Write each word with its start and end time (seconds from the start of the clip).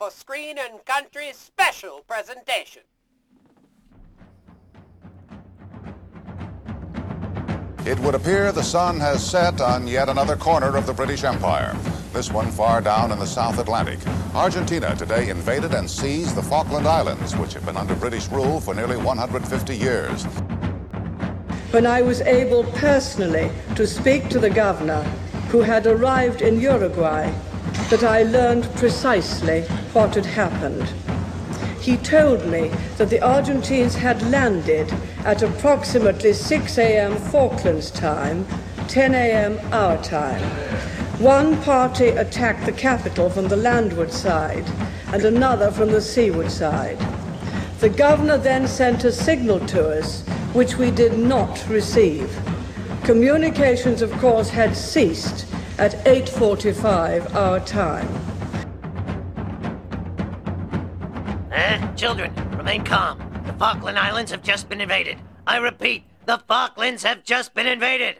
For 0.00 0.10
screen 0.10 0.56
and 0.56 0.82
country 0.86 1.30
special 1.34 2.02
presentation. 2.08 2.80
It 7.84 7.98
would 8.00 8.14
appear 8.14 8.50
the 8.50 8.62
sun 8.62 8.98
has 8.98 9.22
set 9.22 9.60
on 9.60 9.86
yet 9.86 10.08
another 10.08 10.36
corner 10.36 10.74
of 10.74 10.86
the 10.86 10.94
British 10.94 11.22
Empire. 11.22 11.76
This 12.14 12.32
one 12.32 12.50
far 12.50 12.80
down 12.80 13.12
in 13.12 13.18
the 13.18 13.26
South 13.26 13.58
Atlantic. 13.58 13.98
Argentina 14.34 14.96
today 14.96 15.28
invaded 15.28 15.74
and 15.74 15.90
seized 15.90 16.34
the 16.34 16.42
Falkland 16.42 16.86
Islands, 16.86 17.36
which 17.36 17.52
have 17.52 17.66
been 17.66 17.76
under 17.76 17.94
British 17.94 18.26
rule 18.28 18.58
for 18.58 18.74
nearly 18.74 18.96
150 18.96 19.76
years. 19.76 20.24
when 21.72 21.86
I 21.86 22.00
was 22.00 22.22
able 22.22 22.64
personally 22.72 23.50
to 23.76 23.86
speak 23.86 24.30
to 24.30 24.38
the 24.38 24.50
governor 24.50 25.02
who 25.50 25.60
had 25.60 25.86
arrived 25.86 26.42
in 26.42 26.58
Uruguay, 26.58 27.30
that 27.90 28.04
I 28.04 28.22
learned 28.22 28.64
precisely 28.76 29.62
what 29.92 30.14
had 30.14 30.26
happened. 30.26 30.92
He 31.80 31.96
told 31.96 32.46
me 32.46 32.68
that 32.98 33.10
the 33.10 33.20
Argentines 33.20 33.94
had 33.94 34.22
landed 34.30 34.92
at 35.24 35.42
approximately 35.42 36.32
6 36.32 36.78
a.m. 36.78 37.16
Falklands 37.16 37.90
time, 37.90 38.46
10 38.88 39.14
a.m. 39.14 39.58
our 39.72 39.96
time. 40.02 40.42
One 41.18 41.60
party 41.62 42.08
attacked 42.08 42.66
the 42.66 42.72
capital 42.72 43.28
from 43.28 43.48
the 43.48 43.56
landward 43.56 44.12
side 44.12 44.64
and 45.12 45.24
another 45.24 45.70
from 45.70 45.90
the 45.90 46.00
seaward 46.00 46.50
side. 46.50 46.98
The 47.80 47.88
governor 47.88 48.36
then 48.36 48.68
sent 48.68 49.04
a 49.04 49.12
signal 49.12 49.60
to 49.68 49.98
us, 49.98 50.22
which 50.52 50.76
we 50.76 50.90
did 50.90 51.18
not 51.18 51.66
receive. 51.68 52.38
Communications, 53.04 54.02
of 54.02 54.12
course, 54.12 54.50
had 54.50 54.76
ceased 54.76 55.46
at 55.80 55.92
8.45 56.04 57.34
our 57.34 57.58
time. 57.60 58.06
Eh? 61.50 61.94
Children, 61.94 62.34
remain 62.58 62.84
calm. 62.84 63.18
The 63.46 63.54
Falkland 63.54 63.98
Islands 63.98 64.30
have 64.30 64.42
just 64.42 64.68
been 64.68 64.82
invaded. 64.82 65.16
I 65.46 65.56
repeat, 65.56 66.04
the 66.26 66.36
Falklands 66.46 67.02
have 67.04 67.24
just 67.24 67.54
been 67.54 67.66
invaded. 67.66 68.16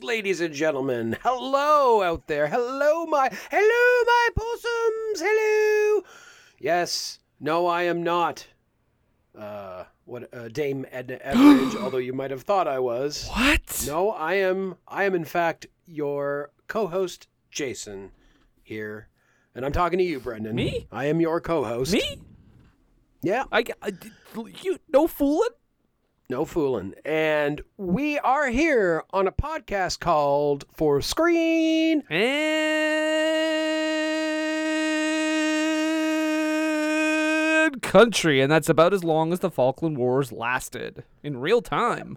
Yes, 0.00 0.06
ladies 0.06 0.40
and 0.40 0.54
gentlemen. 0.54 1.16
Hello 1.22 2.02
out 2.02 2.26
there. 2.26 2.46
Hello, 2.48 3.06
my 3.06 3.28
hello, 3.50 4.04
my 4.06 4.28
possums. 4.34 5.20
Hello. 5.22 6.02
Yes. 6.58 7.18
No, 7.38 7.66
I 7.66 7.82
am 7.82 8.02
not. 8.02 8.46
Uh, 9.36 9.84
what 10.04 10.32
uh, 10.34 10.48
Dame 10.48 10.86
Edna 10.90 11.18
Everage, 11.18 11.76
although 11.82 11.98
you 11.98 12.12
might 12.12 12.30
have 12.30 12.42
thought 12.42 12.66
I 12.66 12.78
was. 12.78 13.28
What? 13.28 13.84
No, 13.86 14.10
I 14.10 14.34
am. 14.34 14.76
I 14.88 15.04
am 15.04 15.14
in 15.14 15.24
fact 15.24 15.66
your 15.86 16.50
co-host, 16.66 17.28
Jason, 17.50 18.10
here, 18.62 19.08
and 19.54 19.64
I'm 19.64 19.72
talking 19.72 19.98
to 19.98 20.04
you, 20.04 20.18
Brendan. 20.20 20.56
Me? 20.56 20.86
I 20.90 21.06
am 21.06 21.20
your 21.20 21.40
co-host. 21.40 21.92
Me? 21.92 22.20
Yeah. 23.22 23.44
I, 23.52 23.64
I 23.82 23.92
you 24.62 24.78
no 24.92 25.06
fooling. 25.06 25.50
No 26.30 26.44
fooling. 26.44 26.94
And 27.04 27.60
we 27.76 28.16
are 28.20 28.50
here 28.50 29.02
on 29.12 29.26
a 29.26 29.32
podcast 29.32 29.98
called 29.98 30.64
For 30.72 31.00
Screen 31.00 32.04
And 32.08 32.62
country, 37.82 38.40
and 38.40 38.48
that's 38.48 38.68
about 38.68 38.94
as 38.94 39.02
long 39.02 39.32
as 39.32 39.40
the 39.40 39.50
Falkland 39.50 39.98
Wars 39.98 40.30
lasted 40.30 41.02
in 41.24 41.38
real 41.38 41.60
time. 41.60 42.16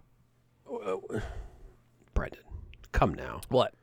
Uh, 0.72 0.98
Brendan, 2.14 2.44
come 2.92 3.16
now. 3.16 3.42
What? 3.50 3.74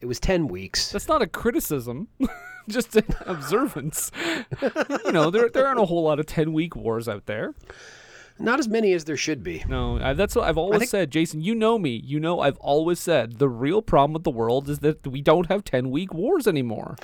It 0.00 0.06
was 0.06 0.18
10 0.18 0.48
weeks. 0.48 0.90
That's 0.90 1.06
not 1.06 1.22
a 1.22 1.28
criticism, 1.28 2.08
just 2.68 2.96
an 2.96 3.04
observance. 3.20 4.10
you 5.04 5.12
know, 5.12 5.30
there 5.30 5.48
there 5.48 5.64
aren't 5.68 5.78
a 5.78 5.86
whole 5.86 6.02
lot 6.02 6.18
of 6.18 6.26
ten 6.26 6.52
week 6.52 6.74
wars 6.74 7.08
out 7.08 7.26
there. 7.26 7.54
Not 8.38 8.58
as 8.58 8.68
many 8.68 8.92
as 8.92 9.04
there 9.04 9.16
should 9.16 9.42
be. 9.42 9.64
No, 9.68 9.98
I, 10.00 10.12
that's 10.12 10.36
what 10.36 10.48
I've 10.48 10.58
always 10.58 10.80
think- 10.80 10.90
said, 10.90 11.10
Jason. 11.10 11.40
You 11.40 11.54
know 11.54 11.78
me. 11.78 12.00
You 12.04 12.20
know 12.20 12.40
I've 12.40 12.58
always 12.58 12.98
said 13.00 13.38
the 13.38 13.48
real 13.48 13.82
problem 13.82 14.12
with 14.14 14.24
the 14.24 14.30
world 14.30 14.68
is 14.68 14.78
that 14.80 15.06
we 15.06 15.20
don't 15.20 15.46
have 15.48 15.64
ten 15.64 15.90
week 15.90 16.14
wars 16.14 16.46
anymore. 16.46 16.96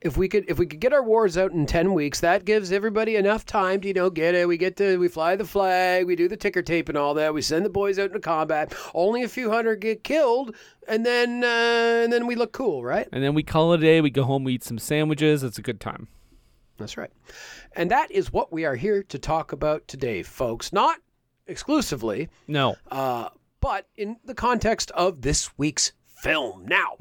If 0.00 0.16
we 0.16 0.28
could 0.28 0.46
if 0.48 0.58
we 0.58 0.64
could 0.64 0.80
get 0.80 0.94
our 0.94 1.02
wars 1.02 1.36
out 1.36 1.52
in 1.52 1.66
10 1.66 1.92
weeks, 1.92 2.20
that 2.20 2.46
gives 2.46 2.72
everybody 2.72 3.16
enough 3.16 3.44
time 3.44 3.82
to, 3.82 3.88
you 3.88 3.92
know, 3.92 4.08
get 4.08 4.34
it. 4.34 4.48
We 4.48 4.56
get 4.56 4.74
to 4.78 4.96
we 4.96 5.08
fly 5.08 5.36
the 5.36 5.44
flag, 5.44 6.06
we 6.06 6.16
do 6.16 6.26
the 6.26 6.38
ticker 6.38 6.62
tape 6.62 6.88
and 6.88 6.96
all 6.96 7.12
that. 7.12 7.34
We 7.34 7.42
send 7.42 7.66
the 7.66 7.68
boys 7.70 7.98
out 7.98 8.06
into 8.06 8.18
combat. 8.20 8.72
Only 8.94 9.24
a 9.24 9.28
few 9.28 9.50
hundred 9.50 9.82
get 9.82 10.02
killed 10.02 10.56
and 10.88 11.04
then 11.04 11.44
uh, 11.44 12.04
and 12.04 12.10
then 12.10 12.26
we 12.26 12.34
look 12.34 12.52
cool, 12.52 12.82
right? 12.82 13.08
And 13.12 13.22
then 13.22 13.34
we 13.34 13.42
call 13.42 13.74
it 13.74 13.80
a 13.80 13.82
day. 13.82 14.00
We 14.00 14.08
go 14.08 14.24
home, 14.24 14.42
we 14.44 14.54
eat 14.54 14.64
some 14.64 14.78
sandwiches. 14.78 15.42
It's 15.42 15.58
a 15.58 15.62
good 15.62 15.80
time. 15.80 16.08
That's 16.78 16.96
right. 16.96 17.10
And 17.76 17.90
that 17.90 18.10
is 18.10 18.32
what 18.32 18.52
we 18.52 18.64
are 18.64 18.76
here 18.76 19.02
to 19.04 19.18
talk 19.18 19.52
about 19.52 19.86
today, 19.88 20.22
folks. 20.22 20.72
Not 20.72 20.98
exclusively, 21.46 22.28
No. 22.48 22.76
uh, 22.90 23.28
but 23.60 23.86
in 23.96 24.16
the 24.24 24.34
context 24.34 24.90
of 24.92 25.22
this 25.22 25.50
week's 25.58 25.92
film. 26.06 26.66
Now, 26.66 26.96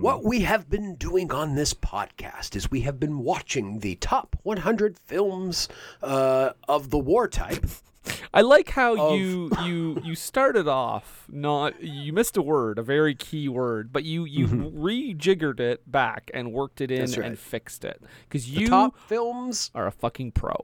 what 0.00 0.22
we 0.24 0.40
have 0.42 0.68
been 0.70 0.94
doing 0.96 1.32
on 1.32 1.54
this 1.54 1.74
podcast 1.74 2.54
is 2.54 2.70
we 2.70 2.82
have 2.82 3.00
been 3.00 3.18
watching 3.18 3.80
the 3.80 3.96
top 3.96 4.36
100 4.42 4.98
films 4.98 5.68
uh, 6.02 6.50
of 6.68 6.90
the 6.90 6.98
war 6.98 7.26
type. 7.28 7.66
I 8.32 8.40
like 8.42 8.70
how 8.70 8.96
of- 8.96 9.18
you 9.18 9.50
you 9.64 10.00
you 10.04 10.14
started 10.14 10.66
off 10.68 11.26
not 11.30 11.82
you 11.82 12.12
missed 12.12 12.36
a 12.36 12.42
word, 12.42 12.78
a 12.78 12.82
very 12.82 13.14
key 13.14 13.48
word, 13.48 13.92
but 13.92 14.04
you 14.04 14.24
you 14.24 14.46
rejiggered 14.46 15.60
it 15.60 15.90
back 15.90 16.30
and 16.34 16.52
worked 16.52 16.80
it 16.80 16.90
in 16.90 17.04
Mm-hmm. 17.04 17.20
Right. 17.20 17.26
and 17.30 17.38
fixed 17.38 17.84
it 17.84 18.02
because 18.28 18.44
The 18.46 18.60
you 18.62 18.68
top 18.68 18.98
films. 19.08 19.70
are 19.74 19.86
a 19.86 19.92
fucking 19.92 20.32
pro. 20.32 20.56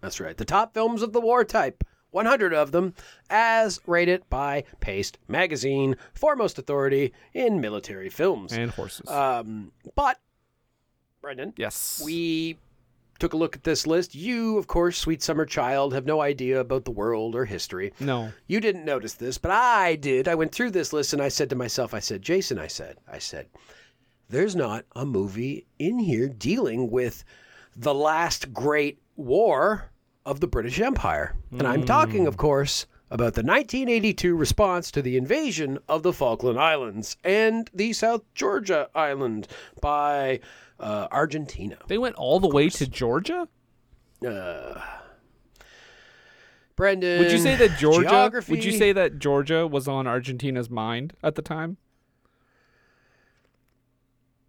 That's 0.00 0.18
right. 0.20 0.36
The 0.36 0.44
top 0.44 0.74
films 0.74 1.02
of 1.02 1.12
the 1.12 1.20
war 1.20 1.44
type. 1.44 1.84
100 2.10 2.52
of 2.52 2.72
them, 2.72 2.92
as 3.30 3.80
rated 3.86 4.28
by 4.28 4.64
Paste 4.80 5.16
Magazine, 5.28 5.96
foremost 6.12 6.58
authority 6.58 7.14
in 7.32 7.58
military 7.58 8.10
films. 8.10 8.52
And 8.52 8.70
horses. 8.70 9.08
Um, 9.08 9.72
but, 9.94 10.18
Brendan, 11.22 11.54
yes. 11.56 12.02
we 12.04 12.58
took 13.22 13.34
a 13.34 13.36
look 13.36 13.54
at 13.54 13.62
this 13.62 13.86
list. 13.86 14.16
You, 14.16 14.58
of 14.58 14.66
course, 14.66 14.98
sweet 14.98 15.22
summer 15.22 15.46
child, 15.46 15.94
have 15.94 16.04
no 16.04 16.20
idea 16.20 16.58
about 16.58 16.84
the 16.84 16.90
world 16.90 17.36
or 17.36 17.44
history. 17.44 17.92
no. 18.00 18.32
You 18.48 18.58
didn't 18.58 18.84
notice 18.84 19.14
this, 19.14 19.38
but 19.38 19.52
I 19.52 19.94
did. 19.94 20.26
I 20.26 20.34
went 20.34 20.50
through 20.50 20.72
this 20.72 20.92
list 20.92 21.12
and 21.12 21.22
I 21.22 21.28
said 21.28 21.48
to 21.50 21.54
myself, 21.54 21.94
I 21.94 22.00
said, 22.00 22.20
Jason, 22.20 22.58
I 22.58 22.66
said, 22.66 22.96
I 23.06 23.20
said, 23.20 23.46
there's 24.28 24.56
not 24.56 24.86
a 24.96 25.06
movie 25.06 25.66
in 25.78 26.00
here 26.00 26.28
dealing 26.28 26.90
with 26.90 27.22
the 27.76 27.94
last 27.94 28.52
great 28.52 29.00
war 29.14 29.92
of 30.26 30.40
the 30.40 30.48
British 30.48 30.80
Empire. 30.80 31.36
And 31.52 31.62
I'm 31.62 31.84
talking, 31.84 32.26
of 32.26 32.34
hmm. 32.34 32.40
course, 32.40 32.86
about 33.12 33.34
the 33.34 33.42
1982 33.42 34.34
response 34.34 34.90
to 34.90 35.02
the 35.02 35.18
invasion 35.18 35.78
of 35.86 36.02
the 36.02 36.14
Falkland 36.14 36.58
Islands 36.58 37.18
and 37.22 37.68
the 37.74 37.92
South 37.92 38.22
Georgia 38.34 38.88
Island 38.94 39.46
by 39.82 40.40
uh, 40.80 41.08
Argentina. 41.12 41.76
They 41.88 41.98
went 41.98 42.16
all 42.16 42.40
the 42.40 42.48
way 42.48 42.70
to 42.70 42.86
Georgia. 42.86 43.48
Brendan, 46.74 47.18
Would 47.18 47.30
you 47.30 47.36
say 47.38 47.54
that 47.54 47.78
Georgia? 47.78 48.08
Geography. 48.08 48.50
Would 48.50 48.64
you 48.64 48.72
say 48.72 48.92
that 48.92 49.18
Georgia 49.18 49.66
was 49.66 49.86
on 49.86 50.06
Argentina's 50.06 50.70
mind 50.70 51.12
at 51.22 51.34
the 51.34 51.42
time? 51.42 51.76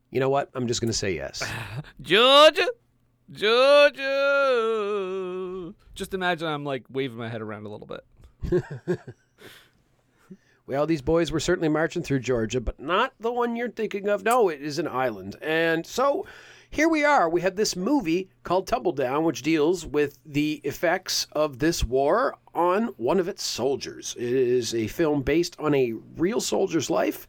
You 0.09 0.21
know 0.21 0.29
what? 0.29 0.49
I'm 0.53 0.67
just 0.67 0.79
going 0.79 0.91
to 0.91 0.97
say 0.97 1.15
yes. 1.15 1.43
Georgia, 2.01 2.69
Georgia. 3.29 4.03
Just 5.95 6.13
imagine 6.13 6.47
I'm 6.47 6.63
like 6.63 6.85
waving 6.89 7.17
my 7.17 7.27
head 7.27 7.41
around 7.41 7.65
a 7.65 7.69
little 7.69 7.87
bit. 7.87 8.05
Well, 10.65 10.87
these 10.87 11.01
boys 11.01 11.29
were 11.29 11.41
certainly 11.41 11.67
marching 11.67 12.03
through 12.03 12.19
Georgia, 12.21 12.61
but 12.61 12.79
not 12.79 13.13
the 13.19 13.33
one 13.33 13.57
you're 13.57 13.69
thinking 13.69 14.07
of. 14.07 14.23
No, 14.23 14.47
it 14.47 14.61
is 14.61 14.79
an 14.79 14.87
island. 14.87 15.35
And 15.41 15.85
so 15.85 16.25
here 16.69 16.87
we 16.87 17.03
are. 17.03 17.29
We 17.29 17.41
have 17.41 17.57
this 17.57 17.75
movie 17.75 18.29
called 18.43 18.65
Tumbledown, 18.65 19.23
which 19.23 19.41
deals 19.41 19.85
with 19.85 20.19
the 20.25 20.61
effects 20.63 21.27
of 21.33 21.59
this 21.59 21.83
war 21.83 22.37
on 22.55 22.87
one 22.95 23.19
of 23.19 23.27
its 23.27 23.43
soldiers. 23.43 24.15
It 24.17 24.31
is 24.31 24.73
a 24.73 24.87
film 24.87 25.21
based 25.21 25.57
on 25.59 25.75
a 25.75 25.95
real 26.15 26.39
soldier's 26.39 26.89
life. 26.89 27.27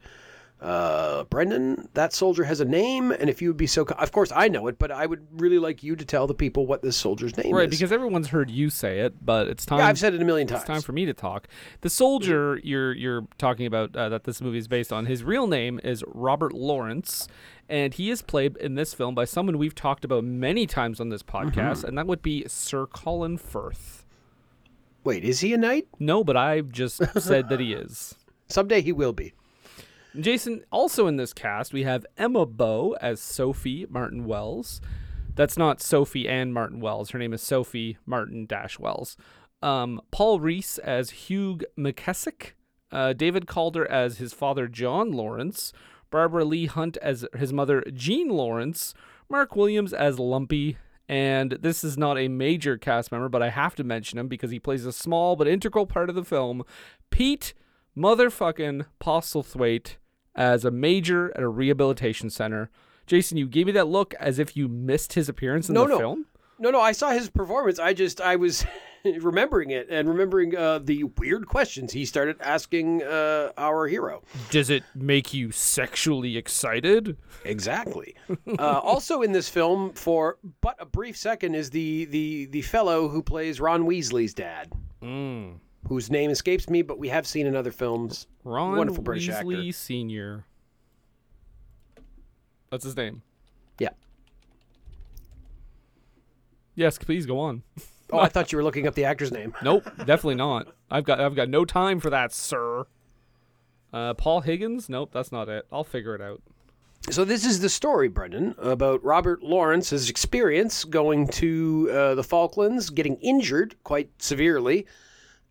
Uh, 0.60 1.24
Brendan, 1.24 1.88
that 1.92 2.14
soldier 2.14 2.44
has 2.44 2.60
a 2.60 2.64
name, 2.64 3.10
and 3.10 3.28
if 3.28 3.42
you 3.42 3.48
would 3.48 3.56
be 3.56 3.66
so, 3.66 3.84
co- 3.84 3.96
of 3.96 4.12
course 4.12 4.32
I 4.34 4.48
know 4.48 4.66
it, 4.68 4.78
but 4.78 4.90
I 4.90 5.04
would 5.04 5.26
really 5.32 5.58
like 5.58 5.82
you 5.82 5.94
to 5.94 6.04
tell 6.04 6.26
the 6.26 6.34
people 6.34 6.66
what 6.66 6.80
this 6.80 6.96
soldier's 6.96 7.36
name 7.36 7.48
is. 7.48 7.52
Right, 7.52 7.68
is. 7.68 7.78
because 7.78 7.92
everyone's 7.92 8.28
heard 8.28 8.50
you 8.50 8.70
say 8.70 9.00
it, 9.00 9.24
but 9.24 9.48
it's 9.48 9.66
time. 9.66 9.80
yeah, 9.80 9.88
I've 9.88 9.98
said 9.98 10.14
it 10.14 10.22
a 10.22 10.24
million 10.24 10.48
times. 10.48 10.62
It's 10.62 10.68
time 10.68 10.80
for 10.80 10.92
me 10.92 11.04
to 11.04 11.12
talk. 11.12 11.48
The 11.82 11.90
soldier 11.90 12.60
you're 12.62 12.94
you're 12.94 13.26
talking 13.36 13.66
about 13.66 13.94
uh, 13.94 14.08
that 14.08 14.24
this 14.24 14.40
movie 14.40 14.58
is 14.58 14.68
based 14.68 14.92
on. 14.92 15.06
His 15.06 15.22
real 15.22 15.46
name 15.46 15.80
is 15.84 16.02
Robert 16.06 16.54
Lawrence, 16.54 17.28
and 17.68 17.92
he 17.92 18.08
is 18.10 18.22
played 18.22 18.56
in 18.56 18.74
this 18.74 18.94
film 18.94 19.14
by 19.14 19.26
someone 19.26 19.58
we've 19.58 19.74
talked 19.74 20.04
about 20.04 20.24
many 20.24 20.66
times 20.66 20.98
on 20.98 21.10
this 21.10 21.22
podcast, 21.22 21.84
and 21.84 21.98
that 21.98 22.06
would 22.06 22.22
be 22.22 22.44
Sir 22.46 22.86
Colin 22.86 23.36
Firth. 23.36 24.06
Wait, 25.02 25.24
is 25.24 25.40
he 25.40 25.52
a 25.52 25.58
knight? 25.58 25.88
No, 25.98 26.24
but 26.24 26.38
I've 26.38 26.72
just 26.72 27.02
said 27.20 27.50
that 27.50 27.60
he 27.60 27.74
is. 27.74 28.14
Someday 28.48 28.80
he 28.80 28.92
will 28.92 29.12
be. 29.12 29.34
Jason, 30.20 30.64
also 30.70 31.06
in 31.06 31.16
this 31.16 31.32
cast, 31.32 31.72
we 31.72 31.82
have 31.82 32.06
Emma 32.16 32.46
Bowe 32.46 32.96
as 33.00 33.20
Sophie 33.20 33.86
Martin 33.90 34.24
Wells. 34.24 34.80
That's 35.34 35.56
not 35.58 35.82
Sophie 35.82 36.28
and 36.28 36.54
Martin 36.54 36.80
Wells. 36.80 37.10
Her 37.10 37.18
name 37.18 37.32
is 37.32 37.42
Sophie 37.42 37.98
Martin 38.06 38.46
Dash 38.46 38.78
Wells. 38.78 39.16
Um, 39.60 40.00
Paul 40.12 40.38
Rhys 40.38 40.78
as 40.78 41.10
Hugh 41.10 41.58
McKessick. 41.76 42.52
Uh, 42.92 43.12
David 43.12 43.48
Calder 43.48 43.90
as 43.90 44.18
his 44.18 44.32
father 44.32 44.68
John 44.68 45.10
Lawrence. 45.10 45.72
Barbara 46.10 46.44
Leigh-Hunt 46.44 46.96
as 46.98 47.26
his 47.36 47.52
mother 47.52 47.82
Jean 47.92 48.28
Lawrence. 48.28 48.94
Mark 49.28 49.56
Williams 49.56 49.92
as 49.92 50.20
Lumpy. 50.20 50.76
And 51.08 51.58
this 51.60 51.82
is 51.82 51.98
not 51.98 52.16
a 52.16 52.28
major 52.28 52.78
cast 52.78 53.10
member, 53.10 53.28
but 53.28 53.42
I 53.42 53.50
have 53.50 53.74
to 53.76 53.84
mention 53.84 54.18
him 54.18 54.28
because 54.28 54.52
he 54.52 54.60
plays 54.60 54.86
a 54.86 54.92
small 54.92 55.34
but 55.34 55.48
integral 55.48 55.86
part 55.86 56.08
of 56.08 56.14
the 56.14 56.24
film. 56.24 56.62
Pete 57.10 57.52
motherfucking 57.96 58.86
Postlethwaite 59.00 59.96
as 60.34 60.64
a 60.64 60.70
major 60.70 61.32
at 61.36 61.42
a 61.42 61.48
rehabilitation 61.48 62.30
center. 62.30 62.70
Jason, 63.06 63.36
you 63.36 63.46
gave 63.46 63.66
me 63.66 63.72
that 63.72 63.86
look 63.88 64.14
as 64.14 64.38
if 64.38 64.56
you 64.56 64.66
missed 64.68 65.12
his 65.12 65.28
appearance 65.28 65.68
in 65.68 65.74
No, 65.74 65.82
the 65.84 65.88
no. 65.90 65.98
film. 65.98 66.26
No, 66.58 66.70
no, 66.70 66.80
I 66.80 66.92
saw 66.92 67.10
his 67.10 67.28
performance. 67.28 67.78
I 67.78 67.92
just, 67.92 68.20
I 68.20 68.36
was 68.36 68.64
remembering 69.04 69.70
it 69.70 69.88
and 69.90 70.08
remembering 70.08 70.56
uh, 70.56 70.78
the 70.78 71.04
weird 71.04 71.46
questions 71.48 71.92
he 71.92 72.04
started 72.06 72.36
asking 72.40 73.02
uh, 73.02 73.50
our 73.58 73.86
hero. 73.88 74.22
Does 74.50 74.70
it 74.70 74.84
make 74.94 75.34
you 75.34 75.50
sexually 75.50 76.36
excited? 76.36 77.16
Exactly. 77.44 78.14
uh, 78.58 78.78
also 78.78 79.20
in 79.22 79.32
this 79.32 79.48
film, 79.48 79.92
for 79.94 80.38
but 80.60 80.76
a 80.78 80.86
brief 80.86 81.16
second, 81.16 81.56
is 81.56 81.70
the 81.70 82.04
the 82.06 82.46
the 82.46 82.62
fellow 82.62 83.08
who 83.08 83.20
plays 83.22 83.60
Ron 83.60 83.82
Weasley's 83.84 84.32
dad, 84.32 84.72
whose 85.88 86.10
name 86.10 86.30
escapes 86.30 86.68
me, 86.68 86.82
but 86.82 86.98
we 86.98 87.08
have 87.08 87.26
seen 87.26 87.46
in 87.46 87.54
other 87.56 87.72
films. 87.72 88.26
Ron 88.44 88.76
Wonderful 88.76 89.02
British 89.02 89.28
Weasley 89.28 89.58
actor. 89.68 89.72
Senior. 89.72 90.44
That's 92.70 92.84
his 92.84 92.96
name. 92.96 93.22
Yeah. 93.78 93.90
Yes, 96.74 96.98
please 96.98 97.26
go 97.26 97.38
on. 97.38 97.62
Oh, 98.10 98.18
I 98.18 98.28
thought 98.28 98.52
you 98.52 98.58
were 98.58 98.64
looking 98.64 98.86
up 98.86 98.94
the 98.94 99.04
actor's 99.04 99.32
name. 99.32 99.54
Nope, 99.62 99.84
definitely 99.98 100.34
not. 100.34 100.68
I've 100.90 101.04
got 101.04 101.20
I've 101.20 101.34
got 101.34 101.48
no 101.48 101.64
time 101.64 102.00
for 102.00 102.10
that, 102.10 102.32
sir. 102.32 102.84
Uh, 103.92 104.14
Paul 104.14 104.40
Higgins? 104.40 104.88
Nope, 104.88 105.10
that's 105.12 105.30
not 105.30 105.48
it. 105.48 105.66
I'll 105.72 105.84
figure 105.84 106.14
it 106.14 106.20
out. 106.20 106.42
So 107.10 107.24
this 107.24 107.44
is 107.44 107.60
the 107.60 107.68
story, 107.68 108.08
Brendan, 108.08 108.54
about 108.58 109.04
Robert 109.04 109.42
Lawrence's 109.42 110.08
experience 110.08 110.84
going 110.84 111.28
to 111.28 111.90
uh, 111.92 112.14
the 112.14 112.24
Falklands, 112.24 112.88
getting 112.90 113.16
injured 113.16 113.76
quite 113.84 114.10
severely, 114.18 114.86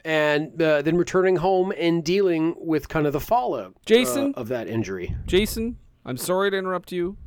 and 0.06 0.62
uh, 0.62 0.82
then 0.82 0.98
returning 0.98 1.36
home 1.38 1.74
and 1.78 2.04
dealing 2.04 2.56
with 2.58 2.90
kind 2.90 3.08
of 3.08 3.14
the 3.14 3.20
fallout 3.20 3.76
Jason? 3.86 4.34
uh, 4.36 4.40
of 4.42 4.48
that 4.50 4.68
injury. 4.68 5.16
Jason, 5.26 5.78
I'm 6.06 6.18
sorry 6.18 6.52
to 6.52 6.58
interrupt 6.58 6.92
you. 6.92 7.18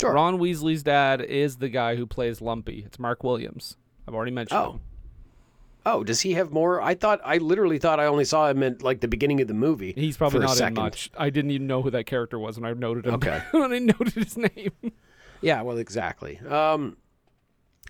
Sure. 0.00 0.12
Ron 0.14 0.38
Weasley's 0.38 0.82
dad 0.82 1.20
is 1.20 1.56
the 1.56 1.68
guy 1.68 1.96
who 1.96 2.06
plays 2.06 2.40
Lumpy. 2.40 2.82
It's 2.86 2.98
Mark 2.98 3.22
Williams. 3.24 3.76
I've 4.08 4.14
already 4.14 4.30
mentioned 4.32 4.60
Oh. 4.60 4.72
him. 4.72 4.80
Oh, 5.86 6.04
does 6.04 6.20
he 6.20 6.34
have 6.34 6.50
more? 6.52 6.80
I 6.82 6.94
thought 6.94 7.20
I 7.24 7.38
literally 7.38 7.78
thought 7.78 7.98
I 8.00 8.04
only 8.04 8.26
saw 8.26 8.48
him 8.48 8.62
at 8.62 8.82
like 8.82 9.00
the 9.00 9.08
beginning 9.08 9.40
of 9.40 9.48
the 9.48 9.54
movie. 9.54 9.94
He's 9.96 10.16
probably 10.16 10.40
not 10.40 10.60
in 10.60 10.74
much. 10.74 11.10
I 11.16 11.30
didn't 11.30 11.52
even 11.52 11.66
know 11.66 11.80
who 11.80 11.90
that 11.90 12.04
character 12.04 12.38
was 12.38 12.58
and 12.58 12.66
I 12.66 12.72
noted 12.74 13.06
him. 13.06 13.14
Okay. 13.14 13.42
when 13.52 13.72
I 13.72 13.78
noted 13.78 14.12
his 14.12 14.36
name. 14.36 14.72
Yeah, 15.40 15.62
well, 15.62 15.78
exactly. 15.78 16.38
Um, 16.40 16.98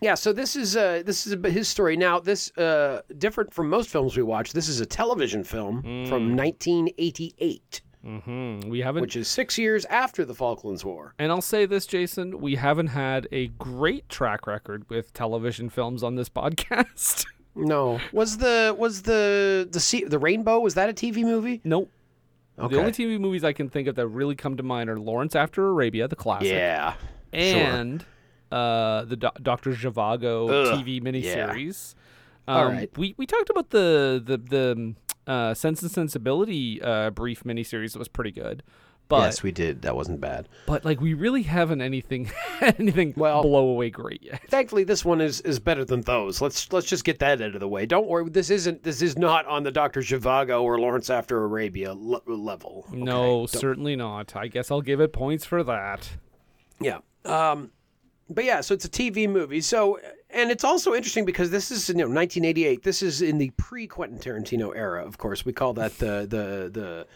yeah, 0.01 0.15
so 0.15 0.33
this 0.33 0.57
is 0.57 0.77
uh, 0.77 1.03
this 1.05 1.27
is 1.27 1.37
his 1.53 1.69
story. 1.69 1.97
Now, 1.97 2.21
this 2.21 2.51
uh, 2.57 3.03
different 3.19 3.53
from 3.55 3.69
most 3.69 3.89
films 3.91 4.17
we 4.17 4.23
watch. 4.23 4.53
This 4.53 4.69
is 4.69 4.81
a 4.81 4.87
television 4.87 5.45
film 5.45 5.83
from 6.07 6.37
1988, 6.37 7.83
Hmm. 8.03 8.61
We 8.61 8.81
haven't. 8.81 9.03
which 9.03 9.15
is 9.15 9.29
six 9.29 9.59
years 9.59 9.85
after 9.87 10.25
the 10.25 10.35
Falklands 10.35 10.83
War. 10.87 11.13
and 11.19 11.31
I'll 11.31 11.43
say 11.43 11.67
this, 11.67 11.85
Jason, 11.85 12.41
we 12.41 12.55
haven't 12.55 12.87
had 12.87 13.29
a 13.31 13.49
great 13.49 14.09
track 14.09 14.47
record 14.47 14.89
with 14.89 15.13
television 15.13 15.69
films 15.69 16.03
on 16.03 16.15
this 16.15 16.29
podcast. 16.41 17.27
No, 17.55 18.01
was 18.13 18.39
the 18.39 18.75
was 18.79 19.03
the 19.03 19.69
the 19.71 19.81
sea, 19.81 20.05
the 20.05 20.19
Rainbow? 20.19 20.61
Was 20.61 20.75
that 20.75 20.89
a 20.89 20.95
TV 20.95 21.23
movie? 21.25 21.61
nope. 21.65 21.91
Okay. 22.59 22.75
The 22.75 22.81
only 22.81 22.93
TV 22.93 23.19
movies 23.21 23.43
I 23.45 23.53
can 23.55 23.69
think 23.71 23.89
of 23.89 23.95
that 23.97 24.07
really 24.09 24.35
come 24.35 24.57
to 24.59 24.63
mind 24.63 24.89
are 24.91 24.99
Lawrence 24.99 25.35
After 25.35 25.67
Arabia, 25.69 26.09
the 26.09 26.17
classic, 26.17 26.49
yeah, 26.49 26.95
and 27.33 28.05
uh, 28.51 29.05
the 29.05 29.17
Do- 29.17 29.31
Doctor 29.43 29.71
Zhivago 29.73 30.49
Ugh, 30.51 30.79
TV 30.85 31.03
miniseries. 31.03 31.95
All 32.49 32.67
Um, 32.67 32.73
right. 32.73 32.91
We 32.99 33.15
we 33.17 33.27
talked 33.27 33.51
about 33.51 33.71
the 33.71 34.23
the 34.25 34.37
the 34.39 34.73
um, 34.73 34.97
uh, 35.27 35.55
Sense 35.55 35.83
and 35.83 35.91
Sensibility 35.91 36.81
uh, 36.83 37.11
brief 37.11 37.45
miniseries 37.45 37.93
that 37.93 37.99
was 38.01 38.09
pretty 38.09 38.33
good, 38.33 38.63
but 39.09 39.21
yes, 39.21 39.43
we 39.45 39.53
did. 39.53 39.83
That 39.83 39.95
wasn't 39.95 40.21
bad. 40.21 40.49
but 40.67 40.85
like 40.85 41.01
we 41.01 41.15
really 41.15 41.43
haven't 41.43 41.81
anything 41.83 42.29
anything 42.61 43.13
Well- 43.17 43.43
blow 43.43 43.69
away 43.69 43.91
great 43.91 44.23
yet. 44.25 44.41
Thankfully, 44.49 44.83
this 44.83 45.05
one 45.05 45.21
is 45.21 45.41
is 45.43 45.61
better 45.61 45.85
than 45.85 46.01
those. 46.01 46.41
Let's 46.41 46.73
let's 46.73 46.89
just 46.89 47.05
get 47.05 47.21
that 47.21 47.41
out 47.41 47.55
of 47.55 47.61
the 47.61 47.69
way. 47.69 47.87
Don't 47.87 48.09
worry. 48.09 48.29
This 48.31 48.51
isn't 48.51 48.83
this 48.83 49.01
is 49.03 49.17
not 49.17 49.47
on 49.47 49.63
the 49.63 49.71
Doctor 49.71 50.01
Zhivago 50.01 50.63
or 50.63 50.81
Lawrence 50.81 51.11
After 51.11 51.45
Arabia 51.45 51.93
le- 51.95 52.23
level. 52.27 52.87
okay? 52.89 52.97
No, 52.99 53.41
Don't- 53.47 53.51
certainly 53.51 53.95
not. 53.95 54.35
I 54.35 54.49
guess 54.49 54.71
I'll 54.73 54.83
give 54.83 55.01
it 55.01 55.13
points 55.13 55.45
for 55.45 55.63
that. 55.63 56.11
Yeah. 56.81 56.99
Um, 57.27 57.71
but 58.31 58.45
yeah, 58.45 58.61
so 58.61 58.75
it's 58.75 58.85
a 58.85 58.89
TV 58.89 59.29
movie. 59.29 59.61
So, 59.61 59.99
and 60.31 60.51
it's 60.51 60.65
also 60.65 60.95
interesting 60.95 61.25
because 61.25 61.51
this 61.51 61.71
is 61.71 61.89
you 61.89 61.97
know 61.97 62.05
1988. 62.05 62.83
This 62.83 63.03
is 63.03 63.23
in 63.23 63.39
the 63.39 63.51
pre 63.57 63.87
Quentin 63.87 64.19
Tarantino 64.19 64.75
era. 64.75 65.05
Of 65.05 65.19
course, 65.19 65.45
we 65.45 65.53
call 65.53 65.75
that 65.75 65.99
the 65.99 66.27
the 66.29 67.07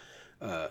the 0.40 0.47
uh, 0.47 0.68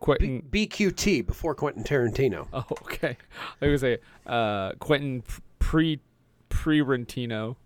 Quentin. 0.00 0.42
BQT 0.50 1.26
before 1.26 1.54
Quentin 1.54 1.84
Tarantino. 1.84 2.48
oh, 2.52 2.64
okay. 2.82 3.16
I 3.62 3.66
was 3.66 3.80
gonna 3.82 3.96
say 3.96 3.98
uh, 4.26 4.72
Quentin 4.80 5.22
pre 5.58 6.00
pre 6.48 6.80
Rentino. 6.80 7.56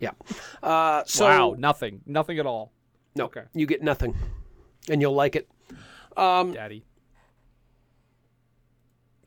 Yeah. 0.00 0.10
Uh, 0.62 1.02
so 1.06 1.26
wow, 1.26 1.54
nothing, 1.58 2.00
nothing 2.06 2.38
at 2.38 2.46
all. 2.46 2.72
no, 3.14 3.26
okay. 3.26 3.42
you 3.54 3.66
get 3.66 3.82
nothing, 3.82 4.16
and 4.88 5.00
you'll 5.00 5.14
like 5.14 5.36
it. 5.36 5.48
Um, 6.16 6.52
Daddy. 6.52 6.84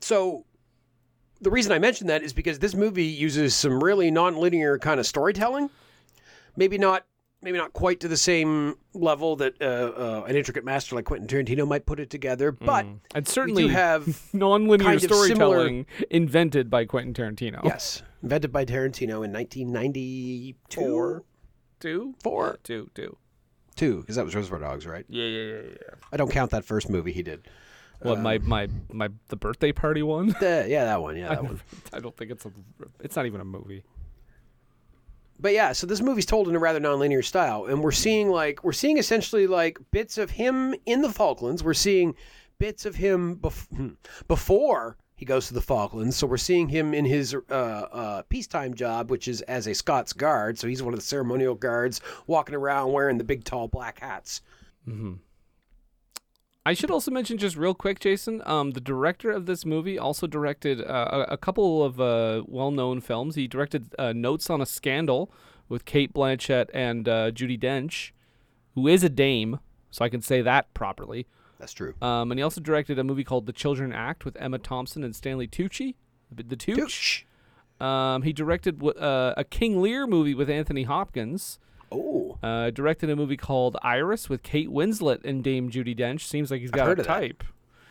So 0.00 0.44
the 1.40 1.50
reason 1.50 1.72
I 1.72 1.78
mention 1.78 2.06
that 2.08 2.22
is 2.22 2.32
because 2.32 2.58
this 2.58 2.74
movie 2.74 3.04
uses 3.04 3.54
some 3.54 3.82
really 3.82 4.10
non-linear 4.10 4.78
kind 4.78 4.98
of 5.00 5.06
storytelling. 5.06 5.70
Maybe 6.56 6.78
not 6.78 7.04
maybe 7.40 7.56
not 7.56 7.72
quite 7.72 8.00
to 8.00 8.08
the 8.08 8.16
same 8.16 8.74
level 8.94 9.36
that 9.36 9.54
uh, 9.62 9.64
uh, 9.64 10.24
an 10.26 10.34
intricate 10.34 10.64
master 10.64 10.96
like 10.96 11.04
Quentin 11.04 11.28
Tarantino 11.28 11.68
might 11.68 11.86
put 11.86 12.00
it 12.00 12.10
together, 12.10 12.50
but 12.50 12.84
And 13.14 13.28
certainly 13.28 13.68
have 13.68 14.20
non-linear 14.32 14.84
kind 14.84 14.96
of 14.96 15.02
similar- 15.02 15.24
storytelling 15.26 15.86
invented 16.10 16.68
by 16.68 16.84
Quentin 16.84 17.14
Tarantino. 17.14 17.62
yes, 17.62 18.02
invented 18.24 18.50
by 18.52 18.64
Tarantino 18.64 19.24
in 19.24 19.32
1992. 19.32 20.54
Four. 20.74 21.22
Two? 21.80 22.14
Four. 22.24 22.58
Two, 22.64 22.90
two. 22.96 23.16
too, 23.76 24.00
because 24.00 24.16
that 24.16 24.24
was 24.24 24.34
Reservoir 24.34 24.58
Dogs, 24.58 24.84
right? 24.84 25.04
Yeah, 25.08 25.24
yeah, 25.26 25.42
yeah, 25.52 25.60
yeah. 25.70 25.94
I 26.12 26.16
don't 26.16 26.30
count 26.32 26.50
that 26.50 26.64
first 26.64 26.90
movie 26.90 27.12
he 27.12 27.22
did. 27.22 27.46
What 28.00 28.20
my 28.20 28.38
my 28.38 28.68
my 28.92 29.08
the 29.28 29.36
birthday 29.36 29.72
party 29.72 30.02
one? 30.02 30.34
Uh, 30.42 30.64
yeah, 30.66 30.84
that 30.84 31.02
one. 31.02 31.16
Yeah, 31.16 31.32
I, 31.32 31.34
that 31.34 31.44
one. 31.44 31.60
I 31.92 32.00
don't 32.00 32.16
think 32.16 32.30
it's 32.30 32.44
a. 32.46 32.52
It's 33.00 33.16
not 33.16 33.26
even 33.26 33.40
a 33.40 33.44
movie. 33.44 33.82
But 35.40 35.52
yeah, 35.52 35.72
so 35.72 35.86
this 35.86 36.00
movie's 36.00 36.26
told 36.26 36.48
in 36.48 36.56
a 36.56 36.58
rather 36.58 36.80
nonlinear 36.80 37.24
style, 37.24 37.66
and 37.66 37.82
we're 37.82 37.92
seeing 37.92 38.30
like 38.30 38.64
we're 38.64 38.72
seeing 38.72 38.98
essentially 38.98 39.46
like 39.46 39.78
bits 39.90 40.18
of 40.18 40.30
him 40.30 40.74
in 40.86 41.00
the 41.02 41.10
Falklands. 41.10 41.62
We're 41.62 41.74
seeing 41.74 42.14
bits 42.58 42.84
of 42.86 42.96
him 42.96 43.36
bef- 43.36 43.96
before 44.26 44.96
he 45.14 45.24
goes 45.24 45.48
to 45.48 45.54
the 45.54 45.60
Falklands. 45.60 46.16
So 46.16 46.26
we're 46.26 46.36
seeing 46.38 46.68
him 46.68 46.94
in 46.94 47.04
his 47.04 47.34
uh, 47.34 47.52
uh, 47.52 48.22
peacetime 48.28 48.74
job, 48.74 49.10
which 49.10 49.28
is 49.28 49.42
as 49.42 49.66
a 49.66 49.74
Scots 49.74 50.12
guard. 50.12 50.58
So 50.58 50.66
he's 50.68 50.82
one 50.82 50.92
of 50.94 51.00
the 51.00 51.06
ceremonial 51.06 51.54
guards, 51.54 52.00
walking 52.26 52.54
around 52.54 52.92
wearing 52.92 53.18
the 53.18 53.24
big 53.24 53.44
tall 53.44 53.68
black 53.68 54.00
hats. 54.00 54.42
I 56.68 56.74
should 56.74 56.90
also 56.90 57.10
mention 57.10 57.38
just 57.38 57.56
real 57.56 57.72
quick, 57.72 57.98
Jason. 57.98 58.42
Um, 58.44 58.72
the 58.72 58.80
director 58.82 59.30
of 59.30 59.46
this 59.46 59.64
movie 59.64 59.98
also 59.98 60.26
directed 60.26 60.82
uh, 60.82 61.24
a, 61.26 61.32
a 61.32 61.36
couple 61.38 61.82
of 61.82 61.98
uh, 61.98 62.42
well-known 62.46 63.00
films. 63.00 63.36
He 63.36 63.48
directed 63.48 63.94
uh, 63.98 64.12
Notes 64.12 64.50
on 64.50 64.60
a 64.60 64.66
Scandal 64.66 65.32
with 65.70 65.86
Cate 65.86 66.12
Blanchett 66.12 66.68
and 66.74 67.08
uh, 67.08 67.30
Judi 67.30 67.58
Dench, 67.58 68.10
who 68.74 68.86
is 68.86 69.02
a 69.02 69.08
dame, 69.08 69.60
so 69.90 70.04
I 70.04 70.10
can 70.10 70.20
say 70.20 70.42
that 70.42 70.74
properly. 70.74 71.26
That's 71.58 71.72
true. 71.72 71.94
Um, 72.02 72.30
and 72.30 72.38
he 72.38 72.42
also 72.42 72.60
directed 72.60 72.98
a 72.98 73.04
movie 73.04 73.24
called 73.24 73.46
The 73.46 73.54
Children 73.54 73.94
Act 73.94 74.26
with 74.26 74.36
Emma 74.38 74.58
Thompson 74.58 75.02
and 75.02 75.16
Stanley 75.16 75.48
Tucci. 75.48 75.94
The, 76.30 76.54
Tooch. 76.54 77.24
Um, 77.80 78.24
he 78.24 78.34
directed 78.34 78.84
uh, 78.84 79.32
a 79.38 79.44
King 79.44 79.80
Lear 79.80 80.06
movie 80.06 80.34
with 80.34 80.50
Anthony 80.50 80.82
Hopkins. 80.82 81.58
Oh, 81.90 82.27
Uh, 82.42 82.70
directed 82.70 83.10
a 83.10 83.16
movie 83.16 83.36
called 83.36 83.76
Iris 83.82 84.28
with 84.28 84.42
Kate 84.42 84.68
Winslet 84.68 85.24
and 85.24 85.42
Dame 85.42 85.70
Judi 85.70 85.98
Dench. 85.98 86.20
Seems 86.20 86.50
like 86.50 86.60
he's 86.60 86.70
got 86.70 86.98
a 86.98 87.02
type. 87.02 87.42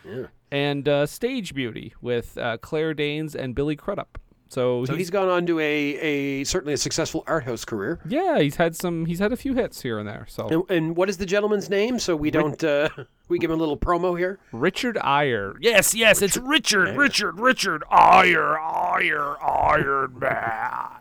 Yeah. 0.06 0.28
And 0.52 0.88
uh, 0.88 1.06
Stage 1.06 1.54
Beauty 1.54 1.94
with 2.02 2.38
uh, 2.38 2.58
Claire 2.58 2.94
Danes 2.94 3.36
and 3.36 3.54
Billy 3.54 3.76
Crudup. 3.76 4.18
So, 4.50 4.86
so 4.86 4.96
he's 4.96 5.10
gone 5.10 5.28
on 5.28 5.46
to 5.48 5.60
a, 5.60 5.64
a 5.64 6.44
certainly 6.46 6.74
a 6.74 6.78
successful 6.78 7.24
art 7.28 7.44
house 7.44 7.66
career. 7.66 8.00
yeah, 8.08 8.40
he's 8.40 8.56
had 8.56 8.76
some. 8.78 9.06
He's 9.06 9.20
had 9.20 9.34
a 9.34 9.36
few 9.36 9.54
hits 9.54 9.82
here 9.82 10.00
and 10.00 10.08
there. 10.08 10.26
So 10.30 10.48
And, 10.48 10.64
and 10.78 10.96
what 10.96 11.10
is 11.10 11.18
the 11.18 11.26
gentleman's 11.26 11.70
name? 11.70 12.00
So 12.00 12.16
we 12.16 12.32
don't 12.32 12.64
uh, 12.64 12.88
we 13.28 13.40
give 13.40 13.52
him 13.52 13.58
a 13.58 13.60
little 13.60 13.78
promo 13.78 14.18
here. 14.18 14.40
Richard 14.54 14.98
Eyre. 15.04 15.56
Yes, 15.60 15.94
yes, 15.94 16.22
it's 16.22 16.38
Richard, 16.38 16.96
Richard, 16.96 17.40
Richard 17.42 17.84
Eyre, 17.92 18.58
Eyre, 18.58 19.36
Iron 19.44 20.18
Man. 20.18 20.97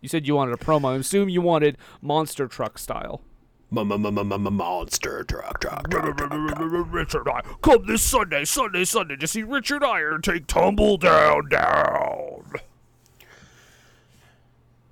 You 0.00 0.08
said 0.08 0.26
you 0.26 0.34
wanted 0.34 0.54
a 0.54 0.56
promo. 0.56 0.92
I 0.92 0.96
assume 0.96 1.28
you 1.28 1.40
wanted 1.42 1.76
monster 2.00 2.46
truck 2.46 2.78
style. 2.78 3.22
Monster 3.70 5.24
truck, 5.24 5.60
truck, 5.60 5.60
truck, 5.60 5.90
truck. 5.90 6.86
Richard 6.90 7.28
Eyre. 7.28 7.42
Come 7.62 7.86
this 7.86 8.02
Sunday, 8.02 8.44
Sunday, 8.44 8.84
Sunday 8.84 9.16
to 9.16 9.26
see 9.28 9.42
Richard 9.44 9.84
Eyre 9.84 10.18
take 10.18 10.46
tumble 10.48 10.96
down, 10.96 11.48
down. 11.48 12.52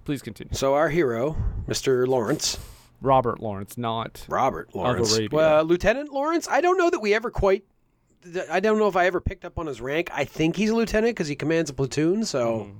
Please 0.05 0.23
continue. 0.23 0.55
So 0.55 0.75
our 0.75 0.88
hero, 0.88 1.37
Mr. 1.67 2.07
Lawrence, 2.07 2.59
Robert 3.03 3.41
Lawrence, 3.41 3.77
not 3.77 4.25
Robert 4.29 4.75
Lawrence, 4.75 5.12
Arabia. 5.12 5.29
well, 5.33 5.59
uh, 5.59 5.62
Lieutenant 5.62 6.12
Lawrence. 6.12 6.49
I 6.49 6.61
don't 6.61 6.79
know 6.79 6.88
that 6.88 7.00
we 7.00 7.15
ever 7.15 7.31
quite. 7.31 7.65
I 8.50 8.61
don't 8.61 8.79
know 8.79 8.88
if 8.88 8.97
I 8.97 9.07
ever 9.07 9.21
picked 9.21 9.45
up 9.45 9.59
on 9.59 9.67
his 9.67 9.81
rank. 9.81 10.09
I 10.12 10.25
think 10.25 10.57
he's 10.57 10.71
a 10.71 10.75
lieutenant 10.75 11.15
because 11.15 11.29
he 11.29 11.37
commands 11.37 11.69
a 11.71 11.75
platoon. 11.75 12.25
So, 12.25 12.61
mm-hmm. 12.61 12.79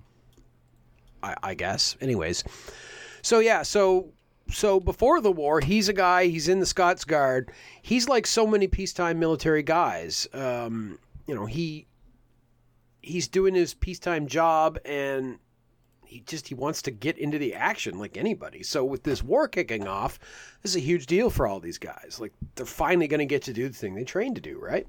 I, 1.22 1.34
I 1.42 1.54
guess. 1.54 1.96
Anyways, 2.00 2.44
so 3.22 3.38
yeah, 3.38 3.62
so 3.62 4.12
so 4.50 4.80
before 4.80 5.20
the 5.20 5.32
war, 5.32 5.60
he's 5.60 5.88
a 5.88 5.92
guy. 5.92 6.26
He's 6.26 6.48
in 6.48 6.60
the 6.60 6.66
Scots 6.66 7.04
Guard. 7.04 7.50
He's 7.82 8.08
like 8.08 8.26
so 8.26 8.46
many 8.46 8.66
peacetime 8.66 9.18
military 9.18 9.62
guys. 9.62 10.26
Um, 10.32 10.98
you 11.26 11.34
know, 11.34 11.46
he 11.46 11.87
he's 13.02 13.28
doing 13.28 13.54
his 13.54 13.75
peacetime 13.75 14.26
job 14.26 14.78
and 14.84 15.38
he 16.04 16.20
just 16.20 16.48
he 16.48 16.54
wants 16.54 16.80
to 16.82 16.90
get 16.90 17.18
into 17.18 17.38
the 17.38 17.54
action 17.54 17.98
like 17.98 18.16
anybody. 18.16 18.62
So 18.62 18.84
with 18.84 19.02
this 19.02 19.22
war 19.22 19.46
kicking 19.46 19.87
off, 19.87 20.18
this 20.62 20.72
is 20.72 20.76
a 20.76 20.80
huge 20.80 21.06
deal 21.06 21.28
for 21.28 21.46
all 21.46 21.60
these 21.60 21.78
guys. 21.78 22.18
Like 22.18 22.32
they're 22.54 22.64
finally 22.64 23.08
going 23.08 23.18
to 23.18 23.26
get 23.26 23.42
to 23.42 23.52
do 23.52 23.68
the 23.68 23.75
thing 23.75 23.94
they 23.94 24.04
trained 24.04 24.37
to 24.37 24.40
do, 24.40 24.58
right? 24.58 24.87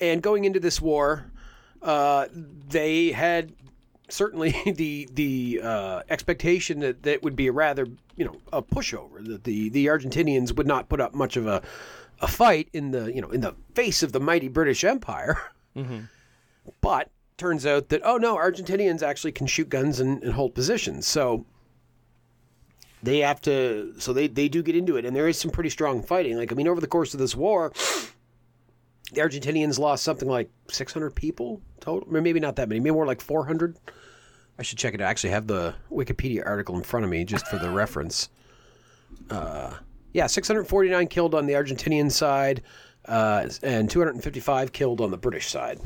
And 0.00 0.22
going 0.22 0.44
into 0.44 0.58
this 0.58 0.80
war, 0.80 1.30
uh, 1.82 2.26
they 2.32 3.12
had 3.12 3.52
certainly 4.12 4.54
the 4.76 5.08
the 5.12 5.60
uh, 5.62 6.02
expectation 6.08 6.80
that 6.80 7.02
that 7.02 7.22
would 7.22 7.36
be 7.36 7.46
a 7.46 7.52
rather 7.52 7.86
you 8.16 8.24
know 8.24 8.36
a 8.52 8.62
pushover 8.62 9.24
that 9.26 9.44
the 9.44 9.68
the 9.70 9.86
Argentinians 9.86 10.54
would 10.56 10.66
not 10.66 10.88
put 10.88 11.00
up 11.00 11.14
much 11.14 11.36
of 11.36 11.46
a 11.46 11.62
a 12.20 12.28
fight 12.28 12.68
in 12.72 12.90
the 12.90 13.12
you 13.12 13.20
know 13.20 13.30
in 13.30 13.40
the 13.40 13.54
face 13.74 14.02
of 14.02 14.12
the 14.12 14.20
mighty 14.20 14.48
British 14.48 14.84
Empire. 14.84 15.38
But 16.80 17.10
turns 17.36 17.64
out 17.64 17.88
that 17.88 18.02
oh 18.04 18.16
no, 18.16 18.36
Argentinians 18.36 19.02
actually 19.02 19.32
can 19.32 19.46
shoot 19.46 19.68
guns 19.68 20.00
and, 20.00 20.22
and 20.22 20.32
hold 20.32 20.54
positions. 20.54 21.06
So 21.06 21.46
they 23.02 23.20
have 23.20 23.40
to 23.42 23.94
so 23.98 24.12
they, 24.12 24.26
they 24.26 24.48
do 24.48 24.62
get 24.62 24.76
into 24.76 24.96
it 24.96 25.04
and 25.04 25.16
there 25.16 25.28
is 25.28 25.38
some 25.38 25.50
pretty 25.50 25.70
strong 25.70 26.02
fighting. 26.02 26.36
Like 26.36 26.52
I 26.52 26.54
mean 26.54 26.68
over 26.68 26.80
the 26.80 26.86
course 26.86 27.14
of 27.14 27.20
this 27.20 27.34
war 27.34 27.72
the 29.12 29.20
Argentinians 29.20 29.78
lost 29.78 30.02
something 30.04 30.28
like 30.28 30.50
600 30.70 31.10
people 31.14 31.60
total. 31.80 32.08
Maybe 32.10 32.40
not 32.40 32.56
that 32.56 32.68
many. 32.68 32.80
Maybe 32.80 32.94
more 32.94 33.06
like 33.06 33.20
400. 33.20 33.76
I 34.58 34.62
should 34.62 34.78
check 34.78 34.94
it. 34.94 35.00
I 35.00 35.04
actually 35.04 35.30
have 35.30 35.46
the 35.46 35.74
Wikipedia 35.90 36.42
article 36.46 36.76
in 36.76 36.82
front 36.82 37.04
of 37.04 37.10
me 37.10 37.24
just 37.24 37.46
for 37.48 37.58
the 37.58 37.70
reference. 37.82 38.28
Uh, 39.30 39.74
yeah, 40.12 40.26
649 40.26 41.06
killed 41.08 41.34
on 41.34 41.46
the 41.46 41.54
Argentinian 41.54 42.10
side, 42.10 42.62
uh, 43.06 43.48
and 43.62 43.88
255 43.90 44.72
killed 44.72 45.00
on 45.00 45.10
the 45.10 45.16
British 45.18 45.48
side. 45.48 45.80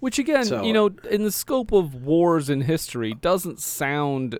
Which 0.00 0.18
again, 0.18 0.44
So- 0.44 0.64
you 0.64 0.72
know, 0.72 0.90
in 1.10 1.22
the 1.22 1.30
scope 1.30 1.72
of 1.72 1.94
wars 1.94 2.50
in 2.50 2.62
history, 2.62 3.14
doesn't 3.14 3.60
sound 3.60 4.38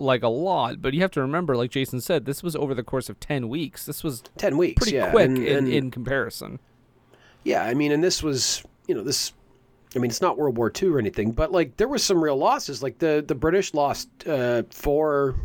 like 0.00 0.24
a 0.24 0.28
lot, 0.28 0.82
but 0.82 0.92
you 0.92 1.00
have 1.02 1.12
to 1.12 1.20
remember, 1.20 1.56
like 1.56 1.70
Jason 1.70 2.00
said, 2.00 2.24
this 2.26 2.42
was 2.42 2.56
over 2.56 2.74
the 2.74 2.82
course 2.82 3.08
of 3.08 3.20
ten 3.20 3.48
weeks. 3.48 3.86
This 3.86 4.02
was 4.02 4.22
10 4.36 4.56
weeks. 4.58 4.82
pretty 4.82 4.96
yeah, 4.96 5.10
quick 5.12 5.26
and- 5.28 5.38
in, 5.38 5.56
and- 5.58 5.68
in 5.68 5.90
comparison. 5.92 6.58
Yeah, 7.44 7.62
I 7.62 7.74
mean, 7.74 7.92
and 7.92 8.02
this 8.02 8.22
was, 8.22 8.64
you 8.86 8.94
know, 8.94 9.02
this. 9.02 9.32
I 9.94 10.00
mean, 10.00 10.10
it's 10.10 10.20
not 10.20 10.36
World 10.36 10.56
War 10.56 10.72
II 10.74 10.88
or 10.88 10.98
anything, 10.98 11.30
but 11.30 11.52
like 11.52 11.76
there 11.76 11.86
was 11.86 12.02
some 12.02 12.22
real 12.22 12.36
losses. 12.36 12.82
Like 12.82 12.98
the 12.98 13.24
the 13.26 13.34
British 13.34 13.74
lost 13.74 14.08
uh, 14.26 14.64
four 14.70 15.36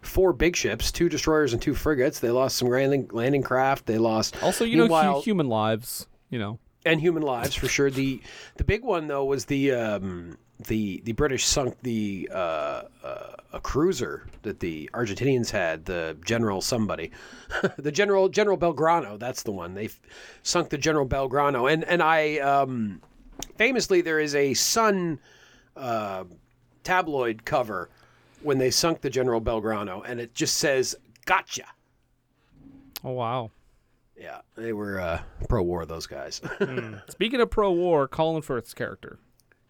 four 0.00 0.32
big 0.32 0.56
ships, 0.56 0.90
two 0.90 1.08
destroyers 1.08 1.52
and 1.52 1.62
two 1.62 1.74
frigates. 1.74 2.18
They 2.20 2.30
lost 2.30 2.56
some 2.56 2.68
landing 2.68 3.08
landing 3.12 3.42
craft. 3.42 3.86
They 3.86 3.98
lost 3.98 4.42
Also, 4.42 4.64
you 4.64 4.76
know, 4.76 4.88
hu- 5.14 5.20
human 5.22 5.48
lives. 5.48 6.06
You 6.30 6.38
know, 6.40 6.58
and 6.84 7.00
human 7.00 7.22
lives 7.22 7.54
for 7.54 7.68
sure. 7.68 7.90
The 7.90 8.20
the 8.56 8.64
big 8.64 8.82
one 8.82 9.06
though 9.06 9.24
was 9.24 9.44
the 9.44 9.70
um, 9.72 10.36
the 10.60 11.02
the 11.04 11.12
British 11.12 11.44
sunk 11.44 11.76
the 11.82 12.28
uh, 12.32 12.82
uh, 13.02 13.36
a 13.52 13.60
cruiser 13.60 14.26
that 14.42 14.60
the 14.60 14.88
Argentinians 14.94 15.50
had, 15.50 15.84
the 15.84 16.16
General 16.24 16.60
somebody, 16.60 17.10
the 17.76 17.92
General 17.92 18.28
General 18.28 18.56
Belgrano. 18.56 19.18
That's 19.18 19.42
the 19.42 19.52
one 19.52 19.74
they 19.74 19.88
sunk 20.42 20.70
the 20.70 20.78
General 20.78 21.06
Belgrano, 21.06 21.72
and 21.72 21.84
and 21.84 22.02
I 22.02 22.38
um, 22.38 23.00
famously 23.56 24.00
there 24.00 24.20
is 24.20 24.34
a 24.34 24.54
Sun 24.54 25.18
uh, 25.76 26.24
tabloid 26.84 27.44
cover 27.44 27.90
when 28.42 28.58
they 28.58 28.70
sunk 28.70 29.00
the 29.00 29.10
General 29.10 29.40
Belgrano, 29.40 30.02
and 30.06 30.20
it 30.20 30.34
just 30.34 30.56
says 30.58 30.96
"Gotcha." 31.26 31.66
oh 33.04 33.12
wow. 33.12 33.50
Yeah, 34.16 34.42
they 34.56 34.72
were 34.72 35.00
uh, 35.00 35.22
pro-war. 35.48 35.86
Those 35.86 36.06
guys. 36.06 36.40
Speaking 37.08 37.40
of 37.40 37.50
pro-war, 37.50 38.06
Colin 38.06 38.42
Firth's 38.42 38.72
character. 38.72 39.18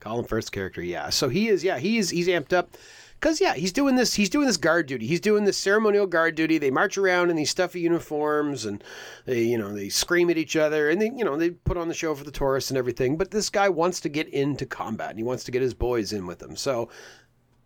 Colin 0.04 0.26
Firth's 0.26 0.50
character, 0.50 0.82
yeah. 0.82 1.08
So 1.08 1.30
he 1.30 1.48
is, 1.48 1.64
yeah, 1.64 1.78
he 1.78 1.96
is, 1.96 2.10
he's 2.10 2.28
amped 2.28 2.52
up, 2.52 2.76
cause 3.20 3.40
yeah, 3.40 3.54
he's 3.54 3.72
doing 3.72 3.96
this, 3.96 4.12
he's 4.12 4.28
doing 4.28 4.46
this 4.46 4.58
guard 4.58 4.86
duty, 4.86 5.06
he's 5.06 5.20
doing 5.20 5.44
this 5.44 5.56
ceremonial 5.56 6.06
guard 6.06 6.34
duty. 6.34 6.58
They 6.58 6.70
march 6.70 6.98
around 6.98 7.30
in 7.30 7.36
these 7.36 7.48
stuffy 7.48 7.80
uniforms, 7.80 8.66
and 8.66 8.84
they, 9.24 9.44
you 9.44 9.56
know, 9.56 9.72
they 9.72 9.88
scream 9.88 10.28
at 10.28 10.36
each 10.36 10.56
other, 10.56 10.90
and 10.90 11.00
they, 11.00 11.06
you 11.06 11.24
know, 11.24 11.38
they 11.38 11.50
put 11.50 11.78
on 11.78 11.88
the 11.88 11.94
show 11.94 12.14
for 12.14 12.22
the 12.22 12.30
tourists 12.30 12.70
and 12.70 12.76
everything. 12.76 13.16
But 13.16 13.30
this 13.30 13.48
guy 13.48 13.70
wants 13.70 13.98
to 14.00 14.10
get 14.10 14.28
into 14.28 14.66
combat, 14.66 15.08
and 15.08 15.18
he 15.18 15.24
wants 15.24 15.42
to 15.44 15.50
get 15.50 15.62
his 15.62 15.72
boys 15.72 16.12
in 16.12 16.26
with 16.26 16.42
him. 16.42 16.54
So, 16.54 16.90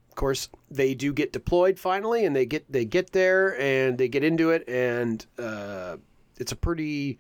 of 0.09 0.15
course, 0.15 0.49
they 0.71 0.95
do 0.95 1.13
get 1.13 1.33
deployed 1.33 1.77
finally, 1.77 2.25
and 2.25 2.37
they 2.37 2.47
get 2.47 2.71
they 2.71 2.85
get 2.85 3.11
there 3.11 3.61
and 3.61 3.99
they 3.99 4.07
get 4.07 4.23
into 4.23 4.51
it, 4.51 4.69
and 4.69 5.27
uh, 5.41 5.97
it's 6.39 6.53
a 6.53 6.57
pretty 6.57 7.19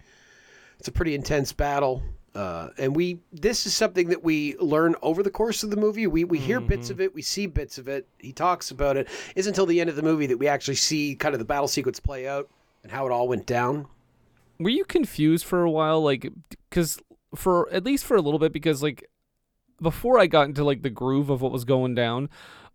it's 0.78 0.86
a 0.86 0.92
pretty 0.92 1.16
intense 1.16 1.52
battle. 1.52 2.04
Uh, 2.38 2.68
and 2.78 2.94
we 2.94 3.18
this 3.32 3.66
is 3.66 3.74
something 3.74 4.08
that 4.08 4.22
we 4.22 4.56
learn 4.58 4.94
over 5.02 5.22
the 5.22 5.30
course 5.30 5.64
of 5.64 5.70
the 5.70 5.76
movie. 5.76 6.06
We 6.06 6.22
we 6.24 6.38
hear 6.38 6.60
bits 6.60 6.88
of 6.90 7.00
it, 7.00 7.12
we 7.12 7.22
see 7.22 7.46
bits 7.46 7.78
of 7.78 7.88
it. 7.88 8.06
He 8.18 8.32
talks 8.32 8.70
about 8.70 8.96
it. 8.96 9.08
It's 9.34 9.48
until 9.48 9.66
the 9.66 9.80
end 9.80 9.90
of 9.90 9.96
the 9.96 10.02
movie 10.02 10.28
that 10.28 10.38
we 10.38 10.46
actually 10.46 10.76
see 10.76 11.16
kind 11.16 11.34
of 11.34 11.40
the 11.40 11.44
battle 11.44 11.68
sequence 11.68 11.98
play 12.00 12.28
out 12.28 12.48
and 12.82 12.92
how 12.92 13.06
it 13.06 13.12
all 13.12 13.26
went 13.26 13.46
down. 13.46 13.86
Were 14.60 14.70
you 14.70 14.84
confused 14.84 15.44
for 15.44 15.62
a 15.62 15.70
while, 15.70 16.00
like, 16.00 16.30
because 16.70 17.00
for 17.34 17.68
at 17.72 17.84
least 17.84 18.04
for 18.04 18.16
a 18.16 18.22
little 18.22 18.38
bit, 18.38 18.52
because 18.52 18.84
like 18.84 19.08
before 19.82 20.20
I 20.20 20.26
got 20.26 20.46
into 20.46 20.62
like 20.62 20.82
the 20.82 20.90
groove 20.90 21.30
of 21.30 21.42
what 21.42 21.52
was 21.52 21.64
going 21.64 21.94
down, 21.96 22.28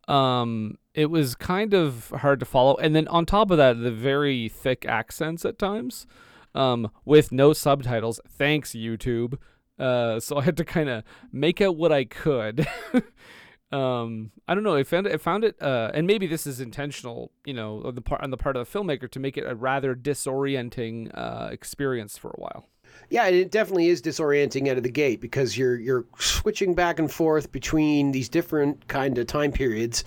Um, 0.08 0.78
it 0.94 1.10
was 1.10 1.36
kind 1.36 1.74
of 1.74 2.10
hard 2.10 2.40
to 2.42 2.46
follow, 2.46 2.76
and 2.76 2.94
then 2.94 3.08
on 3.08 3.26
top 3.26 3.52
of 3.52 3.58
that, 3.58 3.82
the 3.82 3.92
very 3.92 4.50
thick 4.50 4.86
accents 4.86 5.46
at 5.46 5.58
times, 5.58 6.06
um, 6.54 6.92
with 7.06 7.32
no 7.32 7.54
subtitles. 7.54 8.20
Thanks 8.28 8.74
YouTube. 8.74 9.38
Uh, 9.80 10.20
so 10.20 10.38
I 10.40 10.44
had 10.44 10.58
to 10.58 10.66
kind 10.66 10.90
of 10.90 11.04
make 11.32 11.62
out 11.62 11.78
what 11.78 11.92
I 11.92 12.06
could. 12.06 12.68
um, 13.72 14.32
I 14.48 14.56
don't 14.56 14.64
know. 14.64 14.76
I 14.76 14.84
found 14.84 15.08
it. 15.08 15.14
I 15.14 15.18
found 15.18 15.44
it. 15.44 15.62
Uh, 15.62 15.92
and 15.94 16.08
maybe 16.08 16.28
this 16.28 16.46
is 16.46 16.60
intentional. 16.60 17.32
You 17.46 17.54
know, 17.54 17.82
on 17.86 17.96
the 17.96 18.02
part 18.02 18.22
on 18.22 18.32
the 18.32 18.38
part 18.38 18.56
of 18.56 18.70
the 18.70 18.80
filmmaker 18.80 19.10
to 19.12 19.20
make 19.20 19.38
it 19.38 19.46
a 19.48 19.56
rather 19.56 19.96
disorienting 19.96 21.12
uh, 21.14 21.50
experience 21.52 22.18
for 22.18 22.30
a 22.30 22.40
while. 22.40 22.68
Yeah, 23.10 23.26
and 23.26 23.36
it 23.36 23.52
definitely 23.52 23.88
is 23.88 24.02
disorienting 24.02 24.70
out 24.70 24.78
of 24.78 24.84
the 24.84 24.90
gate 24.90 25.22
because 25.22 25.58
you're 25.58 25.80
you're 25.80 26.06
switching 26.20 26.74
back 26.74 27.00
and 27.00 27.12
forth 27.12 27.52
between 27.52 28.12
these 28.12 28.30
different 28.30 28.88
kind 28.88 29.18
of 29.18 29.28
time 29.28 29.52
periods, 29.52 30.04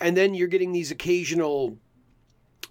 and 0.00 0.16
then 0.16 0.34
you're 0.34 0.48
getting 0.48 0.72
these 0.72 0.90
occasional, 0.90 1.78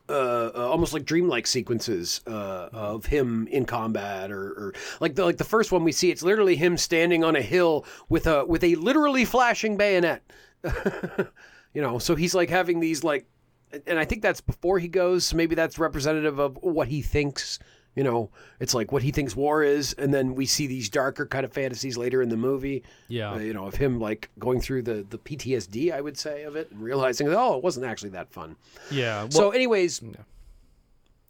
uh, 0.10 0.52
uh, 0.56 0.70
almost 0.70 0.94
like 0.94 1.06
dreamlike 1.06 1.48
sequences 1.48 2.22
uh, 2.28 2.70
of 2.72 3.06
him 3.06 3.48
in 3.48 3.66
combat, 3.66 4.32
or, 4.32 4.50
or 4.52 4.74
like 5.00 5.16
the 5.16 5.26
like 5.26 5.38
the 5.38 5.44
first 5.44 5.72
one 5.72 5.84
we 5.84 5.92
see. 5.92 6.12
It's 6.12 6.24
literally 6.24 6.56
him 6.56 6.78
standing 6.78 7.24
on 7.24 7.36
a 7.36 7.42
hill 7.42 7.86
with 8.10 8.28
a 8.28 8.46
with 8.46 8.64
a 8.64 8.76
literally 8.76 9.26
flashing 9.26 9.78
bayonet. 9.78 10.24
you 11.74 11.82
know, 11.82 12.00
so 12.00 12.16
he's 12.16 12.36
like 12.36 12.50
having 12.50 12.80
these 12.80 13.04
like, 13.04 13.26
and 13.88 14.00
I 14.00 14.06
think 14.06 14.22
that's 14.22 14.42
before 14.42 14.80
he 14.80 14.88
goes. 14.88 15.26
So 15.26 15.38
maybe 15.38 15.56
that's 15.56 15.80
representative 15.80 16.40
of 16.40 16.58
what 16.62 16.88
he 16.88 17.02
thinks 17.02 17.60
you 17.96 18.04
know, 18.04 18.30
it's 18.60 18.74
like 18.74 18.92
what 18.92 19.04
he 19.04 19.12
thinks 19.12 19.36
war 19.36 19.64
is, 19.64 19.94
and 19.94 20.14
then 20.14 20.36
we 20.36 20.46
see 20.46 20.68
these 20.68 20.90
darker 20.90 21.26
kind 21.26 21.46
of 21.46 21.54
fantasies 21.54 21.98
later 21.98 22.22
in 22.22 22.28
the 22.30 22.38
movie. 22.38 22.84
Yeah. 23.08 23.32
Uh, 23.32 23.40
you 23.40 23.54
know, 23.54 23.66
of 23.66 23.76
him 23.76 24.00
like 24.00 24.30
going 24.38 24.60
through 24.60 24.84
the 24.84 25.06
the 25.10 25.18
PTSD, 25.18 25.94
I 25.94 26.02
would 26.02 26.18
say, 26.18 26.44
of 26.44 26.56
it, 26.56 26.70
and 26.72 26.82
realizing, 26.82 27.30
oh, 27.30 27.58
it 27.58 27.64
wasn't 27.64 27.86
actually 27.86 28.10
that 28.12 28.32
fun. 28.32 28.58
Yeah. 28.92 29.30
so, 29.30 29.52
anyways, 29.52 30.02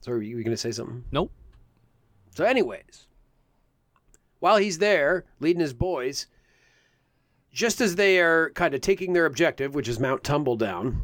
so 0.01 0.12
are 0.12 0.22
you 0.22 0.36
going 0.43 0.51
to 0.51 0.57
say 0.57 0.72
something? 0.72 1.03
Nope. 1.12 1.31
So, 2.36 2.43
anyways, 2.43 3.07
while 4.39 4.57
he's 4.57 4.79
there 4.79 5.25
leading 5.39 5.62
his 5.62 5.74
boys, 5.74 6.25
just 7.53 7.79
as 7.79 7.95
they 7.95 8.19
are 8.19 8.50
kind 8.51 8.74
of 8.74 8.81
taking 8.81 9.13
their 9.13 9.25
objective, 9.25 9.75
which 9.75 9.88
is 9.88 10.00
Mount 10.00 10.24
Tumbledown, 10.24 10.98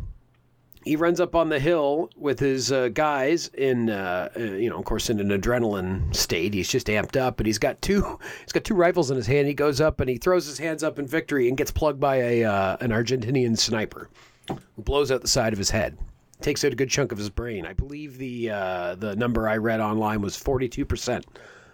he 0.83 0.95
runs 0.95 1.19
up 1.19 1.35
on 1.35 1.49
the 1.49 1.59
hill 1.59 2.09
with 2.15 2.39
his 2.39 2.71
uh, 2.71 2.89
guys 2.89 3.47
in, 3.49 3.89
uh, 3.89 4.29
uh, 4.35 4.39
you 4.39 4.69
know, 4.69 4.79
of 4.79 4.85
course, 4.85 5.09
in 5.09 5.19
an 5.19 5.29
adrenaline 5.29 6.15
state. 6.15 6.53
He's 6.53 6.69
just 6.69 6.87
amped 6.87 7.15
up, 7.15 7.37
but 7.37 7.45
he's 7.45 7.59
got 7.59 7.81
two, 7.81 8.19
he's 8.41 8.51
got 8.51 8.63
two 8.63 8.73
rifles 8.75 9.11
in 9.11 9.17
his 9.17 9.27
hand. 9.27 9.47
He 9.47 9.53
goes 9.53 9.79
up 9.79 9.99
and 9.99 10.09
he 10.09 10.17
throws 10.17 10.45
his 10.45 10.57
hands 10.57 10.83
up 10.83 10.97
in 10.97 11.05
victory 11.07 11.47
and 11.47 11.57
gets 11.57 11.71
plugged 11.71 11.99
by 11.99 12.15
a 12.15 12.43
uh, 12.45 12.77
an 12.81 12.91
Argentinian 12.91 13.57
sniper, 13.57 14.09
who 14.47 14.81
blows 14.81 15.11
out 15.11 15.21
the 15.21 15.27
side 15.27 15.53
of 15.53 15.59
his 15.59 15.69
head, 15.69 15.97
takes 16.41 16.65
out 16.65 16.73
a 16.73 16.75
good 16.75 16.89
chunk 16.89 17.11
of 17.11 17.17
his 17.17 17.29
brain. 17.29 17.65
I 17.65 17.73
believe 17.73 18.17
the 18.17 18.49
uh, 18.49 18.95
the 18.95 19.15
number 19.15 19.47
I 19.47 19.57
read 19.57 19.79
online 19.79 20.21
was 20.21 20.35
forty 20.35 20.67
two 20.67 20.85
percent 20.85 21.25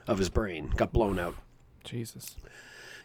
of 0.08 0.18
his 0.18 0.30
brain 0.30 0.72
got 0.76 0.92
blown 0.92 1.20
out. 1.20 1.36
Jesus. 1.84 2.36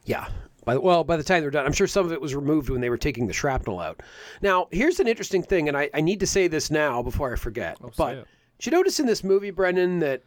Yeah. 0.05 0.27
By 0.65 0.75
the, 0.75 0.81
well, 0.81 1.03
by 1.03 1.17
the 1.17 1.25
time 1.25 1.43
they're 1.43 1.51
done, 1.51 1.67
I'm 1.67 1.73
sure 1.73 1.87
some 1.87 2.07
of 2.07 2.13
it 2.13 2.21
was 2.21 2.35
removed 2.35 2.71
when 2.71 2.81
they 2.81 2.91
were 2.91 2.97
taking 2.99 3.27
the 3.27 3.33
shrapnel 3.33 3.81
out. 3.81 4.01
Now, 4.43 4.69
here's 4.71 5.01
an 5.01 5.09
interesting 5.09 5.43
thing, 5.43 5.69
and 5.69 5.77
I, 5.77 5.91
I 5.93 6.01
need 6.01 6.21
to 6.21 6.27
say 6.27 6.47
this 6.47 6.71
now 6.71 7.03
before 7.03 7.33
I 7.33 7.37
forget. 7.37 7.79
but 7.97 8.17
it. 8.19 8.27
did 8.59 8.67
you 8.67 8.73
notice 8.73 9.01
in 9.01 9.07
this 9.07 9.25
movie, 9.25 9.51
Brendan, 9.51 9.99
that 10.01 10.23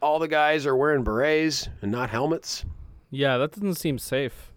all 0.00 0.18
the 0.18 0.28
guys 0.28 0.64
are 0.64 0.76
wearing 0.76 1.04
berets 1.04 1.68
and 1.82 1.92
not 1.92 2.08
helmets? 2.08 2.64
Yeah, 3.10 3.36
that 3.38 3.52
doesn't 3.52 3.74
seem 3.74 3.98
safe. 3.98 4.52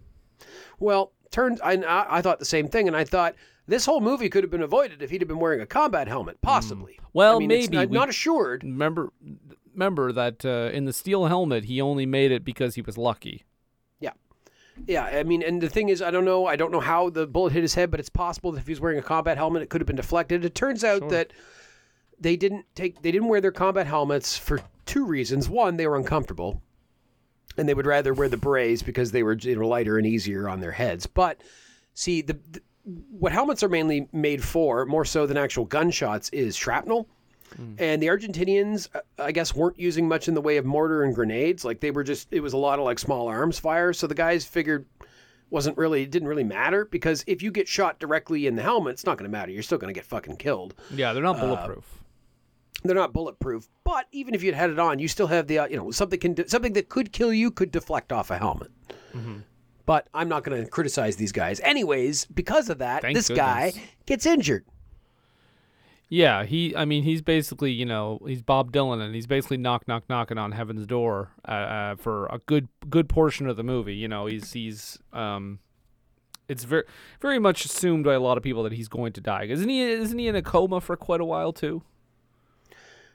Well, 0.78 1.12
turns 1.30 1.60
I, 1.62 1.72
I 2.08 2.22
thought 2.22 2.38
the 2.38 2.44
same 2.44 2.68
thing, 2.68 2.88
and 2.88 2.96
I 2.96 3.04
thought 3.04 3.34
this 3.66 3.84
whole 3.84 4.00
movie 4.00 4.28
could 4.28 4.44
have 4.44 4.50
been 4.50 4.62
avoided 4.62 5.02
if 5.02 5.10
he'd 5.10 5.20
have 5.20 5.28
been 5.28 5.38
wearing 5.38 5.60
a 5.60 5.66
combat 5.66 6.08
helmet, 6.08 6.40
possibly. 6.42 6.98
Well, 7.12 7.36
I 7.36 7.38
mean, 7.40 7.48
maybe 7.48 7.76
not, 7.76 7.88
we- 7.90 7.96
not 7.96 8.08
assured. 8.08 8.64
Remember, 8.64 9.12
remember 9.74 10.12
that 10.12 10.44
uh, 10.44 10.70
in 10.72 10.86
the 10.86 10.92
steel 10.92 11.26
helmet, 11.26 11.64
he 11.64 11.80
only 11.80 12.06
made 12.06 12.32
it 12.32 12.44
because 12.44 12.74
he 12.76 12.82
was 12.82 12.96
lucky. 12.96 13.44
Yeah. 14.86 15.04
I 15.04 15.22
mean, 15.22 15.42
and 15.42 15.60
the 15.60 15.68
thing 15.68 15.88
is, 15.88 16.02
I 16.02 16.10
don't 16.10 16.24
know. 16.24 16.46
I 16.46 16.56
don't 16.56 16.72
know 16.72 16.80
how 16.80 17.10
the 17.10 17.26
bullet 17.26 17.52
hit 17.52 17.62
his 17.62 17.74
head, 17.74 17.90
but 17.90 18.00
it's 18.00 18.08
possible 18.08 18.52
that 18.52 18.60
if 18.60 18.66
he 18.66 18.72
was 18.72 18.80
wearing 18.80 18.98
a 18.98 19.02
combat 19.02 19.36
helmet, 19.36 19.62
it 19.62 19.70
could 19.70 19.80
have 19.80 19.86
been 19.86 19.96
deflected. 19.96 20.44
It 20.44 20.54
turns 20.54 20.84
out 20.84 21.08
that 21.10 21.32
they 22.18 22.36
didn't 22.36 22.66
take, 22.74 23.02
they 23.02 23.12
didn't 23.12 23.28
wear 23.28 23.40
their 23.40 23.52
combat 23.52 23.86
helmets 23.86 24.36
for 24.36 24.60
two 24.86 25.04
reasons. 25.04 25.48
One, 25.48 25.76
they 25.76 25.86
were 25.86 25.96
uncomfortable, 25.96 26.62
and 27.56 27.68
they 27.68 27.74
would 27.74 27.86
rather 27.86 28.14
wear 28.14 28.28
the 28.28 28.36
berets 28.36 28.82
because 28.82 29.10
they 29.10 29.22
were 29.22 29.34
you 29.34 29.56
know, 29.56 29.66
lighter 29.66 29.98
and 29.98 30.06
easier 30.06 30.48
on 30.48 30.60
their 30.60 30.70
heads. 30.72 31.06
But 31.06 31.40
see, 31.94 32.22
the, 32.22 32.38
the 32.50 32.60
what 32.84 33.32
helmets 33.32 33.62
are 33.62 33.68
mainly 33.68 34.08
made 34.12 34.42
for, 34.42 34.84
more 34.86 35.04
so 35.04 35.26
than 35.26 35.36
actual 35.36 35.64
gunshots, 35.64 36.28
is 36.30 36.56
shrapnel. 36.56 37.08
And 37.78 38.02
the 38.02 38.06
Argentinians, 38.06 38.88
uh, 38.94 39.00
I 39.18 39.32
guess, 39.32 39.54
weren't 39.54 39.78
using 39.78 40.08
much 40.08 40.28
in 40.28 40.34
the 40.34 40.40
way 40.40 40.56
of 40.56 40.64
mortar 40.64 41.02
and 41.04 41.14
grenades. 41.14 41.64
Like 41.64 41.80
they 41.80 41.90
were 41.90 42.04
just, 42.04 42.28
it 42.32 42.40
was 42.40 42.52
a 42.52 42.56
lot 42.58 42.78
of 42.78 42.84
like 42.84 42.98
small 42.98 43.28
arms 43.28 43.58
fire. 43.58 43.92
So 43.92 44.06
the 44.06 44.14
guys 44.14 44.44
figured 44.44 44.86
wasn't 45.50 45.76
really, 45.76 46.02
it 46.02 46.10
didn't 46.10 46.28
really 46.28 46.44
matter 46.44 46.86
because 46.86 47.24
if 47.26 47.42
you 47.42 47.50
get 47.50 47.68
shot 47.68 47.98
directly 47.98 48.46
in 48.46 48.56
the 48.56 48.62
helmet, 48.62 48.92
it's 48.92 49.04
not 49.04 49.18
going 49.18 49.30
to 49.30 49.32
matter. 49.32 49.52
You're 49.52 49.62
still 49.62 49.78
going 49.78 49.92
to 49.92 49.98
get 49.98 50.06
fucking 50.06 50.36
killed. 50.36 50.74
Yeah, 50.90 51.12
they're 51.12 51.22
not 51.22 51.36
Uh, 51.36 51.46
bulletproof. 51.46 51.98
They're 52.84 52.96
not 52.96 53.12
bulletproof, 53.12 53.68
but 53.84 54.06
even 54.10 54.34
if 54.34 54.42
you'd 54.42 54.54
had 54.54 54.70
it 54.70 54.78
on, 54.78 54.98
you 54.98 55.06
still 55.06 55.28
have 55.28 55.46
the, 55.46 55.60
uh, 55.60 55.66
you 55.68 55.76
know, 55.76 55.90
something 55.92 56.18
can, 56.18 56.48
something 56.48 56.72
that 56.72 56.88
could 56.88 57.12
kill 57.12 57.32
you 57.32 57.50
could 57.52 57.70
deflect 57.70 58.12
off 58.12 58.30
a 58.30 58.38
helmet. 58.38 58.72
But 59.84 60.08
I'm 60.14 60.28
not 60.28 60.42
going 60.42 60.64
to 60.64 60.68
criticize 60.70 61.16
these 61.16 61.32
guys. 61.32 61.60
Anyways, 61.60 62.24
because 62.26 62.70
of 62.70 62.78
that, 62.78 63.02
Thank 63.02 63.16
this 63.16 63.28
guy 63.28 63.72
gets 64.06 64.26
injured. 64.26 64.64
Yeah, 66.12 66.44
he. 66.44 66.76
I 66.76 66.84
mean, 66.84 67.04
he's 67.04 67.22
basically, 67.22 67.72
you 67.72 67.86
know, 67.86 68.20
he's 68.26 68.42
Bob 68.42 68.70
Dylan, 68.70 69.00
and 69.00 69.14
he's 69.14 69.26
basically 69.26 69.56
knock, 69.56 69.88
knock, 69.88 70.10
knocking 70.10 70.36
on 70.36 70.52
heaven's 70.52 70.86
door 70.86 71.30
uh, 71.48 71.50
uh, 71.50 71.96
for 71.96 72.26
a 72.26 72.38
good, 72.44 72.68
good 72.90 73.08
portion 73.08 73.46
of 73.46 73.56
the 73.56 73.62
movie. 73.62 73.94
You 73.94 74.08
know, 74.08 74.26
he's 74.26 74.52
he's 74.52 74.98
um, 75.14 75.60
it's 76.50 76.64
very, 76.64 76.84
very 77.22 77.38
much 77.38 77.64
assumed 77.64 78.04
by 78.04 78.12
a 78.12 78.20
lot 78.20 78.36
of 78.36 78.42
people 78.42 78.62
that 78.64 78.74
he's 78.74 78.88
going 78.88 79.14
to 79.14 79.22
die. 79.22 79.44
Isn't 79.44 79.70
he? 79.70 79.80
Isn't 79.80 80.18
he 80.18 80.28
in 80.28 80.36
a 80.36 80.42
coma 80.42 80.82
for 80.82 80.98
quite 80.98 81.22
a 81.22 81.24
while 81.24 81.50
too? 81.50 81.82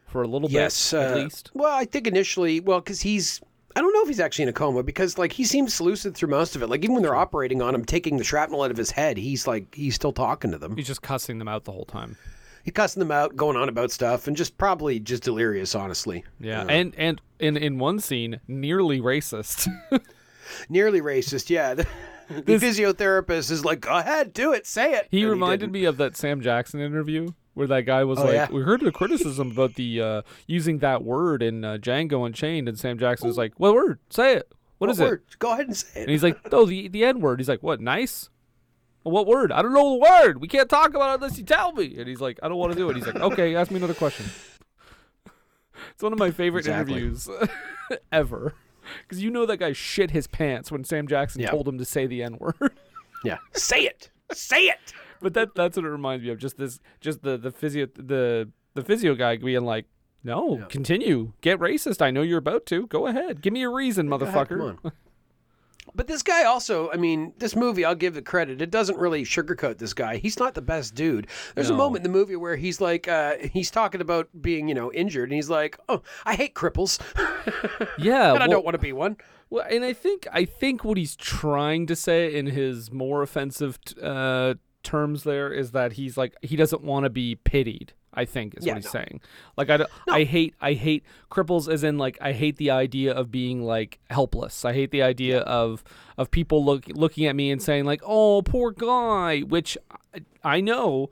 For 0.08 0.24
a 0.24 0.28
little 0.28 0.50
Yes, 0.50 0.90
bit, 0.90 1.00
at 1.00 1.12
uh, 1.12 1.16
least. 1.18 1.52
Well, 1.54 1.72
I 1.72 1.86
think 1.86 2.08
initially, 2.08 2.62
well, 2.62 2.80
because 2.80 3.02
he's, 3.02 3.42
I 3.76 3.82
don't 3.82 3.94
know 3.94 4.02
if 4.02 4.08
he's 4.08 4.20
actually 4.20 4.44
in 4.44 4.50
a 4.50 4.54
coma 4.54 4.82
because 4.82 5.20
like 5.20 5.34
he 5.34 5.44
seems 5.44 5.80
lucid 5.80 6.16
through 6.16 6.30
most 6.30 6.56
of 6.56 6.64
it. 6.64 6.68
Like 6.68 6.84
even 6.84 6.96
when 6.96 7.04
they're 7.04 7.16
operating 7.16 7.62
on 7.62 7.76
him, 7.76 7.86
taking 7.86 8.18
the 8.18 8.24
shrapnel 8.24 8.64
out 8.64 8.72
of 8.72 8.78
his 8.78 8.90
head, 8.90 9.18
he's 9.18 9.46
like 9.46 9.76
he's 9.76 9.94
still 9.94 10.14
talking 10.14 10.50
to 10.50 10.58
them. 10.58 10.76
He's 10.76 10.88
just 10.88 11.04
cussing 11.04 11.38
them 11.38 11.48
out 11.48 11.66
the 11.66 11.72
whole 11.72 11.86
time. 11.86 12.18
He's 12.68 12.74
cussing 12.74 13.00
them 13.00 13.12
out, 13.12 13.34
going 13.38 13.56
on 13.56 13.70
about 13.70 13.92
stuff, 13.92 14.28
and 14.28 14.36
just 14.36 14.58
probably 14.58 15.00
just 15.00 15.24
delirious, 15.24 15.74
honestly. 15.74 16.26
Yeah, 16.38 16.66
and 16.68 16.94
and 16.98 17.22
in 17.40 17.56
in 17.56 17.80
one 17.80 18.00
scene, 18.00 18.42
nearly 18.46 19.00
racist. 19.00 19.70
Nearly 20.70 21.00
racist. 21.02 21.50
Yeah. 21.50 21.76
The, 22.30 22.42
the 22.42 22.56
physiotherapist 22.58 23.52
is 23.52 23.64
like, 23.64 23.80
go 23.80 23.96
ahead, 23.98 24.34
do 24.34 24.52
it, 24.52 24.68
say 24.68 24.92
it. 24.96 25.08
He 25.10 25.22
And 25.22 25.30
reminded 25.32 25.60
didn't. 25.62 25.72
me 25.72 25.86
of 25.86 25.96
that 25.96 26.18
Sam 26.18 26.42
Jackson 26.42 26.82
interview 26.82 27.30
where 27.54 27.68
that 27.68 27.84
guy 27.84 28.04
was 28.04 28.20
Oh, 28.20 28.26
like, 28.26 28.34
yeah. 28.34 28.48
"We 28.52 28.64
heard 28.64 28.82
the 28.82 28.92
criticism 28.92 29.52
about 29.52 29.76
the 29.76 30.02
uh, 30.02 30.22
using 30.46 30.80
that 30.80 31.06
word 31.06 31.42
in 31.42 31.64
uh, 31.64 31.78
Django 31.78 32.26
Unchained," 32.26 32.68
and 32.68 32.78
Sam 32.78 33.00
Jackson 33.00 33.30
was 33.30 33.38
like, 33.38 33.54
"What 33.56 33.74
word? 33.74 34.00
Say 34.10 34.34
it. 34.34 34.52
what 34.78 34.90
is 34.90 35.00
word? 35.00 35.24
it?" 35.32 35.40
Go 35.40 35.54
ahead 35.54 35.68
and 35.68 35.78
say 35.78 36.02
it. 36.02 36.02
And 36.02 36.10
he's 36.12 36.22
like, 36.22 36.38
"Oh, 36.52 36.66
the 36.66 36.90
the 36.90 37.06
N 37.06 37.22
word." 37.22 37.40
He's 37.40 37.48
like, 37.48 37.64
"What? 37.64 37.80
Nice." 37.80 38.30
What 39.10 39.26
word? 39.28 39.52
I 39.52 39.62
don't 39.62 39.74
know 39.74 39.92
the 39.92 39.98
word. 40.26 40.42
We 40.42 40.48
can't 40.48 40.70
talk 40.70 40.90
about 40.94 41.12
it 41.12 41.16
unless 41.24 41.38
you 41.38 41.44
tell 41.44 41.72
me. 41.74 41.98
And 41.98 42.08
he's 42.08 42.22
like, 42.22 42.40
I 42.44 42.48
don't 42.48 42.58
want 42.58 42.74
to 42.74 42.78
do 42.78 42.90
it. 42.90 42.96
He's 42.96 43.06
like, 43.08 43.16
okay, 43.16 43.56
ask 43.56 43.72
me 43.72 43.78
another 43.78 43.94
question. 43.94 44.26
It's 45.94 46.04
one 46.04 46.14
of 46.14 46.20
my 46.20 46.32
favorite 46.32 46.62
Exactly. 46.62 46.94
interviews 46.96 47.30
ever. 48.12 48.54
Because 49.02 49.22
you 49.22 49.30
know 49.30 49.46
that 49.46 49.58
guy 49.58 49.74
shit 49.74 50.12
his 50.12 50.28
pants 50.28 50.72
when 50.72 50.84
Sam 50.84 51.08
Jackson 51.08 51.42
Yeah. 51.42 51.50
told 51.52 51.68
him 51.68 51.78
to 51.78 51.86
say 51.86 52.06
the 52.08 52.24
N 52.24 52.38
word. 52.40 52.72
yeah. 53.24 53.38
Say 53.54 53.82
it. 53.82 54.10
Say 54.32 54.62
it. 54.64 54.94
But 55.22 55.34
that 55.34 55.56
that's 55.56 55.76
what 55.78 55.86
it 55.86 55.90
reminds 55.90 56.24
me 56.24 56.30
of. 56.32 56.38
Just 56.38 56.58
this, 56.58 56.80
just 57.02 57.24
the 57.24 57.38
the 57.38 57.52
physio 57.52 57.88
the 57.96 58.50
the 58.76 58.84
physio 58.84 59.16
guy 59.16 59.38
being 59.38 59.66
like, 59.66 59.86
"No, 60.24 60.66
continue. 60.70 61.34
Get 61.42 61.60
racist. 61.60 62.02
I 62.02 62.12
know 62.12 62.22
you're 62.22 62.38
about 62.38 62.68
to. 62.68 62.86
Go 62.88 63.08
ahead. 63.08 63.42
Give 63.42 63.52
me 63.54 63.64
a 63.64 63.70
reason, 63.70 64.12
ahead, 64.12 64.22
motherfucker." 64.30 64.78
come 64.82 64.92
But 65.96 66.08
this 66.08 66.22
guy 66.24 66.44
also, 66.44 66.92
I 66.92 66.98
mean, 66.98 67.34
this 67.38 67.56
movie, 67.56 67.84
I'll 67.84 67.96
give 67.96 68.14
the 68.14 68.22
credit. 68.22 68.62
It 68.62 68.70
doesn't 68.72 68.98
really 69.00 69.24
sugarcoat 69.24 69.78
this 69.80 69.94
guy. 69.94 70.18
He's 70.18 70.38
not 70.40 70.54
the 70.54 70.62
best 70.62 70.94
dude. 70.96 71.28
There's 71.56 71.70
a 71.70 71.74
No. 71.74 71.78
moment 71.80 72.06
in 72.06 72.12
the 72.12 72.18
movie 72.18 72.36
where 72.36 72.56
he's 72.56 72.80
like, 72.80 73.08
uh, 73.08 73.36
he's 73.54 73.72
talking 73.72 74.02
about 74.02 74.30
being, 74.42 74.68
you 74.68 74.76
know, 74.76 74.92
injured, 74.94 75.30
and 75.30 75.34
he's 75.36 75.50
like, 75.50 75.78
"Oh, 75.90 76.04
I 76.26 76.36
hate 76.36 76.54
cripples, 76.54 77.00
yeah, 77.98 78.34
and 78.34 78.38
I 78.44 78.48
well- 78.48 78.58
don't 78.58 78.66
want 78.66 78.76
to 78.76 78.80
be 78.82 78.94
one." 78.94 79.18
Well, 79.50 79.66
and 79.70 79.84
I 79.86 79.94
think 79.94 80.28
I 80.32 80.44
think 80.46 80.84
what 80.84 80.98
he's 80.98 81.16
trying 81.16 81.88
to 81.88 81.96
say 81.96 82.36
in 82.36 82.48
his 82.48 82.92
more 82.92 83.22
offensive 83.22 83.80
t- 83.84 83.96
uh, 84.04 84.56
terms 84.84 85.24
there 85.24 85.52
is 85.52 85.72
that 85.72 85.94
he's 85.94 86.18
like 86.18 86.36
he 86.42 86.56
doesn't 86.58 86.84
want 86.84 87.06
to 87.06 87.10
be 87.10 87.36
pitied. 87.36 87.94
I 88.18 88.26
think 88.26 88.56
is 88.58 88.66
Yeah, 88.66 88.74
what 88.74 88.78
he's 88.84 88.86
no. 88.94 89.00
saying. 89.00 89.22
Like 89.56 89.70
I, 89.70 89.78
don't- 89.78 89.90
I 90.10 90.24
hate 90.24 90.56
I 90.60 90.74
hate 90.74 91.04
cripples 91.32 91.72
as 91.72 91.84
in 91.84 91.98
like 91.98 92.18
I 92.20 92.34
hate 92.34 92.58
the 92.58 92.72
idea 92.72 93.14
of 93.14 93.32
being 93.32 93.64
like 93.64 94.00
helpless. 94.10 94.66
I 94.66 94.74
hate 94.74 94.92
the 94.92 95.04
idea 95.04 95.40
of 95.42 95.84
of 96.18 96.32
people 96.32 96.66
look 96.66 96.86
looking 96.90 97.26
at 97.26 97.36
me 97.36 97.52
and 97.52 97.62
saying 97.62 97.86
like 97.86 98.02
oh 98.06 98.42
poor 98.42 98.72
guy, 98.72 99.42
which 99.42 99.78
I 100.44 100.60
know. 100.62 101.10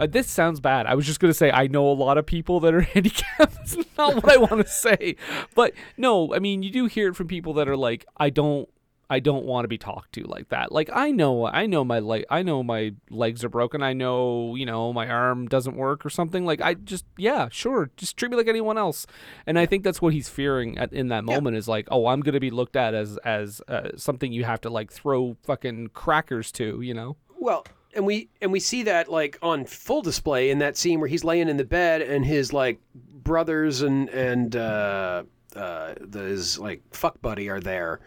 Uh, 0.00 0.06
this 0.06 0.26
sounds 0.30 0.58
bad. 0.58 0.86
I 0.86 0.94
was 0.94 1.04
just 1.06 1.20
gonna 1.20 1.34
say 1.34 1.50
I 1.50 1.66
know 1.66 1.86
a 1.86 1.92
lot 1.92 2.16
of 2.16 2.24
people 2.24 2.60
that 2.60 2.72
are 2.72 2.80
handicapped. 2.94 3.54
That's 3.54 3.76
not 3.98 4.14
what 4.16 4.30
I 4.32 4.36
want 4.38 4.64
to 4.64 4.66
say, 4.66 5.16
but 5.54 5.72
no, 5.98 6.34
I 6.34 6.38
mean 6.38 6.62
you 6.62 6.70
do 6.70 6.86
hear 6.86 7.08
it 7.08 7.16
from 7.16 7.28
people 7.28 7.52
that 7.54 7.68
are 7.68 7.76
like, 7.76 8.06
I 8.16 8.30
don't, 8.30 8.68
I 9.12 9.20
don't 9.20 9.44
want 9.44 9.64
to 9.64 9.68
be 9.68 9.76
talked 9.76 10.14
to 10.14 10.22
like 10.22 10.48
that. 10.48 10.72
Like 10.72 10.88
I 10.90 11.10
know, 11.10 11.46
I 11.46 11.66
know 11.66 11.84
my 11.84 11.98
leg, 11.98 12.24
I 12.30 12.42
know 12.42 12.62
my 12.62 12.94
legs 13.10 13.44
are 13.44 13.50
broken. 13.50 13.82
I 13.82 13.92
know, 13.92 14.54
you 14.54 14.64
know, 14.64 14.90
my 14.90 15.06
arm 15.06 15.48
doesn't 15.48 15.76
work 15.76 16.06
or 16.06 16.08
something. 16.08 16.46
Like 16.46 16.62
I 16.62 16.72
just, 16.72 17.04
yeah, 17.18 17.48
sure, 17.50 17.90
just 17.98 18.16
treat 18.16 18.30
me 18.30 18.38
like 18.38 18.48
anyone 18.48 18.78
else. 18.78 19.06
And 19.46 19.58
I 19.58 19.66
think 19.66 19.84
that's 19.84 20.00
what 20.00 20.14
he's 20.14 20.30
fearing 20.30 20.78
at, 20.78 20.94
in 20.94 21.08
that 21.08 21.24
moment 21.24 21.56
is 21.58 21.68
like, 21.68 21.88
oh, 21.90 22.06
I'm 22.06 22.20
gonna 22.20 22.40
be 22.40 22.50
looked 22.50 22.74
at 22.74 22.94
as 22.94 23.18
as 23.18 23.60
uh, 23.68 23.90
something 23.96 24.32
you 24.32 24.44
have 24.44 24.62
to 24.62 24.70
like 24.70 24.90
throw 24.90 25.36
fucking 25.44 25.88
crackers 25.88 26.50
to, 26.52 26.80
you 26.80 26.94
know. 26.94 27.18
Well, 27.38 27.66
and 27.94 28.06
we 28.06 28.30
and 28.40 28.50
we 28.50 28.60
see 28.60 28.84
that 28.84 29.10
like 29.10 29.38
on 29.42 29.66
full 29.66 30.00
display 30.00 30.48
in 30.48 30.58
that 30.60 30.78
scene 30.78 31.00
where 31.00 31.08
he's 31.08 31.22
laying 31.22 31.50
in 31.50 31.58
the 31.58 31.64
bed 31.64 32.00
and 32.00 32.24
his 32.24 32.54
like 32.54 32.80
brothers 32.94 33.82
and 33.82 34.08
and 34.08 34.56
uh, 34.56 35.24
uh, 35.54 35.94
the, 36.00 36.20
his 36.20 36.58
like 36.58 36.82
fuck 36.92 37.20
buddy 37.20 37.50
are 37.50 37.60
there, 37.60 38.00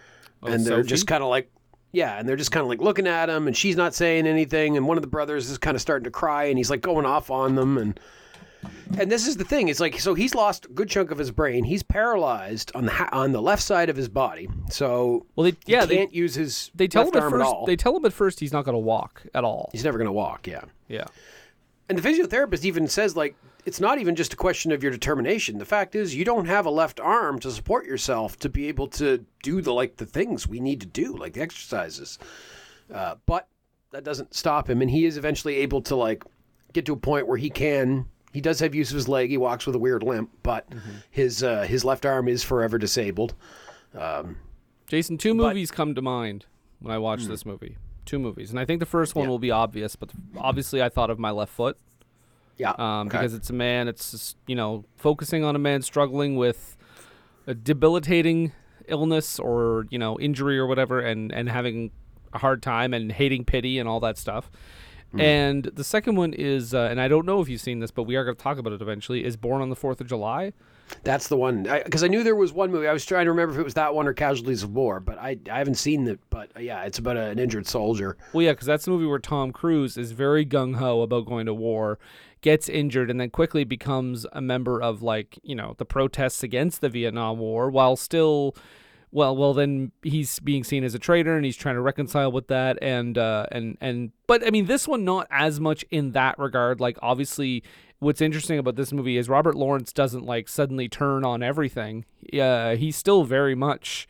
Oh, 0.47 0.51
and 0.51 0.65
they're 0.65 0.79
Sophie? 0.79 0.89
just 0.89 1.07
kind 1.07 1.23
of 1.23 1.29
like. 1.29 1.49
Yeah, 1.91 2.19
and 2.19 2.27
they're 2.27 2.35
just 2.35 2.51
kind 2.51 2.61
of 2.61 2.67
like 2.67 2.81
looking 2.81 3.07
at 3.07 3.29
him, 3.29 3.47
and 3.47 3.55
she's 3.55 3.77
not 3.77 3.93
saying 3.95 4.27
anything, 4.27 4.75
and 4.75 4.85
one 4.85 4.97
of 4.97 5.01
the 5.01 5.07
brothers 5.07 5.49
is 5.49 5.57
kind 5.57 5.75
of 5.75 5.81
starting 5.81 6.03
to 6.03 6.11
cry, 6.11 6.45
and 6.45 6.57
he's 6.57 6.69
like 6.69 6.81
going 6.81 7.05
off 7.05 7.31
on 7.31 7.55
them, 7.55 7.77
and 7.77 7.97
and 8.99 9.09
this 9.09 9.27
is 9.27 9.37
the 9.37 9.45
thing. 9.45 9.69
It's 9.69 9.79
like 9.79 9.97
so 9.99 10.13
he's 10.13 10.35
lost 10.35 10.65
a 10.65 10.69
good 10.69 10.89
chunk 10.89 11.11
of 11.11 11.17
his 11.17 11.31
brain. 11.31 11.63
He's 11.63 11.83
paralyzed 11.83 12.71
on 12.75 12.85
the 12.85 12.91
ha- 12.91 13.07
on 13.13 13.31
the 13.31 13.41
left 13.41 13.63
side 13.63 13.89
of 13.89 13.95
his 13.95 14.09
body, 14.09 14.49
so 14.69 15.25
Well, 15.37 15.45
they, 15.49 15.57
yeah, 15.67 15.85
they 15.85 15.95
can't 15.95 16.13
use 16.13 16.35
his 16.35 16.69
they 16.75 16.87
tell 16.89 17.03
left 17.03 17.15
him 17.15 17.19
at 17.19 17.23
arm 17.23 17.31
first. 17.31 17.41
at 17.41 17.47
all. 17.47 17.65
They 17.65 17.75
tell 17.77 17.95
him 17.95 18.03
at 18.03 18.11
first 18.13 18.41
he's 18.41 18.51
not 18.51 18.65
going 18.65 18.75
to 18.75 18.79
walk 18.79 19.23
at 19.33 19.45
all. 19.45 19.69
he's 19.71 19.85
never 19.85 19.97
going 19.97 20.07
to 20.07 20.11
walk. 20.11 20.47
Yeah. 20.47 20.65
Yeah. 20.89 21.05
And 21.87 21.97
the 21.97 22.01
physiotherapist 22.09 22.65
even 22.65 22.87
says, 22.87 23.15
like, 23.15 23.35
it's 23.65 23.79
not 23.79 23.97
even 23.97 24.15
just 24.15 24.33
a 24.33 24.35
question 24.35 24.71
of 24.71 24.83
your 24.83 24.91
determination. 24.91 25.57
The 25.57 25.65
fact 25.65 25.95
is, 25.95 26.15
you 26.15 26.23
don't 26.23 26.45
have 26.45 26.65
a 26.67 26.69
left 26.69 26.99
arm 26.99 27.39
to 27.39 27.51
support 27.51 27.85
yourself 27.85 28.37
to 28.39 28.49
be 28.49 28.67
able 28.67 28.87
to 28.89 29.25
do 29.41 29.61
the 29.61 29.73
like 29.73 29.97
the 29.97 30.05
things 30.05 30.47
we 30.47 30.59
need 30.59 30.79
to 30.81 30.87
do, 30.87 31.15
like 31.17 31.33
the 31.33 31.41
exercises. 31.41 32.19
Uh, 32.93 33.15
but 33.25 33.47
that 33.91 34.03
doesn't 34.03 34.35
stop 34.35 34.69
him, 34.69 34.81
and 34.81 34.91
he 34.91 35.05
is 35.05 35.17
eventually 35.17 35.57
able 35.57 35.81
to 35.81 35.95
like 35.95 36.23
get 36.73 36.85
to 36.85 36.93
a 36.93 36.97
point 36.97 37.27
where 37.27 37.37
he 37.37 37.49
can. 37.49 38.05
He 38.33 38.41
does 38.41 38.59
have 38.59 38.75
use 38.75 38.91
of 38.91 38.95
his 38.95 39.07
leg. 39.07 39.29
He 39.29 39.37
walks 39.37 39.65
with 39.65 39.75
a 39.75 39.79
weird 39.79 40.03
limp, 40.03 40.29
but 40.43 40.67
his 41.09 41.41
uh, 41.43 41.63
his 41.63 41.83
left 41.83 42.05
arm 42.05 42.27
is 42.27 42.43
forever 42.43 42.77
disabled. 42.77 43.33
Um, 43.97 44.37
Jason, 44.87 45.17
two 45.17 45.33
movies 45.33 45.71
come 45.71 45.95
to 45.95 46.01
mind 46.01 46.45
when 46.79 46.93
I 46.93 46.99
watch 46.99 47.25
this 47.25 47.45
movie. 47.45 47.77
Two 48.05 48.19
movies, 48.19 48.51
and 48.51 48.59
I 48.59 48.65
think 48.65 48.79
the 48.79 48.85
first 48.85 49.15
one 49.15 49.27
will 49.27 49.39
be 49.39 49.49
obvious, 49.49 49.95
but 49.95 50.11
obviously 50.37 50.83
I 50.83 50.89
thought 50.89 51.09
of 51.09 51.17
my 51.17 51.31
left 51.31 51.51
foot 51.51 51.79
Yeah, 52.57 52.71
um, 52.77 53.07
okay. 53.07 53.17
because 53.17 53.33
it's 53.33 53.49
a 53.49 53.53
man. 53.53 53.87
It's 53.87 54.11
just, 54.11 54.37
you 54.47 54.55
know 54.55 54.85
focusing 54.97 55.43
on 55.43 55.55
a 55.55 55.59
man 55.59 55.81
struggling 55.81 56.35
with 56.35 56.77
a 57.47 57.53
debilitating 57.53 58.53
illness 58.87 59.39
or 59.39 59.87
you 59.89 59.99
know 59.99 60.19
injury 60.19 60.57
or 60.57 60.67
whatever, 60.67 60.99
and 60.99 61.31
and 61.31 61.49
having 61.49 61.91
a 62.33 62.39
hard 62.39 62.61
time 62.61 62.93
and 62.93 63.11
hating 63.11 63.45
pity 63.45 63.79
and 63.79 63.87
all 63.89 63.99
that 64.01 64.17
stuff. 64.17 64.49
Hmm. 65.11 65.21
And 65.21 65.63
the 65.63 65.83
second 65.83 66.15
one 66.15 66.33
is, 66.33 66.73
uh, 66.73 66.87
and 66.91 66.99
I 66.99 67.07
don't 67.07 67.25
know 67.25 67.41
if 67.41 67.47
you've 67.47 67.61
seen 67.61 67.79
this, 67.79 67.91
but 67.91 68.03
we 68.03 68.15
are 68.15 68.23
going 68.23 68.35
to 68.35 68.43
talk 68.43 68.57
about 68.57 68.73
it 68.73 68.81
eventually. 68.81 69.23
Is 69.23 69.37
Born 69.37 69.61
on 69.61 69.69
the 69.69 69.75
Fourth 69.75 70.01
of 70.01 70.07
July. 70.07 70.53
That's 71.03 71.27
the 71.27 71.37
one 71.37 71.63
because 71.63 72.03
I, 72.03 72.07
knew 72.07 72.23
there 72.23 72.35
was 72.35 72.53
one 72.53 72.71
movie. 72.71 72.87
I 72.87 72.93
was 72.93 73.05
trying 73.05 73.25
to 73.25 73.31
remember 73.31 73.55
if 73.55 73.59
it 73.59 73.63
was 73.63 73.73
that 73.73 73.95
one 73.95 74.07
or 74.07 74.13
Casualties 74.13 74.61
of 74.61 74.75
War, 74.75 74.99
but 74.99 75.17
I 75.17 75.37
I 75.51 75.57
haven't 75.57 75.75
seen 75.75 76.07
it. 76.07 76.19
But 76.29 76.51
uh, 76.55 76.59
yeah, 76.59 76.83
it's 76.83 76.99
about 76.99 77.17
a, 77.17 77.21
an 77.21 77.39
injured 77.39 77.67
soldier. 77.67 78.17
Well, 78.33 78.43
yeah, 78.43 78.51
because 78.51 78.67
that's 78.67 78.85
the 78.85 78.91
movie 78.91 79.07
where 79.07 79.19
Tom 79.19 79.51
Cruise 79.51 79.97
is 79.97 80.11
very 80.11 80.45
gung 80.45 80.75
ho 80.75 81.01
about 81.01 81.25
going 81.25 81.47
to 81.47 81.55
war, 81.55 81.97
gets 82.45 82.69
injured, 82.69 83.09
and 83.09 83.19
then 83.19 83.31
quickly 83.31 83.63
becomes 83.63 84.27
a 84.31 84.39
member 84.39 84.79
of 84.79 85.01
like 85.01 85.39
you 85.41 85.55
know 85.55 85.73
the 85.79 85.83
protests 85.83 86.43
against 86.43 86.79
the 86.79 86.89
Vietnam 86.89 87.39
War, 87.39 87.71
while 87.71 87.95
still, 87.95 88.55
well, 89.11 89.35
well, 89.35 89.55
then 89.55 89.91
he's 90.03 90.37
being 90.37 90.63
seen 90.63 90.83
as 90.83 90.93
a 90.93 90.99
traitor, 90.99 91.35
and 91.35 91.43
he's 91.43 91.57
trying 91.57 91.73
to 91.73 91.81
reconcile 91.81 92.31
with 92.31 92.47
that, 92.49 92.77
and 92.83 93.17
uh, 93.17 93.47
and 93.51 93.79
and 93.81 94.11
but 94.27 94.45
I 94.45 94.51
mean 94.51 94.67
this 94.67 94.87
one 94.87 95.03
not 95.03 95.27
as 95.31 95.59
much 95.59 95.83
in 95.89 96.11
that 96.11 96.37
regard. 96.39 96.79
Like 96.79 96.97
obviously. 97.01 97.63
What's 97.99 98.19
interesting 98.19 98.59
about 98.59 98.75
this 98.75 98.91
movie 98.91 99.15
is 99.15 99.29
Robert 99.29 99.55
Lawrence 99.55 99.93
doesn't 99.93 100.25
like 100.25 100.49
suddenly 100.49 100.89
turn 100.89 101.23
on 101.23 101.41
everything. 101.41 102.03
Uh, 102.37 102.75
he's 102.75 102.97
still 102.97 103.23
very 103.23 103.55
much 103.55 104.05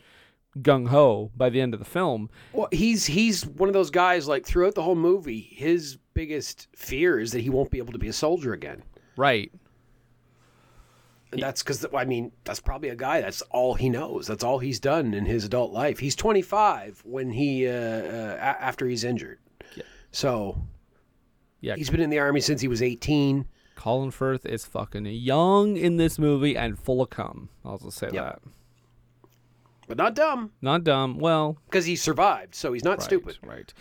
gung 0.59 0.87
ho 0.87 1.31
by 1.37 1.51
the 1.51 1.61
end 1.61 1.75
of 1.75 1.79
the 1.79 1.85
film. 1.85 2.31
Well, 2.51 2.67
he's 2.71 3.05
he's 3.05 3.45
one 3.45 3.69
of 3.69 3.73
those 3.73 3.91
guys. 3.91 4.27
Like 4.27 4.43
throughout 4.43 4.73
the 4.73 4.81
whole 4.81 4.95
movie, 4.95 5.39
his 5.39 5.99
biggest 6.15 6.67
fear 6.75 7.19
is 7.19 7.32
that 7.34 7.41
he 7.41 7.51
won't 7.51 7.69
be 7.69 7.78
able 7.78 7.93
to 7.93 7.99
be 7.99 8.08
a 8.08 8.13
soldier 8.13 8.54
again. 8.54 8.82
Right. 9.15 9.51
And 11.32 11.41
that's 11.41 11.62
because 11.62 11.86
I 11.93 12.06
mean 12.06 12.32
that's 12.45 12.60
probably 12.60 12.89
a 12.89 12.95
guy. 12.95 13.21
That's 13.21 13.41
all 13.51 13.73
he 13.75 13.89
knows. 13.89 14.25
That's 14.25 14.43
all 14.43 14.58
he's 14.58 14.80
done 14.80 15.13
in 15.13 15.25
his 15.25 15.43
adult 15.45 15.71
life. 15.71 15.99
He's 15.99 16.15
25 16.15 17.01
when 17.06 17.30
he 17.32 17.67
uh, 17.67 17.71
uh, 17.71 18.38
after 18.41 18.88
he's 18.88 19.04
injured. 19.04 19.39
So 20.12 20.58
Yeah. 21.60 21.75
he's 21.75 21.89
been 21.89 21.99
in 21.99 22.10
the 22.10 22.19
army 22.19 22.39
since 22.39 22.62
he 22.62 22.67
was 22.69 22.82
18. 22.82 23.45
Colin 23.75 24.12
Firth 24.12 24.45
is 24.45 24.65
fucking 24.65 25.06
young 25.06 25.75
in 25.75 25.97
this 25.97 26.17
movie 26.17 26.56
and 26.56 26.80
full 26.80 27.01
of 27.01 27.10
cum. 27.10 27.49
I'll 27.65 27.78
just 27.78 27.97
say 27.97 28.10
Yep. 28.13 28.13
that. 28.13 28.39
But 29.88 29.97
not 29.97 30.15
dumb 30.15 30.51
Not 30.62 30.84
dumb. 30.86 31.17
Well, 31.19 31.58
because 31.65 31.86
he 31.86 31.95
survived, 31.97 32.56
so 32.56 32.71
he's 32.71 32.84
not 32.86 32.99
right, 32.99 33.04
stupid. 33.04 33.38
Right. 33.43 33.73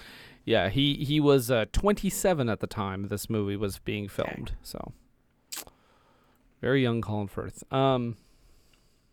Yeah, 0.45 0.69
he 0.69 0.95
he 1.05 1.21
was 1.21 1.51
uh, 1.51 1.65
27 1.73 2.49
at 2.49 2.61
the 2.61 2.67
time 2.67 3.09
this 3.09 3.31
movie 3.31 3.57
was 3.57 3.79
being 3.79 4.09
filmed. 4.09 4.53
So 4.63 4.93
very 6.61 6.83
young 6.83 7.01
Colin 7.01 7.29
Firth. 7.29 7.65
Um 7.73 8.17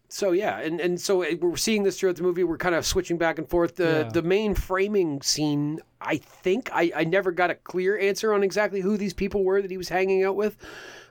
So 0.10 0.32
yeah, 0.34 0.60
and 0.60 0.80
and 0.82 1.00
so 1.00 1.24
uh, 1.24 1.28
we're 1.40 1.56
seeing 1.56 1.84
this 1.84 2.00
throughout 2.00 2.18
the 2.18 2.24
movie. 2.24 2.44
We're 2.44 2.58
kind 2.58 2.76
of 2.76 2.86
switching 2.86 3.18
back 3.18 3.38
and 3.40 3.48
forth. 3.50 3.76
The 3.78 4.04
Yeah. 4.06 4.10
the 4.12 4.22
main 4.22 4.56
framing 4.56 5.22
scene, 5.22 5.80
I 6.02 6.18
think 6.18 6.70
I 6.74 6.92
I 6.96 7.04
never 7.06 7.32
got 7.32 7.50
a 7.50 7.56
clear 7.56 7.98
answer 7.98 8.34
on 8.34 8.44
exactly 8.44 8.82
who 8.82 8.98
these 8.98 9.14
people 9.14 9.44
were 9.44 9.62
that 9.62 9.72
he 9.72 9.78
was 9.78 9.90
hanging 9.90 10.24
out 10.24 10.36
with. 10.36 10.58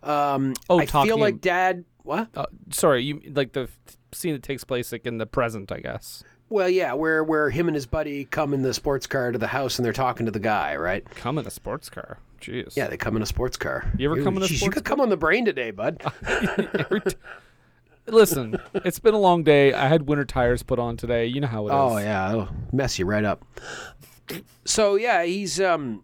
Um, 0.02 0.54
Oh, 0.68 0.78
I 0.80 0.86
feel 0.86 1.18
like 1.18 1.40
Dad. 1.40 1.84
What? 2.02 2.28
uh, 2.34 2.46
sorry, 2.70 3.02
you 3.04 3.20
like 3.34 3.52
the 3.52 3.68
scene 4.12 4.32
that 4.32 4.42
takes 4.42 4.64
place 4.64 4.90
like 4.92 5.04
in 5.06 5.18
the 5.18 5.26
present, 5.26 5.70
I 5.70 5.80
guess. 5.80 6.24
Well, 6.50 6.68
yeah, 6.68 6.92
where 6.94 7.22
where 7.22 7.48
him 7.48 7.68
and 7.68 7.74
his 7.76 7.86
buddy 7.86 8.24
come 8.24 8.52
in 8.52 8.62
the 8.62 8.74
sports 8.74 9.06
car 9.06 9.30
to 9.30 9.38
the 9.38 9.46
house 9.46 9.78
and 9.78 9.86
they're 9.86 9.92
talking 9.92 10.26
to 10.26 10.32
the 10.32 10.40
guy, 10.40 10.74
right? 10.76 11.08
Come 11.14 11.38
in 11.38 11.46
a 11.46 11.50
sports 11.50 11.88
car. 11.88 12.18
Jeez. 12.40 12.76
Yeah, 12.76 12.88
they 12.88 12.96
come 12.96 13.16
in 13.16 13.22
a 13.22 13.26
sports 13.26 13.56
car. 13.56 13.90
You 13.96 14.10
ever 14.10 14.22
come 14.22 14.36
in 14.36 14.42
a 14.42 14.46
geez, 14.46 14.52
You 14.62 14.66
sports 14.66 14.74
could 14.74 14.84
come 14.84 15.00
on 15.00 15.10
the 15.10 15.16
brain 15.16 15.44
today, 15.44 15.70
bud. 15.70 16.02
Listen, 18.06 18.56
it's 18.74 18.98
been 18.98 19.14
a 19.14 19.18
long 19.18 19.44
day. 19.44 19.72
I 19.72 19.86
had 19.86 20.08
winter 20.08 20.24
tires 20.24 20.64
put 20.64 20.80
on 20.80 20.96
today. 20.96 21.26
You 21.26 21.40
know 21.40 21.46
how 21.46 21.68
it 21.68 21.70
is. 21.70 21.74
Oh 21.76 21.98
yeah, 21.98 22.30
it'll 22.30 22.48
mess 22.72 22.98
you 22.98 23.06
right 23.06 23.24
up. 23.24 23.44
So 24.64 24.96
yeah, 24.96 25.22
he's 25.22 25.60
um, 25.60 26.02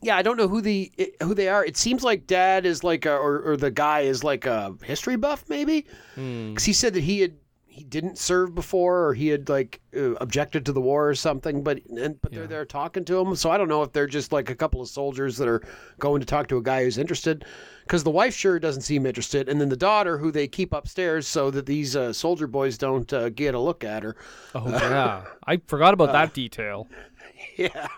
yeah, 0.00 0.16
I 0.16 0.22
don't 0.22 0.38
know 0.38 0.48
who 0.48 0.62
the 0.62 0.90
who 1.22 1.34
they 1.34 1.48
are. 1.48 1.64
It 1.64 1.76
seems 1.76 2.02
like 2.02 2.26
Dad 2.26 2.64
is 2.64 2.82
like 2.82 3.04
a, 3.04 3.12
or 3.12 3.40
or 3.40 3.56
the 3.58 3.70
guy 3.70 4.00
is 4.00 4.24
like 4.24 4.46
a 4.46 4.74
history 4.84 5.16
buff 5.16 5.44
maybe, 5.48 5.84
because 6.14 6.64
he 6.64 6.72
said 6.72 6.94
that 6.94 7.02
he 7.02 7.20
had 7.20 7.34
he 7.80 7.84
didn't 7.84 8.18
serve 8.18 8.54
before 8.54 9.06
or 9.06 9.14
he 9.14 9.28
had 9.28 9.48
like 9.48 9.80
uh, 9.96 10.12
objected 10.16 10.66
to 10.66 10.72
the 10.72 10.80
war 10.82 11.08
or 11.08 11.14
something. 11.14 11.62
But 11.62 11.80
and 11.86 12.20
but 12.20 12.30
they're 12.30 12.46
there 12.46 12.66
talking 12.66 13.06
to 13.06 13.18
him, 13.18 13.34
so 13.36 13.50
I 13.50 13.56
don't 13.56 13.68
know 13.68 13.82
if 13.82 13.90
they're 13.92 14.06
just 14.06 14.32
like 14.32 14.50
a 14.50 14.54
couple 14.54 14.82
of 14.82 14.88
soldiers 14.90 15.38
that 15.38 15.48
are 15.48 15.62
going 15.98 16.20
to 16.20 16.26
talk 16.26 16.46
to 16.48 16.58
a 16.58 16.62
guy 16.62 16.84
who's 16.84 16.98
interested. 16.98 17.46
Because 17.84 18.04
the 18.04 18.10
wife 18.10 18.34
sure 18.36 18.58
doesn't 18.58 18.82
seem 18.82 19.06
interested, 19.06 19.48
and 19.48 19.58
then 19.58 19.70
the 19.70 19.76
daughter, 19.76 20.18
who 20.18 20.30
they 20.30 20.46
keep 20.46 20.74
upstairs 20.74 21.26
so 21.26 21.50
that 21.52 21.64
these 21.64 21.96
uh, 21.96 22.12
soldier 22.12 22.46
boys 22.46 22.76
don't 22.76 23.10
uh, 23.14 23.30
get 23.30 23.54
a 23.54 23.58
look 23.58 23.82
at 23.82 24.02
her. 24.02 24.14
Oh 24.54 24.68
yeah, 24.68 25.24
I 25.46 25.56
forgot 25.66 25.94
about 25.94 26.10
Uh, 26.10 26.12
that 26.12 26.34
detail. 26.34 26.86
Yeah, 27.56 27.88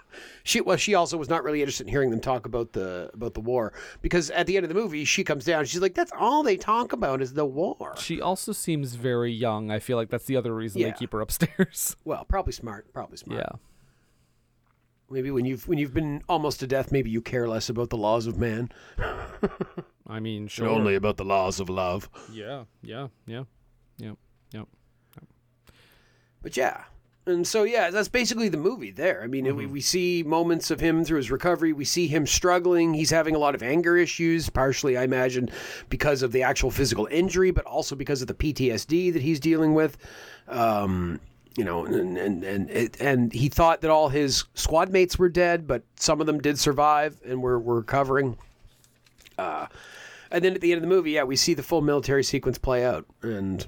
she 0.45 0.61
well, 0.61 0.77
she 0.77 0.95
also 0.95 1.17
was 1.17 1.29
not 1.29 1.45
really 1.45 1.61
interested 1.61 1.87
in 1.87 1.91
hearing 1.93 2.11
them 2.11 2.21
talk 2.21 2.47
about 2.47 2.73
the 2.73 3.11
about 3.15 3.35
the 3.35 3.41
war 3.41 3.73
because 4.01 4.31
at 4.31 4.47
the 4.47 4.57
end 4.57 4.65
of 4.65 4.69
the 4.69 4.75
movie, 4.75 5.05
she 5.05 5.25
comes 5.25 5.45
down. 5.45 5.65
She's 5.65 5.81
like, 5.81 5.95
"That's 5.95 6.13
all 6.19 6.43
they 6.43 6.57
talk 6.57 6.93
about 6.93 7.23
is 7.23 7.35
the 7.35 7.45
war." 7.45 7.95
She 7.99 8.21
also 8.21 8.53
seems 8.53 8.95
very 8.95 9.33
young. 9.33 9.71
I 9.71 9.79
feel 9.79 9.97
like 9.97 10.11
that's 10.11 10.25
the 10.27 10.37
other 10.37 10.55
reason 10.55 10.81
Yeah. 10.81 10.89
they 10.89 10.93
keep 10.99 11.13
her 11.13 11.21
upstairs. 11.21 11.97
Well, 12.05 12.25
probably 12.25 12.53
smart, 12.53 12.93
probably 12.93 13.17
smart. 13.19 13.41
yeah. 13.41 13.59
Maybe 15.11 15.31
when 15.31 15.45
you've 15.45 15.69
when 15.69 15.79
you've 15.79 15.93
been 15.95 16.23
almost 16.29 16.61
to 16.61 16.67
death, 16.67 16.91
maybe 16.91 17.11
you 17.11 17.21
care 17.21 17.47
less 17.47 17.69
about 17.69 17.91
the 17.91 17.97
laws 17.99 18.27
of 18.27 18.39
man, 18.39 18.71
I 20.07 20.21
mean, 20.21 20.49
sure. 20.49 20.69
only 20.69 20.95
about 20.95 21.19
the 21.19 21.25
laws 21.25 21.61
of 21.61 21.69
love. 21.69 22.09
Yeah, 22.33 22.65
yeah, 22.83 23.09
yeah, 23.27 23.45
yeah, 23.99 24.13
yeah. 24.53 24.63
But 26.41 26.57
yeah. 26.57 26.85
And 27.25 27.47
so, 27.47 27.63
yeah, 27.63 27.91
that's 27.91 28.09
basically 28.09 28.49
the 28.49 28.57
movie 28.57 28.91
there. 28.91 29.23
I 29.23 29.29
mean, 29.29 29.55
we, 29.55 29.67
we 29.67 29.81
see 29.81 30.25
moments 30.25 30.73
of 30.73 30.81
him 30.81 31.05
through 31.05 31.19
his 31.19 31.31
recovery. 31.31 31.73
We 31.73 31.85
see 31.85 32.09
him 32.09 32.27
struggling. 32.27 32.95
He's 32.95 33.11
having 33.11 33.37
a 33.37 33.39
lot 33.39 33.55
of 33.55 33.63
anger 33.63 33.97
issues, 33.97 34.51
partially, 34.51 34.97
I 34.97 35.05
imagine, 35.05 35.49
because 35.89 36.23
of 36.23 36.33
the 36.33 36.43
actual 36.43 36.73
physical 36.73 37.07
injury, 37.13 37.53
but 37.53 37.65
also 37.65 37.95
because 37.95 38.23
of 38.23 38.29
the 38.29 38.35
PTSD 38.35 39.13
that 39.13 39.23
he's 39.23 39.39
dealing 39.39 39.73
with. 39.73 39.99
Um, 40.49 41.21
you 41.57 41.65
know, 41.65 41.85
and 41.85 42.17
and 42.17 42.43
and 42.45 42.71
it, 42.71 43.01
and 43.01 43.33
he 43.33 43.49
thought 43.49 43.83
that 43.83 43.91
all 43.91 44.09
his 44.09 44.45
squad 44.55 44.91
mates 44.91 45.19
were 45.19 45.29
dead, 45.29 45.67
but 45.67 45.83
some 45.97 46.21
of 46.21 46.27
them 46.27 46.41
did 46.41 46.59
survive 46.59 47.21
and 47.25 47.43
were 47.43 47.59
were 47.59 47.77
recovering. 47.77 48.37
Uh, 49.39 49.67
and 50.31 50.45
then 50.45 50.55
at 50.55 50.61
the 50.61 50.73
end 50.73 50.79
of 50.79 50.83
the 50.83 50.95
movie, 50.95 51.13
yeah, 51.13 51.25
we 51.25 51.37
see 51.37 51.55
the 51.55 51.63
full 51.63 51.83
military 51.83 52.25
sequence 52.25 52.59
play 52.59 52.85
out, 52.85 53.05
and 53.23 53.67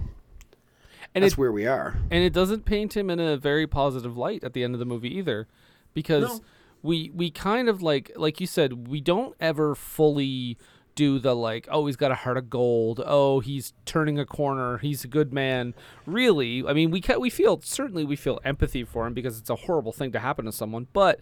And 1.14 1.22
that's 1.24 1.35
it, 1.35 1.38
where 1.38 1.53
we 1.53 1.66
are. 1.66 1.96
and 2.11 2.24
it 2.24 2.33
doesn't 2.33 2.64
paint 2.64 2.96
him 2.96 3.09
in 3.11 3.20
a 3.20 3.37
very 3.37 3.66
positive 3.66 4.16
light 4.16 4.42
at 4.44 4.53
the 4.53 4.64
end 4.64 4.74
of 4.74 4.79
the 4.81 4.85
movie 4.87 5.16
either 5.16 5.46
because 5.92 6.24
No. 6.24 6.40
we 6.83 7.11
we 7.14 7.31
kind 7.31 7.68
of 7.68 7.83
like 7.83 8.11
like 8.16 8.40
you 8.40 8.46
said 8.46 8.88
we 8.88 9.00
don't 9.00 9.35
ever 9.40 9.74
fully 9.74 10.59
do 10.94 11.18
the 11.18 11.35
like 11.35 11.66
oh 11.70 11.87
he's 11.87 11.96
got 11.96 12.11
a 12.11 12.14
heart 12.16 12.37
of 12.37 12.48
gold. 12.50 13.02
Oh 13.04 13.40
he's 13.40 13.72
turning 13.85 14.18
a 14.18 14.24
corner. 14.26 14.78
He's 14.78 15.04
a 15.04 15.09
good 15.09 15.33
man. 15.33 15.74
Really 16.07 16.64
i 16.66 16.72
mean 16.72 16.90
we 16.90 17.00
ca- 17.00 17.18
we 17.18 17.30
feel 17.30 17.61
certainly 17.62 18.04
we 18.04 18.16
feel 18.16 18.40
empathy 18.44 18.85
for 18.85 19.07
him 19.07 19.14
because 19.14 19.38
it's 19.38 19.50
a 19.50 19.57
horrible 19.57 19.92
thing 19.92 20.12
to 20.12 20.18
happen 20.20 20.44
to 20.44 20.52
someone. 20.52 20.87
But 20.92 21.20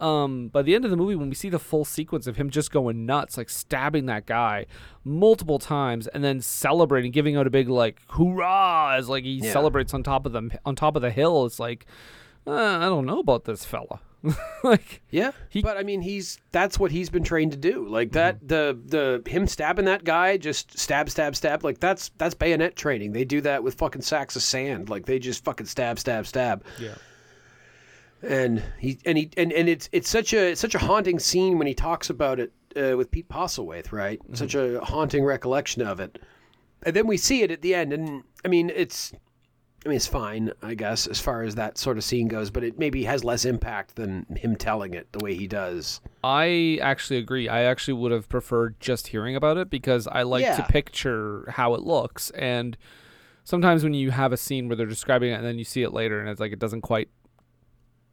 um 0.00 0.48
by 0.48 0.60
the 0.62 0.74
end 0.74 0.84
of 0.84 0.90
the 0.90 0.96
movie 0.96 1.14
when 1.14 1.28
we 1.28 1.36
see 1.36 1.48
the 1.48 1.58
full 1.58 1.84
sequence 1.84 2.26
of 2.26 2.36
him 2.36 2.50
just 2.50 2.72
going 2.72 3.06
nuts 3.06 3.38
like 3.38 3.48
stabbing 3.48 4.06
that 4.06 4.26
guy 4.26 4.66
multiple 5.04 5.60
times 5.60 6.08
and 6.08 6.24
then 6.24 6.40
celebrating 6.40 7.12
giving 7.12 7.36
out 7.36 7.46
a 7.46 7.50
big 7.50 7.68
like 7.68 8.00
hoorah 8.08 8.96
as 8.98 9.08
like 9.08 9.22
he 9.22 9.34
Yeah. 9.34 9.52
celebrates 9.52 9.94
on 9.94 10.02
top 10.02 10.26
of 10.26 10.32
them 10.32 10.50
on 10.66 10.74
top 10.74 10.96
of 10.96 11.02
the 11.02 11.12
hill 11.12 11.46
it's 11.46 11.60
like 11.60 11.86
uh, 12.44 12.50
i 12.52 12.86
don't 12.86 13.06
know 13.06 13.20
about 13.20 13.44
this 13.44 13.64
fella 13.64 14.00
like 14.64 15.02
Yeah, 15.10 15.32
He- 15.50 15.60
but 15.62 15.76
I 15.76 15.82
mean, 15.82 16.00
he's 16.00 16.38
that's 16.52 16.78
what 16.78 16.90
he's 16.90 17.10
been 17.10 17.24
trained 17.24 17.52
to 17.52 17.58
do. 17.58 17.86
Like 17.88 18.12
that, 18.12 18.46
the 18.46 18.78
the 18.86 19.22
him 19.30 19.46
stabbing 19.46 19.84
that 19.84 20.04
guy, 20.04 20.36
just 20.36 20.78
stab, 20.78 21.10
stab, 21.10 21.36
stab. 21.36 21.62
Like 21.64 21.78
that's 21.80 22.10
that's 22.18 22.34
bayonet 22.34 22.74
training. 22.76 23.12
They 23.12 23.24
do 23.24 23.40
that 23.42 23.62
with 23.62 23.74
fucking 23.74 24.02
sacks 24.02 24.36
of 24.36 24.42
sand. 24.42 24.88
Like 24.88 25.06
they 25.06 25.18
just 25.18 25.44
fucking 25.44 25.66
stab, 25.66 25.98
stab, 25.98 26.26
stab. 26.26 26.64
yeah 26.80 26.94
And 28.22 28.62
he 28.78 28.98
and 29.04 29.18
he 29.18 29.30
and, 29.36 29.52
and 29.52 29.68
it's 29.68 29.88
it's 29.92 30.08
such 30.08 30.32
a 30.32 30.52
it's 30.52 30.60
such 30.60 30.74
a 30.74 30.78
haunting 30.78 31.18
scene 31.18 31.58
when 31.58 31.66
he 31.66 31.74
talks 31.74 32.08
about 32.08 32.40
it 32.40 32.52
uh, 32.76 32.96
with 32.96 33.10
Pete 33.10 33.28
Postlethwaite, 33.28 33.92
right? 33.92 34.20
Such 34.32 34.54
a 34.54 34.80
haunting 34.82 35.24
recollection 35.24 35.82
of 35.82 36.00
it. 36.00 36.18
And 36.82 36.94
then 36.96 37.06
we 37.06 37.16
see 37.16 37.42
it 37.42 37.50
at 37.50 37.62
the 37.62 37.74
end, 37.74 37.92
and 37.92 38.24
I 38.44 38.48
mean, 38.48 38.70
it's. 38.74 39.12
I 39.84 39.88
mean, 39.88 39.96
it's 39.96 40.06
fine, 40.06 40.50
I 40.62 40.74
guess, 40.74 41.06
as 41.06 41.20
far 41.20 41.42
as 41.42 41.56
that 41.56 41.76
sort 41.76 41.98
of 41.98 42.04
scene 42.04 42.26
goes, 42.26 42.50
but 42.50 42.64
it 42.64 42.78
maybe 42.78 43.04
has 43.04 43.22
less 43.22 43.44
impact 43.44 43.96
than 43.96 44.24
him 44.34 44.56
telling 44.56 44.94
it 44.94 45.12
the 45.12 45.22
way 45.22 45.34
he 45.34 45.46
does. 45.46 46.00
I 46.22 46.78
actually 46.80 47.18
agree. 47.18 47.48
I 47.50 47.64
actually 47.64 47.94
would 47.94 48.10
have 48.10 48.28
preferred 48.28 48.80
just 48.80 49.08
hearing 49.08 49.36
about 49.36 49.58
it 49.58 49.68
because 49.68 50.06
I 50.06 50.22
like 50.22 50.44
to 50.56 50.62
picture 50.62 51.44
how 51.50 51.74
it 51.74 51.82
looks. 51.82 52.30
And 52.30 52.78
sometimes 53.44 53.84
when 53.84 53.92
you 53.92 54.10
have 54.10 54.32
a 54.32 54.38
scene 54.38 54.68
where 54.68 54.76
they're 54.76 54.86
describing 54.86 55.32
it 55.32 55.34
and 55.34 55.44
then 55.44 55.58
you 55.58 55.64
see 55.64 55.82
it 55.82 55.92
later 55.92 56.18
and 56.18 56.30
it's 56.30 56.40
like 56.40 56.52
it 56.52 56.58
doesn't 56.58 56.80
quite 56.80 57.10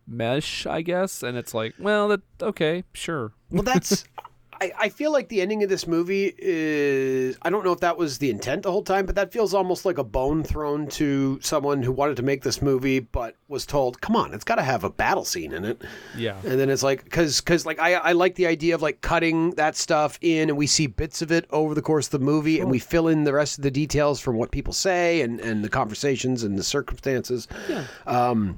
mesh, 0.06 0.66
I 0.66 0.82
guess. 0.82 1.24
And 1.24 1.38
it's 1.38 1.54
like, 1.54 1.74
well, 1.80 2.10
that 2.10 2.22
okay, 2.42 2.84
sure. 2.94 3.32
Well, 3.50 3.64
that's. 3.64 4.04
I, 4.62 4.72
I 4.78 4.90
feel 4.90 5.12
like 5.12 5.28
the 5.28 5.42
ending 5.42 5.64
of 5.64 5.70
this 5.70 5.88
movie 5.88 6.36
is. 6.38 7.36
I 7.42 7.50
don't 7.50 7.66
know 7.66 7.72
if 7.72 7.80
that 7.80 7.98
was 7.98 8.20
the 8.20 8.30
intent 8.30 8.62
the 8.62 8.72
whole 8.72 8.84
time, 8.84 9.08
but 9.08 9.16
that 9.16 9.32
feels 9.32 9.56
almost 9.56 9.86
like 9.86 9.98
a 9.98 10.04
bone 10.04 10.44
thrown 10.44 10.86
to 10.90 11.40
someone 11.42 11.82
who 11.82 11.92
wanted 11.92 12.18
to 12.18 12.24
make 12.24 12.44
this 12.44 12.62
movie, 12.62 13.00
but 13.00 13.36
was 13.48 13.66
told, 13.66 14.00
"Come 14.02 14.16
on, 14.16 14.36
it's 14.36 14.44
got 14.44 14.56
to 14.56 14.62
have 14.62 14.84
a 14.84 14.90
battle 14.90 15.26
scene 15.26 15.52
in 15.52 15.66
it." 15.66 15.82
Yeah. 16.16 16.38
And 16.46 16.60
then 16.60 16.70
it's 16.70 16.84
like, 16.84 17.04
because, 17.04 17.42
because, 17.42 17.66
like, 17.66 17.80
I, 17.80 17.96
I 17.96 18.12
like 18.12 18.36
the 18.36 18.46
idea 18.46 18.76
of 18.76 18.84
like 18.84 19.02
cutting 19.02 19.52
that 19.52 19.76
stuff 19.76 20.20
in, 20.22 20.50
and 20.50 20.58
we 20.58 20.68
see 20.68 20.86
bits 20.86 21.24
of 21.24 21.32
it 21.32 21.48
over 21.50 21.74
the 21.74 21.82
course 21.82 22.06
of 22.08 22.12
the 22.12 22.20
movie, 22.20 22.60
and 22.60 22.70
we 22.70 22.78
fill 22.78 23.08
in 23.08 23.24
the 23.24 23.34
rest 23.34 23.58
of 23.58 23.64
the 23.64 23.72
details 23.72 24.20
from 24.20 24.36
what 24.36 24.52
people 24.52 24.74
say 24.74 25.22
and 25.22 25.40
and 25.40 25.64
the 25.64 25.70
conversations 25.70 26.44
and 26.44 26.58
the 26.60 26.64
circumstances. 26.64 27.48
Yeah. 27.68 27.86
Um, 28.06 28.58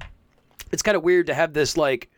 it's 0.70 0.82
kind 0.82 0.96
of 0.96 1.02
weird 1.02 1.28
to 1.28 1.34
have 1.34 1.54
this 1.54 1.78
like 1.78 2.10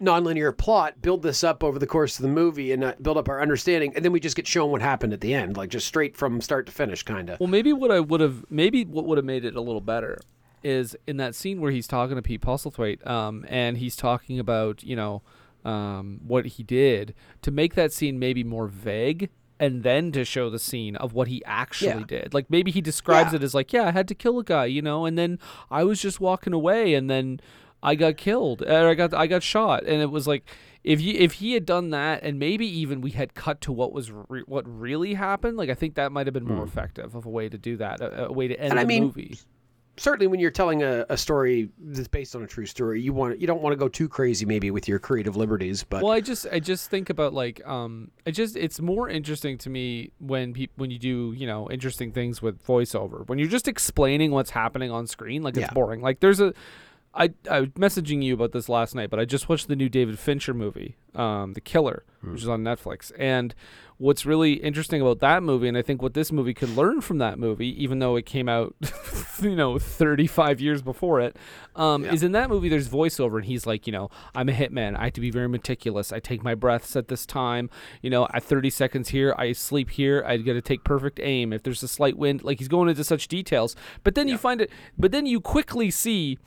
nonlinear 0.00 0.56
plot 0.56 1.00
build 1.02 1.22
this 1.22 1.42
up 1.42 1.64
over 1.64 1.78
the 1.78 1.86
course 1.86 2.18
of 2.18 2.22
the 2.22 2.28
movie 2.28 2.72
and 2.72 2.84
uh, 2.84 2.94
build 3.02 3.16
up 3.16 3.28
our 3.28 3.40
understanding, 3.42 3.92
and 3.96 4.04
then 4.04 4.12
we 4.12 4.20
just 4.20 4.36
get 4.36 4.46
shown 4.46 4.70
what 4.70 4.80
happened 4.80 5.12
at 5.12 5.20
the 5.20 5.34
end, 5.34 5.56
like 5.56 5.70
just 5.70 5.86
straight 5.86 6.16
from 6.16 6.40
start 6.40 6.66
to 6.66 6.72
finish, 6.72 7.02
kind 7.02 7.30
of. 7.30 7.40
Well, 7.40 7.48
maybe 7.48 7.72
what 7.72 7.90
I 7.90 8.00
would 8.00 8.20
have, 8.20 8.44
maybe 8.50 8.84
what 8.84 9.04
would 9.06 9.18
have 9.18 9.24
made 9.24 9.44
it 9.44 9.56
a 9.56 9.60
little 9.60 9.80
better 9.80 10.18
is 10.62 10.96
in 11.06 11.16
that 11.18 11.34
scene 11.34 11.60
where 11.60 11.70
he's 11.70 11.86
talking 11.86 12.16
to 12.16 12.22
Pete 12.22 12.40
Postlethwaite, 12.40 13.06
um, 13.06 13.44
and 13.48 13.78
he's 13.78 13.94
talking 13.96 14.38
about, 14.38 14.82
you 14.82 14.96
know, 14.96 15.22
um, 15.64 16.20
what 16.26 16.46
he 16.46 16.62
did 16.62 17.14
to 17.42 17.50
make 17.50 17.74
that 17.74 17.92
scene 17.92 18.18
maybe 18.18 18.44
more 18.44 18.66
vague. 18.68 19.30
And 19.60 19.82
then 19.82 20.12
to 20.12 20.24
show 20.24 20.50
the 20.50 20.58
scene 20.60 20.94
of 20.94 21.14
what 21.14 21.26
he 21.26 21.44
actually 21.44 21.88
Yeah. 21.88 22.04
did. 22.06 22.32
Like 22.32 22.48
maybe 22.48 22.70
he 22.70 22.80
describes 22.80 23.32
Yeah. 23.32 23.38
it 23.38 23.42
as 23.42 23.54
like, 23.56 23.72
yeah, 23.72 23.88
I 23.88 23.90
had 23.90 24.06
to 24.06 24.14
kill 24.14 24.38
a 24.38 24.44
guy, 24.44 24.66
you 24.66 24.80
know, 24.80 25.04
and 25.04 25.18
then 25.18 25.40
I 25.68 25.82
was 25.82 26.00
just 26.00 26.20
walking 26.20 26.52
away 26.52 26.94
and 26.94 27.10
then 27.10 27.40
I 27.82 27.94
got 27.94 28.16
killed 28.16 28.62
or 28.62 28.88
I 28.88 28.94
got 28.94 29.14
I 29.14 29.26
got 29.26 29.42
shot 29.42 29.84
and 29.84 30.02
it 30.02 30.10
was 30.10 30.26
like 30.26 30.44
if 30.84 31.00
you 31.00 31.14
if 31.18 31.34
he 31.34 31.52
had 31.54 31.64
done 31.66 31.90
that 31.90 32.22
and 32.22 32.38
maybe 32.38 32.66
even 32.66 33.00
we 33.00 33.10
had 33.10 33.34
cut 33.34 33.60
to 33.62 33.72
what 33.72 33.92
was 33.92 34.10
re- 34.10 34.42
what 34.46 34.64
really 34.66 35.14
happened 35.14 35.56
like 35.56 35.70
I 35.70 35.74
think 35.74 35.94
that 35.94 36.10
might 36.12 36.26
have 36.26 36.34
been 36.34 36.44
more 36.46 36.64
effective 36.64 37.14
of 37.14 37.26
a 37.26 37.30
way 37.30 37.48
to 37.48 37.58
do 37.58 37.76
that 37.76 38.00
a, 38.00 38.26
a 38.26 38.32
way 38.32 38.48
to 38.48 38.58
end. 38.58 38.70
And 38.72 38.80
I 38.80 38.84
the 38.84 38.88
mean, 38.88 39.04
movie 39.04 39.38
Certainly, 40.00 40.28
when 40.28 40.38
you're 40.38 40.52
telling 40.52 40.84
a, 40.84 41.04
a 41.08 41.16
story 41.16 41.70
that's 41.80 42.06
based 42.06 42.36
on 42.36 42.44
a 42.44 42.46
true 42.46 42.66
story, 42.66 43.02
you 43.02 43.12
want 43.12 43.40
you 43.40 43.48
don't 43.48 43.60
want 43.60 43.72
to 43.72 43.76
go 43.76 43.88
too 43.88 44.08
crazy, 44.08 44.46
maybe 44.46 44.70
with 44.70 44.86
your 44.86 45.00
creative 45.00 45.34
liberties. 45.34 45.82
But 45.82 46.04
well 46.04 46.12
I 46.12 46.20
just 46.20 46.46
I 46.52 46.60
just 46.60 46.88
think 46.88 47.10
about 47.10 47.34
like 47.34 47.66
um 47.66 48.12
I 48.24 48.30
just 48.30 48.54
it's 48.56 48.80
more 48.80 49.08
interesting 49.08 49.58
to 49.58 49.70
me 49.70 50.12
when 50.20 50.52
peop 50.54 50.70
when 50.76 50.92
you 50.92 51.00
do 51.00 51.34
you 51.36 51.48
know 51.48 51.68
interesting 51.68 52.12
things 52.12 52.40
with 52.40 52.64
voiceover 52.64 53.26
when 53.26 53.40
you're 53.40 53.48
just 53.48 53.66
explaining 53.66 54.30
what's 54.30 54.50
happening 54.50 54.92
on 54.92 55.08
screen 55.08 55.42
like 55.42 55.56
it's 55.56 55.62
Yeah. 55.62 55.72
boring 55.74 56.00
like 56.00 56.20
there's 56.20 56.38
a 56.38 56.54
I 57.18 57.30
I 57.50 57.60
was 57.60 57.70
messaging 57.70 58.22
you 58.22 58.34
about 58.34 58.52
this 58.52 58.68
last 58.68 58.94
night, 58.94 59.10
but 59.10 59.18
I 59.18 59.24
just 59.24 59.48
watched 59.48 59.66
the 59.66 59.76
new 59.76 59.88
David 59.88 60.18
Fincher 60.18 60.54
movie, 60.54 60.96
um, 61.16 61.52
The 61.54 61.60
Killer, 61.60 62.04
which 62.22 62.42
is 62.42 62.48
on 62.48 62.62
Netflix. 62.62 63.10
And 63.18 63.54
what's 63.98 64.24
really 64.24 64.54
interesting 64.54 65.02
about 65.02 65.18
that 65.18 65.42
movie, 65.42 65.66
and 65.66 65.76
I 65.76 65.82
think 65.82 66.00
what 66.00 66.14
this 66.14 66.30
movie 66.30 66.54
could 66.54 66.70
learn 66.70 67.00
from 67.00 67.18
that 67.18 67.38
movie, 67.38 67.82
even 67.82 67.98
though 67.98 68.14
it 68.14 68.24
came 68.24 68.48
out, 68.48 68.76
you 69.42 69.56
know, 69.56 69.78
35 69.78 70.60
years 70.60 70.80
before 70.80 71.20
it, 71.20 71.36
um, 71.74 72.04
is 72.04 72.22
in 72.22 72.32
that 72.32 72.48
movie 72.48 72.68
there's 72.68 72.88
voiceover, 72.88 73.36
and 73.36 73.46
he's 73.46 73.66
like, 73.66 73.86
you 73.88 73.92
know, 73.92 74.10
I'm 74.34 74.48
a 74.48 74.52
hitman. 74.52 74.96
I 74.96 75.04
have 75.04 75.14
to 75.14 75.20
be 75.20 75.30
very 75.30 75.48
meticulous. 75.48 76.12
I 76.12 76.20
take 76.20 76.44
my 76.44 76.54
breaths 76.54 76.94
at 76.94 77.08
this 77.08 77.26
time. 77.26 77.68
You 78.00 78.10
know, 78.10 78.28
at 78.32 78.44
30 78.44 78.70
seconds 78.70 79.08
here, 79.08 79.34
I 79.36 79.52
sleep 79.52 79.90
here. 79.90 80.22
I 80.24 80.36
got 80.36 80.52
to 80.52 80.62
take 80.62 80.84
perfect 80.84 81.18
aim. 81.20 81.52
If 81.52 81.64
there's 81.64 81.82
a 81.82 81.88
slight 81.88 82.16
wind, 82.16 82.44
like 82.44 82.58
he's 82.58 82.68
going 82.68 82.88
into 82.88 83.02
such 83.02 83.26
details. 83.26 83.74
But 84.04 84.14
then 84.14 84.28
you 84.28 84.38
find 84.38 84.60
it. 84.60 84.70
But 84.96 85.10
then 85.10 85.26
you 85.26 85.40
quickly 85.40 85.90
see 85.90 86.38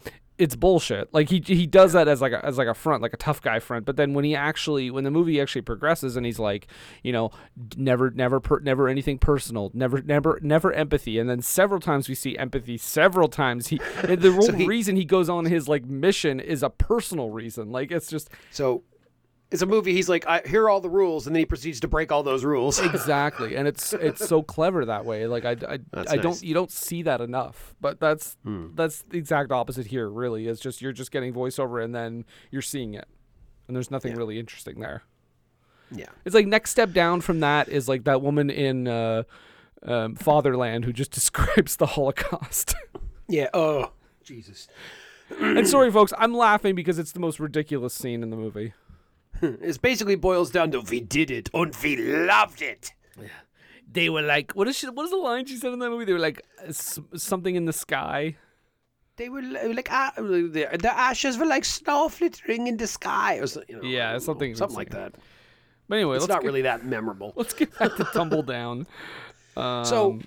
it's 0.42 0.56
bullshit. 0.56 1.14
Like 1.14 1.30
he 1.30 1.40
he 1.46 1.68
does 1.68 1.94
that 1.94 2.08
as 2.08 2.20
like 2.20 2.32
a, 2.32 2.44
as 2.44 2.58
like 2.58 2.68
a 2.68 2.74
front, 2.74 3.04
like 3.04 3.14
a 3.14 3.18
tough 3.18 3.44
guy 3.44 3.60
front. 3.60 3.86
But 3.86 3.96
then 3.96 4.16
when 4.16 4.26
he 4.26 4.36
actually 4.36 4.90
when 4.90 5.04
the 5.04 5.12
movie 5.12 5.40
actually 5.40 5.62
progresses 5.62 6.18
and 6.18 6.26
he's 6.26 6.40
like, 6.40 6.66
you 7.04 7.12
know, 7.14 7.30
never 7.78 8.10
never 8.10 8.40
per, 8.40 8.60
never 8.60 8.88
anything 8.88 9.20
personal, 9.20 9.70
never 9.76 10.02
never 10.02 10.40
never 10.42 10.74
empathy. 10.74 11.20
And 11.20 11.30
then 11.30 11.44
several 11.44 11.80
times 11.80 12.10
we 12.10 12.16
see 12.16 12.36
empathy. 12.40 12.80
Several 12.80 13.28
times 13.28 13.68
he 13.68 13.78
the 13.78 14.32
whole 14.36 14.52
he- 14.52 14.66
reason 14.66 14.96
he 14.96 15.06
goes 15.06 15.30
on 15.30 15.46
his 15.46 15.68
like 15.70 15.86
mission 15.86 16.40
is 16.40 16.64
a 16.64 16.72
personal 16.72 17.30
reason. 17.30 17.72
Like 17.72 17.92
it's 17.92 18.08
just 18.08 18.32
so 18.50 18.84
it's 19.52 19.62
a 19.62 19.66
movie. 19.66 19.94
He's 19.94 20.08
like, 20.08 20.26
I, 20.28 20.42
here 20.46 20.64
are 20.64 20.70
all 20.70 20.80
the 20.80 20.90
rules, 20.90 21.28
and 21.28 21.36
then 21.36 21.42
he 21.42 21.46
proceeds 21.46 21.82
to 21.82 21.88
break 21.88 22.12
all 22.12 22.24
those 22.24 22.46
rules. 22.46 22.80
exactly 23.02 23.56
and 23.56 23.68
it's 23.68 23.94
it's 23.94 24.26
so 24.28 24.42
clever 24.42 24.86
that 24.86 25.06
way 25.06 25.28
like 25.28 25.44
i 25.46 25.52
i, 25.52 25.80
That's 25.92 26.12
I 26.12 26.16
nice. 26.16 26.24
don't 26.24 26.44
you 26.44 26.54
don't 26.54 26.72
see 26.72 27.02
that 27.04 27.20
enough 27.22 27.76
but 27.82 28.00
that's 28.00 28.38
that's 28.76 29.02
the 29.10 29.18
exact 29.18 29.52
opposite 29.52 29.88
here 29.88 30.08
really 30.10 30.48
it's 30.48 30.62
just 30.62 30.82
you're 30.82 30.92
just 30.94 31.12
getting 31.12 31.34
voiceover 31.34 31.84
and 31.84 31.94
then 31.94 32.26
you're 32.52 32.62
seeing 32.62 32.94
it 32.94 33.08
and 33.68 33.76
there's 33.76 33.92
nothing 33.92 34.16
really 34.16 34.40
interesting 34.40 34.80
there 34.80 35.04
yeah. 35.92 36.06
it's 36.26 36.34
like 36.36 36.48
next 36.48 36.72
step 36.72 36.94
down 36.94 37.22
from 37.22 37.40
that 37.42 37.68
is 37.70 37.90
like 37.90 38.04
that 38.06 38.22
woman 38.22 38.50
in 38.50 38.88
uh 38.88 39.24
um, 39.84 40.16
fatherland 40.16 40.86
who 40.86 40.94
just 40.94 41.12
describes 41.20 41.76
the 41.78 41.88
holocaust 41.88 42.76
Yeah. 43.28 43.50
Oh, 43.54 43.92
Jesus. 44.24 44.68
and 45.40 45.68
sorry 45.68 45.92
folks 45.92 46.14
i'm 46.18 46.34
laughing 46.34 46.76
because 46.76 47.00
it's 47.00 47.12
the 47.14 47.20
most 47.20 47.40
ridiculous 47.40 47.94
scene 47.94 48.22
in 48.24 48.30
the 48.30 48.38
movie 48.38 48.74
It 49.42 49.82
basically 49.82 50.16
boils 50.16 50.52
down 50.52 50.72
to 50.72 50.82
we 50.82 51.00
did 51.02 51.32
it 51.32 51.50
and 51.54 51.76
we 51.84 51.96
loved 51.98 52.62
it. 52.62 52.92
they 53.92 54.10
were 54.10 54.22
like 54.22 54.52
what 54.54 54.68
is 54.68 54.78
she 54.78 54.88
what 54.90 55.04
is 55.04 55.12
the 55.12 55.18
line 55.18 55.46
she 55.46 55.58
said 55.58 55.74
in 55.74 55.80
that 55.80 55.90
movie 55.90 56.06
they 56.06 56.14
were 56.14 56.20
like 56.20 56.42
s- 56.66 57.00
something 57.16 57.56
in 57.56 57.66
the 57.66 57.74
sky 57.74 58.36
They 59.18 59.30
were 59.30 59.42
like 59.42 59.90
ah, 59.92 60.14
the, 60.18 60.92
ashes 61.10 61.38
were 61.38 61.46
like 61.46 61.66
snow 61.66 62.08
flittering 62.10 62.68
in 62.68 62.78
the 62.78 62.88
sky, 62.88 63.38
or 63.42 63.48
so- 63.48 63.64
you 63.68 63.76
know, 63.78 63.84
Yeah, 63.84 64.18
something- 64.20 64.56
something 64.56 64.78
like 64.78 64.92
that. 64.92 65.12
but 65.88 65.96
anyway 65.98 66.16
It's 66.16 66.24
let's 66.24 66.30
not 66.36 66.42
get- 66.42 66.48
really 66.48 66.62
that 66.64 66.86
memorable. 66.86 67.34
Let's 67.40 67.54
get 67.54 67.78
back 67.78 67.96
to 67.98 68.04
Tumbledown. 68.06 68.86
Um, 69.58 69.84
So, 69.86 70.20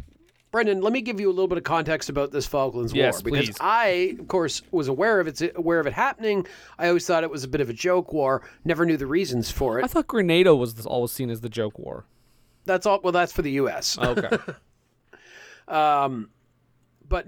Brendan, 0.54 0.82
let 0.82 0.92
me 0.92 1.00
give 1.00 1.18
you 1.18 1.28
a 1.28 1.32
little 1.32 1.48
bit 1.48 1.58
of 1.58 1.64
context 1.64 2.08
about 2.08 2.30
this 2.30 2.46
Falklands 2.46 2.94
Yes, 2.94 3.14
War 3.14 3.22
because 3.24 3.46
please. 3.46 3.56
I, 3.60 4.16
of 4.20 4.28
course, 4.28 4.62
was 4.70 4.86
aware 4.86 5.18
of 5.18 5.26
it, 5.26 5.52
aware 5.56 5.80
of 5.80 5.88
it 5.88 5.92
happening. 5.92 6.46
I 6.78 6.86
always 6.86 7.04
thought 7.04 7.24
it 7.24 7.30
was 7.30 7.42
a 7.42 7.48
bit 7.48 7.60
of 7.60 7.70
a 7.70 7.72
joke 7.72 8.12
war. 8.12 8.48
Never 8.64 8.86
knew 8.86 8.96
the 8.96 9.08
reasons 9.08 9.50
for 9.50 9.80
it. 9.80 9.84
I 9.84 9.88
thought 9.88 10.06
Grenada 10.06 10.54
was 10.54 10.86
always 10.86 11.10
seen 11.10 11.28
as 11.28 11.40
the 11.40 11.48
joke 11.48 11.76
war. 11.76 12.04
That's 12.66 12.86
all. 12.86 13.00
Well, 13.02 13.12
that's 13.12 13.32
for 13.32 13.42
the 13.42 13.50
U.S. 13.50 13.98
Okay. 13.98 14.28
but 15.66 16.28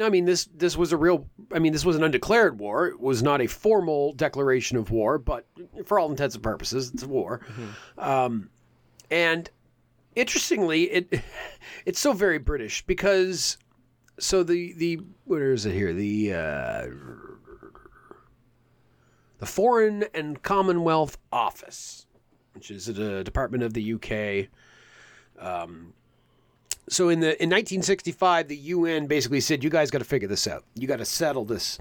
I 0.00 0.08
mean, 0.08 0.24
this 0.24 0.44
this 0.54 0.76
was 0.76 0.92
a 0.92 0.96
real. 0.96 1.26
I 1.52 1.58
mean, 1.58 1.72
this 1.72 1.84
was 1.84 1.96
an 1.96 2.04
undeclared 2.04 2.60
war. 2.60 2.86
It 2.86 3.00
was 3.00 3.24
not 3.24 3.40
a 3.40 3.48
formal 3.48 4.12
declaration 4.12 4.78
of 4.78 4.92
war, 4.92 5.18
but 5.18 5.44
for 5.84 5.98
all 5.98 6.08
intents 6.12 6.36
and 6.36 6.44
purposes, 6.44 6.92
it's 6.94 7.02
a 7.02 7.08
war. 7.08 7.40
Um, 7.98 8.50
and 9.10 9.50
interestingly, 10.16 10.85
it 10.85 11.22
it's 11.87 12.00
so 12.00 12.12
very 12.12 12.38
British 12.38 12.85
because 12.87 13.59
so 14.18 14.42
the 14.42 14.72
the 14.72 15.00
where 15.24 15.52
is 15.52 15.66
it 15.66 15.72
here 15.72 15.92
the 15.92 16.33
uh, 16.33 16.87
the 19.38 19.46
Foreign 19.46 20.05
and 20.14 20.42
Commonwealth 20.42 21.18
Office, 21.31 22.07
which 22.55 22.70
is 22.70 22.88
a 22.88 23.22
department 23.22 23.62
of 23.62 23.74
the 23.74 23.94
UK. 23.94 24.48
Um, 25.38 25.92
so 26.88 27.09
in 27.09 27.20
the 27.20 27.40
in 27.42 27.50
1965, 27.50 28.48
the 28.48 28.57
UN 28.57 29.07
basically 29.07 29.40
said, 29.40 29.62
"You 29.62 29.70
guys 29.70 29.90
got 29.90 29.98
to 29.98 30.05
figure 30.05 30.29
this 30.29 30.46
out. 30.46 30.64
You 30.74 30.88
got 30.88 30.98
to 30.98 31.05
settle 31.05 31.44
this." 31.44 31.79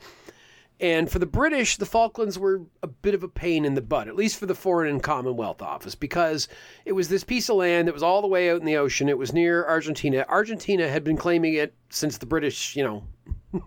And 0.80 1.10
for 1.10 1.20
the 1.20 1.26
British, 1.26 1.78
the 1.78 1.86
Falklands 1.86 2.38
were 2.38 2.64
a 2.84 2.88
bit 2.88 3.14
of 3.14 3.24
a 3.24 3.30
pain 3.30 3.64
in 3.64 3.76
the 3.76 3.82
butt, 3.82 4.10
at 4.10 4.16
least 4.16 4.38
for 4.38 4.46
the 4.46 4.56
Foreign 4.56 4.90
and 4.90 5.02
Commonwealth 5.02 5.62
Office, 5.62 5.96
because 5.96 6.50
it 6.84 6.92
was 6.92 7.08
this 7.08 7.24
piece 7.24 7.48
of 7.48 7.56
land 7.56 7.88
that 7.88 7.94
was 7.94 8.04
all 8.04 8.22
the 8.22 8.28
way 8.28 8.50
out 8.50 8.60
in 8.60 8.66
the 8.66 8.76
ocean. 8.76 9.08
It 9.08 9.18
was 9.18 9.32
near 9.32 9.66
Argentina. 9.66 10.26
Argentina 10.28 10.90
had 10.90 11.04
been 11.06 11.16
claiming 11.16 11.54
it 11.54 11.74
since 11.90 12.18
the 12.18 12.26
British, 12.26 12.76
you 12.76 12.84
know, 12.84 13.04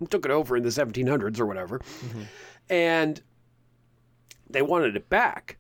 took 0.10 0.26
it 0.26 0.30
over 0.30 0.56
in 0.56 0.62
the 0.62 0.68
1700s 0.68 1.40
or 1.40 1.46
whatever, 1.46 1.80
and 2.68 3.22
they 4.50 4.60
wanted 4.62 4.94
it 4.94 5.08
back. 5.08 5.56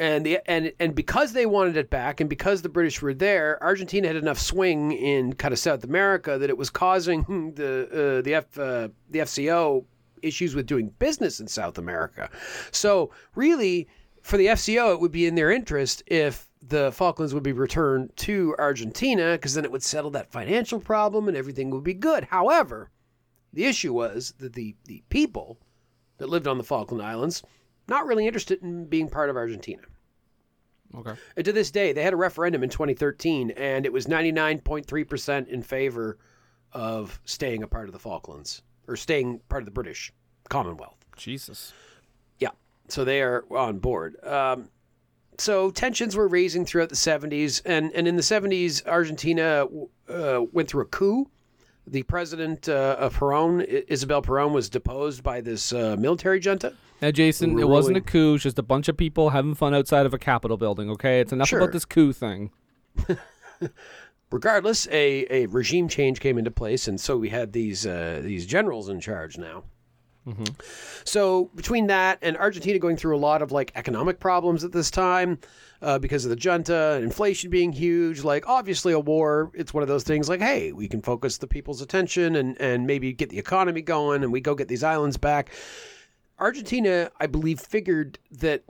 And 0.00 0.24
the 0.24 0.38
and 0.46 0.72
and 0.78 0.94
because 0.94 1.32
they 1.32 1.44
wanted 1.44 1.76
it 1.76 1.90
back, 1.90 2.20
and 2.20 2.30
because 2.30 2.62
the 2.62 2.68
British 2.68 3.02
were 3.02 3.14
there, 3.14 3.60
Argentina 3.60 4.06
had 4.06 4.16
enough 4.16 4.38
swing 4.38 4.92
in 4.92 5.32
kind 5.32 5.52
of 5.52 5.58
South 5.58 5.82
America 5.82 6.38
that 6.38 6.48
it 6.48 6.56
was 6.56 6.70
causing 6.70 7.52
the 7.56 8.18
uh, 8.18 8.22
the 8.22 8.34
F 8.34 8.58
uh, 8.58 8.88
the 9.10 9.18
FCO 9.18 9.84
issues 10.22 10.54
with 10.54 10.66
doing 10.66 10.92
business 10.98 11.40
in 11.40 11.48
South 11.48 11.78
America. 11.78 12.30
So 12.70 13.10
really, 13.34 13.88
for 14.22 14.36
the 14.36 14.46
FCO, 14.46 14.92
it 14.92 15.00
would 15.00 15.12
be 15.12 15.26
in 15.26 15.34
their 15.34 15.50
interest 15.50 16.02
if 16.06 16.48
the 16.60 16.92
Falklands 16.92 17.34
would 17.34 17.42
be 17.42 17.52
returned 17.52 18.14
to 18.16 18.54
Argentina, 18.58 19.32
because 19.32 19.54
then 19.54 19.64
it 19.64 19.72
would 19.72 19.82
settle 19.82 20.10
that 20.10 20.32
financial 20.32 20.80
problem 20.80 21.28
and 21.28 21.36
everything 21.36 21.70
would 21.70 21.84
be 21.84 21.94
good. 21.94 22.24
However, 22.24 22.90
the 23.52 23.64
issue 23.64 23.92
was 23.92 24.34
that 24.38 24.52
the 24.52 24.76
the 24.84 25.02
people 25.08 25.58
that 26.18 26.28
lived 26.28 26.46
on 26.46 26.58
the 26.58 26.64
Falkland 26.64 27.02
Islands 27.02 27.42
not 27.86 28.06
really 28.06 28.26
interested 28.26 28.62
in 28.62 28.86
being 28.86 29.08
part 29.08 29.30
of 29.30 29.36
Argentina. 29.36 29.82
Okay. 30.94 31.14
And 31.36 31.44
to 31.44 31.52
this 31.52 31.70
day, 31.70 31.92
they 31.92 32.02
had 32.02 32.12
a 32.12 32.16
referendum 32.16 32.62
in 32.62 32.70
2013, 32.70 33.50
and 33.52 33.86
it 33.86 33.92
was 33.92 34.06
99.3% 34.06 35.48
in 35.48 35.62
favor 35.62 36.18
of 36.72 37.20
staying 37.24 37.62
a 37.62 37.68
part 37.68 37.88
of 37.88 37.92
the 37.92 37.98
Falklands 37.98 38.62
or 38.88 38.96
staying 38.96 39.40
part 39.48 39.62
of 39.62 39.66
the 39.66 39.70
British 39.72 40.12
Commonwealth. 40.48 40.96
Jesus. 41.16 41.72
Yeah, 42.38 42.50
so 42.88 43.04
they 43.04 43.22
are 43.22 43.44
on 43.50 43.78
board. 43.78 44.16
Um, 44.24 44.70
so 45.38 45.70
tensions 45.70 46.16
were 46.16 46.26
raising 46.26 46.64
throughout 46.64 46.88
the 46.88 46.96
70s, 46.96 47.62
and, 47.64 47.92
and 47.92 48.08
in 48.08 48.16
the 48.16 48.22
70s, 48.22 48.84
Argentina 48.86 49.66
uh, 50.08 50.40
went 50.52 50.68
through 50.68 50.82
a 50.82 50.86
coup. 50.86 51.30
The 51.86 52.02
president 52.02 52.68
uh, 52.68 52.96
of 52.98 53.14
Peron, 53.14 53.60
Isabel 53.62 54.20
Peron, 54.20 54.52
was 54.52 54.68
deposed 54.68 55.22
by 55.22 55.40
this 55.40 55.72
uh, 55.72 55.96
military 55.98 56.40
junta. 56.40 56.74
Now, 57.00 57.12
Jason, 57.12 57.54
We're 57.54 57.62
it 57.62 57.68
wasn't 57.68 57.96
a 57.96 58.00
coup. 58.00 58.34
It's 58.34 58.42
just 58.42 58.58
a 58.58 58.62
bunch 58.62 58.88
of 58.88 58.96
people 58.96 59.30
having 59.30 59.54
fun 59.54 59.74
outside 59.74 60.04
of 60.04 60.12
a 60.12 60.18
Capitol 60.18 60.56
building. 60.56 60.90
Okay, 60.90 61.20
it's 61.20 61.32
enough 61.32 61.48
Sure. 61.48 61.60
about 61.60 61.72
this 61.72 61.84
coup 61.84 62.12
thing. 62.12 62.50
regardless, 64.30 64.86
a, 64.88 65.26
a 65.30 65.46
regime 65.46 65.88
change 65.88 66.20
came 66.20 66.38
into 66.38 66.50
place, 66.50 66.88
and 66.88 67.00
so 67.00 67.16
we 67.16 67.28
had 67.28 67.52
these 67.52 67.86
uh, 67.86 68.20
these 68.22 68.46
generals 68.46 68.88
in 68.88 69.00
charge 69.00 69.38
now. 69.38 69.64
So 71.04 71.50
between 71.54 71.86
that 71.86 72.18
and 72.20 72.36
Argentina 72.36 72.78
going 72.78 72.96
through 72.96 73.16
a 73.16 73.18
lot 73.18 73.40
of 73.40 73.50
like 73.50 73.72
economic 73.74 74.20
problems 74.20 74.62
at 74.62 74.72
this 74.72 74.90
time 74.90 75.38
uh, 75.80 75.98
because 75.98 76.24
of 76.26 76.30
the 76.30 76.36
junta 76.36 76.92
and 76.96 77.04
inflation 77.04 77.50
being 77.50 77.72
huge, 77.72 78.22
like 78.24 78.46
obviously 78.46 78.92
a 78.92 79.00
war, 79.00 79.50
it's 79.54 79.72
one 79.72 79.82
of 79.82 79.88
those 79.88 80.04
things 80.04 80.28
like, 80.28 80.40
hey, 80.40 80.72
we 80.72 80.86
can 80.86 81.00
focus 81.00 81.38
the 81.38 81.46
people's 81.46 81.80
attention 81.80 82.36
and 82.36 82.60
and 82.60 82.86
maybe 82.86 83.12
get 83.12 83.30
the 83.30 83.38
economy 83.38 83.80
going, 83.80 84.22
and 84.22 84.32
we 84.32 84.40
go 84.40 84.54
get 84.54 84.68
these 84.68 84.84
islands 84.84 85.16
back. 85.16 85.50
Argentina, 86.38 87.10
I 87.18 87.26
believe, 87.26 87.58
figured 87.58 88.18
that 88.30 88.62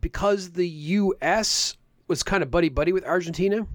because 0.00 0.50
the 0.50 0.68
U.S. 0.68 1.76
was 2.06 2.22
kind 2.22 2.42
of 2.42 2.50
buddy 2.50 2.68
buddy 2.68 2.92
with 2.92 3.04
Argentina. 3.04 3.66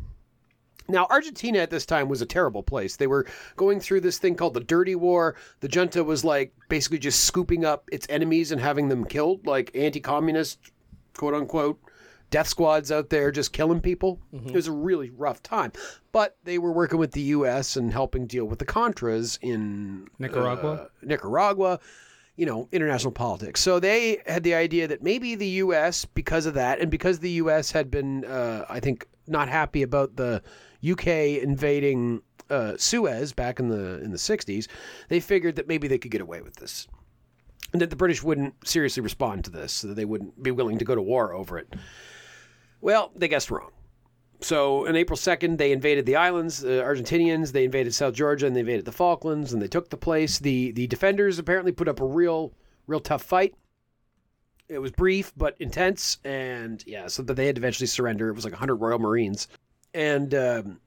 Now, 0.88 1.08
Argentina 1.10 1.60
at 1.60 1.70
this 1.70 1.86
time 1.86 2.10
was 2.10 2.22
a 2.22 2.26
terrible 2.26 2.64
place. 2.64 2.98
They 2.98 3.08
were 3.08 3.26
going 3.56 3.80
through 3.80 4.02
this 4.02 4.18
thing 4.18 4.36
called 4.36 4.54
the 4.54 4.60
Dirty 4.60 4.96
War. 4.96 5.36
The 5.62 5.68
junta 5.68 6.04
was 6.04 6.24
like 6.26 6.54
basically 6.70 7.00
just 7.00 7.24
scooping 7.24 7.64
up 7.66 7.88
its 7.92 8.06
enemies 8.10 8.52
and 8.52 8.60
having 8.60 8.90
them 8.90 9.06
killed, 9.06 9.46
like 9.46 9.72
anti 9.76 10.00
communist, 10.00 10.60
quote 11.16 11.34
unquote, 11.34 11.80
death 12.34 12.48
squads 12.48 12.92
out 12.92 13.10
there 13.12 13.32
just 13.32 13.54
killing 13.54 13.80
people. 13.80 14.20
It 14.34 14.54
was 14.54 14.68
a 14.68 14.72
really 14.72 15.12
rough 15.12 15.44
time. 15.44 15.72
But 16.12 16.36
they 16.44 16.58
were 16.58 16.72
working 16.72 17.00
with 17.00 17.12
the 17.12 17.22
U.S. 17.22 17.76
and 17.76 17.94
helping 17.94 18.26
deal 18.26 18.46
with 18.46 18.60
the 18.60 18.66
Contras 18.66 19.38
in 19.42 20.08
Nicaragua? 20.20 20.72
uh, 20.72 20.86
Nicaragua, 21.04 21.80
you 22.36 22.46
know, 22.46 22.68
international 22.72 23.12
politics. 23.12 23.62
So 23.62 23.80
they 23.80 24.22
had 24.26 24.44
the 24.44 24.56
idea 24.56 24.88
that 24.88 25.04
maybe 25.04 25.36
the 25.36 25.48
U.S., 25.48 26.06
because 26.06 26.48
of 26.48 26.56
that, 26.56 26.80
and 26.80 26.90
because 26.90 27.20
the 27.20 27.30
U.S. 27.32 27.72
had 27.72 27.92
been, 27.92 28.26
uh, 28.26 28.66
I 28.68 28.80
think, 28.80 29.08
not 29.28 29.48
happy 29.48 29.84
about 29.84 30.16
the 30.16 30.42
UK 30.92 31.08
invading 31.42 32.22
uh, 32.50 32.74
Suez 32.78 33.34
back 33.34 33.60
in 33.60 33.70
the 33.70 34.02
in 34.02 34.12
the 34.12 34.18
'60s, 34.18 34.68
they 35.10 35.20
figured 35.20 35.56
that 35.56 35.68
maybe 35.68 35.88
they 35.88 35.98
could 35.98 36.12
get 36.12 36.22
away 36.22 36.42
with 36.42 36.56
this, 36.56 36.88
and 37.72 37.82
that 37.82 37.90
the 37.90 37.96
British 37.96 38.24
wouldn't 38.24 38.68
seriously 38.68 39.02
respond 39.02 39.46
to 39.46 39.52
this, 39.52 39.72
so 39.72 39.88
that 39.88 39.96
they 39.96 40.06
wouldn't 40.06 40.42
be 40.42 40.52
willing 40.52 40.78
to 40.78 40.86
go 40.86 40.96
to 40.96 41.02
war 41.02 41.34
over 41.34 41.58
it. 41.58 41.74
Well, 42.82 43.12
they 43.16 43.28
guessed 43.28 43.50
wrong. 43.50 43.72
So 44.44 44.88
on 44.88 44.98
April 44.98 45.16
2nd, 45.16 45.58
they 45.58 45.72
invaded 45.72 46.06
the 46.06 46.18
islands, 46.18 46.60
the 46.60 46.84
Argentinians, 46.84 47.54
they 47.54 47.64
invaded 47.64 47.94
South 47.96 48.14
Georgia, 48.14 48.46
and 48.46 48.54
they 48.54 48.60
invaded 48.60 48.84
the 48.84 48.92
Falklands, 48.92 49.54
and 49.54 49.62
they 49.62 49.70
took 49.70 49.90
the 49.90 49.98
place. 49.98 50.38
The 50.40 50.72
the 50.72 50.88
defenders 50.88 51.40
apparently 51.40 51.72
put 51.72 51.88
up 51.88 52.02
a 52.02 52.06
real, 52.06 52.54
real 52.86 53.00
tough 53.00 53.24
fight. 53.24 53.56
It 54.68 54.80
was 54.80 54.92
brief 54.92 55.32
but 55.38 55.56
intense, 55.60 56.18
and 56.26 56.84
yeah, 56.86 57.08
so 57.08 57.24
that 57.24 57.36
they 57.36 57.46
had 57.46 57.56
to 57.56 57.62
eventually 57.62 57.88
surrender. 57.88 58.30
It 58.30 58.34
was 58.34 58.44
like 58.44 58.54
100 58.54 58.76
Royal 58.76 59.00
Marines, 59.00 59.48
and 59.94 60.34
um, 60.34 60.80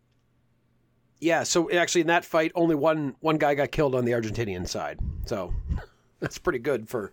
yeah, 1.21 1.43
so 1.43 1.71
actually 1.71 2.03
in 2.03 2.07
that 2.09 2.25
fight, 2.25 2.53
only 2.55 2.75
one 2.75 3.15
one 3.21 3.39
guy 3.39 3.55
got 3.55 3.73
killed 3.73 3.95
on 3.95 4.05
the 4.05 4.13
Argentinian 4.13 4.69
side. 4.69 4.99
So 5.27 5.53
that's 6.21 6.39
pretty 6.39 6.59
good 6.59 6.89
for 6.89 7.13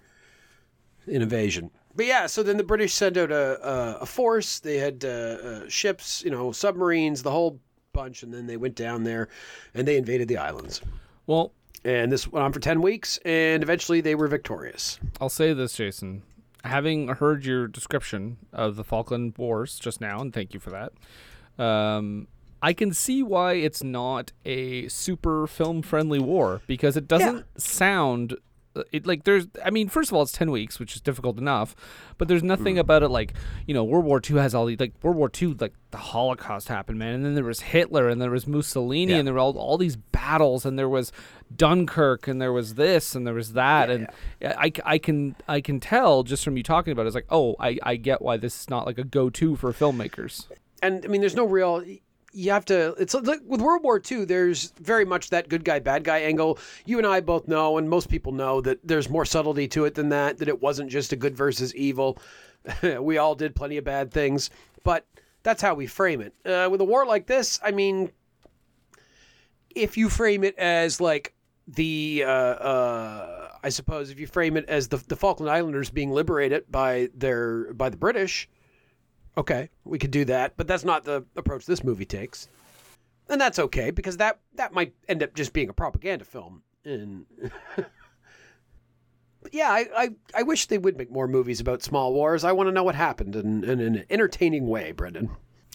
an 1.05 1.21
invasion. 1.21 1.71
But 1.95 2.05
yeah, 2.07 2.25
so 2.25 2.41
then 2.41 2.57
the 2.57 2.63
British 2.63 2.93
sent 2.93 3.17
out 3.17 3.31
a, 3.31 3.99
a, 4.01 4.05
force. 4.05 4.59
They 4.59 4.77
had 4.77 5.05
uh, 5.05 5.07
uh, 5.07 5.69
ships, 5.69 6.23
you 6.23 6.31
know, 6.31 6.51
submarines, 6.51 7.21
the 7.21 7.29
whole 7.29 7.59
bunch, 7.93 8.23
and 8.23 8.33
then 8.33 8.47
they 8.47 8.57
went 8.57 8.75
down 8.75 9.03
there 9.03 9.29
and 9.75 9.87
they 9.87 9.97
invaded 9.97 10.27
the 10.27 10.37
islands. 10.37 10.81
Well, 11.27 11.53
And 11.85 12.11
this 12.11 12.27
went 12.27 12.43
on 12.43 12.51
for 12.51 12.59
10 12.59 12.81
weeks, 12.81 13.19
and 13.25 13.61
eventually 13.61 14.01
they 14.01 14.15
were 14.15 14.27
victorious. 14.27 14.99
I'll 15.21 15.29
say 15.29 15.53
this, 15.53 15.73
Jason. 15.75 16.23
Having 16.63 17.09
heard 17.09 17.45
your 17.45 17.67
description 17.67 18.37
of 18.51 18.75
the 18.75 18.83
Falkland 18.83 19.37
Wars 19.37 19.77
just 19.77 20.01
now, 20.01 20.19
and 20.19 20.33
thank 20.33 20.53
you 20.53 20.59
for 20.59 20.71
that, 20.71 20.93
um, 21.59 22.27
I 22.61 22.73
can 22.73 22.93
see 22.93 23.21
why 23.23 23.53
it's 23.53 23.83
not 23.83 24.31
a 24.45 24.87
super 24.87 25.47
film 25.47 25.81
friendly 25.81 26.19
war 26.19 26.61
because 26.67 26.95
it 26.97 27.07
doesn't 27.07 27.45
sound. 27.61 28.37
uh, 28.75 28.83
It, 28.91 29.05
like 29.05 29.25
there's, 29.25 29.47
I 29.63 29.69
mean, 29.69 29.89
first 29.89 30.09
of 30.09 30.15
all, 30.15 30.21
it's 30.23 30.31
ten 30.31 30.49
weeks, 30.49 30.79
which 30.79 30.95
is 30.95 31.01
difficult 31.01 31.37
enough, 31.37 31.75
but 32.17 32.27
there's 32.29 32.41
nothing 32.41 32.79
about 32.79 33.03
it 33.03 33.09
like 33.09 33.33
you 33.67 33.73
know 33.73 33.83
World 33.83 34.05
War 34.05 34.21
II 34.27 34.37
has 34.39 34.55
all 34.55 34.65
these 34.65 34.79
like 34.79 34.93
World 35.03 35.17
War 35.17 35.29
II 35.41 35.55
like 35.59 35.73
the 35.91 35.97
Holocaust 35.97 36.69
happened, 36.69 36.97
man, 36.99 37.13
and 37.15 37.25
then 37.25 37.35
there 37.35 37.43
was 37.43 37.59
Hitler 37.59 38.07
and 38.09 38.21
there 38.21 38.31
was 38.31 38.47
Mussolini 38.47 39.11
Yeah. 39.11 39.17
and 39.19 39.27
there 39.27 39.33
were 39.33 39.41
all, 39.41 39.57
all 39.57 39.77
these 39.77 39.97
battles 39.97 40.65
and 40.65 40.79
there 40.79 40.89
was 40.89 41.11
Dunkirk 41.55 42.27
and 42.27 42.41
there 42.41 42.53
was 42.53 42.75
this 42.75 43.13
and 43.13 43.27
there 43.27 43.33
was 43.33 43.53
that 43.53 43.89
and 43.89 44.07
I, 44.41 44.71
I 44.85 44.97
can 44.97 45.35
I 45.47 45.61
can 45.61 45.79
tell 45.79 46.23
just 46.23 46.43
from 46.43 46.57
you 46.57 46.63
talking 46.63 46.91
about 46.93 47.03
it, 47.03 47.07
it's 47.07 47.15
like 47.15 47.27
oh 47.29 47.55
I, 47.59 47.77
I 47.83 47.95
get 47.97 48.21
why 48.21 48.37
this 48.37 48.59
is 48.61 48.69
not 48.69 48.85
like 48.87 48.97
a 48.97 49.03
go 49.03 49.29
to 49.29 49.55
for 49.55 49.71
filmmakers. 49.73 50.47
And 50.83 51.05
I 51.05 51.07
mean, 51.07 51.21
there's 51.21 51.35
no 51.35 51.45
real. 51.45 51.83
You 52.33 52.51
have 52.51 52.65
to. 52.65 52.93
It's 52.99 53.13
like 53.13 53.39
with 53.45 53.61
World 53.61 53.83
War 53.83 54.01
II. 54.11 54.25
There's 54.25 54.71
very 54.81 55.05
much 55.05 55.29
that 55.29 55.49
good 55.49 55.63
guy, 55.63 55.79
bad 55.79 56.03
guy 56.03 56.19
angle. 56.19 56.59
You 56.85 56.97
and 56.97 57.07
I 57.07 57.21
both 57.21 57.47
know, 57.47 57.77
and 57.77 57.89
most 57.89 58.09
people 58.09 58.33
know 58.33 58.59
that 58.61 58.79
there's 58.83 59.09
more 59.09 59.25
subtlety 59.25 59.67
to 59.69 59.85
it 59.85 59.95
than 59.95 60.09
that. 60.09 60.37
That 60.37 60.49
it 60.49 60.61
wasn't 60.61 60.91
just 60.91 61.13
a 61.13 61.15
good 61.15 61.35
versus 61.35 61.73
evil. 61.73 62.19
we 62.99 63.17
all 63.17 63.33
did 63.33 63.55
plenty 63.55 63.77
of 63.77 63.85
bad 63.85 64.11
things, 64.11 64.49
but 64.83 65.07
that's 65.43 65.61
how 65.61 65.73
we 65.73 65.87
frame 65.87 66.21
it. 66.21 66.33
Uh, 66.45 66.69
with 66.69 66.81
a 66.81 66.85
war 66.85 67.05
like 67.05 67.27
this, 67.27 67.59
I 67.63 67.71
mean, 67.71 68.11
if 69.75 69.97
you 69.97 70.09
frame 70.09 70.43
it 70.43 70.57
as 70.57 70.99
like 70.99 71.33
the, 71.67 72.23
uh, 72.25 72.29
uh, 72.29 73.49
I 73.63 73.69
suppose, 73.69 74.09
if 74.09 74.19
you 74.19 74.27
frame 74.27 74.57
it 74.57 74.65
as 74.67 74.89
the 74.89 74.97
the 75.07 75.15
Falkland 75.15 75.49
Islanders 75.49 75.89
being 75.89 76.11
liberated 76.11 76.65
by 76.69 77.09
their 77.15 77.73
by 77.73 77.89
the 77.89 77.97
British, 77.97 78.49
Okay, 79.37 79.69
we 79.83 79.97
could 79.97 80.11
do 80.11 80.25
that, 80.25 80.53
but 80.57 80.67
that's 80.67 80.83
not 80.85 81.05
the 81.05 81.25
approach 81.35 81.65
this 81.65 81.83
movie 81.83 82.05
takes. 82.05 82.47
And 83.29 83.39
that's 83.39 83.57
okay 83.57 83.89
because 83.91 84.17
that 84.17 84.39
that 84.55 84.73
might 84.73 84.93
end 85.07 85.23
up 85.23 85.33
just 85.33 85.53
being 85.53 85.69
a 85.69 85.73
propaganda 85.73 86.25
film 86.25 86.61
and 86.85 87.25
yeah, 89.51 89.71
I, 89.71 89.87
I 89.95 90.09
I 90.35 90.43
wish 90.43 90.67
they 90.67 90.77
would 90.77 90.97
make 90.97 91.11
more 91.11 91.27
movies 91.27 91.59
about 91.59 91.83
small 91.83 92.13
wars. 92.13 92.43
I 92.43 92.51
want 92.51 92.67
to 92.67 92.71
know 92.71 92.83
what 92.83 92.95
happened 92.95 93.35
in, 93.35 93.63
in 93.63 93.79
an 93.79 94.05
entertaining 94.09 94.67
way, 94.67 94.91
Brendan. 94.91 95.29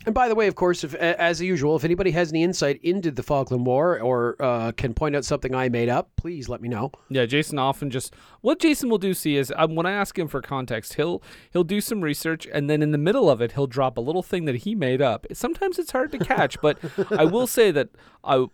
And 0.07 0.15
by 0.15 0.29
the 0.29 0.35
way, 0.35 0.47
of 0.47 0.55
course, 0.55 0.85
if 0.85 0.95
as 0.95 1.41
usual, 1.41 1.77
if 1.77 1.85
anybody 1.85 2.13
has 2.13 2.31
any 2.31 2.43
insight 2.43 2.81
into 2.83 3.11
the 3.11 3.23
Falkland 3.23 3.67
War 3.67 4.01
or 4.01 4.37
uh, 4.41 4.73
can 4.73 4.95
point 4.95 5.17
out 5.17 5.25
something 5.25 5.55
I 5.55 5.69
made 5.69 5.89
up, 5.89 6.11
please 6.17 6.49
let 6.49 6.63
me 6.63 6.69
know. 6.69 6.93
Yeah, 7.11 7.27
Jason 7.27 7.59
often 7.59 7.91
just 7.91 8.15
what 8.41 8.61
Jason 8.61 8.89
will 8.89 8.99
do 8.99 9.13
see 9.13 9.37
is 9.37 9.53
um, 9.57 9.75
when 9.75 9.87
I 9.87 9.93
ask 9.93 10.19
him 10.19 10.29
for 10.29 10.41
context, 10.41 10.95
he'll 10.95 11.23
he'll 11.53 11.65
do 11.65 11.81
some 11.81 12.01
research 12.01 12.47
and 12.51 12.71
then 12.71 12.81
in 12.81 12.93
the 12.93 12.99
middle 12.99 13.29
of 13.29 13.41
it 13.41 13.53
he'll 13.53 13.67
drop 13.67 13.99
a 13.99 14.01
little 14.01 14.23
thing 14.23 14.45
that 14.45 14.57
he 14.57 14.75
made 14.75 15.03
up. 15.03 15.27
Sometimes 15.33 15.79
it's 15.79 15.91
hard 15.91 16.13
to 16.13 16.19
catch, 16.19 16.61
but 16.63 16.79
I 17.11 17.25
will 17.25 17.47
say 17.47 17.71
that 17.73 17.89
I 18.23 18.47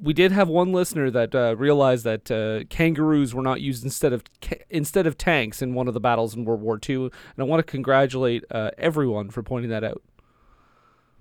we 0.00 0.12
did 0.12 0.32
have 0.32 0.48
one 0.48 0.72
listener 0.72 1.10
that 1.10 1.34
uh, 1.34 1.56
realized 1.56 2.04
that 2.04 2.30
uh, 2.30 2.64
kangaroos 2.70 3.34
were 3.34 3.42
not 3.42 3.60
used 3.60 3.84
instead 3.84 4.12
of 4.12 4.22
ca- 4.40 4.62
instead 4.70 5.06
of 5.06 5.18
tanks 5.18 5.60
in 5.60 5.74
one 5.74 5.88
of 5.88 5.94
the 5.94 6.00
battles 6.00 6.34
in 6.34 6.44
World 6.44 6.60
War 6.60 6.78
II, 6.88 6.96
and 7.04 7.12
I 7.38 7.42
want 7.42 7.64
to 7.64 7.70
congratulate 7.70 8.44
uh, 8.50 8.70
everyone 8.78 9.30
for 9.30 9.42
pointing 9.42 9.70
that 9.70 9.84
out. 9.84 10.02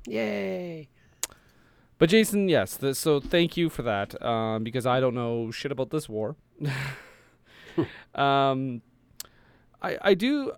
Yay! 0.07 0.89
But 1.99 2.09
Jason, 2.09 2.47
yes, 2.47 2.77
th- 2.77 2.95
so 2.95 3.19
thank 3.19 3.57
you 3.57 3.69
for 3.69 3.81
that 3.83 4.21
um, 4.23 4.63
because 4.63 4.85
I 4.85 4.99
don't 4.99 5.15
know 5.15 5.51
shit 5.51 5.71
about 5.71 5.89
this 5.89 6.07
war. 6.07 6.35
um, 8.15 8.81
I 9.81 9.97
I 10.01 10.13
do. 10.13 10.53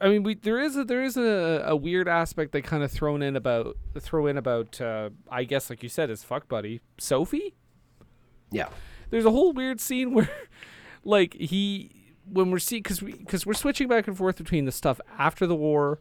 I 0.00 0.08
mean, 0.08 0.22
we 0.22 0.34
there 0.34 0.58
is 0.58 0.76
a 0.76 0.84
there 0.84 1.02
is 1.02 1.16
a, 1.16 1.64
a 1.66 1.76
weird 1.76 2.08
aspect 2.08 2.52
they 2.52 2.62
kind 2.62 2.82
of 2.82 2.90
thrown 2.90 3.22
in 3.22 3.36
about 3.36 3.76
throw 3.98 4.26
in 4.26 4.36
about 4.36 4.80
uh, 4.80 5.10
I 5.30 5.44
guess 5.44 5.70
like 5.70 5.82
you 5.82 5.88
said 5.88 6.10
is 6.10 6.24
fuck 6.24 6.48
buddy 6.48 6.80
Sophie. 6.98 7.54
Yeah. 8.50 8.68
There's 9.10 9.24
a 9.24 9.30
whole 9.30 9.52
weird 9.52 9.80
scene 9.80 10.14
where, 10.14 10.30
like 11.04 11.34
he 11.34 11.90
when 12.24 12.50
we're 12.50 12.58
seeing 12.58 12.82
because 12.82 13.02
we 13.02 13.12
because 13.12 13.44
we're 13.44 13.54
switching 13.54 13.88
back 13.88 14.08
and 14.08 14.16
forth 14.16 14.36
between 14.36 14.64
the 14.64 14.72
stuff 14.72 15.00
after 15.18 15.46
the 15.46 15.56
war, 15.56 16.00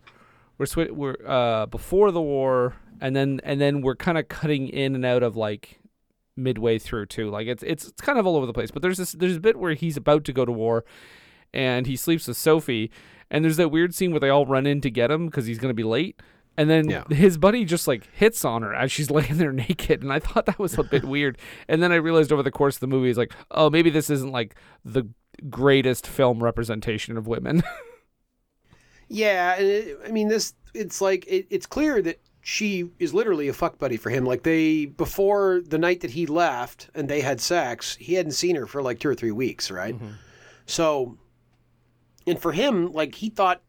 we're 0.60 0.66
swi- 0.68 0.92
we're 0.92 1.16
uh 1.26 1.66
before 1.66 2.12
the 2.12 2.22
war, 2.22 2.76
and 3.02 3.16
then 3.16 3.42
and 3.44 3.60
then 3.60 3.82
we're 3.82 3.96
kind 3.96 4.18
of 4.20 4.28
cutting 4.28 4.68
in 4.68 4.94
and 4.94 5.04
out 5.06 5.24
of 5.24 5.36
like 5.36 5.80
midway 6.38 6.78
through 6.78 7.08
too. 7.08 7.30
Like 7.32 7.48
it's 7.48 7.64
it's 7.64 7.88
it's 7.88 8.02
kind 8.02 8.20
of 8.20 8.28
all 8.28 8.36
over 8.36 8.46
the 8.46 8.54
place. 8.54 8.70
But 8.70 8.82
there's 8.84 8.98
this 8.98 9.14
there's 9.14 9.38
a 9.38 9.40
bit 9.42 9.58
where 9.58 9.74
he's 9.74 9.98
about 9.98 10.24
to 10.26 10.34
go 10.34 10.46
to 10.46 10.52
war, 10.52 10.86
and 11.54 11.88
he 11.88 11.96
sleeps 11.96 12.28
with 12.28 12.38
Sophie, 12.38 12.92
and 13.32 13.44
there's 13.44 13.58
that 13.58 13.70
weird 13.72 13.96
scene 13.96 14.12
where 14.12 14.20
they 14.20 14.30
all 14.30 14.46
run 14.46 14.68
in 14.68 14.82
to 14.82 14.92
get 14.92 15.10
him 15.10 15.26
because 15.26 15.46
he's 15.48 15.58
gonna 15.60 15.74
be 15.74 15.84
late. 15.84 16.22
And 16.58 16.70
then 16.70 16.90
Yeah. 16.90 17.06
his 17.10 17.38
buddy 17.38 17.64
just 17.64 17.88
like 17.88 18.10
hits 18.14 18.44
on 18.44 18.64
her 18.64 18.74
as 18.76 18.92
she's 18.92 19.10
laying 19.18 19.38
there 19.38 19.54
naked, 19.54 20.04
and 20.04 20.12
I 20.12 20.20
thought 20.20 20.46
that 20.46 20.60
was 20.60 20.78
a 20.78 20.84
bit 20.84 21.06
weird. 21.16 21.38
And 21.70 21.82
then 21.82 21.92
I 21.94 21.96
realized 21.96 22.34
over 22.34 22.44
the 22.44 22.52
course 22.52 22.76
of 22.76 22.82
the 22.82 22.88
movie, 22.88 23.10
it's 23.10 23.18
like, 23.18 23.32
oh, 23.52 23.70
maybe 23.70 23.90
this 23.90 24.10
isn't 24.10 24.32
like 24.32 24.56
the 24.84 25.08
greatest 25.50 26.06
film 26.06 26.44
representation 26.44 27.16
of 27.18 27.28
women. 27.28 27.64
Yeah, 29.10 29.56
and 29.56 29.66
it, 29.68 30.00
I 30.08 30.12
mean 30.12 30.28
this. 30.30 30.54
It's 30.74 31.02
like 31.02 31.26
it, 31.28 31.48
it's 31.50 31.66
clear 31.66 32.02
that 32.04 32.20
she 32.42 32.90
is 33.00 33.14
literally 33.14 33.48
a 33.48 33.54
fuck 33.54 33.78
buddy 33.78 33.98
for 33.98 34.10
him. 34.10 34.26
Like 34.26 34.44
they 34.44 34.86
before 34.86 35.62
the 35.66 35.78
night 35.78 36.02
that 36.02 36.12
he 36.12 36.26
left 36.26 36.90
and 36.96 37.10
they 37.10 37.22
had 37.22 37.42
sex, 37.42 37.96
he 37.98 38.14
hadn't 38.14 38.32
seen 38.32 38.56
her 38.56 38.66
for 38.66 38.82
like 38.82 39.00
two 39.00 39.10
or 39.10 39.16
three 39.16 39.32
weeks, 39.32 39.70
right? 39.70 39.96
Mm-hmm. 39.96 40.14
So, 40.66 41.18
and 42.26 42.40
for 42.40 42.52
him, 42.52 42.92
like 42.94 43.16
he 43.16 43.30
thought, 43.30 43.62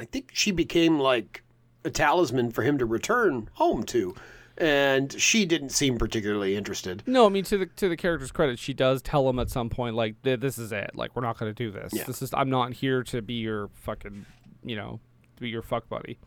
I 0.00 0.04
think 0.04 0.30
she 0.32 0.50
became 0.50 0.98
like 0.98 1.42
a 1.84 1.90
talisman 1.90 2.50
for 2.50 2.62
him 2.62 2.78
to 2.78 2.86
return 2.86 3.48
home 3.54 3.84
to, 3.84 4.14
and 4.56 5.12
she 5.12 5.46
didn't 5.46 5.70
seem 5.70 5.98
particularly 5.98 6.56
interested. 6.56 7.02
No, 7.06 7.26
I 7.26 7.28
mean 7.28 7.44
to 7.44 7.58
the 7.58 7.66
to 7.66 7.88
the 7.88 7.96
character's 7.96 8.32
credit, 8.32 8.58
she 8.58 8.74
does 8.74 9.02
tell 9.02 9.28
him 9.28 9.38
at 9.38 9.50
some 9.50 9.70
point 9.70 9.94
like 9.94 10.16
this 10.22 10.58
is 10.58 10.72
it. 10.72 10.90
Like 10.94 11.14
we're 11.14 11.22
not 11.22 11.38
going 11.38 11.52
to 11.52 11.54
do 11.54 11.70
this. 11.70 11.92
Yeah. 11.94 12.04
This 12.04 12.20
is 12.22 12.34
I'm 12.34 12.50
not 12.50 12.72
here 12.72 13.02
to 13.04 13.22
be 13.22 13.34
your 13.34 13.68
fucking, 13.74 14.26
you 14.68 14.76
know, 14.76 15.00
to 15.36 15.42
be 15.42 15.48
your 15.48 15.62
fuck 15.62 15.88
buddy. 15.88 16.18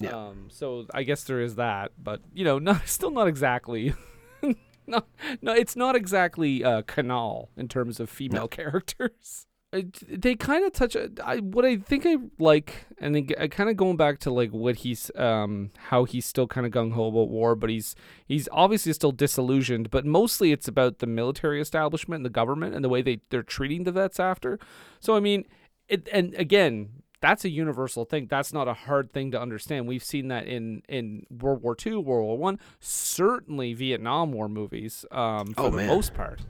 Yeah. 0.00 0.10
Um 0.10 0.48
so 0.50 0.86
I 0.92 1.02
guess 1.04 1.24
there 1.24 1.40
is 1.40 1.54
that, 1.56 1.92
but 2.02 2.20
you 2.32 2.44
know, 2.44 2.58
not 2.70 2.88
still 2.88 3.10
not 3.10 3.26
exactly 3.28 3.94
no, 4.86 5.02
no, 5.40 5.52
it's 5.52 5.76
not 5.76 5.96
exactly 5.96 6.62
uh, 6.62 6.82
canal 6.82 7.48
in 7.56 7.68
terms 7.68 8.00
of 8.00 8.10
female 8.10 8.48
characters. 8.48 9.46
It- 9.74 10.22
They 10.22 10.36
kind 10.36 10.64
of 10.64 10.72
touch. 10.72 10.94
I 11.24 11.38
what 11.38 11.64
I 11.64 11.78
think 11.78 12.06
I 12.06 12.16
like, 12.38 12.86
and 12.98 13.16
I, 13.16 13.26
I 13.44 13.48
kind 13.48 13.68
of 13.68 13.76
going 13.76 13.96
back 13.96 14.20
to 14.20 14.30
like 14.30 14.50
what 14.52 14.76
he's, 14.76 15.10
um, 15.16 15.70
how 15.90 16.04
he's 16.04 16.26
still 16.26 16.46
kind 16.46 16.64
of 16.64 16.72
gung 16.72 16.92
ho 16.92 17.06
about 17.08 17.28
war, 17.28 17.56
but 17.56 17.70
he's 17.70 17.96
he's 18.24 18.48
obviously 18.52 18.92
still 18.92 19.10
disillusioned. 19.10 19.90
But 19.90 20.06
mostly 20.06 20.52
it's 20.52 20.68
about 20.68 21.00
the 21.00 21.08
military 21.08 21.60
establishment 21.60 22.18
and 22.20 22.24
the 22.24 22.30
government 22.30 22.76
and 22.76 22.84
the 22.84 22.88
way 22.88 23.02
they 23.02 23.18
they're 23.30 23.42
treating 23.42 23.82
the 23.82 23.90
vets 23.90 24.20
after. 24.20 24.60
So 25.00 25.16
I 25.16 25.20
mean, 25.20 25.44
it 25.88 26.08
and 26.12 26.34
again, 26.34 27.02
that's 27.24 27.44
a 27.46 27.48
universal 27.48 28.04
thing. 28.04 28.26
That's 28.28 28.52
not 28.52 28.68
a 28.68 28.74
hard 28.74 29.10
thing 29.12 29.30
to 29.30 29.40
understand. 29.40 29.88
We've 29.88 30.04
seen 30.04 30.28
that 30.28 30.46
in 30.46 30.82
in 30.88 31.24
World 31.30 31.62
War 31.62 31.74
II, 31.84 31.94
World 31.96 32.26
War 32.26 32.36
One, 32.38 32.58
certainly 32.80 33.72
Vietnam 33.72 34.32
War 34.32 34.48
movies. 34.48 35.04
Um, 35.10 35.54
for 35.54 35.62
Oh, 35.62 35.70
the 35.70 35.78
man. 35.78 35.86
most 35.88 36.12
part, 36.14 36.40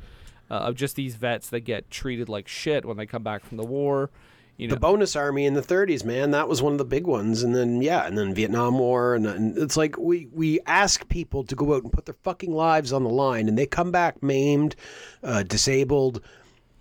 uh, 0.51 0.55
of 0.55 0.75
just 0.75 0.97
these 0.97 1.15
vets 1.15 1.49
that 1.51 1.61
get 1.61 1.91
treated 1.91 2.29
like 2.29 2.49
shit 2.49 2.85
when 2.85 2.97
they 2.97 3.07
come 3.07 3.23
back 3.23 3.45
from 3.45 3.57
the 3.57 3.65
war. 3.65 4.11
You 4.57 4.69
know, 4.69 4.75
the 4.75 4.81
bonus 4.81 5.17
army 5.17 5.47
in 5.47 5.55
the 5.55 5.63
30s 5.63 6.05
man 6.05 6.31
that 6.31 6.49
was 6.49 6.63
one 6.63 6.71
of 6.73 6.79
the 6.79 6.85
big 6.85 7.09
ones 7.09 7.43
and 7.43 7.57
then 7.57 7.83
yeah 7.83 8.07
and 8.07 8.17
then 8.17 8.33
vietnam 8.33 8.79
war 8.79 9.17
and, 9.17 9.27
and 9.27 9.59
it's 9.59 9.77
like 9.77 9.99
we 9.99 10.29
we 10.33 10.61
ask 10.65 11.09
people 11.09 11.43
to 11.43 11.57
go 11.57 11.75
out 11.75 11.83
and 11.83 11.91
put 11.93 12.05
their 12.07 12.15
fucking 12.23 12.53
lives 12.55 12.93
on 12.93 13.03
the 13.03 13.11
line 13.11 13.49
and 13.49 13.59
they 13.59 13.67
come 13.67 13.91
back 13.91 14.23
maimed 14.23 14.77
uh, 15.25 15.43
disabled 15.43 16.21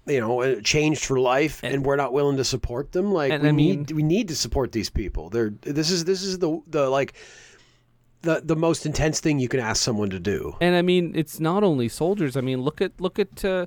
you 0.05 0.19
know 0.19 0.41
uh, 0.41 0.59
changed 0.61 1.05
for 1.05 1.19
life 1.19 1.61
and, 1.63 1.85
we're 1.85 1.95
not 1.95 2.11
willing 2.13 2.37
to 2.37 2.43
support 2.43 2.91
them 2.91 3.11
like 3.13 3.31
we 3.41 3.49
I 3.49 3.51
mean- 3.51 3.79
need 3.81 3.91
we 3.91 4.03
need 4.03 4.27
to 4.27 4.35
support 4.35 4.71
these 4.71 4.89
people 4.89 5.29
they're 5.29 5.53
this 5.61 5.89
is 5.91 6.03
this 6.05 6.23
is 6.23 6.39
the 6.39 6.61
the 6.67 6.89
like 6.89 7.13
the 8.21 8.41
the 8.43 8.55
most 8.55 8.85
intense 8.85 9.19
thing 9.19 9.39
you 9.39 9.49
can 9.49 9.59
ask 9.59 9.81
someone 9.83 10.09
to 10.09 10.19
do 10.19 10.55
and 10.61 10.75
I 10.75 10.81
mean, 10.81 11.13
it's 11.15 11.39
not 11.39 11.63
only 11.63 11.89
soldiers. 11.89 12.37
I 12.37 12.41
mean, 12.41 12.61
look 12.61 12.81
at 12.81 12.91
look 12.99 13.19
at. 13.19 13.43
Uh, 13.43 13.65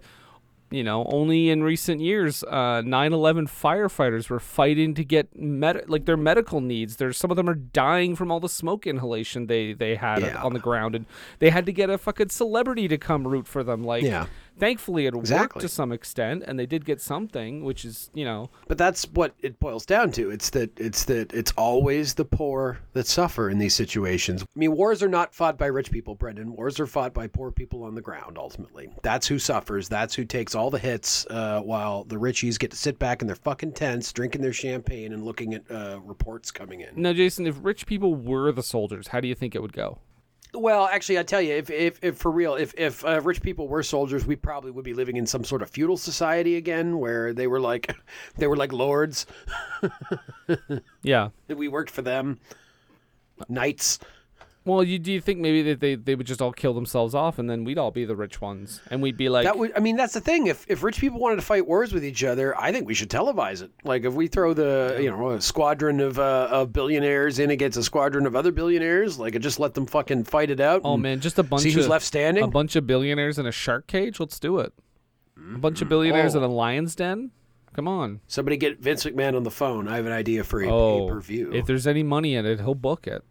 you 0.68 0.82
know, 0.82 1.04
only 1.12 1.48
in 1.48 1.62
recent 1.62 2.00
years, 2.00 2.42
uh, 2.42 2.82
9/11 2.82 3.46
firefighters 3.46 4.28
were 4.28 4.40
fighting 4.40 4.94
to 4.94 5.04
get 5.04 5.38
med- 5.38 5.88
like 5.88 6.06
their 6.06 6.16
medical 6.16 6.60
needs. 6.60 6.96
There's 6.96 7.16
some 7.16 7.30
of 7.30 7.36
them 7.36 7.48
are 7.48 7.54
dying 7.54 8.16
from 8.16 8.32
all 8.32 8.40
the 8.40 8.48
smoke 8.48 8.84
inhalation 8.84 9.46
they 9.46 9.74
they 9.74 9.94
had 9.94 10.22
Yeah. 10.22 10.42
on 10.42 10.54
the 10.54 10.58
ground, 10.58 10.96
and 10.96 11.06
they 11.38 11.50
had 11.50 11.66
to 11.66 11.72
get 11.72 11.88
a 11.88 11.96
fucking 11.98 12.30
celebrity 12.30 12.88
to 12.88 12.98
come 12.98 13.28
root 13.28 13.46
for 13.46 13.62
them. 13.62 13.84
Like, 13.84 14.02
Yeah. 14.02 14.26
Thankfully 14.58 15.06
it 15.06 15.14
worked 15.14 15.60
to 15.60 15.68
some 15.68 15.92
extent, 15.92 16.44
and 16.46 16.58
they 16.58 16.66
did 16.66 16.84
get 16.84 17.00
something, 17.00 17.64
which 17.64 17.84
is 17.84 18.10
you 18.14 18.24
know, 18.24 18.50
But 18.68 18.78
that's 18.78 19.04
what 19.12 19.34
it 19.40 19.58
boils 19.60 19.86
down 19.86 20.12
to. 20.12 20.30
It's 20.30 20.50
that 20.50 20.78
it's 20.78 21.04
that 21.04 21.32
it's 21.32 21.52
always 21.56 22.14
the 22.14 22.24
poor 22.24 22.78
that 22.92 23.06
suffer 23.06 23.50
in 23.50 23.58
these 23.58 23.74
situations. 23.74 24.42
I 24.42 24.58
mean, 24.58 24.72
wars 24.76 25.02
are 25.02 25.08
not 25.08 25.34
fought 25.34 25.58
by 25.58 25.66
rich 25.66 25.90
people, 25.90 26.14
Brendan. 26.14 26.54
Wars 26.54 26.80
are 26.80 26.86
fought 26.86 27.14
by 27.14 27.26
poor 27.26 27.50
people 27.50 27.82
on 27.82 27.94
the 27.94 28.02
ground. 28.02 28.38
Ultimately, 28.38 28.88
that's 29.02 29.26
who 29.26 29.38
suffers. 29.38 29.88
That's 29.88 30.14
who 30.14 30.24
takes 30.24 30.54
all 30.54 30.70
the 30.70 30.78
hits, 30.78 31.26
uh, 31.30 31.60
while 31.60 32.04
the 32.04 32.16
richies 32.16 32.58
get 32.58 32.70
to 32.70 32.76
sit 32.76 32.98
back 32.98 33.20
in 33.20 33.26
their 33.26 33.36
fucking 33.36 33.72
tents, 33.72 34.12
drinking 34.12 34.42
their 34.42 34.52
champagne 34.52 35.12
and 35.12 35.24
looking 35.24 35.54
at 35.54 35.70
uh, 35.70 36.00
reports 36.04 36.50
coming 36.50 36.80
in. 36.80 36.90
now 36.96 37.12
Jason, 37.12 37.46
if 37.46 37.56
rich 37.62 37.86
people 37.86 38.14
were 38.14 38.52
the 38.52 38.62
soldiers, 38.62 39.08
how 39.08 39.20
do 39.20 39.28
you 39.28 39.34
think 39.34 39.54
it 39.54 39.62
would 39.62 39.72
go? 39.72 39.98
Well, 40.54 40.86
actually, 40.86 41.18
I 41.18 41.22
tell 41.22 41.42
you, 41.42 41.54
if 41.54 41.70
if, 41.70 41.98
if 42.02 42.16
for 42.16 42.30
real, 42.30 42.54
if 42.54 42.72
if 42.78 43.04
uh, 43.04 43.20
rich 43.20 43.42
people 43.42 43.68
were 43.68 43.82
soldiers, 43.82 44.24
we 44.24 44.36
probably 44.36 44.70
would 44.70 44.84
be 44.84 44.94
living 44.94 45.16
in 45.16 45.26
some 45.26 45.44
sort 45.44 45.60
of 45.60 45.68
feudal 45.70 45.96
society 45.96 46.56
again, 46.56 46.98
where 46.98 47.32
they 47.32 47.46
were 47.46 47.60
like, 47.60 47.94
they 48.36 48.46
were 48.46 48.56
like 48.56 48.72
lords. 48.72 49.26
Yeah. 51.02 51.30
we 51.48 51.68
worked 51.68 51.90
for 51.90 52.02
them. 52.02 52.38
Knights. 53.48 53.98
Well, 54.66 54.82
you 54.82 54.98
do 54.98 55.12
you 55.12 55.20
think 55.20 55.38
maybe 55.38 55.62
that 55.62 55.78
they, 55.80 55.94
they 55.94 56.16
would 56.16 56.26
just 56.26 56.42
all 56.42 56.52
kill 56.52 56.74
themselves 56.74 57.14
off, 57.14 57.38
and 57.38 57.48
then 57.48 57.62
we'd 57.62 57.78
all 57.78 57.92
be 57.92 58.04
the 58.04 58.16
rich 58.16 58.40
ones, 58.40 58.80
and 58.90 59.00
we'd 59.00 59.16
be 59.16 59.28
like, 59.28 59.44
that 59.44 59.56
would 59.56 59.72
I 59.76 59.78
mean 59.80 59.96
that's 59.96 60.12
the 60.14 60.20
thing. 60.20 60.48
If 60.48 60.66
if 60.68 60.82
rich 60.82 60.98
people 61.00 61.20
wanted 61.20 61.36
to 61.36 61.42
fight 61.42 61.66
wars 61.68 61.92
with 61.92 62.04
each 62.04 62.24
other, 62.24 62.54
I 62.60 62.72
think 62.72 62.84
we 62.86 62.92
should 62.92 63.08
televise 63.08 63.62
it. 63.62 63.70
Like 63.84 64.04
if 64.04 64.12
we 64.14 64.26
throw 64.26 64.52
the 64.54 64.98
you 65.00 65.08
know 65.08 65.30
a 65.30 65.40
squadron 65.40 66.00
of 66.00 66.18
uh, 66.18 66.48
of 66.50 66.72
billionaires 66.72 67.38
in 67.38 67.50
against 67.50 67.78
a 67.78 67.82
squadron 67.84 68.26
of 68.26 68.34
other 68.34 68.50
billionaires, 68.50 69.18
like 69.20 69.38
just 69.40 69.60
let 69.60 69.74
them 69.74 69.86
fucking 69.86 70.24
fight 70.24 70.50
it 70.50 70.58
out. 70.58 70.80
oh 70.84 70.96
man, 70.96 71.20
just 71.20 71.38
a 71.38 71.44
bunch 71.44 71.62
see 71.62 71.70
who's 71.70 71.84
of 71.84 71.90
left 71.92 72.04
standing. 72.04 72.42
a 72.42 72.48
bunch 72.48 72.74
of 72.74 72.88
billionaires 72.88 73.38
in 73.38 73.46
a 73.46 73.52
shark 73.52 73.86
cage. 73.86 74.18
Let's 74.18 74.40
do 74.40 74.58
it. 74.58 74.72
A 75.54 75.58
bunch 75.58 75.80
of 75.80 75.88
billionaires 75.88 76.34
Oh. 76.34 76.38
in 76.38 76.44
a 76.44 76.48
lion's 76.48 76.96
den. 76.96 77.30
Come 77.72 77.86
on. 77.86 78.20
Somebody 78.26 78.56
get 78.56 78.80
Vince 78.80 79.04
McMahon 79.04 79.36
on 79.36 79.44
the 79.44 79.50
phone. 79.50 79.86
I 79.86 79.94
have 79.96 80.06
an 80.06 80.12
idea 80.12 80.42
for 80.42 80.60
a 80.62 80.68
Oh, 80.68 81.06
pay 81.06 81.12
per 81.12 81.20
view. 81.20 81.52
if 81.54 81.66
there's 81.66 81.86
any 81.86 82.02
money 82.02 82.34
in 82.34 82.44
it, 82.46 82.58
he'll 82.58 82.74
book 82.74 83.06
it. 83.06 83.22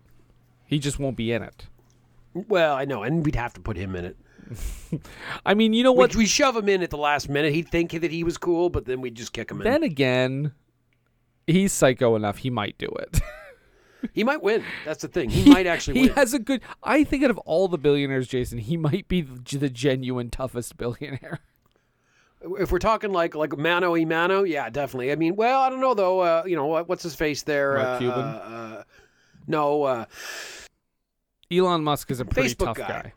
He 0.66 0.80
just 0.80 1.00
won't 1.00 1.18
be 1.18 1.32
in 1.32 1.44
it. 1.44 1.68
Well, 2.34 2.76
I 2.76 2.86
know, 2.86 3.04
and 3.04 3.26
we'd 3.26 3.36
have 3.36 3.54
to 3.54 3.62
put 3.62 3.78
him 3.78 3.96
in 3.96 4.06
it. 4.06 4.18
I 5.46 5.54
mean, 5.54 5.74
you 5.74 5.84
know 5.84 5.92
what? 5.92 6.16
We, 6.16 6.24
we 6.24 6.26
shove 6.26 6.56
him 6.56 6.70
in 6.70 6.84
at 6.84 6.90
the 6.90 6.98
last 6.98 7.30
minute. 7.30 7.54
He'd 7.54 7.70
think 7.70 7.92
that 7.92 8.12
he 8.12 8.24
was 8.24 8.38
cool, 8.38 8.70
but 8.70 8.86
then 8.86 9.02
we'd 9.02 9.16
just 9.16 9.34
kick 9.34 9.50
him 9.50 9.62
in. 9.62 9.64
then 9.64 9.84
again, 9.84 10.52
he's 11.48 11.72
psycho 11.74 12.16
enough. 12.16 12.38
He 12.38 12.50
might 12.50 12.78
do 12.78 12.88
it. 12.88 13.22
he 14.14 14.24
might 14.24 14.44
win. 14.44 14.64
That's 14.84 15.02
the 15.02 15.08
thing. 15.08 15.30
He, 15.30 15.50
might 15.50 15.66
actually 15.66 16.00
He 16.00 16.08
win. 16.08 16.16
has 16.16 16.34
a 16.34 16.40
good. 16.40 16.62
I 16.84 17.04
think 17.04 17.24
out 17.24 17.32
of 17.32 17.38
all 17.40 17.68
the 17.68 17.78
billionaires, 17.78 18.28
Jason, 18.28 18.60
he 18.60 18.78
might 18.78 19.08
be 19.08 19.22
the, 19.22 19.58
the 19.58 19.70
genuine 19.70 20.30
toughest 20.30 20.78
billionaire. 20.78 21.40
If 22.60 22.72
we're 22.72 22.78
talking 22.78 23.12
like 23.12 23.34
like 23.34 23.58
mano 23.58 23.94
y 23.94 24.06
mano, 24.06 24.44
yeah, 24.44 24.70
definitely. 24.70 25.12
I 25.12 25.16
mean, 25.16 25.36
well, 25.36 25.62
I 25.62 25.70
don't 25.72 25.80
know 25.80 25.96
though. 25.96 26.20
Uh, 26.20 26.44
you 26.46 26.56
know 26.56 26.68
what, 26.68 26.88
what's 26.88 27.02
his 27.02 27.16
face 27.16 27.42
there? 27.42 27.74
Mark 27.74 27.88
uh, 27.88 27.98
Cuban? 27.98 28.20
Uh, 28.20 28.76
uh, 28.78 28.84
no, 29.48 29.84
uh, 29.84 30.06
Elon 31.52 31.84
Musk 31.84 32.12
is 32.12 32.20
a 32.20 32.26
pretty 32.26 32.50
Facebook 32.50 32.66
tough 32.66 32.78
guy. 32.78 32.88
guy. 32.88 33.14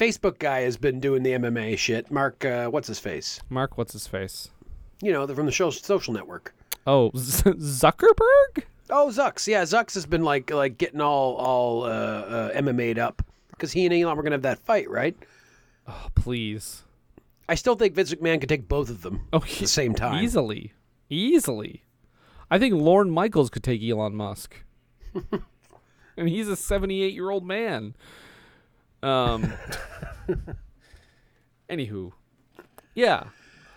Facebook 0.00 0.38
guy 0.38 0.60
has 0.62 0.76
been 0.76 0.98
doing 1.00 1.22
the 1.22 1.30
MMA 1.32 1.78
shit. 1.78 2.10
Mark, 2.10 2.44
uh, 2.44 2.66
what's 2.68 2.88
his 2.88 2.98
face? 2.98 3.40
Mark, 3.48 3.78
what's 3.78 3.92
his 3.92 4.06
face? 4.06 4.50
You 5.02 5.12
know, 5.12 5.26
the, 5.26 5.34
from 5.34 5.46
the 5.46 5.52
show, 5.52 5.70
social 5.70 6.12
network. 6.14 6.54
Oh, 6.86 7.10
Z- 7.16 7.42
Zuckerberg? 7.52 8.64
Oh, 8.90 9.08
Zux. 9.08 9.46
Yeah, 9.46 9.62
Zux 9.62 9.94
has 9.94 10.04
been 10.06 10.22
like 10.22 10.50
like 10.50 10.78
getting 10.78 11.00
all 11.00 11.34
all 11.36 11.84
uh, 11.84 11.88
uh, 11.88 12.52
MMA'd 12.52 12.98
up 12.98 13.22
because 13.50 13.72
he 13.72 13.86
and 13.86 13.94
Elon 13.94 14.16
were 14.16 14.22
gonna 14.22 14.34
have 14.34 14.42
that 14.42 14.58
fight, 14.58 14.90
right? 14.90 15.16
Oh, 15.86 16.08
please. 16.14 16.82
I 17.48 17.54
still 17.56 17.74
think 17.76 17.94
Vince 17.94 18.12
McMahon 18.14 18.40
could 18.40 18.48
take 18.48 18.68
both 18.68 18.88
of 18.90 19.02
them 19.02 19.26
Oh, 19.32 19.38
at 19.38 19.48
the 19.48 19.66
same 19.66 19.94
time. 19.94 20.22
Easily. 20.24 20.72
Easily. 21.10 21.84
I 22.50 22.58
think 22.58 22.74
Lorne 22.74 23.10
Michaels 23.10 23.50
could 23.50 23.62
take 23.62 23.82
Elon 23.82 24.14
Musk. 24.14 24.63
and 26.16 26.28
he's 26.28 26.48
a 26.48 26.56
78 26.56 27.12
year 27.12 27.30
old 27.30 27.46
man. 27.46 27.94
Um. 29.02 29.52
anywho. 31.68 32.12
Yeah. 32.94 33.24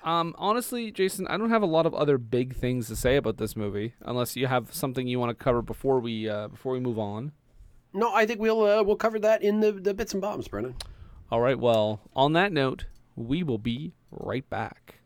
Um, 0.03 0.35
honestly, 0.37 0.91
Jason, 0.91 1.27
I 1.27 1.37
don't 1.37 1.49
have 1.49 1.63
a 1.63 1.67
lot 1.67 1.85
of 1.85 1.93
other 1.93 2.17
big 2.17 2.55
things 2.55 2.87
to 2.87 2.95
say 2.95 3.17
about 3.17 3.37
this 3.37 3.55
movie, 3.55 3.93
unless 4.01 4.35
you 4.35 4.47
have 4.47 4.73
something 4.73 5.05
you 5.07 5.19
want 5.19 5.37
to 5.37 5.43
cover 5.43 5.61
before 5.61 5.99
we 5.99 6.29
uh, 6.29 6.47
before 6.47 6.73
we 6.73 6.79
move 6.79 6.97
on. 6.97 7.33
No, 7.93 8.13
I 8.13 8.25
think 8.25 8.39
we'll 8.39 8.63
uh, 8.63 8.83
we'll 8.83 8.95
cover 8.95 9.19
that 9.19 9.41
in 9.41 9.59
the 9.59 9.71
the 9.73 9.93
bits 9.93 10.13
and 10.13 10.21
bombs, 10.21 10.47
Brendan. 10.47 10.75
All 11.29 11.41
right. 11.41 11.59
Well, 11.59 11.99
on 12.15 12.33
that 12.33 12.53
note, 12.53 12.85
we 13.15 13.43
will 13.43 13.57
be 13.57 13.95
right 14.11 14.49
back. 14.49 14.99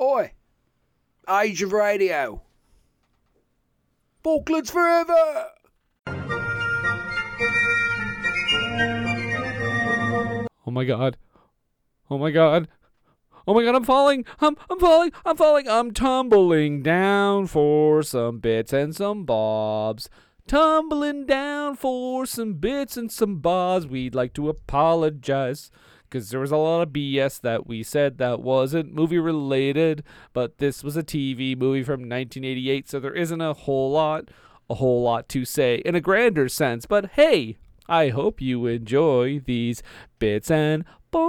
Oi, 0.00 0.32
Age 1.28 1.62
of 1.62 1.72
Radio, 1.72 2.42
Falklands 4.22 4.70
forever. 4.70 5.46
Oh 10.64 10.70
my 10.70 10.84
god. 10.84 11.16
Oh 12.08 12.18
my 12.18 12.30
god. 12.30 12.68
Oh 13.48 13.54
my 13.54 13.64
god, 13.64 13.74
I'm 13.74 13.84
falling. 13.84 14.24
I'm 14.40 14.56
I'm 14.70 14.78
falling. 14.78 15.10
I'm 15.24 15.36
falling. 15.36 15.68
I'm 15.68 15.90
tumbling 15.90 16.82
down 16.82 17.48
for 17.48 18.04
some 18.04 18.38
bits 18.38 18.72
and 18.72 18.94
some 18.94 19.24
bobs. 19.24 20.08
Tumbling 20.46 21.26
down 21.26 21.74
for 21.74 22.24
some 22.24 22.54
bits 22.54 22.96
and 22.96 23.10
some 23.10 23.38
bobs. 23.38 23.86
We'd 23.86 24.14
like 24.14 24.34
to 24.34 24.48
apologize 24.48 25.70
because 26.12 26.28
there 26.28 26.40
was 26.40 26.52
a 26.52 26.56
lot 26.58 26.82
of 26.82 26.90
BS 26.90 27.40
that 27.40 27.66
we 27.66 27.82
said 27.82 28.18
that 28.18 28.42
wasn't 28.42 28.92
movie 28.92 29.18
related, 29.18 30.04
but 30.34 30.58
this 30.58 30.84
was 30.84 30.94
a 30.94 31.02
TV 31.02 31.56
movie 31.56 31.82
from 31.82 32.00
1988, 32.02 32.86
so 32.90 33.00
there 33.00 33.14
isn't 33.14 33.40
a 33.40 33.54
whole 33.54 33.90
lot, 33.90 34.28
a 34.68 34.74
whole 34.74 35.02
lot 35.02 35.26
to 35.30 35.46
say 35.46 35.76
in 35.76 35.94
a 35.94 36.02
grander 36.02 36.50
sense. 36.50 36.84
But 36.84 37.12
hey, 37.12 37.56
I 37.88 38.10
hope 38.10 38.42
you 38.42 38.66
enjoy 38.66 39.40
these 39.40 39.82
bits 40.18 40.50
and 40.50 40.84
bombs. 41.10 41.22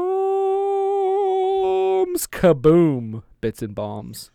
Kaboom! 2.27 3.23
Bits 3.39 3.61
and 3.61 3.73
bombs. 3.73 4.31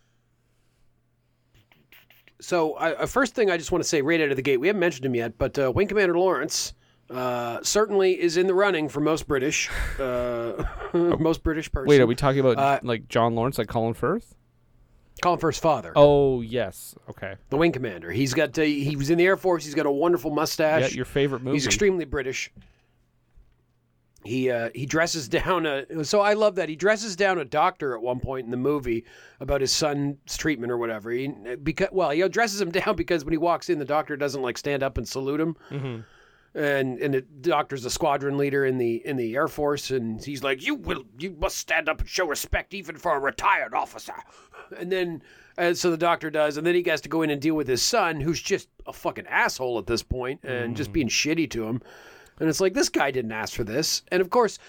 So, 2.41 2.73
uh, 2.73 3.05
first 3.05 3.35
thing 3.35 3.51
I 3.51 3.57
just 3.57 3.71
want 3.71 3.83
to 3.83 3.87
say 3.87 4.01
right 4.01 4.19
out 4.19 4.31
of 4.31 4.35
the 4.35 4.41
gate, 4.41 4.57
we 4.57 4.65
haven't 4.65 4.79
mentioned 4.79 5.05
him 5.05 5.13
yet, 5.13 5.37
but 5.37 5.59
uh, 5.59 5.71
Wing 5.71 5.87
Commander 5.87 6.17
Lawrence 6.17 6.73
uh, 7.09 7.59
certainly 7.63 8.19
is 8.19 8.37
in 8.37 8.47
the 8.47 8.53
running 8.53 8.89
for 8.89 8.99
most 8.99 9.27
British, 9.27 9.69
uh, 9.99 10.63
most 10.93 11.43
British 11.43 11.71
person. 11.71 11.87
Wait, 11.89 12.01
are 12.01 12.07
we 12.07 12.15
talking 12.15 12.39
about 12.39 12.57
Uh, 12.57 12.79
like 12.83 13.07
John 13.07 13.35
Lawrence, 13.35 13.57
like 13.57 13.67
Colin 13.67 13.93
Firth? 13.93 14.35
Colin 15.21 15.39
Firth's 15.39 15.59
father, 15.59 15.91
Oh 15.95 16.39
yes, 16.41 16.95
okay. 17.09 17.35
the 17.49 17.57
Wing 17.57 17.73
Commander. 17.73 18.09
He's 18.09 18.33
got 18.33 18.57
uh, 18.57 18.61
he 18.61 18.95
was 18.95 19.09
in 19.09 19.17
the 19.17 19.25
Air 19.25 19.35
Force. 19.37 19.65
He's 19.65 19.75
got 19.75 19.85
a 19.85 19.91
wonderful 19.91 20.31
mustache. 20.31 20.91
Yeah, 20.91 20.95
your 20.95 21.05
favorite 21.05 21.41
movie. 21.41 21.55
He's 21.57 21.65
extremely 21.65 22.05
British. 22.05 22.51
He 24.23 24.51
uh, 24.51 24.69
he 24.75 24.85
dresses 24.85 25.27
down 25.29 25.65
a 25.65 26.03
so 26.03 26.19
I 26.21 26.33
love 26.33 26.55
that 26.55 26.67
he 26.69 26.75
dresses 26.75 27.15
down 27.15 27.37
a 27.39 27.45
doctor 27.45 27.95
at 27.95 28.01
one 28.01 28.19
point 28.19 28.45
in 28.45 28.51
the 28.51 28.57
movie 28.57 29.05
about 29.39 29.61
his 29.61 29.71
son's 29.71 30.37
treatment 30.37 30.71
or 30.71 30.77
whatever. 30.77 31.09
He 31.11 31.27
because 31.63 31.89
well 31.91 32.09
he 32.09 32.27
dresses 32.27 32.59
him 32.59 32.71
down 32.79 32.95
because 32.95 33.23
when 33.23 33.31
he 33.31 33.37
walks 33.37 33.69
in 33.69 33.79
the 33.79 33.85
doctor 33.85 34.17
doesn't 34.17 34.41
like 34.41 34.57
stand 34.57 34.83
up 34.83 34.97
and 34.97 35.07
salute 35.07 35.39
him. 35.39 35.55
Mm-hmm. 35.69 35.99
And 36.59 36.99
and 36.99 37.13
the 37.13 37.21
doctor's 37.21 37.85
a 37.85 37.89
squadron 37.89 38.37
leader 38.37 38.65
in 38.65 38.77
the 38.77 39.05
in 39.07 39.15
the 39.15 39.33
Air 39.35 39.47
Force 39.47 39.91
and 39.91 40.23
he's 40.23 40.43
like 40.43 40.61
you 40.61 40.75
will 40.75 41.05
you 41.17 41.35
must 41.39 41.57
stand 41.57 41.87
up 41.87 42.01
and 42.01 42.09
show 42.09 42.27
respect 42.27 42.73
even 42.73 42.97
for 42.97 43.15
a 43.15 43.19
retired 43.19 43.73
officer. 43.73 44.15
And 44.77 44.91
then 44.91 45.23
uh, 45.57 45.73
so 45.73 45.89
the 45.89 45.97
doctor 45.97 46.29
does 46.29 46.57
and 46.57 46.67
then 46.67 46.75
he 46.75 46.83
has 46.89 47.01
to 47.01 47.09
go 47.09 47.21
in 47.21 47.29
and 47.29 47.41
deal 47.41 47.55
with 47.55 47.67
his 47.67 47.81
son 47.81 48.19
who's 48.19 48.41
just 48.41 48.67
a 48.85 48.93
fucking 48.93 49.27
asshole 49.27 49.79
at 49.79 49.87
this 49.87 50.03
point 50.03 50.43
and 50.43 50.75
just 50.75 50.91
being 50.91 51.07
shitty 51.07 51.49
to 51.51 51.65
him. 51.65 51.81
And 52.39 52.47
it's 52.47 52.61
like, 52.61 52.73
this 52.73 52.89
guy 52.89 53.11
didn't 53.11 53.31
ask 53.31 53.53
for 53.53 53.63
this. 53.63 54.01
And 54.11 54.21
of 54.21 54.29
course, 54.29 54.59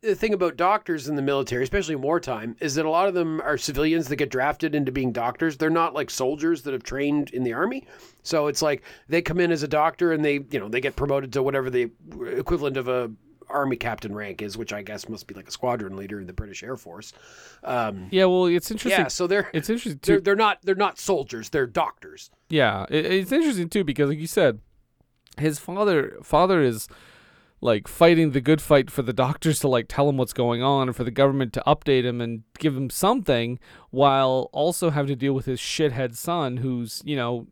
the 0.00 0.14
thing 0.14 0.32
about 0.32 0.56
doctors 0.56 1.08
in 1.08 1.16
the 1.16 1.22
military, 1.22 1.62
especially 1.62 1.94
in 1.94 2.02
wartime, 2.02 2.56
is 2.60 2.74
that 2.76 2.86
a 2.86 2.90
lot 2.90 3.08
of 3.08 3.14
them 3.14 3.40
are 3.40 3.58
civilians 3.58 4.08
that 4.08 4.16
get 4.16 4.30
drafted 4.30 4.74
into 4.74 4.92
being 4.92 5.12
doctors. 5.12 5.56
They're 5.56 5.70
not 5.70 5.94
like 5.94 6.10
soldiers 6.10 6.62
that 6.62 6.72
have 6.72 6.82
trained 6.84 7.30
in 7.30 7.42
the 7.42 7.52
army. 7.52 7.86
So 8.22 8.46
it's 8.46 8.62
like 8.62 8.82
they 9.08 9.22
come 9.22 9.40
in 9.40 9.50
as 9.50 9.62
a 9.62 9.68
doctor 9.68 10.12
and 10.12 10.24
they, 10.24 10.34
you 10.50 10.60
know, 10.60 10.68
they 10.68 10.80
get 10.80 10.94
promoted 10.96 11.32
to 11.32 11.42
whatever 11.42 11.70
the 11.70 11.90
equivalent 12.36 12.76
of 12.76 12.88
a 12.88 13.10
army 13.50 13.76
captain 13.76 14.14
rank 14.14 14.42
is, 14.42 14.56
which 14.58 14.72
I 14.72 14.82
guess 14.82 15.08
must 15.08 15.26
be 15.26 15.34
like 15.34 15.48
a 15.48 15.50
squadron 15.50 15.96
leader 15.96 16.20
in 16.20 16.26
the 16.26 16.32
British 16.34 16.62
Air 16.62 16.76
Force. 16.76 17.12
Um, 17.64 18.08
Yeah, 18.10 18.26
well, 18.26 18.46
it's 18.46 18.70
interesting. 18.70 19.00
yeah, 19.00 19.08
so 19.08 19.26
they're 19.26 19.50
it's 19.54 19.70
interesting 19.70 20.00
they're 20.02 20.20
they're 20.20 20.36
not 20.36 20.58
they're 20.62 20.74
not 20.74 20.98
soldiers. 20.98 21.48
They're 21.48 21.66
doctors. 21.66 22.30
Yeah, 22.50 22.84
it, 22.90 23.06
it's 23.06 23.32
interesting 23.32 23.68
too 23.68 23.84
because, 23.84 24.10
like 24.10 24.18
you 24.18 24.26
said, 24.26 24.60
his 25.38 25.58
father 25.58 26.18
father 26.22 26.60
is 26.60 26.88
like 27.60 27.88
fighting 27.88 28.30
the 28.32 28.40
good 28.40 28.60
fight 28.60 28.90
for 28.90 29.02
the 29.02 29.12
doctors 29.12 29.58
to 29.60 29.68
like 29.68 29.86
tell 29.88 30.08
him 30.08 30.16
what's 30.16 30.32
going 30.32 30.62
on 30.62 30.88
and 30.88 30.96
for 30.96 31.04
the 31.04 31.10
government 31.10 31.52
to 31.54 31.62
update 31.66 32.04
him 32.04 32.20
and 32.20 32.42
give 32.58 32.76
him 32.76 32.88
something, 32.90 33.58
while 33.90 34.48
also 34.52 34.90
having 34.90 35.08
to 35.08 35.16
deal 35.16 35.32
with 35.32 35.46
his 35.46 35.58
shithead 35.60 36.14
son, 36.16 36.58
who's 36.58 37.02
you 37.04 37.16
know 37.16 37.46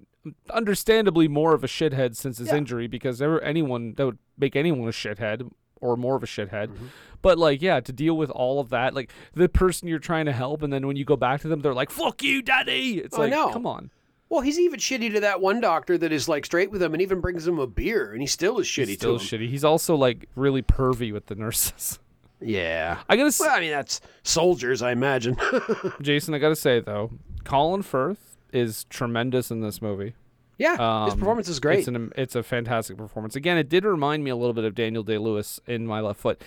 understandably 0.51 1.29
more 1.29 1.55
of 1.55 1.63
a 1.65 1.67
shithead 1.69 2.17
since 2.17 2.39
his 2.39 2.49
Yeah. 2.49 2.57
injury 2.57 2.87
because 2.89 3.21
ever 3.23 3.41
anyone 3.43 3.95
that 3.97 4.07
would 4.07 4.19
make 4.39 4.57
anyone 4.57 4.89
a 4.89 4.93
shithead 4.93 5.51
or 5.81 5.97
more 5.97 6.17
of 6.17 6.23
a 6.23 6.27
shithead. 6.27 6.69
Mm-hmm. 6.69 6.87
But 7.23 7.39
like, 7.39 7.61
yeah, 7.63 7.81
to 7.81 7.93
deal 7.93 8.17
with 8.17 8.31
all 8.31 8.61
of 8.61 8.71
that, 8.71 8.95
like 8.95 9.11
the 9.35 9.49
person 9.49 9.89
you're 9.89 9.99
trying 9.99 10.27
to 10.27 10.33
help, 10.33 10.63
and 10.63 10.73
then 10.73 10.87
when 10.87 10.97
you 10.97 11.05
go 11.05 11.17
back 11.17 11.41
to 11.43 11.49
them, 11.49 11.61
they're 11.61 11.75
like, 11.75 11.91
"Fuck 11.91 12.23
you, 12.23 12.43
daddy." 12.43 12.99
It's 12.99 13.17
I 13.17 13.23
like, 13.23 13.31
know. 13.31 13.51
come 13.51 13.67
on. 13.67 13.91
Well, 14.29 14.41
he's 14.41 14.59
even 14.59 14.81
shitty 14.81 15.13
to 15.15 15.21
that 15.21 15.41
one 15.41 15.61
doctor 15.61 15.97
that 15.99 16.11
is 16.13 16.29
like 16.29 16.45
straight 16.47 16.71
with 16.71 16.83
him 16.83 16.93
and 16.95 17.01
even 17.03 17.21
brings 17.21 17.47
him 17.47 17.59
a 17.61 17.67
beer, 17.67 18.13
and 18.13 18.21
he 18.21 18.27
still 18.27 18.59
is 18.59 18.67
shitty 18.67 18.87
He's 18.89 18.97
still 18.99 19.19
to 19.19 19.37
him. 19.37 19.41
shitty. 19.41 19.49
He's 19.49 19.65
also 19.65 19.95
like 19.95 20.29
really 20.35 20.63
pervy 20.63 21.13
with 21.13 21.27
the 21.27 21.35
nurses. 21.35 21.99
Yeah. 22.39 22.99
I 23.09 23.17
gotta, 23.17 23.35
Well, 23.41 23.49
I 23.57 23.61
mean, 23.61 23.71
that's 23.71 24.03
soldiers, 24.23 24.83
I 24.83 24.93
imagine. 24.93 25.39
Jason. 26.03 26.35
I 26.35 26.39
gotta 26.39 26.55
say 26.55 26.81
though, 26.81 27.11
Colin 27.45 27.81
Firth 27.81 28.37
is 28.53 28.85
tremendous 28.91 29.51
in 29.51 29.63
this 29.63 29.81
movie. 29.81 30.15
yeah, 30.59 30.73
his 31.07 31.15
Um, 31.15 31.19
performance 31.19 31.49
is 31.49 31.61
great. 31.61 31.79
It's 31.79 31.89
an 31.89 32.13
it's 32.15 32.35
a 32.35 32.43
fantastic 32.43 32.99
performance. 32.99 33.37
Again, 33.37 33.57
it 33.57 33.71
did 33.71 33.87
remind 33.87 34.23
me 34.23 34.29
a 34.31 34.37
little 34.37 34.53
bit 34.53 34.65
of 34.65 34.75
Daniel 34.75 35.03
Day 35.03 35.17
Lewis 35.17 35.61
in 35.67 35.87
My 35.87 36.01
Left 36.01 36.21
Foot, 36.21 36.43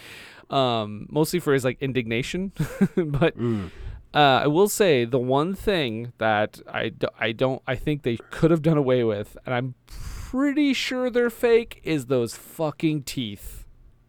um, 0.52 1.08
mostly 1.10 1.40
for 1.40 1.54
his 1.54 1.66
like 1.66 1.82
indignation. 1.82 2.52
but 2.96 3.36
Mm. 3.36 3.72
Uh, 4.14 4.42
I 4.44 4.48
will 4.48 4.70
say 4.70 5.06
the 5.06 5.20
one 5.20 5.54
thing 5.54 6.14
that 6.18 6.62
I, 6.68 6.90
d- 6.90 7.08
I 7.20 7.32
don't 7.32 7.62
I 7.68 7.76
think 7.76 8.04
they 8.04 8.18
could 8.32 8.52
have 8.52 8.62
done 8.62 8.78
away 8.78 9.04
with, 9.04 9.38
and 9.46 9.54
I'm 9.54 9.76
pretty 9.88 10.74
sure 10.74 11.10
they're 11.10 11.30
fake, 11.30 11.80
is 11.84 12.08
those 12.08 12.36
fucking 12.36 13.04
teeth. 13.04 13.66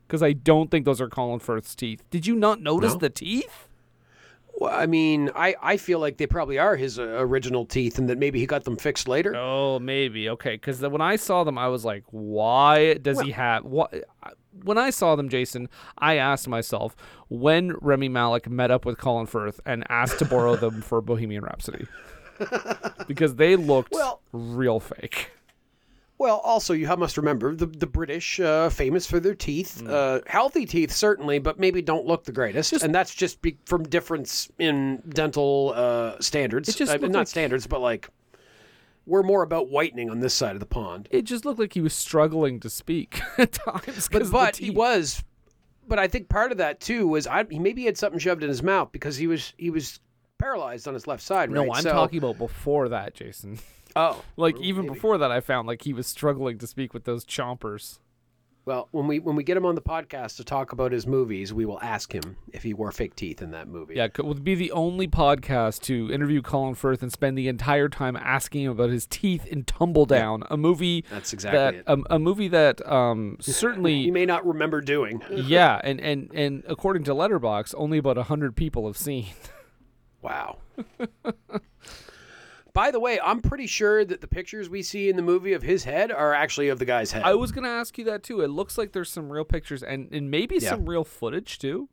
Because 0.06 0.22
I 0.22 0.32
don't 0.32 0.70
think 0.70 0.84
those 0.86 1.00
are 1.00 1.08
Colin 1.08 1.38
Firth's 1.38 1.74
teeth. 1.76 2.02
Did 2.10 2.26
you 2.26 2.34
not 2.34 2.60
notice 2.60 2.94
No? 2.94 2.98
the 2.98 3.10
teeth? 3.10 3.68
Well, 4.60 4.70
I 4.78 4.84
mean, 4.84 5.30
I, 5.34 5.56
I 5.62 5.76
feel 5.78 6.00
like 6.00 6.18
they 6.18 6.26
probably 6.26 6.58
are 6.58 6.76
his 6.76 6.98
uh, 6.98 7.02
original 7.18 7.64
teeth 7.64 7.98
and 7.98 8.10
that 8.10 8.18
maybe 8.18 8.38
he 8.38 8.46
got 8.46 8.64
them 8.64 8.76
fixed 8.76 9.08
later. 9.08 9.34
Oh, 9.34 9.78
maybe. 9.78 10.28
Okay, 10.28 10.52
because 10.52 10.82
when 10.82 11.00
I 11.00 11.16
saw 11.16 11.44
them, 11.44 11.56
I 11.56 11.68
was 11.68 11.82
like, 11.86 12.04
"Why 12.10 12.94
does 12.94 13.18
he 13.22 13.30
have 13.30 13.64
what?" 13.64 13.94
When 14.62 14.76
I 14.76 14.90
saw 14.90 15.16
them, 15.16 15.30
Jason, 15.30 15.70
I 15.96 16.16
asked 16.16 16.46
myself 16.46 16.94
when 17.28 17.74
Rami 17.80 18.10
Malek 18.10 18.50
met 18.50 18.70
up 18.70 18.84
with 18.84 18.98
Colin 18.98 19.24
Firth 19.26 19.60
and 19.64 19.82
asked 19.88 20.18
to 20.18 20.26
borrow 20.26 20.56
them 20.56 20.82
for 20.82 21.00
Bohemian 21.00 21.42
Rhapsody, 21.42 21.86
because 23.08 23.36
they 23.36 23.56
looked 23.56 23.92
Well- 23.92 24.20
real 24.32 24.78
fake. 24.78 25.30
Well, 26.20 26.36
also, 26.44 26.74
you 26.74 26.86
must 26.98 27.16
remember 27.16 27.54
the, 27.54 27.64
the 27.64 27.86
British, 27.86 28.38
uh, 28.40 28.68
famous 28.68 29.06
for 29.06 29.20
their 29.20 29.34
teeth. 29.34 29.80
Mm. 29.82 29.90
Uh, 29.90 30.20
healthy 30.26 30.66
teeth, 30.66 30.92
certainly, 30.92 31.38
but 31.38 31.58
maybe 31.58 31.80
don't 31.80 32.04
look 32.04 32.24
the 32.24 32.32
greatest. 32.32 32.74
and 32.82 32.94
that's 32.94 33.14
just 33.14 33.40
be- 33.40 33.56
from 33.64 33.84
difference 33.84 34.50
in 34.58 35.02
dental 35.08 35.72
uh, 35.74 36.20
standards. 36.20 36.68
It 36.68 36.76
just 36.76 36.92
looked 36.92 37.10
not 37.10 37.20
like- 37.20 37.26
standards, 37.26 37.66
but 37.66 37.80
like 37.80 38.10
we're 39.06 39.22
more 39.22 39.42
about 39.42 39.70
whitening 39.70 40.10
on 40.10 40.20
this 40.20 40.34
side 40.34 40.52
of 40.54 40.60
the 40.60 40.66
pond. 40.66 41.08
It 41.10 41.22
just 41.22 41.46
looked 41.46 41.58
like 41.58 41.72
he 41.72 41.80
was 41.80 41.94
struggling 41.94 42.60
to 42.60 42.68
speak 42.68 43.22
at 43.38 43.52
times. 43.52 44.10
But 44.12 44.30
but 44.30 44.56
he 44.58 44.68
was 44.68 45.24
but 45.88 45.98
I 45.98 46.06
think 46.06 46.28
part 46.28 46.52
of 46.52 46.58
that 46.58 46.80
too 46.80 47.08
was 47.08 47.26
I 47.26 47.44
he 47.48 47.58
maybe 47.58 47.80
he 47.80 47.86
had 47.86 47.96
something 47.96 48.18
shoved 48.18 48.42
in 48.42 48.50
his 48.50 48.62
mouth 48.62 48.92
because 48.92 49.16
he 49.16 49.26
was 49.26 49.54
he 49.56 49.70
was 49.70 50.00
paralyzed 50.38 50.86
on 50.86 50.92
his 50.92 51.06
left 51.06 51.22
side. 51.22 51.50
No. 51.50 51.72
I'm 51.72 51.82
So- 51.82 51.92
talking 51.92 52.18
about 52.18 52.36
before 52.36 52.90
that, 52.90 53.14
Jason. 53.14 53.58
Oh, 53.96 54.22
Like 54.36 54.58
even 54.60 54.86
before 54.86 55.18
that, 55.18 55.30
I 55.30 55.40
found 55.40 55.66
like 55.66 55.82
he 55.82 55.92
was 55.92 56.06
struggling 56.06 56.58
to 56.58 56.66
speak 56.66 56.94
with 56.94 57.04
those 57.04 57.24
chompers. 57.24 57.98
well, 58.66 58.88
when 58.92 59.06
we 59.08 59.18
when 59.18 59.34
we 59.36 59.42
get 59.42 59.56
him 59.56 59.64
on 59.66 59.74
the 59.74 59.80
podcast 59.82 60.36
to 60.36 60.44
talk 60.44 60.72
about 60.72 60.92
his 60.92 61.06
movies, 61.06 61.52
we 61.52 61.64
will 61.64 61.80
ask 61.80 62.12
him 62.12 62.36
if 62.52 62.62
he 62.62 62.72
wore 62.74 62.92
fake 62.92 63.16
teeth 63.16 63.42
in 63.42 63.50
that 63.52 63.66
movie. 63.68 63.94
Yeah, 63.96 64.04
it 64.04 64.24
would 64.24 64.44
be 64.44 64.54
the 64.54 64.70
only 64.72 65.08
podcast 65.08 65.80
to 65.82 66.12
interview 66.12 66.40
Colin 66.42 66.74
Firth 66.74 67.02
and 67.02 67.10
spend 67.10 67.36
the 67.36 67.48
entire 67.48 67.88
time 67.88 68.16
asking 68.16 68.64
him 68.64 68.70
about 68.72 68.90
his 68.90 69.06
teeth 69.06 69.46
in 69.46 69.64
Tumble 69.64 70.06
Tumbledown, 70.06 70.46
a 70.50 70.56
movie 70.56 71.04
That's 71.10 71.32
exactly 71.32 71.58
that 71.58 71.74
it. 71.74 71.84
um, 71.88 72.06
a 72.10 72.18
movie 72.18 72.48
that 72.48 72.86
um 72.86 73.38
He 73.42 73.52
certainly 73.52 74.10
may 74.10 74.26
not 74.26 74.46
remember 74.46 74.80
doing. 74.80 75.22
yeah, 75.30 75.80
and 75.82 76.00
and 76.00 76.30
and 76.34 76.62
according 76.68 77.04
to 77.04 77.12
Letterboxd, 77.14 77.74
only 77.76 77.98
about 77.98 78.16
hundred 78.18 78.54
people 78.56 78.86
have 78.86 78.98
seen. 78.98 79.26
Wow. 80.22 80.58
By 82.80 82.90
the 82.90 82.98
way, 82.98 83.20
I'm 83.22 83.42
pretty 83.42 83.66
sure 83.66 84.06
that 84.06 84.22
the 84.22 84.26
pictures 84.26 84.70
we 84.70 84.82
see 84.82 85.10
in 85.10 85.16
the 85.16 85.22
movie 85.22 85.52
of 85.52 85.62
his 85.62 85.84
head 85.84 86.10
are 86.10 86.32
actually 86.32 86.70
of 86.70 86.78
the 86.78 86.86
guy's 86.86 87.12
head. 87.12 87.24
I 87.24 87.34
was 87.34 87.52
gonna 87.52 87.68
ask 87.68 87.98
you 87.98 88.04
that 88.06 88.22
too. 88.22 88.40
It 88.40 88.48
looks 88.48 88.78
like 88.78 88.92
there's 88.92 89.10
some 89.12 89.30
real 89.30 89.44
pictures 89.44 89.82
and 89.82 90.10
and 90.10 90.30
maybe 90.30 90.54
Yeah. 90.54 90.70
some 90.70 90.88
real 90.88 91.04
footage 91.04 91.58
too. 91.58 91.90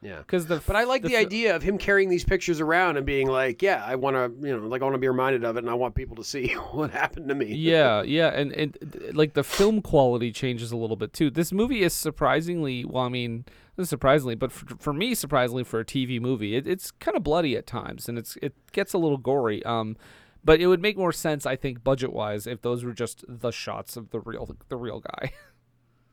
Yeah. 0.00 0.18
Because 0.18 0.46
the 0.46 0.62
But 0.66 0.76
I 0.76 0.84
like 0.84 1.02
the, 1.02 1.10
fi- 1.10 1.16
idea 1.16 1.56
of 1.56 1.62
him 1.62 1.78
carrying 1.78 2.08
these 2.08 2.24
pictures 2.24 2.60
around 2.60 2.96
and 2.96 3.04
being 3.04 3.28
like, 3.28 3.62
"Yeah, 3.62 3.84
I 3.84 3.96
want 3.96 4.16
to, 4.16 4.46
you 4.46 4.56
know, 4.56 4.66
like 4.66 4.80
I 4.80 4.84
want 4.84 4.94
to 4.94 4.98
be 4.98 5.08
reminded 5.08 5.44
of 5.44 5.56
it, 5.56 5.60
and 5.60 5.70
I 5.70 5.74
want 5.74 5.94
people 5.94 6.16
to 6.16 6.24
see 6.24 6.48
what 6.72 6.90
happened 6.90 7.28
to 7.28 7.34
me." 7.34 7.46
yeah, 7.54 8.02
yeah, 8.02 8.28
and 8.28 8.52
and 8.52 9.10
like 9.12 9.34
the 9.34 9.44
film 9.44 9.82
quality 9.82 10.32
changes 10.32 10.72
a 10.72 10.76
little 10.76 10.96
bit 10.96 11.12
too. 11.12 11.30
This 11.30 11.52
movie 11.52 11.82
is 11.82 11.92
surprisingly, 11.92 12.84
well, 12.84 13.04
I 13.04 13.08
mean, 13.08 13.44
surprisingly, 13.82 14.34
but 14.34 14.52
for, 14.52 14.76
for 14.78 14.92
me, 14.92 15.14
surprisingly 15.14 15.64
for 15.64 15.80
a 15.80 15.84
TV 15.84 16.20
movie, 16.20 16.54
it, 16.56 16.66
it's 16.66 16.90
kind 16.90 17.16
of 17.16 17.22
bloody 17.22 17.56
at 17.56 17.66
times, 17.66 18.08
and 18.08 18.18
it's 18.18 18.36
it 18.42 18.54
gets 18.72 18.92
a 18.92 18.98
little 18.98 19.18
gory. 19.18 19.64
Um, 19.64 19.96
but 20.44 20.60
it 20.60 20.66
would 20.68 20.80
make 20.80 20.96
more 20.96 21.12
sense, 21.12 21.44
I 21.44 21.56
think, 21.56 21.82
budget 21.82 22.12
wise, 22.12 22.46
if 22.46 22.62
those 22.62 22.84
were 22.84 22.92
just 22.92 23.24
the 23.28 23.50
shots 23.50 23.96
of 23.96 24.10
the 24.10 24.20
real 24.20 24.56
the 24.68 24.76
real 24.76 25.00
guy. 25.00 25.32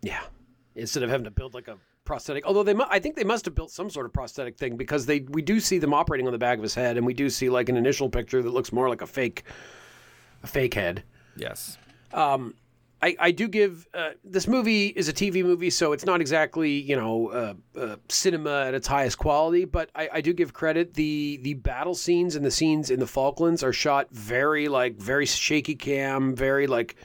Yeah. 0.02 0.22
Instead 0.76 1.02
of 1.02 1.10
having 1.10 1.24
to 1.24 1.32
build 1.32 1.56
like 1.56 1.68
a 1.68 1.78
prosthetic, 2.06 2.46
although 2.46 2.64
they, 2.64 2.74
mu- 2.74 2.86
I 2.90 3.00
think 3.00 3.16
they 3.16 3.24
must 3.24 3.46
have 3.46 3.56
built 3.56 3.72
some 3.72 3.90
sort 3.90 4.06
of 4.06 4.14
prosthetic 4.14 4.58
thing 4.58 4.78
because 4.78 5.06
they, 5.06 5.22
we 5.22 5.42
do 5.42 5.60
see 5.60 5.80
them 5.80 5.94
operating 5.94 6.28
on 6.28 6.32
the 6.32 6.40
back 6.40 6.58
of 6.58 6.64
his 6.64 6.76
head, 6.76 6.98
and 6.98 7.06
we 7.06 7.14
do 7.14 7.30
see 7.30 7.50
like 7.50 7.70
an 7.70 7.78
initial 7.78 8.10
picture 8.10 8.42
that 8.42 8.54
looks 8.54 8.72
more 8.72 8.88
like 8.88 9.02
a 9.02 9.08
fake, 9.08 9.44
a 10.44 10.48
fake 10.48 10.74
head. 10.74 11.04
yes. 11.36 11.78
I, 13.02 13.16
I 13.20 13.32
do 13.32 13.48
give 13.48 13.88
uh, 13.94 14.12
this 14.24 14.48
movie 14.48 14.88
is 14.88 15.10
a 15.10 15.14
TV 15.14 15.44
movie, 15.44 15.70
so 15.70 15.92
it's 15.92 16.06
not 16.06 16.22
exactly 16.22 16.72
you 16.72 16.96
know 16.96 17.28
uh, 17.28 17.54
uh, 17.80 17.96
cinema 18.10 18.66
at 18.66 18.74
its 18.74 18.88
highest 18.88 19.20
quality. 19.20 19.66
But 19.66 19.92
I, 19.94 20.10
I 20.14 20.22
do 20.22 20.34
give 20.34 20.54
credit 20.54 20.94
the 20.94 21.38
the 21.44 21.56
battle 21.56 21.94
scenes 21.94 22.36
and 22.36 22.44
the 22.44 22.50
scenes 22.50 22.90
in 22.90 23.00
the 23.00 23.06
Falklands 23.06 23.64
are 23.64 23.74
shot 23.74 24.08
very 24.12 24.68
like 24.70 24.96
very 24.96 25.26
shaky 25.26 25.76
cam, 25.76 26.36
very 26.36 26.66
like 26.68 26.96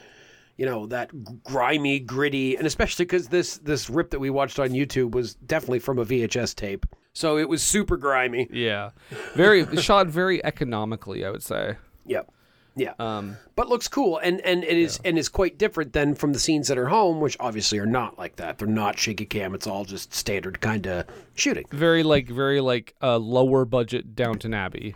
you 0.61 0.67
know 0.67 0.85
that 0.89 1.11
grimy, 1.43 1.99
gritty, 1.99 2.55
and 2.55 2.67
especially 2.67 3.07
because 3.07 3.29
this 3.29 3.57
this 3.59 3.89
rip 3.89 4.11
that 4.11 4.19
we 4.19 4.29
watched 4.29 4.59
on 4.59 4.69
YouTube 4.69 5.13
was 5.13 5.35
definitely 5.37 5.79
from 5.79 5.99
a 5.99 6.05
VHS 6.05 6.55
tape, 6.55 6.85
so 7.15 7.39
it 7.39 7.49
was 7.49 7.63
super 7.63 7.97
grimy. 7.97 8.47
Yeah, 8.53 8.91
very 9.33 9.65
shot 9.79 10.09
very 10.09 10.45
economically, 10.45 11.25
I 11.25 11.31
would 11.31 11.43
say. 11.43 11.77
Yep. 12.05 12.31
Yeah. 12.77 12.93
Um, 12.99 13.39
but 13.57 13.71
looks 13.71 13.89
cool 13.89 14.19
and 14.19 14.41
and 14.43 14.63
it 14.63 14.77
is 14.77 15.01
and 15.03 15.19
is 15.19 15.31
quite 15.31 15.57
different 15.57 15.95
than 15.95 16.15
from 16.15 16.35
the 16.35 16.39
scenes 16.39 16.71
at 16.71 16.77
her 16.77 16.87
home 16.89 17.21
which 17.21 17.37
obviously 17.41 17.79
are 17.79 17.87
not 17.87 18.17
like 18.17 18.37
that 18.37 18.59
they're 18.59 18.69
not 18.69 18.97
shaky 18.97 19.27
cam 19.27 19.55
it's 19.55 19.67
all 19.67 19.85
just 19.85 20.15
standard 20.15 20.61
kind 20.61 20.87
of 20.87 21.05
shooting 21.35 21.67
very 21.73 22.05
like 22.05 22.29
very 22.29 22.61
like 22.61 22.95
uh, 23.03 23.19
lower 23.19 23.65
budget 23.65 24.15
Downton 24.15 24.55
Abbey. 24.55 24.95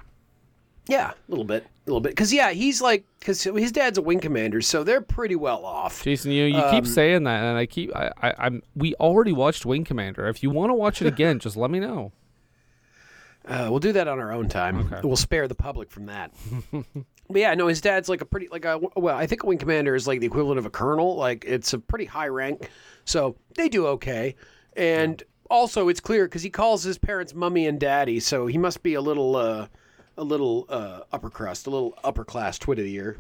Yeah. 0.87 1.11
A 1.11 1.31
little 1.31 1.45
bit 1.45 1.65
a 1.65 1.91
little 1.91 2.01
bit. 2.01 2.11
Because 2.11 2.33
yeah 2.33 2.51
he's 2.51 2.81
like 2.83 3.05
because 3.21 3.43
his 3.43 3.73
dad's 3.73 3.99
a 3.99 4.03
wing 4.03 4.21
commander 4.21 4.61
so 4.61 4.85
they're 4.85 5.01
pretty 5.01 5.37
well 5.37 5.65
off. 5.65 6.03
Jason, 6.03 6.31
you 6.33 6.45
you 6.45 6.63
keep 6.71 6.87
saying 6.87 7.25
that, 7.25 7.43
and 7.45 7.59
I 7.59 7.67
keep 7.67 7.95
I, 7.95 8.11
I 8.23 8.35
I'm 8.39 8.63
we 8.75 8.95
already 8.97 9.33
watched 9.33 9.65
Wing 9.67 9.85
Commander. 9.85 10.27
If 10.29 10.43
you 10.43 10.51
want 10.51 10.71
to 10.71 10.75
watch 10.75 11.01
it 11.03 11.07
again, 11.07 11.39
just 11.39 11.57
let 11.57 11.71
me 11.71 11.81
know. 11.81 12.13
uh, 13.47 13.67
we'll 13.71 13.81
do 13.81 13.93
that 13.93 14.09
on 14.09 14.19
our 14.19 14.33
own 14.33 14.49
time. 14.49 14.95
We'll 15.03 15.17
spare 15.17 15.49
the 15.49 15.55
public 15.55 15.91
from 15.91 16.07
that. 16.07 16.33
But 17.27 17.39
yeah 17.41 17.55
no 17.55 17.69
his 17.69 17.81
dad's 17.81 18.11
like 18.11 18.21
a 18.21 18.27
pretty 18.27 18.49
like 18.53 18.67
a 18.67 18.79
well 18.97 19.17
i 19.17 19.27
think 19.27 19.45
a 19.45 19.47
wing 19.47 19.57
commander 19.57 19.95
is 19.95 20.07
like 20.07 20.21
the 20.21 20.27
equivalent 20.27 20.59
of 20.59 20.67
a 20.67 20.71
colonel. 20.71 21.17
Like 21.17 21.47
it's 21.47 21.73
a 21.73 21.79
pretty 21.79 22.05
high 22.05 22.29
rank 22.29 22.69
so 23.07 23.37
they 23.57 23.71
do 23.71 23.87
okay. 23.87 24.37
And 24.77 25.23
also 25.49 25.89
it's 25.89 26.01
clear 26.01 26.27
because 26.27 26.43
he 26.43 26.51
calls 26.51 26.83
his 26.83 26.99
parents 26.99 27.33
mummy 27.35 27.67
and 27.67 27.81
daddy 27.81 28.21
so 28.21 28.47
he 28.47 28.59
must 28.59 28.83
be 28.83 28.93
a 28.93 29.01
little 29.01 29.37
uh 29.37 29.69
a 30.17 30.25
little 30.25 30.67
uh 30.69 31.01
upper 31.13 31.31
crust 31.31 31.67
a 31.67 31.71
little 31.71 31.99
upper 32.05 32.25
class 32.25 32.59
twit 32.59 32.79
of 32.79 32.85
the 32.85 32.91
year 32.91 33.17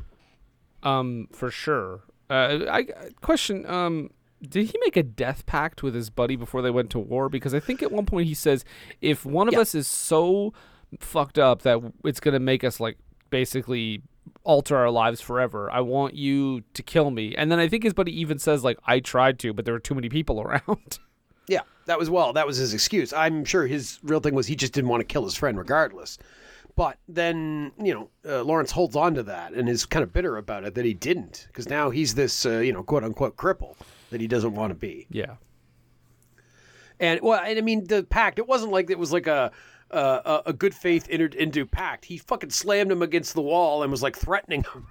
Um, 0.82 1.28
for 1.32 1.50
sure. 1.50 2.00
Uh, 2.30 2.60
I 2.70 2.86
question. 3.20 3.66
Um, 3.66 4.10
did 4.46 4.66
he 4.66 4.78
make 4.84 4.96
a 4.96 5.02
death 5.02 5.46
pact 5.46 5.82
with 5.82 5.94
his 5.94 6.10
buddy 6.10 6.36
before 6.36 6.60
they 6.62 6.70
went 6.70 6.90
to 6.90 6.98
war? 6.98 7.28
Because 7.28 7.54
I 7.54 7.60
think 7.60 7.82
at 7.82 7.90
one 7.90 8.04
point 8.06 8.26
he 8.28 8.34
says, 8.34 8.64
if 9.00 9.24
one 9.24 9.48
of 9.48 9.54
Yeah. 9.54 9.60
us 9.60 9.74
is 9.74 9.86
so 9.88 10.52
fucked 11.00 11.38
up 11.38 11.62
that 11.62 11.80
it's 12.04 12.20
gonna 12.20 12.38
make 12.40 12.62
us 12.64 12.80
like 12.80 12.98
basically 13.30 14.02
alter 14.42 14.76
our 14.76 14.90
lives 14.90 15.20
forever, 15.20 15.70
I 15.70 15.80
want 15.80 16.14
you 16.14 16.62
to 16.74 16.82
kill 16.82 17.10
me. 17.10 17.34
And 17.34 17.50
then 17.50 17.58
I 17.58 17.68
think 17.68 17.82
his 17.84 17.94
buddy 17.94 18.18
even 18.20 18.38
says 18.38 18.62
like, 18.64 18.78
I 18.86 19.00
tried 19.00 19.38
to, 19.40 19.52
but 19.54 19.64
there 19.64 19.74
were 19.74 19.80
too 19.80 19.94
many 19.94 20.08
people 20.08 20.40
around. 20.46 20.98
yeah 21.48 21.60
that 21.86 21.98
was 21.98 22.08
well 22.08 22.32
that 22.32 22.46
was 22.46 22.56
his 22.56 22.72
excuse 22.72 23.12
i'm 23.12 23.44
sure 23.44 23.66
his 23.66 23.98
real 24.02 24.18
thing 24.20 24.34
was 24.34 24.46
he 24.46 24.56
just 24.56 24.72
didn't 24.72 24.88
want 24.88 25.02
to 25.02 25.04
kill 25.04 25.24
his 25.24 25.34
friend 25.34 25.58
regardless 25.58 26.16
but 26.76 26.98
then 27.08 27.72
you 27.82 27.94
know 27.94 28.08
uh, 28.28 28.42
lawrence 28.42 28.70
holds 28.70 28.96
on 28.96 29.14
to 29.14 29.22
that 29.22 29.52
and 29.52 29.68
is 29.68 29.84
kind 29.86 30.02
of 30.02 30.12
bitter 30.12 30.36
about 30.36 30.64
it 30.64 30.74
that 30.74 30.84
he 30.84 30.94
didn't 30.94 31.44
because 31.48 31.68
now 31.68 31.90
he's 31.90 32.14
this 32.14 32.44
uh, 32.46 32.58
you 32.58 32.72
know 32.72 32.82
quote 32.82 33.04
unquote 33.04 33.36
cripple 33.36 33.76
that 34.10 34.20
he 34.20 34.26
doesn't 34.26 34.54
want 34.54 34.70
to 34.70 34.74
be 34.74 35.06
yeah. 35.10 35.36
And 37.00 37.20
well, 37.22 37.40
and 37.44 37.58
I 37.58 37.60
mean 37.60 37.84
the 37.88 38.04
pact. 38.04 38.38
It 38.38 38.46
wasn't 38.46 38.70
like 38.70 38.88
it 38.88 38.98
was 38.98 39.12
like 39.12 39.26
a 39.26 39.50
a, 39.90 40.42
a 40.46 40.52
good 40.52 40.74
faith 40.74 41.06
entered 41.10 41.34
into 41.34 41.66
pact. 41.66 42.04
He 42.04 42.18
fucking 42.18 42.50
slammed 42.50 42.90
him 42.92 43.02
against 43.02 43.34
the 43.34 43.42
wall 43.42 43.82
and 43.82 43.90
was 43.90 44.02
like 44.02 44.16
threatening 44.16 44.64
him. 44.64 44.86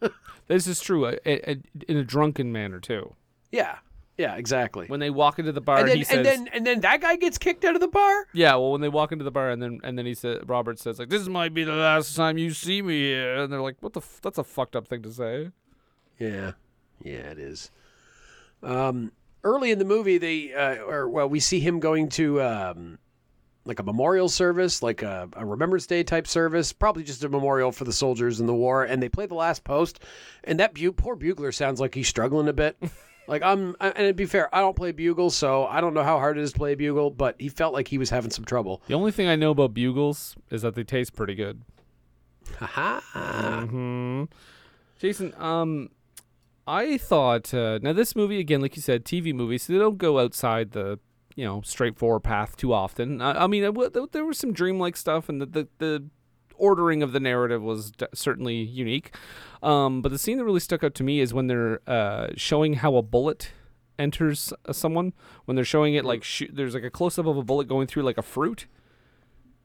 This 0.46 0.66
is 0.66 0.80
true. 0.80 1.06
uh, 1.06 1.16
uh, 1.24 1.54
in 1.88 1.96
a 1.96 2.04
drunken 2.04 2.52
manner 2.52 2.80
too. 2.80 3.14
yeah, 3.52 3.78
yeah, 4.20 4.36
exactly. 4.36 4.86
When 4.86 5.00
they 5.00 5.08
walk 5.08 5.38
into 5.38 5.50
the 5.50 5.62
bar, 5.62 5.78
and 5.78 5.88
then 5.88 5.96
he 5.96 6.04
says, 6.04 6.18
and 6.18 6.26
then 6.26 6.48
and 6.52 6.66
then 6.66 6.80
that 6.80 7.00
guy 7.00 7.16
gets 7.16 7.38
kicked 7.38 7.64
out 7.64 7.74
of 7.74 7.80
the 7.80 7.88
bar. 7.88 8.26
Yeah, 8.34 8.54
well, 8.56 8.72
when 8.72 8.82
they 8.82 8.90
walk 8.90 9.12
into 9.12 9.24
the 9.24 9.30
bar, 9.30 9.48
and 9.48 9.62
then 9.62 9.80
and 9.82 9.96
then 9.96 10.04
he 10.04 10.12
said, 10.12 10.46
Robert 10.48 10.78
says 10.78 10.98
like, 10.98 11.08
"This 11.08 11.26
might 11.26 11.54
be 11.54 11.64
the 11.64 11.72
last 11.72 12.14
time 12.14 12.36
you 12.36 12.50
see 12.52 12.82
me 12.82 12.98
here," 13.00 13.36
and 13.36 13.50
they're 13.50 13.62
like, 13.62 13.76
"What 13.80 13.94
the? 13.94 14.00
F- 14.00 14.20
that's 14.22 14.36
a 14.36 14.44
fucked 14.44 14.76
up 14.76 14.88
thing 14.88 15.00
to 15.02 15.10
say." 15.12 15.50
Yeah, 16.18 16.52
yeah, 17.02 17.30
it 17.30 17.38
is. 17.38 17.70
Um, 18.62 19.12
early 19.42 19.70
in 19.70 19.78
the 19.78 19.86
movie, 19.86 20.18
they 20.18 20.52
uh, 20.52 20.82
or 20.82 21.08
well, 21.08 21.28
we 21.28 21.40
see 21.40 21.60
him 21.60 21.80
going 21.80 22.10
to 22.10 22.42
um, 22.42 22.98
like 23.64 23.78
a 23.78 23.82
memorial 23.82 24.28
service, 24.28 24.82
like 24.82 25.00
a, 25.00 25.30
a 25.32 25.46
Remembrance 25.46 25.86
Day 25.86 26.02
type 26.02 26.26
service, 26.26 26.74
probably 26.74 27.04
just 27.04 27.24
a 27.24 27.28
memorial 27.30 27.72
for 27.72 27.84
the 27.84 27.92
soldiers 27.92 28.38
in 28.38 28.46
the 28.46 28.54
war. 28.54 28.84
And 28.84 29.02
they 29.02 29.08
play 29.08 29.24
the 29.24 29.34
last 29.34 29.64
post, 29.64 30.00
and 30.44 30.60
that 30.60 30.74
bu- 30.74 30.92
poor 30.92 31.16
bugler 31.16 31.52
sounds 31.52 31.80
like 31.80 31.94
he's 31.94 32.08
struggling 32.08 32.48
a 32.48 32.52
bit. 32.52 32.76
like 33.30 33.42
I'm, 33.42 33.74
I- 33.80 33.88
and 33.90 34.08
to 34.08 34.12
be 34.14 34.26
fair, 34.26 34.54
I 34.54 34.60
don't 34.60 34.76
play 34.76 34.92
bugle, 34.92 35.30
so 35.30 35.64
I 35.66 35.80
don't 35.80 35.94
know 35.94 36.02
how 36.02 36.18
hard 36.18 36.36
it 36.36 36.42
is 36.42 36.52
to 36.52 36.58
play 36.58 36.74
bugle, 36.74 37.10
but 37.10 37.36
he 37.40 37.48
felt 37.48 37.72
like 37.72 37.88
he 37.88 37.96
was 37.96 38.10
having 38.10 38.30
some 38.30 38.44
trouble. 38.44 38.82
The 38.88 38.94
only 38.94 39.12
thing 39.12 39.28
I 39.28 39.36
know 39.36 39.52
about 39.52 39.72
bugles 39.72 40.36
is 40.50 40.62
that 40.62 40.74
they 40.74 40.84
taste 40.84 41.14
pretty 41.14 41.34
good. 41.34 41.62
Ha 42.58 43.66
hmm 43.70 44.24
Jason, 44.98 45.32
um, 45.38 45.88
I 46.66 46.98
thought 46.98 47.54
uh, 47.54 47.78
now 47.82 47.92
this 47.92 48.14
movie 48.14 48.38
again, 48.38 48.60
like 48.60 48.76
you 48.76 48.82
said, 48.82 49.04
TV 49.04 49.32
movies, 49.34 49.62
so 49.62 49.72
they 49.72 49.78
don't 49.78 49.96
go 49.98 50.18
outside 50.18 50.72
the 50.72 50.98
you 51.36 51.44
know 51.44 51.62
straightforward 51.64 52.22
path 52.24 52.56
too 52.56 52.72
often. 52.72 53.22
I, 53.22 53.44
I 53.44 53.46
mean, 53.46 53.64
it, 53.64 54.12
there 54.12 54.24
was 54.24 54.36
some 54.38 54.52
dreamlike 54.52 54.96
stuff, 54.96 55.28
and 55.28 55.40
the 55.40 55.46
the, 55.46 55.68
the 55.78 56.04
ordering 56.60 57.02
of 57.02 57.12
the 57.12 57.20
narrative 57.20 57.62
was 57.62 57.90
d- 57.90 58.06
certainly 58.14 58.56
unique. 58.56 59.14
Um, 59.62 60.02
but 60.02 60.12
the 60.12 60.18
scene 60.18 60.38
that 60.38 60.44
really 60.44 60.60
stuck 60.60 60.84
out 60.84 60.94
to 60.94 61.02
me 61.02 61.20
is 61.20 61.34
when 61.34 61.46
they're 61.48 61.80
uh, 61.88 62.28
showing 62.36 62.74
how 62.74 62.96
a 62.96 63.02
bullet 63.02 63.50
enters 63.98 64.52
uh, 64.66 64.72
someone. 64.72 65.12
When 65.44 65.54
they're 65.56 65.64
showing 65.64 65.94
it 65.94 66.04
like 66.04 66.24
shoot, 66.24 66.50
there's 66.54 66.74
like 66.74 66.84
a 66.84 66.90
close 66.90 67.18
up 67.18 67.26
of 67.26 67.36
a 67.36 67.42
bullet 67.42 67.68
going 67.68 67.86
through 67.86 68.02
like 68.02 68.18
a 68.18 68.22
fruit. 68.22 68.66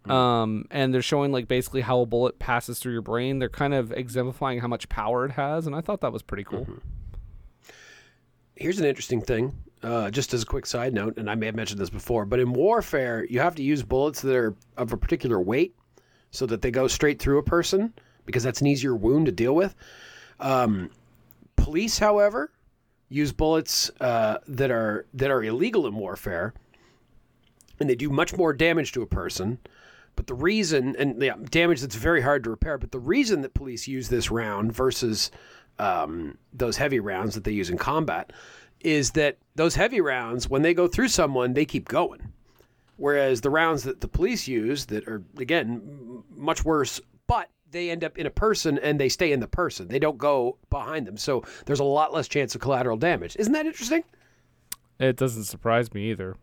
Um, 0.06 0.66
and 0.70 0.94
they're 0.94 1.02
showing 1.02 1.32
like 1.32 1.48
basically 1.48 1.82
how 1.82 2.02
a 2.02 2.06
bullet 2.06 2.38
passes 2.38 2.78
through 2.78 2.94
your 2.94 3.02
brain. 3.02 3.40
They're 3.40 3.50
kind 3.50 3.74
of 3.74 3.92
exemplifying 3.92 4.60
how 4.60 4.68
much 4.68 4.88
power 4.88 5.26
it 5.26 5.32
has, 5.32 5.66
and 5.66 5.76
I 5.76 5.82
thought 5.82 6.02
that 6.02 6.14
was 6.14 6.22
pretty 6.22 6.44
cool. 6.44 6.68
Here's 8.56 8.80
an 8.80 8.86
interesting 8.86 9.20
thing, 9.22 9.54
uh, 9.82 10.12
just 10.12 10.34
as 10.34 10.44
a 10.44 10.46
quick 10.46 10.68
side 10.68 10.94
note, 10.94 11.18
and 11.18 11.30
I 11.30 11.34
may 11.34 11.48
have 11.48 11.56
mentioned 11.56 11.82
this 11.82 11.90
before, 11.90 12.26
but 12.26 12.40
in 12.40 12.54
warfare, 12.54 13.26
you 13.28 13.40
have 13.40 13.56
to 13.56 13.64
use 13.64 13.82
bullets 13.82 14.22
that 14.22 14.36
are 14.36 14.56
of 14.78 14.94
a 14.94 14.98
particular 14.98 15.42
weight 15.42 15.76
so 16.36 16.46
that 16.46 16.62
they 16.62 16.72
go 16.72 16.88
straight 16.88 17.20
through 17.20 17.38
a 17.38 17.44
person 17.44 17.94
because 18.26 18.44
that's 18.44 18.62
an 18.62 18.68
easier 18.68 18.96
wound 18.96 19.26
to 19.28 19.32
deal 19.32 19.56
with. 19.56 19.76
Um, 20.40 20.90
police, 21.56 22.00
however, 22.00 22.52
use 23.10 23.32
bullets 23.32 23.92
uh, 24.02 24.40
that 24.48 24.72
are 24.72 25.06
that 25.14 25.32
are 25.32 25.44
illegal 25.44 25.88
in 25.88 25.96
warfare, 25.96 26.54
and 27.80 27.90
they 27.90 27.96
do 27.96 28.10
much 28.10 28.36
more 28.36 28.54
damage 28.54 28.92
to 28.94 29.02
a 29.02 29.08
person. 29.08 29.60
But 30.16 30.28
the 30.28 30.34
reason, 30.34 30.96
and 30.98 31.22
yeah, 31.22 31.36
damage 31.50 31.82
that's 31.82 31.96
very 31.96 32.22
hard 32.22 32.44
to 32.46 32.50
repair, 32.50 32.78
but 32.78 32.92
the 32.92 33.00
reason 33.00 33.42
that 33.42 33.54
police 33.54 33.88
use 33.88 34.08
this 34.08 34.32
round 34.32 34.72
versus 34.72 35.30
um, 35.78 36.38
those 36.54 36.78
heavy 36.78 37.02
rounds 37.02 37.36
that 37.36 37.44
they 37.44 37.52
use 37.52 37.70
in 37.70 37.78
combat 37.78 38.32
is 38.80 39.12
that 39.12 39.38
those 39.56 39.76
heavy 39.76 40.00
rounds, 40.00 40.50
when 40.50 40.62
they 40.62 40.74
go 40.74 40.88
through 40.88 41.10
someone, 41.10 41.54
they 41.54 41.66
keep 41.66 41.88
going. 41.88 42.32
Whereas 42.98 43.42
the 43.42 43.50
rounds 43.50 43.84
that 43.84 44.02
the 44.02 44.08
police 44.08 44.48
use, 44.48 44.86
that 44.86 45.08
are, 45.08 45.22
again, 45.38 46.24
much 46.36 46.64
worse, 46.64 47.02
but 47.28 47.50
they 47.72 47.90
end 47.90 48.04
up 48.04 48.18
in 48.18 48.26
a 48.26 48.32
person 48.32 48.78
and 48.80 49.00
they 49.00 49.10
stay 49.10 49.32
in 49.32 49.40
the 49.40 49.48
person. 49.48 49.88
They 49.88 50.00
don't 50.00 50.18
go 50.18 50.58
behind 50.70 51.06
them. 51.06 51.18
So 51.18 51.44
there's 51.66 51.82
a 51.82 51.84
lot 51.84 52.14
less 52.14 52.28
chance 52.28 52.56
of 52.56 52.62
collateral 52.62 52.98
damage. 52.98 53.36
Isn't 53.38 53.54
that 53.54 53.66
interesting? 53.66 54.04
It 55.00 55.18
doesn't 55.18 55.44
surprise 55.44 55.94
me 55.94 56.10
either. 56.12 56.36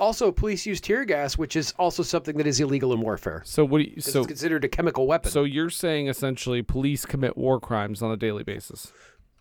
Also, 0.00 0.30
police 0.30 0.64
use 0.64 0.80
tear 0.80 1.04
gas, 1.04 1.36
which 1.36 1.56
is 1.56 1.74
also 1.78 2.02
something 2.02 2.36
that 2.36 2.46
is 2.46 2.60
illegal 2.60 2.92
in 2.92 3.00
warfare. 3.00 3.42
So 3.44 3.64
what? 3.64 3.78
Do 3.78 3.84
you, 3.84 4.00
so 4.00 4.20
it's 4.20 4.28
considered 4.28 4.64
a 4.64 4.68
chemical 4.68 5.08
weapon. 5.08 5.30
so 5.30 5.42
you're 5.42 5.70
saying 5.70 6.08
essentially 6.08 6.62
police 6.62 7.04
commit 7.04 7.36
war 7.36 7.58
crimes 7.58 8.00
on 8.00 8.12
a 8.12 8.16
daily 8.16 8.44
basis? 8.44 8.92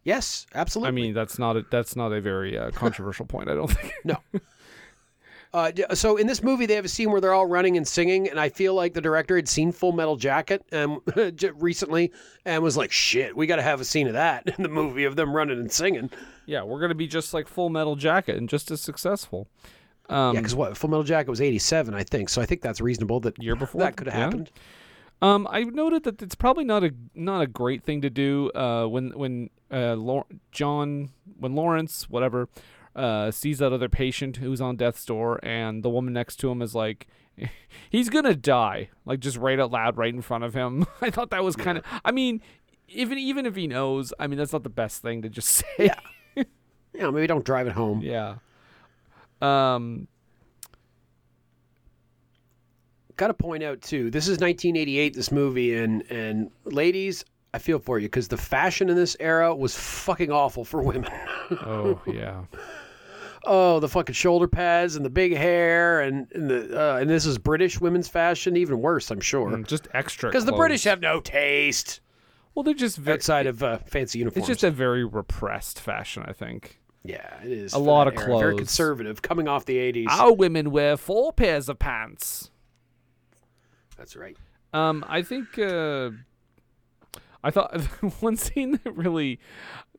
yes, 0.04 0.48
absolutely. 0.56 0.88
I 0.88 0.92
mean, 0.92 1.14
that's 1.14 1.38
not 1.38 1.58
a 1.58 1.66
that's 1.70 1.96
not 1.96 2.12
a 2.12 2.22
very 2.22 2.58
uh, 2.58 2.72
controversial 2.72 3.26
point. 3.26 3.50
I 3.50 3.54
don't 3.54 3.70
think. 3.70 3.94
no. 4.04 4.18
Uh, 5.54 5.72
so 5.94 6.18
in 6.18 6.28
this 6.28 6.44
movie, 6.44 6.66
they 6.66 6.76
have 6.76 6.86
a 6.86 6.90
scene 6.90 7.10
where 7.10 7.22
they're 7.22 7.34
all 7.34 7.46
running 7.46 7.78
and 7.78 7.88
singing, 7.88 8.30
and 8.30 8.40
I 8.40 8.50
feel 8.50 8.74
like 8.76 8.94
the 8.94 9.02
director 9.02 9.36
had 9.36 9.48
seen 9.48 9.72
Full 9.72 9.92
Metal 9.94 10.16
Jacket 10.18 10.64
um, 10.74 11.02
recently 11.56 12.12
and 12.46 12.62
was 12.62 12.76
like, 12.78 12.92
"Shit, 12.92 13.36
we 13.36 13.48
got 13.48 13.56
to 13.56 13.62
have 13.62 13.80
a 13.82 13.86
scene 13.86 14.08
of 14.08 14.14
that 14.14 14.48
in 14.58 14.62
the 14.64 14.70
movie 14.70 15.06
of 15.06 15.16
them 15.16 15.34
running 15.36 15.60
and 15.60 15.72
singing." 15.72 16.10
Yeah, 16.46 16.64
we're 16.64 16.80
gonna 16.82 16.96
be 16.96 17.08
just 17.08 17.34
like 17.34 17.48
Full 17.48 17.70
Metal 17.70 17.96
Jacket 17.96 18.36
and 18.36 18.48
just 18.50 18.72
as 18.72 18.82
successful. 18.82 19.48
Um, 20.10 20.36
yeah, 20.36 20.42
because 20.42 20.56
what 20.56 20.78
Full 20.78 20.90
Metal 20.90 21.04
Jacket 21.04 21.30
was 21.30 21.42
eighty-seven, 21.42 21.94
I 21.94 22.04
think. 22.04 22.30
So 22.30 22.42
I 22.42 22.46
think 22.46 22.62
that's 22.62 22.82
reasonable 22.82 23.20
that 23.22 23.42
Year 23.42 23.56
before? 23.56 23.80
that 23.82 23.96
could 23.96 24.08
have 24.08 24.16
Yeah. 24.16 24.24
happened. 24.26 24.52
Um, 25.22 25.48
I've 25.50 25.74
noted 25.74 26.04
that 26.04 26.22
it's 26.22 26.36
probably 26.36 26.64
not 26.66 26.84
a 26.84 26.94
not 27.16 27.42
a 27.42 27.48
great 27.48 27.84
thing 27.84 28.02
to 28.02 28.10
do. 28.10 28.52
Uh, 28.54 28.86
when 28.86 29.10
when 29.18 29.50
uh, 29.72 29.96
Lau- 29.96 30.28
John 30.52 31.10
when 31.40 31.56
Lawrence 31.56 32.10
whatever 32.10 32.48
uh 32.98 33.32
sees 33.32 33.60
that 33.60 33.72
other 33.72 33.88
patient 33.88 34.38
who's 34.38 34.60
on 34.60 34.76
death's 34.76 35.06
door, 35.06 35.40
and 35.44 35.84
the 35.84 35.90
woman 35.90 36.14
next 36.14 36.38
to 36.38 36.50
him 36.52 36.62
is 36.62 36.74
like, 36.76 37.08
he's 37.90 38.10
gonna 38.10 38.36
die, 38.36 38.90
like 39.06 39.20
just 39.20 39.38
right 39.38 39.60
out 39.60 39.72
loud, 39.72 39.98
right 39.98 40.14
in 40.14 40.22
front 40.22 40.44
of 40.44 40.54
him. 40.54 40.86
I 41.02 41.10
thought 41.10 41.30
that 41.30 41.44
was 41.44 41.56
kind 41.56 41.78
of. 41.78 41.86
I 42.04 42.12
mean, 42.12 42.42
even 42.90 43.18
even 43.18 43.46
if 43.46 43.56
he 43.56 43.68
knows, 43.68 44.14
I 44.20 44.28
mean, 44.28 44.38
that's 44.38 44.54
not 44.54 44.64
the 44.64 44.70
best 44.70 45.02
thing 45.02 45.22
to 45.22 45.30
just 45.30 45.50
say. 45.52 45.66
Yeah. 45.80 46.44
Know, 46.94 47.12
maybe 47.12 47.28
don't 47.28 47.46
drive 47.46 47.68
it 47.68 47.74
home. 47.74 48.02
yeah. 48.02 48.38
Um. 49.42 50.08
Got 53.18 53.28
to 53.28 53.34
point 53.34 53.64
out 53.64 53.82
too, 53.82 54.12
this 54.12 54.26
is 54.26 54.38
1988. 54.40 55.14
This 55.16 55.32
movie, 55.32 55.76
and 55.76 56.04
and 56.12 56.52
ladies, 56.66 57.26
I 57.54 57.58
feel 57.60 57.80
for 57.80 57.98
you 57.98 58.08
because 58.08 58.28
the 58.28 58.38
fashion 58.38 58.90
in 58.90 58.96
this 58.96 59.18
era 59.20 59.56
was 59.56 59.76
fucking 59.78 60.32
awful 60.32 60.64
for 60.64 60.82
women. 60.84 61.12
Oh 61.52 62.00
yeah. 62.06 62.44
Oh, 63.48 63.80
the 63.80 63.90
fucking 63.90 64.14
shoulder 64.14 64.48
pads 64.48 64.96
and 64.96 65.04
the 65.06 65.10
big 65.10 65.36
hair, 65.36 66.02
and, 66.02 66.28
and 66.34 66.50
the 66.50 66.80
uh, 66.80 66.98
and 66.98 67.10
this 67.10 67.26
is 67.26 67.38
British 67.38 67.80
women's 67.82 68.08
fashion, 68.08 68.56
even 68.58 68.82
worse, 68.82 69.10
I'm 69.12 69.20
sure, 69.22 69.50
Mm, 69.50 69.66
Just 69.68 69.88
extra. 69.94 70.30
because 70.30 70.46
the 70.46 70.52
clothes. 70.52 70.60
British 70.60 70.84
have 70.86 71.00
no 71.02 71.20
taste 71.22 72.02
Well, 72.56 72.64
they're 72.64 72.74
just 72.74 72.98
very. 72.98 73.16
outside 73.16 73.48
of 73.48 73.64
uh, 73.64 73.78
fancy 73.80 74.20
uniforms. 74.20 74.50
It's 74.50 74.60
just 74.62 74.64
a 74.64 74.72
very 74.72 75.04
repressed 75.06 75.80
fashion, 75.80 76.24
I 76.28 76.34
think. 76.34 76.80
yeah, 77.04 77.42
it 77.44 77.52
is 77.52 77.74
a 77.74 77.80
lot 77.80 78.08
of 78.08 78.18
era. 78.18 78.38
very 78.40 78.56
conservative, 78.58 79.22
coming 79.22 79.48
off 79.48 79.66
the 79.66 79.78
80s. 79.78 80.08
Our 80.10 80.34
women 80.34 80.72
wear 80.72 80.98
four 80.98 81.32
pairs 81.34 81.70
of 81.70 81.80
pants. 81.80 82.52
That's 83.98 84.16
right. 84.16 84.36
Um, 84.74 85.04
I 85.08 85.22
think 85.22 85.58
uh, 85.58 86.12
I 87.44 87.52
thought 87.52 87.80
one 88.20 88.36
scene 88.36 88.80
that 88.84 88.92
really 88.96 89.40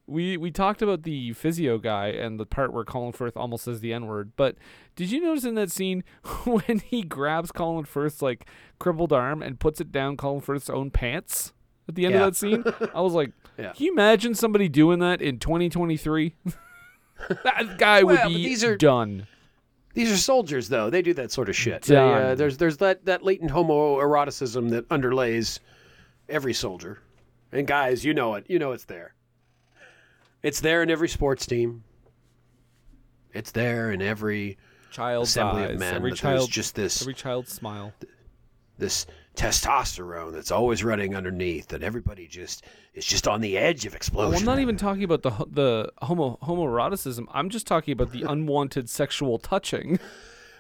we 0.09 0.37
we 0.37 0.51
talked 0.51 0.83
about 0.83 1.03
the 1.03 1.33
physio 1.35 1.79
guy 1.79 2.09
and 2.09 2.41
the 2.41 2.47
part 2.47 2.73
where 2.73 2.85
Colin 2.85 3.13
Firth 3.13 3.37
almost 3.37 3.65
says 3.65 3.81
the 3.81 3.93
N 3.93 4.07
word, 4.07 4.33
but 4.37 4.57
did 4.97 5.11
you 5.11 5.21
notice 5.21 5.45
in 5.45 5.55
that 5.57 5.71
scene 5.71 6.03
when 6.45 6.79
he 6.81 7.03
grabs 7.03 7.53
Colin 7.53 7.85
Firth's 7.85 8.23
like 8.23 8.47
crippled 8.79 9.13
arm 9.13 9.43
and 9.43 9.61
puts 9.61 9.81
it 9.81 9.93
down 9.93 10.17
Colin 10.17 10.41
Firth's 10.41 10.71
own 10.71 10.91
pants 10.91 11.53
at 11.89 11.95
the 11.95 12.07
end 12.07 12.15
Yeah. 12.15 12.21
of 12.25 12.27
that 12.33 12.37
scene? 12.37 12.65
I 12.95 13.01
was 13.01 13.13
like, 13.13 13.33
Yeah. 13.59 13.73
can 13.73 13.85
you 13.87 13.93
imagine 13.93 14.35
somebody 14.35 14.69
doing 14.69 14.99
that 15.01 15.21
in 15.21 15.39
2023? 15.39 16.35
that 17.45 17.77
guy 17.79 18.03
Well, 18.03 18.17
would 18.29 18.35
be 18.35 18.45
these 18.45 18.65
are- 18.65 18.77
done. 18.77 19.27
These 19.95 20.13
are 20.13 20.17
soldiers, 20.17 20.69
though. 20.69 20.91
They 20.91 21.03
do 21.03 21.13
that 21.15 21.33
sort 21.33 21.49
of 21.49 21.57
shit. 21.57 21.83
They, 21.83 21.97
uh, 21.97 22.37
there's 22.37 22.57
there's 22.59 22.77
that, 22.77 23.05
that 23.07 23.25
latent 23.25 23.51
homoeroticism 23.51 24.71
that 24.71 24.89
underlays 24.91 25.59
every 26.29 26.55
soldier. 26.55 27.01
And 27.51 27.67
guys, 27.67 28.05
you 28.05 28.15
know 28.15 28.35
it. 28.35 28.45
You 28.49 28.61
know 28.61 28.71
it's 28.73 28.85
there. 28.85 29.15
It's 30.43 30.61
there 30.61 30.83
in 30.83 30.91
every 30.91 31.09
sports 31.09 31.47
team. 31.47 31.85
It's 33.33 33.51
there 33.51 33.93
in 33.93 34.01
every 34.03 34.59
Child's 34.91 35.31
assembly 35.31 35.65
eyes, 35.65 35.75
of 35.75 35.81
men. 35.81 35.95
every 35.95 36.13
child, 36.13 36.51
just 36.51 36.75
this 36.75 37.03
every 37.03 37.15
child's 37.15 37.53
smile. 37.53 37.93
this 38.79 39.07
testosterone 39.37 40.33
that's 40.33 40.51
always 40.51 40.83
running 40.83 41.15
underneath, 41.15 41.73
and 41.73 41.85
everybody 41.85 42.27
just 42.27 42.65
is 42.95 43.05
just 43.05 43.29
on 43.29 43.41
the 43.41 43.57
edge 43.59 43.85
of 43.87 43.95
explosion. 43.95 44.31
Well, 44.31 44.39
I'm 44.41 44.47
not 44.47 44.59
even 44.61 44.77
talking 44.77 45.05
about 45.05 45.23
the 45.23 45.31
the 45.51 45.93
homo 46.03 46.39
homoeroticism. 46.43 47.27
I'm 47.33 47.51
just 47.51 47.67
talking 47.67 47.93
about 47.93 48.13
the 48.13 48.23
unwanted 48.23 48.89
sexual 48.89 49.39
touching. 49.39 49.99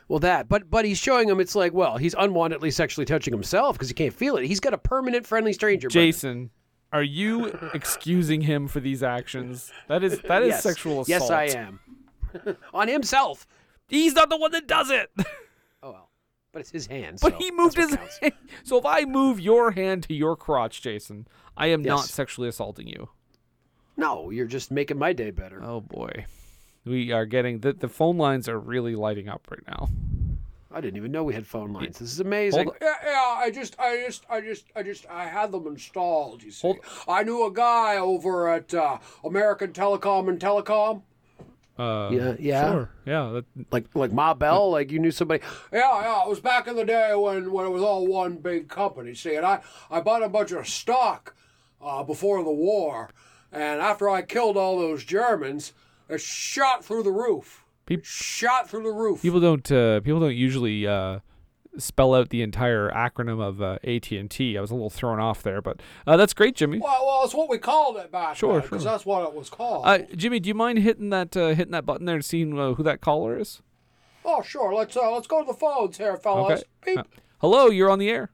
Well, 0.09 0.20
that, 0.20 0.49
but 0.49 0.70
but 0.70 0.85
he's 0.85 0.99
showing 0.99 1.29
him. 1.29 1.39
It's 1.41 1.55
like, 1.55 1.72
well, 1.74 1.97
he's 1.99 2.14
unwantedly 2.14 2.72
sexually 2.72 3.05
touching 3.05 3.33
himself 3.33 3.76
because 3.76 3.89
he 3.89 3.95
can't 3.95 4.14
feel 4.14 4.37
it. 4.37 4.47
He's 4.47 4.61
got 4.61 4.72
a 4.72 4.79
permanent 4.79 5.26
friendly 5.26 5.53
stranger. 5.53 5.89
Jason, 5.89 6.51
are 6.93 7.03
you 7.03 7.47
excusing 7.74 8.43
him 8.43 8.68
for 8.68 8.80
these 8.80 9.03
actions? 9.03 9.72
That 9.89 10.03
is 10.03 10.20
that 10.22 10.43
is 10.43 10.49
Yes. 10.49 10.62
sexual 10.62 11.01
assault. 11.03 11.09
Yes, 11.09 11.30
I 11.30 11.45
am. 11.45 11.80
on 12.74 12.89
himself. 12.89 13.47
He's 13.89 14.14
not 14.14 14.28
the 14.30 14.36
one 14.36 14.53
that 14.53 14.66
does 14.66 14.91
it. 14.91 15.11
Oh 15.80 15.93
well, 15.93 16.11
but 16.53 16.59
it's 16.61 16.70
his 16.72 16.86
hand. 16.89 17.18
But 17.22 17.34
so 17.34 17.39
he 17.39 17.51
moved 17.53 17.76
his 17.76 17.95
hand. 17.95 18.32
So 18.64 18.78
if 18.78 18.84
I 18.84 19.05
move 19.05 19.39
your 19.39 19.70
hand 19.70 20.03
to 20.05 20.14
your 20.14 20.34
crotch, 20.34 20.82
Jason, 20.82 21.28
I 21.57 21.68
am 21.68 21.82
not 21.82 22.07
sexually 22.07 22.49
assaulting 22.49 22.89
you. 22.89 23.11
No, 23.97 24.30
you're 24.30 24.47
just 24.47 24.70
making 24.72 24.99
my 24.99 25.12
day 25.12 25.30
better. 25.30 25.62
Oh 25.62 25.80
boy. 25.80 26.26
We 26.84 27.12
are 27.12 27.26
getting 27.26 27.61
the 27.61 27.72
the 27.74 27.89
phone 27.89 28.16
lines 28.18 28.49
are 28.49 28.59
really 28.59 28.97
lighting 28.97 29.28
up 29.28 29.47
right 29.51 29.62
now. 29.68 29.89
I 30.70 30.80
didn't 30.82 30.98
even 30.98 31.10
know 31.12 31.24
we 31.24 31.32
had 31.34 31.46
phone 31.46 31.72
lines. 31.72 31.98
This 31.98 32.12
is 32.12 32.20
amazing. 32.20 32.70
Yeah, 32.82 32.94
yeah. 33.04 33.36
I 33.38 33.50
just, 33.50 33.78
I 33.80 34.02
just, 34.04 34.26
I 34.28 34.40
just, 34.42 34.64
I 34.76 34.82
just, 34.82 35.06
I 35.08 35.24
had 35.26 35.50
them 35.50 35.66
installed. 35.66 36.42
You 36.42 36.50
see, 36.50 36.66
Hold- 36.68 36.78
I 37.08 37.22
knew 37.22 37.46
a 37.46 37.52
guy 37.52 37.96
over 37.96 38.48
at 38.50 38.74
uh, 38.74 38.98
American 39.24 39.72
Telecom 39.72 40.28
and 40.28 40.38
Telecom. 40.38 41.02
Uh, 41.78 42.10
Yeah, 42.12 42.34
yeah. 42.38 42.70
Sure. 42.70 42.90
Yeah. 43.06 43.30
That, 43.30 43.44
Like, 43.70 43.86
like 43.94 44.12
Ma 44.12 44.34
Bell. 44.34 44.70
Like 44.70 44.90
you 44.90 44.98
knew 44.98 45.10
somebody. 45.10 45.42
Yeah, 45.72 46.00
yeah. 46.02 46.22
It 46.24 46.28
was 46.28 46.40
back 46.40 46.66
in 46.68 46.76
the 46.76 46.84
day 46.84 47.14
when, 47.14 47.50
when 47.50 47.64
it 47.64 47.70
was 47.70 47.82
all 47.82 48.06
one 48.06 48.36
big 48.36 48.68
company. 48.68 49.14
See, 49.14 49.36
and 49.36 49.46
I, 49.46 49.60
I 49.90 50.00
bought 50.00 50.22
a 50.22 50.28
bunch 50.28 50.50
of 50.52 50.68
stock 50.68 51.34
uh, 51.80 52.02
before 52.02 52.42
the 52.44 52.50
war, 52.52 53.08
and 53.52 53.80
after 53.80 54.10
I 54.10 54.20
killed 54.22 54.56
all 54.58 54.78
those 54.78 55.04
Germans, 55.04 55.72
it 56.10 56.20
shot 56.20 56.84
through 56.84 57.04
the 57.04 57.12
roof. 57.12 57.64
Peop- 57.89 58.05
shot 58.05 58.68
through 58.70 58.84
the 58.84 58.91
roof. 58.93 59.22
people 59.22 59.41
don't 59.41 59.70
uh, 59.72 60.01
people 60.01 60.20
don't 60.20 60.36
usually 60.36 60.86
uh, 60.86 61.20
spell 61.78 62.14
out 62.14 62.28
the 62.30 62.43
entire 62.43 62.91
acronym 62.91 63.41
of 63.41 63.61
uh, 63.62 63.78
AT 63.84 64.11
and 64.12 64.30
T. 64.30 64.57
I 64.59 64.61
was 64.61 64.70
a 64.70 64.74
little 64.74 64.91
thrown 64.91 65.18
off 65.20 65.43
there, 65.43 65.62
but 65.62 65.80
uh, 66.07 66.16
that's 66.16 66.34
great, 66.34 66.55
Jimmy. 66.57 66.78
Well, 66.78 67.07
well, 67.07 67.24
it's 67.24 67.34
what 67.34 67.49
we 67.49 67.59
called 67.59 67.97
it 67.97 68.11
back 68.12 68.36
Sure, 68.36 68.61
because 68.61 68.82
sure. 68.82 68.91
that's 68.93 69.07
what 69.07 69.26
it 69.28 69.34
was 69.34 69.49
called. 69.51 69.86
Uh, 69.86 69.99
Jimmy, 70.14 70.39
do 70.41 70.49
you 70.49 70.55
mind 70.55 70.78
hitting 70.80 71.11
that 71.11 71.36
uh, 71.36 71.49
hitting 71.49 71.72
that 71.72 71.86
button 71.86 72.07
there 72.07 72.16
and 72.16 72.24
seeing 72.24 72.59
uh, 72.59 72.74
who 72.74 72.82
that 72.82 73.01
caller 73.01 73.39
is? 73.39 73.62
oh, 74.24 74.43
sure. 74.43 74.74
Let's 74.74 74.97
uh, 74.97 75.11
let's 75.11 75.26
go 75.26 75.41
to 75.41 75.47
the 75.47 75.55
phones 75.59 75.97
here, 75.97 76.16
fellas. 76.16 76.62
Beep. 76.84 76.99
Uh, 76.99 77.03
hello, 77.41 77.66
you're 77.68 77.89
on 77.91 77.99
the 77.99 78.11
air. 78.11 78.30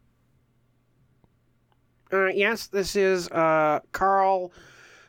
Uh, 2.13 2.27
yes, 2.27 2.67
this 2.67 2.95
is 2.97 3.29
uh, 3.31 3.81
Carl 3.93 4.53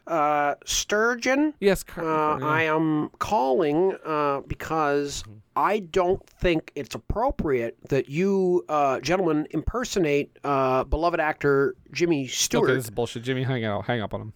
uh, 0.07 0.55
Sturgeon. 0.65 1.53
Yes, 1.59 1.83
Car- 1.83 2.03
Uh, 2.03 2.39
yeah. 2.39 2.45
I 2.45 2.61
am 2.63 3.09
calling 3.19 3.95
uh, 4.05 4.41
because 4.47 5.23
I 5.55 5.79
don't 5.79 6.25
think 6.41 6.71
it's 6.75 6.95
appropriate 6.95 7.77
that 7.89 8.09
you 8.09 8.63
uh, 8.69 8.99
gentlemen 8.99 9.47
impersonate 9.51 10.37
uh, 10.43 10.83
beloved 10.83 11.19
actor 11.19 11.75
Jimmy 11.91 12.27
Stewart. 12.27 12.65
Okay, 12.69 12.75
this 12.75 12.85
is 12.85 12.89
bullshit. 12.91 13.23
Jimmy, 13.23 13.43
hang 13.43 13.65
out, 13.65 13.85
hang 13.85 14.01
up 14.01 14.13
on 14.13 14.21
him. 14.21 14.33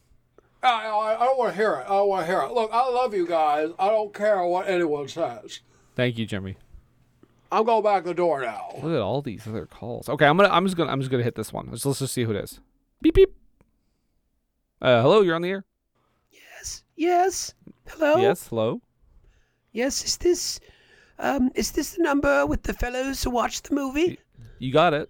I, 0.62 0.68
I, 0.88 1.22
I 1.22 1.26
don't 1.26 1.38
want 1.38 1.52
to 1.52 1.56
hear 1.56 1.74
it. 1.76 1.86
I 1.86 1.90
don't 1.90 2.10
want 2.10 2.26
to 2.26 2.32
hear 2.32 2.42
it. 2.42 2.52
Look, 2.52 2.70
I 2.74 2.90
love 2.90 3.14
you 3.14 3.26
guys. 3.26 3.70
I 3.80 3.88
don't 3.90 4.14
care 4.14 4.44
what 4.44 4.68
anyone 4.68 5.08
says. 5.08 5.62
Thank 5.96 6.18
you, 6.18 6.26
Jimmy. 6.26 6.58
I'm 7.52 7.64
going 7.64 7.84
back 7.84 8.04
the 8.04 8.14
door 8.14 8.42
now. 8.42 8.70
Look 8.76 8.94
at 8.94 9.00
all 9.02 9.22
these 9.22 9.48
other 9.48 9.66
calls. 9.66 10.08
Okay, 10.10 10.26
I'm 10.26 10.38
gonna 10.38 10.50
I'm 10.50 10.66
just 10.66 10.78
gonna 10.78 10.92
I'm 10.92 11.00
just 11.00 11.10
gonna 11.10 11.24
hit 11.24 11.36
this 11.36 11.52
one. 11.52 11.68
Let's 11.72 11.86
let's 11.86 12.00
just 12.00 12.14
see 12.14 12.24
who 12.24 12.32
it 12.32 12.44
is. 12.44 12.60
Beep 13.02 13.16
beep. 13.16 13.34
Uh, 14.82 15.02
hello, 15.02 15.22
you're 15.22 15.36
on 15.36 15.42
the 15.42 15.50
air. 15.50 15.66
Yes. 16.32 16.84
Yes. 16.96 17.54
Hello. 17.88 18.18
Yes, 18.18 18.48
hello. 18.48 18.82
Yes. 19.74 20.04
Is 20.06 20.18
this 20.18 20.60
Um, 21.22 21.52
is 21.54 21.72
this 21.72 21.96
the 21.96 22.04
number 22.04 22.46
with 22.46 22.64
the 22.64 22.74
fellows 22.74 23.22
who 23.24 23.30
watched 23.30 23.68
the 23.68 23.76
movie? 23.76 24.18
You 24.60 24.72
got 24.72 24.94
it. 24.94 25.10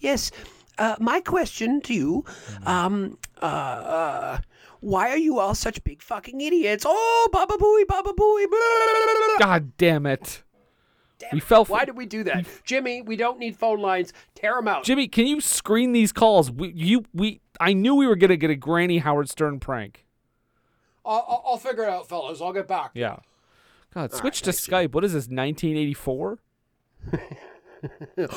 Yes. 0.00 0.30
Uh, 0.76 0.96
my 1.00 1.20
question 1.20 1.80
to 1.80 1.94
you, 1.94 2.24
um, 2.66 3.16
uh, 3.42 3.46
uh, 3.46 4.38
why 4.80 5.08
are 5.08 5.16
you 5.16 5.38
all 5.40 5.54
such 5.54 5.82
big 5.82 6.02
fucking 6.02 6.40
idiots? 6.40 6.84
Oh, 6.86 7.28
Baba 7.32 7.54
Booey, 7.54 7.86
Baba 7.88 8.10
Booey. 8.12 8.46
blah, 8.48 8.58
blah, 8.58 8.86
blah, 8.86 9.14
blah, 9.16 9.36
blah. 9.38 9.46
God 9.46 9.76
damn 9.78 10.06
it. 10.06 10.42
We 11.32 11.40
fell 11.40 11.64
for 11.64 11.72
Why 11.72 11.84
did 11.84 11.96
we 11.96 12.06
do 12.06 12.24
that, 12.24 12.46
Jimmy? 12.64 13.02
We 13.02 13.16
don't 13.16 13.38
need 13.38 13.56
phone 13.56 13.80
lines. 13.80 14.12
Tear 14.34 14.56
them 14.56 14.68
out. 14.68 14.84
Jimmy, 14.84 15.08
can 15.08 15.26
you 15.26 15.40
screen 15.40 15.92
these 15.92 16.12
calls? 16.12 16.50
We, 16.50 16.72
you, 16.72 17.04
we. 17.12 17.40
I 17.60 17.72
knew 17.72 17.94
we 17.94 18.06
were 18.06 18.16
gonna 18.16 18.36
get 18.36 18.50
a 18.50 18.56
Granny 18.56 18.98
Howard 18.98 19.28
Stern 19.28 19.60
prank. 19.60 20.04
I'll, 21.04 21.24
I'll, 21.28 21.44
I'll 21.46 21.56
figure 21.56 21.84
it 21.84 21.88
out, 21.88 22.08
fellas. 22.08 22.40
I'll 22.40 22.52
get 22.52 22.68
back. 22.68 22.90
Yeah. 22.94 23.16
God, 23.94 24.12
switch 24.12 24.42
to 24.42 24.50
Skype. 24.50 24.92
What 24.92 25.04
is 25.04 25.12
this? 25.12 25.28
1984? 25.28 26.38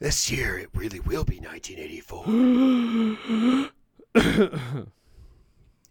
This 0.00 0.30
year, 0.30 0.58
it 0.58 0.68
really 0.74 1.00
will 1.00 1.24
be 1.24 1.40
1984. 1.40 2.26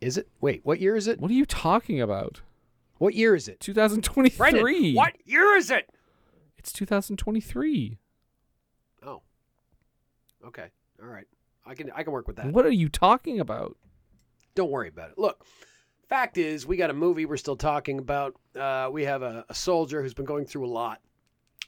is 0.02 0.18
it? 0.18 0.28
Wait, 0.40 0.62
what 0.64 0.80
year 0.80 0.96
is 0.96 1.08
it? 1.08 1.20
What 1.20 1.32
are 1.32 1.34
you 1.34 1.48
talking 1.48 2.00
about? 2.00 2.42
What 3.04 3.16
year 3.16 3.36
is 3.36 3.50
it? 3.50 3.60
2023. 3.60 4.38
Brendan, 4.38 4.96
what 4.96 5.12
year 5.26 5.58
is 5.58 5.70
it? 5.70 5.90
It's 6.58 6.72
2023. 6.72 7.98
Oh. 9.06 9.22
Okay. 10.48 10.68
All 11.02 11.10
right. 11.10 11.28
I 11.66 11.76
can 11.76 11.92
I 11.94 12.04
can 12.04 12.14
work 12.14 12.28
with 12.28 12.38
that. 12.38 12.54
What 12.54 12.66
are 12.66 12.72
you 12.72 12.88
talking 12.88 13.42
about? 13.42 13.76
Don't 14.56 14.72
worry 14.72 14.88
about 14.88 15.10
it. 15.10 15.18
Look, 15.18 15.46
fact 16.08 16.38
is, 16.38 16.66
we 16.66 16.78
got 16.78 16.92
a 16.92 16.94
movie 16.94 17.26
we're 17.26 17.36
still 17.36 17.58
talking 17.58 18.00
about. 18.00 18.36
Uh, 18.58 18.88
we 18.90 19.04
have 19.04 19.22
a, 19.22 19.44
a 19.50 19.54
soldier 19.54 20.02
who's 20.02 20.14
been 20.14 20.24
going 20.24 20.46
through 20.46 20.66
a 20.66 20.72
lot. 20.72 21.02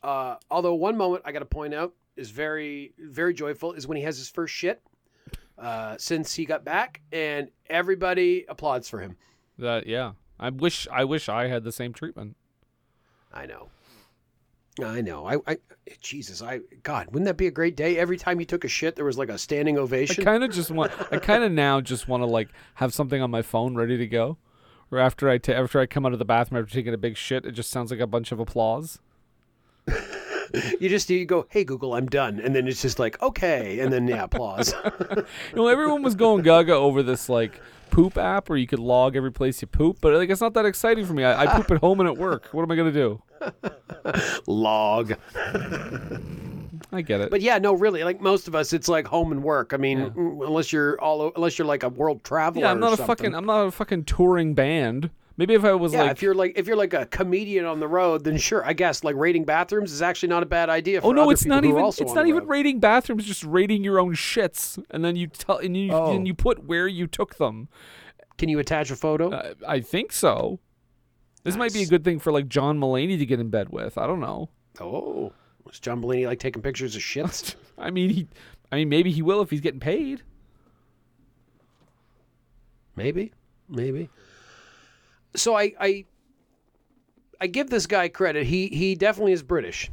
Uh, 0.03 0.37
although 0.49 0.75
one 0.75 0.95
moment 0.95 1.23
I 1.25 1.33
got 1.33 1.39
to 1.39 1.45
point 1.45 1.73
out 1.73 1.91
is 2.15 2.29
very 2.29 2.93
very 2.97 3.33
joyful 3.33 3.73
is 3.73 3.87
when 3.87 3.97
he 3.97 4.03
has 4.03 4.17
his 4.17 4.29
first 4.29 4.53
shit 4.53 4.81
uh, 5.57 5.97
since 5.97 6.33
he 6.33 6.45
got 6.45 6.63
back, 6.63 7.01
and 7.11 7.49
everybody 7.69 8.45
applauds 8.47 8.87
for 8.87 9.01
him. 9.01 9.17
That 9.57 9.85
yeah. 9.85 10.13
I 10.39 10.49
wish 10.49 10.87
I 10.91 11.03
wish 11.03 11.29
I 11.29 11.47
had 11.47 11.63
the 11.63 11.71
same 11.71 11.93
treatment. 11.93 12.35
I 13.33 13.45
know. 13.45 13.69
I 14.83 15.01
know. 15.01 15.25
I, 15.25 15.37
I 15.47 15.57
Jesus, 16.01 16.41
I 16.41 16.59
God, 16.83 17.07
wouldn't 17.07 17.25
that 17.25 17.37
be 17.37 17.47
a 17.47 17.51
great 17.51 17.77
day? 17.77 17.97
Every 17.97 18.17
time 18.17 18.39
you 18.39 18.45
took 18.45 18.65
a 18.65 18.67
shit, 18.67 18.95
there 18.95 19.05
was 19.05 19.17
like 19.17 19.29
a 19.29 19.37
standing 19.37 19.77
ovation. 19.77 20.21
I 20.21 20.25
kind 20.25 20.43
of 20.43 20.51
just 20.51 20.71
want. 20.71 20.91
I 21.11 21.17
kind 21.17 21.43
of 21.43 21.51
now 21.51 21.79
just 21.79 22.07
want 22.07 22.21
to 22.21 22.27
like 22.27 22.49
have 22.75 22.93
something 22.93 23.21
on 23.21 23.31
my 23.31 23.41
phone 23.41 23.75
ready 23.75 23.97
to 23.97 24.07
go, 24.07 24.37
or 24.91 24.99
after 24.99 25.29
I 25.29 25.37
ta- 25.37 25.53
after 25.53 25.79
I 25.79 25.85
come 25.85 26.05
out 26.05 26.13
of 26.13 26.19
the 26.19 26.25
bathroom 26.25 26.61
after 26.61 26.73
taking 26.73 26.93
a 26.93 26.97
big 26.97 27.15
shit, 27.15 27.45
it 27.45 27.51
just 27.51 27.69
sounds 27.69 27.91
like 27.91 28.01
a 28.01 28.07
bunch 28.07 28.31
of 28.31 28.39
applause. 28.39 28.99
You 30.79 30.87
just 30.87 31.09
you 31.09 31.25
go, 31.25 31.47
hey 31.49 31.63
Google, 31.65 31.95
I'm 31.95 32.05
done, 32.05 32.39
and 32.39 32.55
then 32.55 32.67
it's 32.67 32.81
just 32.81 32.97
like 32.97 33.21
okay, 33.21 33.79
and 33.79 33.91
then 33.91 34.07
yeah, 34.07 34.23
applause. 34.23 34.73
You 35.17 35.25
know, 35.55 35.67
everyone 35.67 36.01
was 36.01 36.15
going 36.15 36.43
gaga 36.43 36.73
over 36.73 37.03
this 37.03 37.27
like 37.27 37.59
poop 37.91 38.17
app 38.17 38.49
where 38.49 38.57
you 38.57 38.67
could 38.67 38.79
log 38.79 39.15
every 39.15 39.31
place 39.31 39.61
you 39.61 39.67
poop, 39.67 39.97
but 40.01 40.13
like 40.13 40.29
it's 40.29 40.41
not 40.41 40.53
that 40.53 40.65
exciting 40.65 41.05
for 41.05 41.13
me. 41.13 41.23
I, 41.23 41.43
I 41.43 41.55
poop 41.57 41.71
at 41.71 41.77
home 41.79 41.99
and 41.99 42.09
at 42.09 42.17
work. 42.17 42.47
What 42.51 42.63
am 42.63 42.71
I 42.71 42.75
gonna 42.75 42.91
do? 42.91 43.21
Log. 44.47 45.13
I 46.91 47.01
get 47.01 47.21
it. 47.21 47.29
But 47.31 47.41
yeah, 47.41 47.57
no, 47.57 47.73
really, 47.73 48.03
like 48.03 48.21
most 48.21 48.47
of 48.47 48.55
us, 48.55 48.73
it's 48.73 48.87
like 48.87 49.07
home 49.07 49.31
and 49.31 49.43
work. 49.43 49.73
I 49.73 49.77
mean, 49.77 50.11
mm, 50.11 50.45
unless 50.45 50.71
you're 50.71 50.99
all 51.01 51.31
unless 51.35 51.57
you're 51.57 51.67
like 51.67 51.83
a 51.83 51.89
world 51.89 52.23
traveler. 52.23 52.63
yeah, 52.65 52.71
I'm 52.71 52.77
or 52.77 52.81
not 52.81 52.93
a 52.93 52.97
something. 52.97 53.15
fucking. 53.17 53.35
I'm 53.35 53.45
not 53.45 53.67
a 53.67 53.71
fucking 53.71 54.05
touring 54.05 54.53
band. 54.53 55.09
Maybe 55.37 55.53
if 55.53 55.65
I 55.65 55.73
was 55.73 55.91
Yeah, 55.93 56.03
like, 56.03 56.11
if 56.11 56.21
you're 56.21 56.33
like 56.33 56.53
if 56.57 56.65
you're 56.65 56.77
like 56.77 56.93
a 56.93 57.05
comedian 57.07 57.65
on 57.65 57.79
the 57.81 57.87
road, 57.87 58.23
then 58.23 58.37
sure, 58.37 58.65
I 58.65 58.71
guess 58.73 59.03
like 59.03 59.15
rating 59.17 59.43
bathrooms 59.43 59.91
is 59.91 60.01
actually 60.01 60.29
not 60.29 60.43
a 60.43 60.45
bad 60.45 60.69
idea. 60.69 61.01
For 61.01 61.07
oh 61.07 61.11
no, 61.11 61.29
it's 61.29 61.45
not 61.45 61.65
even. 61.65 61.83
It's 61.85 61.99
not 62.13 62.27
even 62.27 62.41
road. 62.43 62.49
rating 62.49 62.79
bathrooms. 62.79 63.25
Just 63.25 63.43
rating 63.43 63.83
your 63.83 63.99
own 63.99 64.13
shits, 64.15 64.81
and 64.91 65.03
then 65.03 65.15
you 65.17 65.27
tell 65.27 65.57
and 65.57 65.75
you 65.75 65.91
Oh. 65.91 66.13
and 66.15 66.25
you 66.25 66.33
put 66.33 66.63
where 66.65 66.87
you 66.87 67.05
took 67.07 67.35
them. 67.35 67.67
Can 68.37 68.47
you 68.49 68.59
attach 68.59 68.91
a 68.91 68.95
photo? 68.95 69.31
Uh, 69.31 69.53
I 69.67 69.81
think 69.81 70.11
so. 70.13 70.59
This 71.43 71.55
might 71.57 71.73
be 71.73 71.83
a 71.83 71.87
good 71.87 72.03
thing 72.03 72.17
for 72.19 72.31
like 72.31 72.47
John 72.47 72.79
Mulaney 72.79 73.17
to 73.19 73.25
get 73.25 73.39
in 73.39 73.49
bed 73.49 73.69
with. 73.69 73.97
I 73.97 74.07
don't 74.07 74.19
know. 74.21 74.49
oh, 74.79 75.31
was 75.65 75.79
John 75.79 76.01
Mulaney 76.01 76.25
like 76.27 76.39
taking 76.39 76.61
pictures 76.61 76.95
of 76.95 77.01
shits? 77.01 77.55
I 77.77 77.91
mean, 77.91 78.09
he. 78.09 78.27
I 78.71 78.77
mean, 78.77 78.89
maybe 78.89 79.11
he 79.11 79.21
will 79.21 79.41
if 79.41 79.49
he's 79.49 79.61
getting 79.61 79.79
paid. 79.81 80.21
Maybe, 82.95 83.33
maybe. 83.69 84.09
So 85.35 85.55
I, 85.55 85.73
I, 85.79 86.05
I 87.39 87.47
give 87.47 87.69
this 87.69 87.87
guy 87.87 88.07
credit. 88.07 88.45
He 88.45 88.67
he 88.67 88.95
definitely 88.95 89.33
is 89.33 89.43
British. 89.43 89.91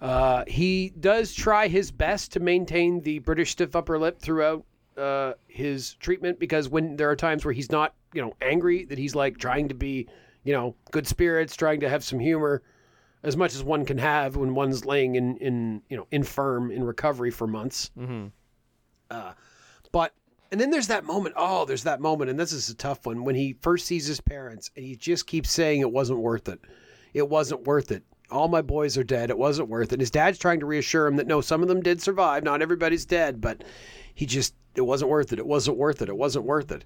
Uh, 0.00 0.44
he 0.46 0.92
does 1.00 1.32
try 1.32 1.68
his 1.68 1.90
best 1.90 2.32
to 2.32 2.40
maintain 2.40 3.00
the 3.00 3.18
British 3.20 3.52
stiff 3.52 3.74
upper 3.74 3.98
lip 3.98 4.20
throughout 4.20 4.64
uh, 4.96 5.32
his 5.48 5.94
treatment 5.94 6.38
because 6.38 6.68
when 6.68 6.96
there 6.96 7.10
are 7.10 7.16
times 7.16 7.44
where 7.44 7.54
he's 7.54 7.70
not, 7.70 7.94
you 8.12 8.20
know, 8.20 8.34
angry, 8.40 8.84
that 8.84 8.98
he's 8.98 9.14
like 9.14 9.38
trying 9.38 9.68
to 9.68 9.74
be, 9.74 10.06
you 10.44 10.52
know, 10.52 10.74
good 10.90 11.06
spirits, 11.06 11.56
trying 11.56 11.80
to 11.80 11.88
have 11.88 12.04
some 12.04 12.18
humor, 12.18 12.62
as 13.22 13.36
much 13.36 13.54
as 13.54 13.64
one 13.64 13.84
can 13.84 13.98
have 13.98 14.36
when 14.36 14.54
one's 14.54 14.84
laying 14.84 15.16
in 15.16 15.36
in 15.38 15.82
you 15.88 15.96
know 15.96 16.06
infirm 16.10 16.70
in 16.70 16.84
recovery 16.84 17.30
for 17.30 17.46
months. 17.46 17.90
Mm-hmm. 17.98 18.26
Uh, 19.10 19.32
but 19.92 20.12
and 20.50 20.60
then 20.60 20.70
there's 20.70 20.88
that 20.88 21.04
moment. 21.04 21.34
Oh, 21.36 21.64
there's 21.64 21.84
that 21.84 22.00
moment, 22.00 22.30
and 22.30 22.38
this 22.38 22.52
is 22.52 22.68
a 22.68 22.74
tough 22.74 23.06
one 23.06 23.24
when 23.24 23.34
he 23.34 23.56
first 23.60 23.86
sees 23.86 24.06
his 24.06 24.20
parents, 24.20 24.70
and 24.76 24.84
he 24.84 24.96
just 24.96 25.26
keeps 25.26 25.50
saying 25.50 25.80
it 25.80 25.90
wasn't 25.90 26.20
worth 26.20 26.48
it. 26.48 26.60
It 27.14 27.28
wasn't 27.28 27.66
worth 27.66 27.90
it. 27.90 28.02
All 28.30 28.48
my 28.48 28.62
boys 28.62 28.98
are 28.98 29.04
dead. 29.04 29.30
It 29.30 29.38
wasn't 29.38 29.68
worth 29.68 29.92
it. 29.92 30.00
His 30.00 30.10
dad's 30.10 30.38
trying 30.38 30.60
to 30.60 30.66
reassure 30.66 31.06
him 31.06 31.16
that 31.16 31.26
no, 31.26 31.40
some 31.40 31.62
of 31.62 31.68
them 31.68 31.80
did 31.80 32.02
survive. 32.02 32.42
Not 32.42 32.62
everybody's 32.62 33.06
dead, 33.06 33.40
but 33.40 33.64
he 34.14 34.26
just 34.26 34.54
it 34.74 34.82
wasn't 34.82 35.10
worth 35.10 35.32
it. 35.32 35.38
It 35.38 35.46
wasn't 35.46 35.76
worth 35.76 36.02
it. 36.02 36.08
It 36.08 36.16
wasn't 36.16 36.44
worth 36.44 36.72
it. 36.72 36.84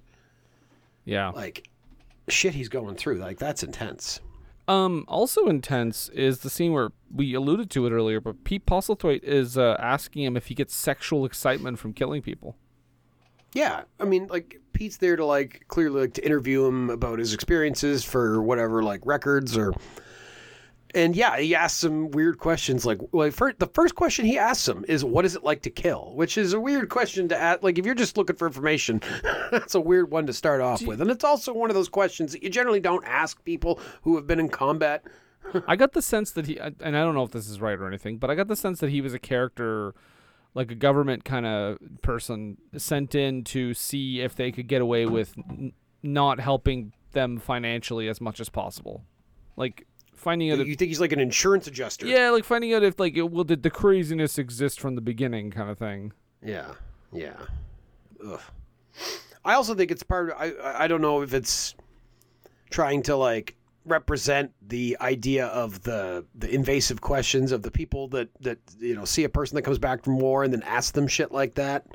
Yeah. 1.05 1.29
Like 1.29 1.67
shit, 2.27 2.53
he's 2.53 2.69
going 2.69 2.95
through. 2.95 3.15
Like 3.15 3.37
that's 3.37 3.63
intense. 3.63 4.19
Um, 4.67 5.05
also 5.07 5.47
intense 5.47 6.09
is 6.09 6.39
the 6.39 6.49
scene 6.49 6.71
where 6.71 6.91
we 7.13 7.33
alluded 7.33 7.69
to 7.71 7.85
it 7.87 7.91
earlier, 7.91 8.21
but 8.21 8.43
Pete 8.43 8.65
Postlethwaite 8.65 9.23
is 9.23 9.57
uh, 9.57 9.75
asking 9.79 10.23
him 10.23 10.37
if 10.37 10.47
he 10.47 10.55
gets 10.55 10.73
sexual 10.73 11.25
excitement 11.25 11.79
from 11.79 11.93
killing 11.93 12.21
people. 12.21 12.55
Yeah, 13.53 13.83
I 13.99 14.05
mean, 14.05 14.27
like 14.27 14.59
Pete's 14.73 14.97
there 14.97 15.15
to 15.15 15.25
like 15.25 15.65
clearly 15.67 16.01
like 16.01 16.13
to 16.13 16.25
interview 16.25 16.65
him 16.65 16.89
about 16.89 17.19
his 17.19 17.33
experiences 17.33 18.03
for 18.03 18.41
whatever 18.41 18.83
like 18.83 19.01
records 19.05 19.57
or. 19.57 19.73
And 20.93 21.15
yeah, 21.15 21.37
he 21.37 21.55
asks 21.55 21.79
some 21.79 22.11
weird 22.11 22.37
questions. 22.37 22.85
Like, 22.85 22.99
like 23.13 23.31
first, 23.31 23.59
the 23.59 23.67
first 23.67 23.95
question 23.95 24.25
he 24.25 24.37
asks 24.37 24.67
him 24.67 24.83
is, 24.89 25.05
"What 25.05 25.23
is 25.23 25.37
it 25.37 25.43
like 25.43 25.61
to 25.61 25.69
kill?" 25.69 26.11
Which 26.15 26.37
is 26.37 26.51
a 26.51 26.59
weird 26.59 26.89
question 26.89 27.29
to 27.29 27.37
ask. 27.37 27.63
Like, 27.63 27.79
if 27.79 27.85
you're 27.85 27.95
just 27.95 28.17
looking 28.17 28.35
for 28.35 28.45
information, 28.45 29.01
that's 29.51 29.73
a 29.73 29.79
weird 29.79 30.11
one 30.11 30.27
to 30.27 30.33
start 30.33 30.59
off 30.59 30.81
with. 30.81 30.99
And 30.99 31.09
it's 31.09 31.23
also 31.23 31.53
one 31.53 31.69
of 31.69 31.75
those 31.77 31.87
questions 31.87 32.33
that 32.33 32.43
you 32.43 32.49
generally 32.49 32.81
don't 32.81 33.05
ask 33.05 33.41
people 33.45 33.79
who 34.01 34.17
have 34.17 34.27
been 34.27 34.39
in 34.41 34.49
combat. 34.49 35.05
I 35.67 35.75
got 35.75 35.93
the 35.93 36.01
sense 36.01 36.31
that 36.31 36.45
he, 36.45 36.57
and 36.57 36.75
I 36.81 36.91
don't 36.91 37.15
know 37.15 37.23
if 37.23 37.31
this 37.31 37.49
is 37.49 37.61
right 37.61 37.79
or 37.79 37.87
anything, 37.87 38.17
but 38.17 38.29
I 38.29 38.35
got 38.35 38.47
the 38.47 38.55
sense 38.55 38.79
that 38.79 38.89
he 38.89 39.01
was 39.01 39.13
a 39.13 39.19
character, 39.19 39.93
like 40.53 40.71
a 40.71 40.75
government 40.75 41.23
kind 41.23 41.45
of 41.45 41.77
person 42.01 42.57
sent 42.77 43.15
in 43.15 43.43
to 43.45 43.73
see 43.73 44.21
if 44.21 44.35
they 44.35 44.51
could 44.51 44.67
get 44.67 44.81
away 44.81 45.05
with 45.05 45.33
n- 45.37 45.73
not 46.03 46.39
helping 46.39 46.93
them 47.13 47.37
financially 47.39 48.07
as 48.07 48.19
much 48.21 48.39
as 48.39 48.49
possible, 48.49 49.03
like 49.55 49.85
finding 50.15 50.51
out. 50.51 50.57
You 50.59 50.73
If, 50.73 50.79
think 50.79 50.89
he's 50.89 50.99
like 51.01 51.11
an 51.13 51.19
insurance 51.19 51.67
adjuster? 51.67 52.05
yeah, 52.05 52.29
like 52.29 52.43
finding 52.43 52.73
out 52.73 52.83
if 52.83 52.99
like 52.99 53.15
it, 53.15 53.31
well, 53.31 53.43
did 53.43 53.63
the 53.63 53.69
craziness 53.69 54.37
exist 54.37 54.79
from 54.79 54.95
the 54.95 55.01
beginning, 55.01 55.51
kind 55.51 55.69
of 55.69 55.77
thing. 55.77 56.11
Yeah, 56.43 56.73
yeah. 57.13 57.37
Ugh. 58.25 58.39
I 59.43 59.53
also 59.55 59.73
think 59.73 59.89
it's 59.91 60.03
part 60.03 60.29
of. 60.31 60.35
I 60.37 60.83
I 60.83 60.87
don't 60.87 61.01
know 61.01 61.21
if 61.21 61.33
it's 61.33 61.75
trying 62.69 63.03
to 63.03 63.15
like 63.15 63.55
represent 63.85 64.51
the 64.67 64.97
idea 65.01 65.47
of 65.47 65.83
the 65.83 66.25
the 66.35 66.53
invasive 66.53 67.01
questions 67.01 67.51
of 67.51 67.63
the 67.63 67.71
people 67.71 68.07
that 68.09 68.29
that 68.41 68.59
you 68.79 68.95
know 68.95 69.05
see 69.05 69.23
a 69.23 69.29
person 69.29 69.55
that 69.55 69.63
comes 69.63 69.79
back 69.79 70.03
from 70.03 70.19
war 70.19 70.43
and 70.43 70.53
then 70.53 70.63
ask 70.63 70.93
them 70.93 71.07
shit 71.07 71.31
like 71.31 71.55
that, 71.55 71.85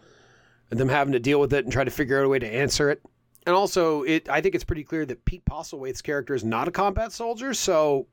and 0.70 0.80
them 0.80 0.89
having 0.89 1.12
to 1.12 1.20
deal 1.20 1.41
with 1.41 1.53
it 1.53 1.64
and 1.64 1.72
try 1.72 1.84
to 1.84 1.91
figure 1.91 2.18
out 2.18 2.24
a 2.24 2.28
way 2.28 2.39
to 2.39 2.47
answer 2.47 2.91
it. 2.91 3.03
And 3.47 3.55
also, 3.55 4.03
it 4.03 4.28
I 4.28 4.41
think 4.41 4.55
it's 4.55 4.64
pretty 4.64 4.84
clear 4.84 5.07
that 5.07 5.24
Pete 5.24 5.45
Postlethwaite's 5.45 6.03
character 6.03 6.34
is 6.34 6.45
not 6.45 6.68
a 6.68 6.72
combat 6.72 7.12
soldier, 7.12 7.55
so 7.55 8.07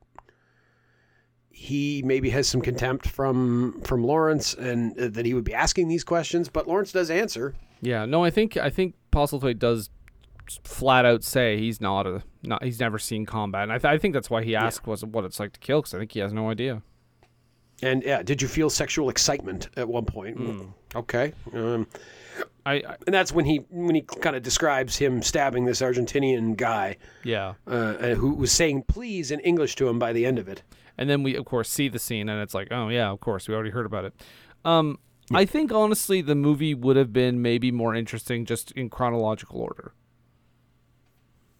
he 1.50 2.02
maybe 2.04 2.30
has 2.30 2.48
some 2.48 2.60
contempt 2.60 3.06
from 3.06 3.80
from 3.82 4.04
Lawrence 4.04 4.54
and 4.54 4.98
uh, 4.98 5.08
that 5.08 5.24
he 5.24 5.34
would 5.34 5.44
be 5.44 5.54
asking 5.54 5.88
these 5.88 6.04
questions, 6.04 6.48
but 6.48 6.68
Lawrence 6.68 6.92
does 6.92 7.10
answer. 7.10 7.54
Yeah, 7.80 8.06
no, 8.06 8.24
I 8.24 8.30
think 8.30 8.56
I 8.56 8.70
think 8.70 8.94
Postlethwaite 9.12 9.58
does 9.58 9.90
flat 10.64 11.04
out 11.04 11.24
say 11.24 11.58
he's 11.58 11.80
not 11.80 12.06
a 12.06 12.22
not 12.42 12.62
he's 12.62 12.80
never 12.80 12.98
seen 12.98 13.26
combat, 13.26 13.64
and 13.64 13.72
I, 13.72 13.78
th- 13.78 13.92
I 13.92 13.98
think 13.98 14.14
that's 14.14 14.30
why 14.30 14.42
he 14.42 14.54
asked 14.54 14.86
was 14.86 15.04
what 15.04 15.24
it's 15.24 15.40
like 15.40 15.52
to 15.52 15.60
kill 15.60 15.80
because 15.80 15.94
I 15.94 15.98
think 15.98 16.12
he 16.12 16.20
has 16.20 16.32
no 16.32 16.50
idea. 16.50 16.82
And 17.82 18.02
yeah, 18.02 18.22
did 18.22 18.40
you 18.40 18.48
feel 18.48 18.70
sexual 18.70 19.08
excitement 19.10 19.68
at 19.76 19.88
one 19.88 20.04
point? 20.04 20.38
Okay. 20.94 21.32
Um, 21.52 21.86
I, 22.64 22.74
I 22.74 22.96
and 23.06 23.14
that's 23.14 23.32
when 23.32 23.44
he 23.44 23.58
when 23.68 23.94
he 23.94 24.02
kind 24.02 24.36
of 24.36 24.42
describes 24.42 24.96
him 24.96 25.22
stabbing 25.22 25.64
this 25.64 25.80
Argentinian 25.80 26.56
guy 26.56 26.96
yeah. 27.24 27.54
uh, 27.66 28.14
who 28.14 28.34
was 28.34 28.52
saying 28.52 28.84
please 28.88 29.30
in 29.30 29.40
English 29.40 29.76
to 29.76 29.88
him 29.88 29.98
by 29.98 30.12
the 30.12 30.24
end 30.24 30.38
of 30.38 30.48
it. 30.48 30.62
And 30.96 31.10
then 31.10 31.22
we 31.22 31.34
of 31.34 31.44
course 31.44 31.68
see 31.68 31.88
the 31.88 31.98
scene 31.98 32.28
and 32.28 32.40
it's 32.40 32.54
like, 32.54 32.68
oh 32.70 32.88
yeah, 32.88 33.10
of 33.10 33.20
course, 33.20 33.48
we 33.48 33.54
already 33.54 33.70
heard 33.70 33.86
about 33.86 34.04
it. 34.04 34.14
Um 34.64 34.98
I 35.32 35.44
think 35.44 35.72
honestly 35.72 36.20
the 36.22 36.34
movie 36.34 36.74
would 36.74 36.96
have 36.96 37.12
been 37.12 37.42
maybe 37.42 37.70
more 37.70 37.94
interesting 37.94 38.44
just 38.44 38.70
in 38.72 38.88
chronological 38.88 39.60
order. 39.60 39.92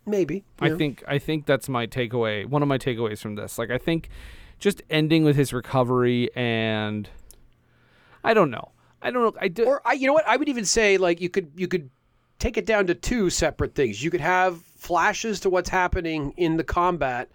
Maybe. 0.07 0.45
I 0.61 0.69
yeah. 0.69 0.77
think 0.77 1.03
I 1.07 1.19
think 1.19 1.47
that's 1.47 1.69
my 1.69 1.87
takeaway. 1.87 2.47
One 2.47 2.63
of 2.63 2.69
my 2.69 2.79
takeaways 2.79 3.21
from 3.21 3.37
this. 3.37 3.59
Like 3.59 3.71
I 3.71 3.79
think 3.79 4.09
just 4.59 4.83
ending 4.91 5.25
with 5.25 5.37
his 5.37 5.53
recovery 5.53 6.31
and 6.37 7.09
I 8.23 8.35
don't 8.35 8.51
know. 8.51 8.71
I 9.03 9.11
don't 9.11 9.23
know. 9.23 9.39
I 9.41 9.49
do, 9.49 9.65
Or 9.65 9.83
I, 9.85 9.93
you 9.93 10.07
know 10.07 10.15
what? 10.15 10.27
I 10.27 10.37
would 10.37 10.49
even 10.49 10.65
say 10.65 10.97
like 10.97 11.21
you 11.21 11.29
could 11.29 11.53
you 11.57 11.69
could 11.69 11.91
take 12.39 12.57
it 12.57 12.67
down 12.67 12.87
to 12.87 12.95
two 12.95 13.31
separate 13.31 13.75
things. 13.75 14.03
You 14.03 14.11
could 14.11 14.21
have 14.21 14.63
flashes 14.63 15.41
to 15.41 15.51
what's 15.51 15.69
happening 15.69 16.33
in 16.37 16.57
the 16.57 16.65
combat, 16.65 17.31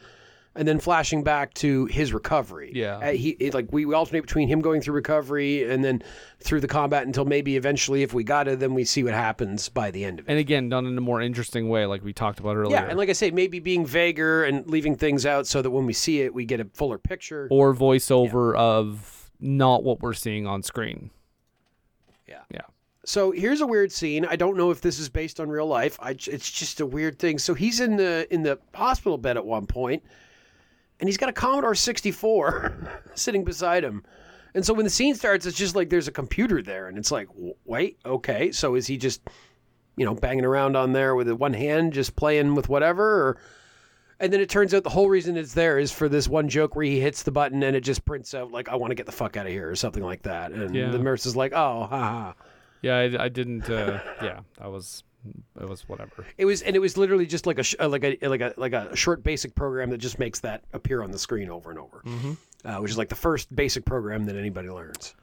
and 0.56 0.68
then 0.68 0.80
flashing 0.80 1.24
back 1.24 1.54
to 1.54 1.86
his 1.86 2.14
recovery. 2.14 2.72
Yeah. 2.74 2.98
Uh, 2.98 3.12
he 3.12 3.30
it, 3.40 3.54
like 3.54 3.72
we, 3.72 3.86
we 3.86 3.94
alternate 3.94 4.22
between 4.22 4.48
him 4.48 4.60
going 4.62 4.82
through 4.82 4.96
recovery 4.96 5.70
and 5.70 5.84
then 5.84 6.02
through 6.40 6.60
the 6.60 6.68
combat 6.68 7.06
until 7.06 7.26
maybe 7.26 7.56
eventually, 7.56 8.04
if 8.04 8.14
we 8.14 8.24
got 8.24 8.48
it, 8.48 8.60
then 8.60 8.74
we 8.74 8.84
see 8.84 9.04
what 9.04 9.14
happens 9.14 9.70
by 9.70 9.92
the 9.92 10.04
end 10.04 10.20
of 10.20 10.28
it. 10.28 10.32
and 10.32 10.40
again 10.40 10.70
done 10.70 10.86
in 10.86 10.98
a 10.98 11.02
more 11.02 11.22
interesting 11.22 11.70
way 11.70 11.86
like 11.86 12.04
we 12.04 12.14
talked 12.14 12.40
about 12.40 12.56
earlier. 12.56 12.76
yeah, 12.78 12.88
and 12.88 12.98
like 12.98 13.10
I 13.10 13.14
say, 13.14 13.32
maybe 13.32 13.60
being 13.60 13.86
vaguer 13.86 14.44
and 14.44 14.66
leaving 14.68 14.96
things 14.96 15.26
out 15.26 15.48
so 15.48 15.62
that 15.62 15.72
when 15.72 15.86
we 15.86 15.94
see 15.94 16.22
it, 16.22 16.34
we 16.34 16.46
get 16.46 16.60
a 16.60 16.66
fuller 16.74 16.98
picture. 16.98 17.48
or 17.52 17.74
voiceover 17.74 18.56
of 18.58 19.32
not 19.40 19.84
what 19.84 20.02
we're 20.02 20.14
seeing 20.14 20.46
on 20.48 20.64
screen. 20.64 21.12
Yeah. 22.28 22.42
Yeah. 22.52 22.62
So 23.06 23.32
here's 23.32 23.62
a 23.62 23.66
weird 23.68 23.92
scene. 23.92 24.26
I 24.26 24.36
don't 24.36 24.58
know 24.58 24.70
if 24.72 24.82
this 24.82 25.00
is 25.00 25.10
based 25.10 25.40
on 25.40 25.50
real 25.50 25.66
life. 25.66 25.98
I, 26.02 26.12
it's 26.12 26.52
just 26.52 26.80
a 26.80 26.86
weird 26.86 27.18
thing. 27.18 27.40
So 27.40 27.54
he's 27.54 27.80
in 27.80 27.96
the 27.96 28.28
in 28.32 28.44
the 28.44 28.60
hospital 28.76 29.18
bed 29.18 29.38
at 29.38 29.46
one 29.46 29.66
point, 29.66 30.04
and 31.00 31.08
he's 31.08 31.18
got 31.18 31.30
a 31.30 31.34
Commodore 31.34 31.76
64 31.76 33.02
sitting 33.16 33.44
beside 33.44 33.84
him. 33.84 34.04
And 34.56 34.66
so 34.66 34.74
when 34.74 34.84
the 34.84 34.90
scene 34.90 35.14
starts, 35.16 35.46
it's 35.46 35.58
just 35.58 35.76
like 35.76 35.90
there's 35.90 36.08
a 36.08 36.12
computer 36.12 36.62
there, 36.62 36.88
and 36.88 36.98
it's 36.98 37.12
like, 37.12 37.28
wait, 37.66 38.00
okay. 38.06 38.52
So 38.52 38.76
is 38.76 38.88
he 38.88 38.98
just, 38.98 39.22
you 39.96 40.06
know, 40.06 40.16
banging 40.16 40.46
around 40.46 40.76
on 40.76 40.92
there 40.94 41.14
with 41.16 41.30
one 41.32 41.54
hand, 41.54 41.94
just 41.94 42.16
playing 42.16 42.56
with 42.56 42.68
whatever? 42.68 43.04
Or, 43.28 43.38
and 44.20 44.34
then 44.34 44.42
it 44.42 44.50
turns 44.50 44.74
out 44.74 44.84
the 44.84 44.90
whole 44.90 45.08
reason 45.08 45.38
it's 45.38 45.54
there 45.54 45.78
is 45.78 45.92
for 45.92 46.10
this 46.10 46.28
one 46.28 46.50
joke 46.50 46.76
where 46.76 46.84
he 46.84 47.00
hits 47.00 47.24
the 47.24 47.32
button 47.32 47.62
and 47.64 47.76
it 47.76 47.82
just 47.82 48.04
prints 48.06 48.34
out 48.34 48.52
like, 48.52 48.68
I 48.70 48.76
want 48.76 48.92
to 48.92 48.96
get 48.96 49.06
the 49.06 49.12
fuck 49.12 49.38
out 49.38 49.46
of 49.46 49.52
here 49.52 49.70
or 49.70 49.76
something 49.76 50.04
like 50.04 50.24
that. 50.24 50.52
And 50.52 50.76
Yeah. 50.76 50.90
the 50.90 50.98
nurse 51.00 51.26
is 51.28 51.36
like, 51.36 51.54
oh, 51.54 51.88
ha 51.88 51.88
ha. 51.90 52.34
Yeah, 52.82 52.98
I, 52.98 53.26
I 53.26 53.30
didn't. 53.30 53.70
Uh, 53.70 54.00
yeah, 54.24 54.40
that 54.58 54.72
was 54.72 55.04
it 55.60 55.68
was 55.68 55.88
whatever. 55.88 56.26
It 56.38 56.46
was, 56.46 56.62
and 56.62 56.76
it 56.76 56.80
was 56.80 56.98
literally 56.98 57.26
just 57.26 57.46
like 57.46 57.60
a 57.60 57.64
sh- 57.64 57.76
uh, 57.80 57.90
like 57.90 58.04
a 58.04 58.18
like 58.28 58.42
a 58.42 58.54
like 58.58 58.74
a 58.74 58.96
short 58.96 59.24
basic 59.24 59.56
program 59.56 59.90
that 59.90 59.98
just 59.98 60.20
makes 60.20 60.40
that 60.42 60.64
appear 60.74 61.02
on 61.02 61.12
the 61.12 61.20
screen 61.20 61.50
over 61.50 61.70
and 61.70 61.80
over, 61.80 62.02
mm-hmm. 62.06 62.34
uh, 62.66 62.82
which 62.82 62.92
is 62.92 62.98
like 62.98 63.10
the 63.10 63.16
first 63.16 63.54
basic 63.56 63.86
program 63.86 64.26
that 64.26 64.36
anybody 64.36 64.70
learns. 64.70 65.16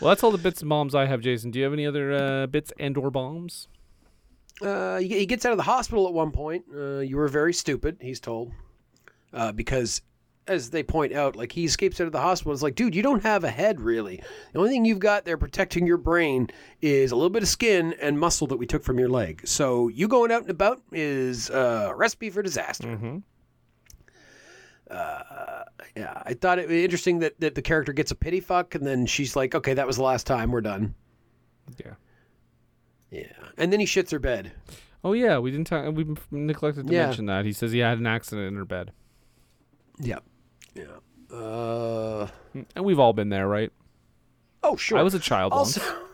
Well, 0.00 0.08
that's 0.10 0.22
all 0.22 0.30
the 0.30 0.38
bits 0.38 0.60
and 0.60 0.68
bombs 0.68 0.94
I 0.94 1.06
have, 1.06 1.20
Jason. 1.20 1.50
Do 1.50 1.58
you 1.58 1.64
have 1.64 1.72
any 1.72 1.86
other 1.86 2.12
uh, 2.12 2.46
bits 2.46 2.72
and 2.78 2.96
or 2.96 3.10
bombs? 3.10 3.68
Uh, 4.62 4.98
he, 4.98 5.08
he 5.08 5.26
gets 5.26 5.44
out 5.44 5.52
of 5.52 5.58
the 5.58 5.64
hospital 5.64 6.06
at 6.06 6.12
one 6.12 6.30
point. 6.30 6.64
Uh, 6.74 6.98
you 6.98 7.16
were 7.16 7.28
very 7.28 7.52
stupid, 7.52 7.96
he's 8.00 8.20
told, 8.20 8.52
uh, 9.32 9.52
because 9.52 10.02
as 10.48 10.70
they 10.70 10.82
point 10.82 11.12
out, 11.12 11.36
like 11.36 11.52
he 11.52 11.64
escapes 11.64 12.00
out 12.00 12.06
of 12.06 12.12
the 12.12 12.20
hospital. 12.20 12.52
It's 12.52 12.62
like, 12.62 12.74
dude, 12.74 12.94
you 12.94 13.02
don't 13.02 13.22
have 13.22 13.44
a 13.44 13.50
head 13.50 13.80
really. 13.80 14.22
The 14.52 14.58
only 14.58 14.70
thing 14.70 14.84
you've 14.84 14.98
got 14.98 15.24
there 15.24 15.36
protecting 15.36 15.86
your 15.86 15.96
brain 15.98 16.48
is 16.80 17.12
a 17.12 17.16
little 17.16 17.30
bit 17.30 17.42
of 17.42 17.48
skin 17.48 17.94
and 18.00 18.18
muscle 18.18 18.46
that 18.48 18.56
we 18.56 18.66
took 18.66 18.82
from 18.82 18.98
your 18.98 19.08
leg. 19.08 19.42
So 19.46 19.88
you 19.88 20.08
going 20.08 20.32
out 20.32 20.42
and 20.42 20.50
about 20.50 20.80
is 20.92 21.50
a 21.50 21.92
recipe 21.96 22.30
for 22.30 22.42
disaster. 22.42 22.88
Mm-hmm. 22.88 23.18
Uh, 24.90 25.64
yeah, 25.96 26.22
I 26.24 26.34
thought 26.34 26.58
it 26.58 26.68
was 26.68 26.76
interesting 26.78 27.18
that, 27.18 27.38
that 27.40 27.54
the 27.54 27.62
character 27.62 27.92
gets 27.92 28.10
a 28.10 28.14
pity 28.14 28.40
fuck, 28.40 28.74
and 28.74 28.86
then 28.86 29.04
she's 29.04 29.36
like, 29.36 29.54
"Okay, 29.54 29.74
that 29.74 29.86
was 29.86 29.96
the 29.96 30.02
last 30.02 30.26
time. 30.26 30.50
We're 30.50 30.62
done." 30.62 30.94
Yeah. 31.84 31.94
Yeah, 33.10 33.26
and 33.58 33.70
then 33.72 33.80
he 33.80 33.86
shits 33.86 34.10
her 34.12 34.18
bed. 34.18 34.52
Oh 35.04 35.12
yeah, 35.12 35.38
we 35.38 35.50
didn't 35.50 35.66
talk. 35.66 35.94
We 35.94 36.06
neglected 36.30 36.86
to 36.86 36.92
Yeah. 36.92 37.06
mention 37.06 37.26
that. 37.26 37.44
He 37.44 37.52
says 37.52 37.72
he 37.72 37.78
had 37.80 37.98
an 37.98 38.06
accident 38.06 38.48
in 38.48 38.56
her 38.56 38.64
bed, 38.64 38.92
Yep. 40.00 40.24
Yeah. 40.78 41.36
Uh. 41.36 42.28
and 42.74 42.84
we've 42.84 42.98
all 42.98 43.12
been 43.12 43.28
there, 43.28 43.46
right? 43.46 43.72
Oh, 44.62 44.76
sure. 44.76 44.98
I 44.98 45.02
was 45.02 45.14
a 45.14 45.18
child 45.18 45.52
also. 45.52 45.80
once. 45.80 45.92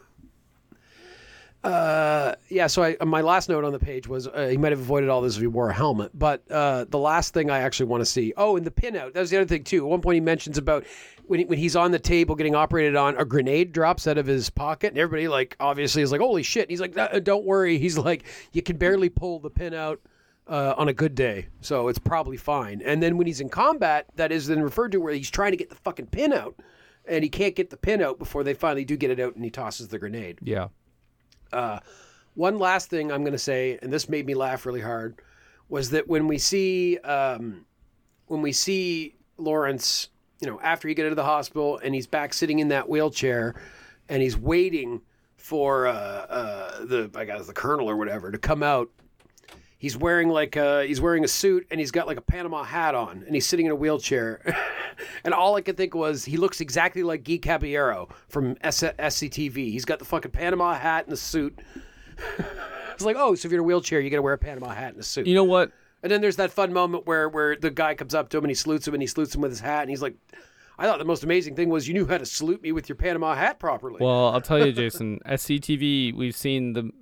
Uh, 1.65 2.35
yeah. 2.51 2.67
So 2.67 2.83
I, 2.83 2.97
my 3.07 3.23
last 3.23 3.49
note 3.49 3.65
on 3.65 3.73
the 3.73 3.79
page 3.79 4.07
was 4.07 4.29
uh, 4.29 4.49
he 4.51 4.59
might 4.59 4.73
have 4.73 4.81
avoided 4.81 5.09
all 5.09 5.23
this 5.23 5.37
if 5.37 5.41
he 5.41 5.47
wore 5.47 5.71
a 5.71 5.73
helmet. 5.73 6.11
But 6.13 6.43
uh, 6.51 6.85
the 6.91 6.99
last 6.99 7.33
thing 7.33 7.51
I 7.51 7.61
actually 7.61 7.87
want 7.87 8.03
to 8.03 8.05
see. 8.05 8.35
Oh, 8.37 8.59
and 8.59 8.67
the 8.67 8.71
pinout. 8.71 9.15
That 9.15 9.21
was 9.21 9.31
the 9.31 9.39
other 9.39 9.47
thing 9.47 9.65
too. 9.65 9.87
At 9.87 9.89
one 9.89 10.03
point 10.03 10.17
he 10.17 10.21
mentions 10.21 10.59
about 10.59 10.85
when 11.27 11.41
he, 11.41 11.47
when 11.47 11.59
he's 11.59 11.75
on 11.75 11.91
the 11.91 11.99
table 11.99 12.35
getting 12.35 12.55
operated 12.55 12.97
on, 12.97 13.17
a 13.17 13.25
grenade 13.25 13.73
drops 13.73 14.07
out 14.07 14.19
of 14.19 14.27
his 14.27 14.51
pocket, 14.51 14.89
and 14.89 14.99
everybody 14.99 15.27
like 15.27 15.57
obviously 15.59 16.03
is 16.03 16.13
like, 16.13 16.21
"Holy 16.21 16.43
shit!" 16.43 16.65
And 16.65 16.71
he's 16.71 16.83
like, 16.83 16.99
"Uh, 16.99 17.19
"Don't 17.21 17.47
worry." 17.47 17.79
He's 17.79 17.97
like, 17.97 18.25
"You 18.53 18.61
can 18.61 18.77
barely 18.77 19.09
pull 19.09 19.39
the 19.39 19.49
pin 19.49 19.73
out." 19.73 20.01
Uh, 20.47 20.75
on 20.77 20.89
a 20.89 20.93
good 20.93 21.15
day, 21.15 21.49
so 21.63 21.89
it's 21.89 21.99
probably 21.99 22.37
fine. 22.37 22.83
And 22.85 23.03
then 23.03 23.17
when 23.17 23.27
he's 23.27 23.41
in 23.41 23.49
combat, 23.49 24.07
that 24.17 24.31
is 24.31 24.47
then 24.47 24.61
referred 24.61 24.93
to 24.93 25.01
where 25.01 25.15
he's 25.15 25.31
trying 25.31 25.53
to 25.53 25.57
get 25.57 25.71
the 25.71 25.77
fucking 25.77 26.09
pin 26.09 26.35
out, 26.35 26.55
and 27.07 27.25
he 27.25 27.31
can't 27.31 27.55
get 27.55 27.71
the 27.71 27.79
pin 27.79 28.03
out 28.03 28.19
before 28.19 28.45
they 28.45 28.53
finally 28.53 28.85
do 28.85 28.95
get 28.95 29.11
it 29.11 29.19
out, 29.19 29.35
and 29.37 29.43
he 29.43 29.51
tosses 29.51 29.89
the 29.89 29.99
grenade. 29.99 30.39
Yeah. 30.43 30.69
One 32.35 32.59
last 32.59 32.91
thing 32.91 33.13
I'm 33.13 33.23
going 33.23 33.33
to 33.33 33.39
say, 33.39 33.79
and 33.81 33.93
this 33.93 34.09
made 34.09 34.27
me 34.27 34.35
laugh 34.35 34.67
really 34.67 34.81
hard, 34.81 35.23
was 35.69 35.91
that 35.91 36.09
when 36.09 36.27
we 36.27 36.39
see 36.39 36.99
um, 36.99 37.65
when 38.27 38.43
we 38.43 38.53
see 38.53 39.15
Lawrence, 39.39 40.09
you 40.41 40.49
know, 40.49 40.61
after 40.61 40.89
he 40.89 40.95
get 40.95 41.07
out 41.07 41.13
of 41.13 41.17
the 41.17 41.25
hospital 41.25 41.79
and 41.83 41.95
he's 41.95 42.07
back 42.07 42.35
sitting 42.35 42.59
in 42.59 42.69
that 42.69 42.89
wheelchair, 42.89 43.55
and 44.09 44.21
he's 44.21 44.37
waiting 44.37 45.01
for 45.37 45.87
uh, 45.87 45.93
uh, 45.93 46.85
the 46.85 47.11
I 47.15 47.25
guess 47.25 47.47
the 47.47 47.53
colonel 47.53 47.89
or 47.89 47.97
whatever 47.97 48.31
to 48.31 48.39
come 48.39 48.63
out. 48.63 48.91
He's 49.85 49.99
wearing 49.99 50.31
like 50.31 50.57
a, 50.57 50.87
he's 50.87 50.99
wearing 50.99 51.25
a 51.25 51.29
suit 51.29 51.67
and 51.71 51.79
he's 51.79 51.91
got 51.91 52.07
like 52.07 52.17
a 52.17 52.23
Panama 52.23 52.63
hat 52.63 52.95
on 52.95 53.23
and 53.27 53.35
he's 53.35 53.47
sitting 53.47 53.67
in 53.67 53.73
a 53.73 53.77
wheelchair. 53.77 54.41
and 55.25 55.35
all 55.35 55.57
I 55.57 55.61
could 55.61 55.77
think 55.77 55.95
was 55.95 56.25
he 56.25 56.39
looks 56.39 56.63
exactly 56.63 57.03
like 57.03 57.23
Guy 57.23 57.37
Caballero 57.37 58.09
from 58.31 58.57
S- 58.63 58.83
SCTV. 58.83 59.57
He's 59.57 59.85
got 59.85 59.99
the 59.99 60.07
fucking 60.07 60.31
Panama 60.31 60.73
hat 60.73 61.05
and 61.05 61.13
the 61.13 61.19
suit. 61.19 61.59
it's 62.95 63.05
like, 63.05 63.17
oh, 63.19 63.35
so 63.35 63.47
if 63.47 63.53
you're 63.53 63.61
in 63.61 63.65
a 63.65 63.67
wheelchair, 63.67 64.01
you 64.01 64.09
got 64.09 64.17
to 64.17 64.23
wear 64.23 64.33
a 64.33 64.39
Panama 64.39 64.71
hat 64.71 64.93
and 64.93 65.01
a 65.01 65.03
suit. 65.03 65.27
You 65.27 65.35
know 65.35 65.45
what? 65.45 65.71
and 66.03 66.11
then 66.11 66.23
there's 66.23 66.37
that 66.37 66.51
fun 66.51 66.73
moment 66.73 67.07
where 67.07 67.29
where 67.29 67.55
the 67.55 67.71
guy 67.71 67.95
comes 67.95 68.15
up 68.15 68.31
to 68.31 68.39
him 68.39 68.45
and 68.45 68.51
he 68.51 68.55
salutes 68.55 68.89
him 68.89 68.95
and 68.95 69.03
he 69.03 69.07
salutes 69.07 69.35
him 69.35 69.43
with 69.43 69.51
his 69.51 69.61
hat 69.61 69.83
and 69.83 69.91
he's 69.91 70.03
like, 70.03 70.15
I 70.79 70.87
thought 70.87 70.99
the 70.99 71.05
most 71.05 71.25
amazing 71.25 71.57
thing 71.57 71.69
was 71.69 71.87
you 71.87 71.95
knew 71.95 72.07
how 72.07 72.19
to 72.19 72.27
salute 72.27 72.63
me 72.63 72.73
with 72.73 72.89
your 72.89 72.97
Panama 72.97 73.35
hat 73.35 73.59
properly. 73.59 73.99
Well, 74.01 74.29
I'll 74.29 74.41
tell 74.41 74.65
you, 74.65 74.73
Jason. 74.73 75.21
SCTV, 75.27 76.15
we've 76.15 76.37
seen 76.37 76.73
them 76.73 76.93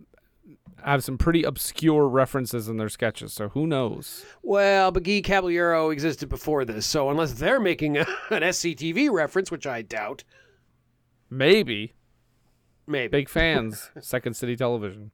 have 0.85 1.05
some 1.05 1.19
pretty 1.19 1.43
obscure 1.45 2.09
references 2.09 2.69
in 2.69 2.77
their 2.77 2.89
sketches. 2.89 3.33
So 3.33 3.49
who 3.51 3.67
knows? 3.67 4.25
Well, 4.43 4.91
but 4.91 5.03
Guy 5.03 5.21
Caballero 5.23 5.91
existed 5.91 6.29
before 6.29 6.65
this, 6.65 6.87
so 6.87 7.11
unless 7.11 7.35
they're 7.35 7.61
making 7.61 7.97
a, 7.97 8.01
an 8.31 8.43
SCTV 8.43 9.11
reference, 9.11 9.51
which 9.51 9.67
I 9.67 9.83
doubt, 9.83 10.25
Maybe 11.31 11.95
maybe. 12.87 13.11
big 13.11 13.29
fans. 13.29 13.91
Second 14.01 14.35
City 14.35 14.55
Television. 14.57 15.11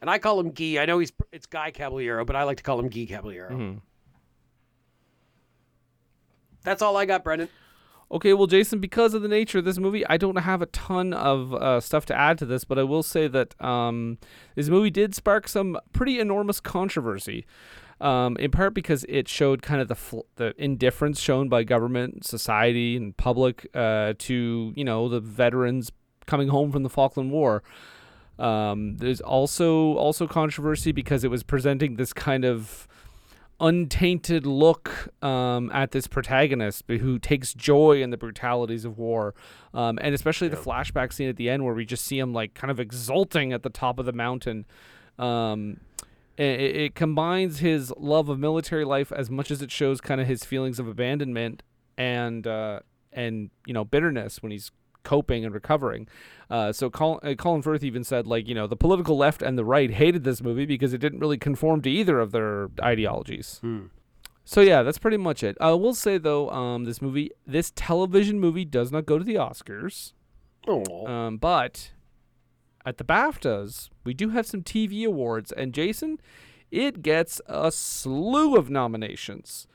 And 0.00 0.10
I 0.10 0.18
call 0.18 0.38
him 0.38 0.50
Guy. 0.50 0.78
I 0.82 0.84
know 0.86 0.98
he's 0.98 1.12
it's 1.32 1.46
Guy 1.46 1.70
Caballero, 1.70 2.24
but 2.26 2.36
I 2.36 2.42
like 2.42 2.58
to 2.58 2.62
call 2.62 2.78
him 2.78 2.88
Guy 2.88 3.06
Caballero. 3.08 3.50
Mm-hmm. 3.50 3.78
That's 6.62 6.82
all 6.82 6.96
I 6.96 7.04
got, 7.06 7.24
Brendan. 7.24 7.48
Okay, 8.14 8.32
well, 8.32 8.46
Jason, 8.46 8.78
because 8.78 9.12
of 9.12 9.22
the 9.22 9.28
nature 9.28 9.58
of 9.58 9.64
this 9.64 9.76
movie, 9.76 10.06
I 10.06 10.18
don't 10.18 10.36
have 10.36 10.62
a 10.62 10.66
ton 10.66 11.12
of 11.12 11.52
uh, 11.52 11.80
stuff 11.80 12.06
to 12.06 12.14
add 12.16 12.38
to 12.38 12.46
this, 12.46 12.62
but 12.62 12.78
I 12.78 12.84
will 12.84 13.02
say 13.02 13.26
that 13.26 13.60
um, 13.60 14.18
this 14.54 14.68
movie 14.68 14.90
did 14.90 15.16
spark 15.16 15.48
some 15.48 15.76
pretty 15.92 16.20
enormous 16.20 16.60
controversy. 16.60 17.44
Um, 18.00 18.36
in 18.36 18.52
part 18.52 18.72
because 18.72 19.04
it 19.08 19.28
showed 19.28 19.62
kind 19.62 19.80
of 19.80 19.88
the 19.88 19.94
fl- 19.94 20.26
the 20.36 20.52
indifference 20.58 21.20
shown 21.20 21.48
by 21.48 21.62
government, 21.62 22.24
society, 22.24 22.96
and 22.96 23.16
public 23.16 23.68
uh, 23.74 24.14
to 24.18 24.72
you 24.76 24.84
know 24.84 25.08
the 25.08 25.20
veterans 25.20 25.90
coming 26.26 26.48
home 26.48 26.72
from 26.72 26.82
the 26.82 26.90
Falkland 26.90 27.30
War. 27.30 27.62
Um, 28.38 28.96
there's 28.96 29.20
also 29.20 29.94
also 29.94 30.26
controversy 30.26 30.90
because 30.90 31.22
it 31.22 31.30
was 31.30 31.44
presenting 31.44 31.94
this 31.94 32.12
kind 32.12 32.44
of 32.44 32.88
untainted 33.60 34.46
look 34.46 35.08
um, 35.22 35.70
at 35.72 35.92
this 35.92 36.06
protagonist 36.06 36.84
who 36.88 37.18
takes 37.18 37.54
joy 37.54 38.02
in 38.02 38.10
the 38.10 38.16
brutalities 38.16 38.84
of 38.84 38.98
war. 38.98 39.34
Um, 39.72 39.98
and 40.02 40.14
especially 40.14 40.48
the 40.48 40.56
flashback 40.56 41.12
scene 41.12 41.28
at 41.28 41.36
the 41.36 41.48
end 41.48 41.64
where 41.64 41.74
we 41.74 41.84
just 41.84 42.04
see 42.04 42.18
him 42.18 42.32
like 42.32 42.54
kind 42.54 42.70
of 42.70 42.80
exulting 42.80 43.52
at 43.52 43.62
the 43.62 43.70
top 43.70 43.98
of 43.98 44.06
the 44.06 44.12
mountain. 44.12 44.66
Um, 45.18 45.80
it, 46.36 46.60
it 46.60 46.94
combines 46.94 47.60
his 47.60 47.92
love 47.96 48.28
of 48.28 48.38
military 48.38 48.84
life 48.84 49.12
as 49.12 49.30
much 49.30 49.50
as 49.50 49.62
it 49.62 49.70
shows 49.70 50.00
kind 50.00 50.20
of 50.20 50.26
his 50.26 50.44
feelings 50.44 50.78
of 50.78 50.88
abandonment 50.88 51.62
and 51.96 52.46
uh, 52.46 52.80
and 53.12 53.50
you 53.66 53.72
know 53.72 53.84
bitterness 53.84 54.42
when 54.42 54.50
he's 54.50 54.72
coping 55.04 55.44
and 55.44 55.54
recovering. 55.54 56.08
Uh, 56.50 56.72
so 56.72 56.90
Colin, 56.90 57.20
uh, 57.22 57.34
Colin 57.34 57.62
Firth 57.62 57.82
even 57.84 58.04
said 58.04 58.26
like 58.26 58.48
you 58.48 58.54
know 58.54 58.66
the 58.66 58.76
political 58.76 59.16
left 59.16 59.40
and 59.42 59.56
the 59.56 59.64
right 59.64 59.90
hated 59.90 60.24
this 60.24 60.42
movie 60.42 60.66
because 60.66 60.92
it 60.92 60.98
didn't 60.98 61.20
really 61.20 61.38
conform 61.38 61.80
to 61.82 61.90
either 61.90 62.18
of 62.20 62.32
their 62.32 62.68
ideologies. 62.82 63.60
So 64.44 64.60
yeah, 64.60 64.82
that's 64.82 64.98
pretty 64.98 65.16
much 65.16 65.42
it. 65.42 65.56
I 65.60 65.72
will 65.72 65.94
say 65.94 66.18
though, 66.18 66.50
um, 66.50 66.84
this 66.84 67.00
movie, 67.00 67.30
this 67.46 67.72
television 67.74 68.38
movie, 68.40 68.64
does 68.66 68.92
not 68.92 69.06
go 69.06 69.18
to 69.18 69.24
the 69.24 69.36
Oscars. 69.36 70.12
Oh, 70.66 71.06
Um, 71.06 71.36
but 71.38 71.92
at 72.86 72.98
the 72.98 73.04
BAFTAs, 73.04 73.88
we 74.04 74.12
do 74.12 74.30
have 74.30 74.46
some 74.46 74.62
TV 74.62 75.04
awards, 75.06 75.52
and 75.52 75.72
Jason, 75.72 76.20
it 76.70 77.00
gets 77.02 77.40
a 77.46 77.70
slew 77.72 78.56
of 78.56 78.68
nominations. 78.68 79.66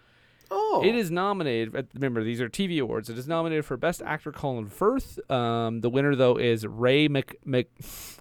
Oh, 0.52 0.82
It 0.86 0.96
is 0.96 1.12
nominated. 1.12 1.88
Remember, 1.94 2.24
these 2.24 2.42
are 2.42 2.50
TV 2.50 2.82
awards. 2.82 3.10
It 3.10 3.18
is 3.18 3.28
nominated 3.28 3.66
for 3.66 3.78
Best 3.78 4.02
Actor 4.02 4.32
Colin 4.32 4.68
Firth. 4.68 5.20
Um, 5.32 5.82
the 5.82 5.90
winner 5.90 6.16
though 6.16 6.38
is 6.38 6.66
Ray 6.66 7.08
Mc, 7.08 7.38
Mc, 7.46 7.70